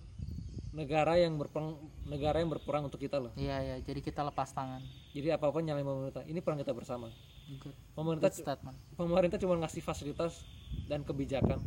negara 0.76 1.16
yang 1.16 1.40
berperang 1.40 1.80
negara 2.04 2.36
yang 2.44 2.52
berperang 2.52 2.84
untuk 2.84 3.00
kita 3.00 3.16
loh. 3.16 3.32
Iya 3.32 3.56
ya 3.64 3.76
jadi 3.80 4.04
kita 4.04 4.20
lepas 4.28 4.52
tangan. 4.52 4.84
Jadi 5.16 5.32
apa 5.32 5.48
apa 5.48 5.58
nyalain 5.64 5.88
pemerintah 5.88 6.22
ini 6.28 6.44
perang 6.44 6.60
kita 6.60 6.76
bersama. 6.76 7.08
Good, 7.48 7.72
pemerintah 7.96 8.28
good 8.28 8.44
statement. 8.44 8.76
pemerintah 8.92 9.40
cuma 9.40 9.56
ngasih 9.64 9.80
fasilitas 9.80 10.44
dan 10.84 11.00
kebijakan. 11.00 11.64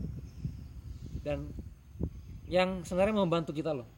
Dan 1.26 1.50
yang 2.46 2.86
sebenarnya 2.86 3.18
membantu 3.18 3.50
kita 3.50 3.74
loh. 3.74 3.90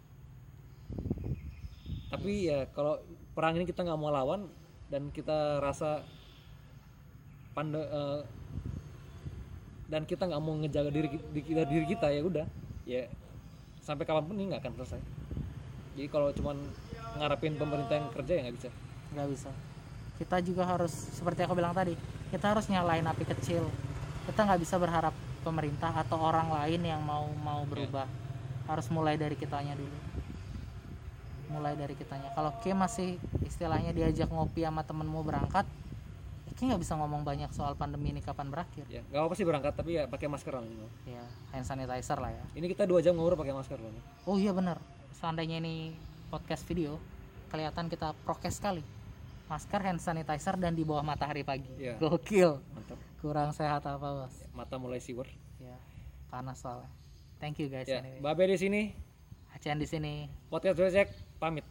Tapi 2.07 2.47
ya 2.47 2.71
kalau 2.71 3.03
perang 3.35 3.59
ini 3.59 3.67
kita 3.67 3.83
nggak 3.83 3.99
mau 3.99 4.15
lawan 4.15 4.47
dan 4.87 5.11
kita 5.11 5.59
rasa 5.59 6.07
pande 7.51 7.83
eh, 7.83 8.21
dan 9.91 10.07
kita 10.07 10.23
nggak 10.23 10.39
mau 10.39 10.55
ngejaga 10.55 10.87
diri 10.87 11.19
diri, 11.35 11.67
diri 11.67 11.85
kita 11.91 12.07
ya 12.15 12.23
udah. 12.23 12.47
Ya 12.87 13.11
sampai 13.81 14.05
kapan 14.05 14.23
pun 14.25 14.37
ini 14.37 14.53
nggak 14.53 14.61
akan 14.63 14.73
selesai. 14.81 15.01
Jadi 15.97 16.07
kalau 16.07 16.31
cuman 16.31 16.55
ngarepin 17.19 17.59
pemerintah 17.59 17.99
yang 17.99 18.09
kerja 18.13 18.31
ya 18.37 18.41
nggak 18.47 18.55
bisa. 18.55 18.69
Nggak 19.11 19.27
bisa. 19.33 19.49
Kita 20.21 20.37
juga 20.45 20.63
harus 20.69 20.93
seperti 20.93 21.41
aku 21.43 21.57
bilang 21.57 21.73
tadi 21.73 21.97
kita 22.29 22.53
harus 22.55 22.69
nyalain 22.69 23.03
api 23.03 23.25
kecil. 23.27 23.67
Kita 24.29 24.45
nggak 24.47 24.61
bisa 24.61 24.77
berharap 24.77 25.11
pemerintah 25.41 25.91
atau 25.91 26.21
orang 26.21 26.53
lain 26.53 26.81
yang 26.85 27.01
mau 27.01 27.27
mau 27.41 27.65
berubah. 27.65 28.05
Harus 28.69 28.87
mulai 28.93 29.17
dari 29.17 29.35
kitanya 29.35 29.75
dulu. 29.75 29.97
Mulai 31.51 31.75
dari 31.75 31.97
kitanya. 31.97 32.31
Kalau 32.31 32.55
Ki 32.63 32.71
masih 32.71 33.19
istilahnya 33.43 33.91
diajak 33.91 34.31
ngopi 34.31 34.63
sama 34.63 34.87
temenmu 34.87 35.19
berangkat 35.25 35.67
Ki 36.55 36.67
nggak 36.67 36.81
bisa 36.83 36.93
ngomong 36.99 37.23
banyak 37.23 37.49
soal 37.55 37.73
pandemi 37.79 38.11
ini 38.11 38.21
kapan 38.21 38.51
berakhir. 38.51 38.85
Ya 38.91 39.01
nggak 39.09 39.21
apa 39.27 39.33
sih 39.35 39.45
berangkat 39.47 39.73
tapi 39.75 39.97
ya 39.97 40.05
pakai 40.05 40.27
masker 40.27 40.51
lah 40.53 40.63
minimal. 40.63 40.89
ya 41.07 41.23
hand 41.55 41.65
sanitizer 41.65 42.17
lah 42.19 42.31
ya. 42.31 42.43
Ini 42.55 42.65
kita 42.71 42.83
dua 42.85 42.99
jam 42.99 43.15
ngobrol 43.15 43.39
pakai 43.39 43.55
masker 43.55 43.79
loh 43.79 43.91
oh 44.29 44.37
iya 44.37 44.51
bener 44.53 44.77
seandainya 45.17 45.59
ini 45.61 45.95
podcast 46.29 46.63
video 46.67 47.01
kelihatan 47.51 47.87
kita 47.91 48.15
prokes 48.23 48.59
sekali. 48.59 48.83
Masker 49.51 49.83
hand 49.83 49.99
sanitizer 49.99 50.55
dan 50.55 50.75
di 50.75 50.87
bawah 50.87 51.03
matahari 51.03 51.43
pagi. 51.43 51.67
Iya. 51.75 51.99
gokil. 51.99 52.63
Mantap. 52.71 52.99
Kurang 53.19 53.51
sehat 53.51 53.83
apa 53.83 54.07
bos? 54.23 54.35
Mata 54.55 54.79
mulai 54.79 55.03
siwer. 55.03 55.27
Ya 55.59 55.75
panas 56.31 56.63
soalnya. 56.63 56.87
Thank 57.43 57.59
you 57.59 57.67
guys 57.67 57.89
Ya, 57.89 57.99
anyway. 57.99 58.23
Babe 58.23 58.47
di 58.47 58.57
sini, 58.57 58.81
Acian 59.51 59.75
di 59.75 59.85
sini. 59.89 60.31
Podcast 60.47 60.79
Dozek 60.79 61.11
pamit. 61.41 61.67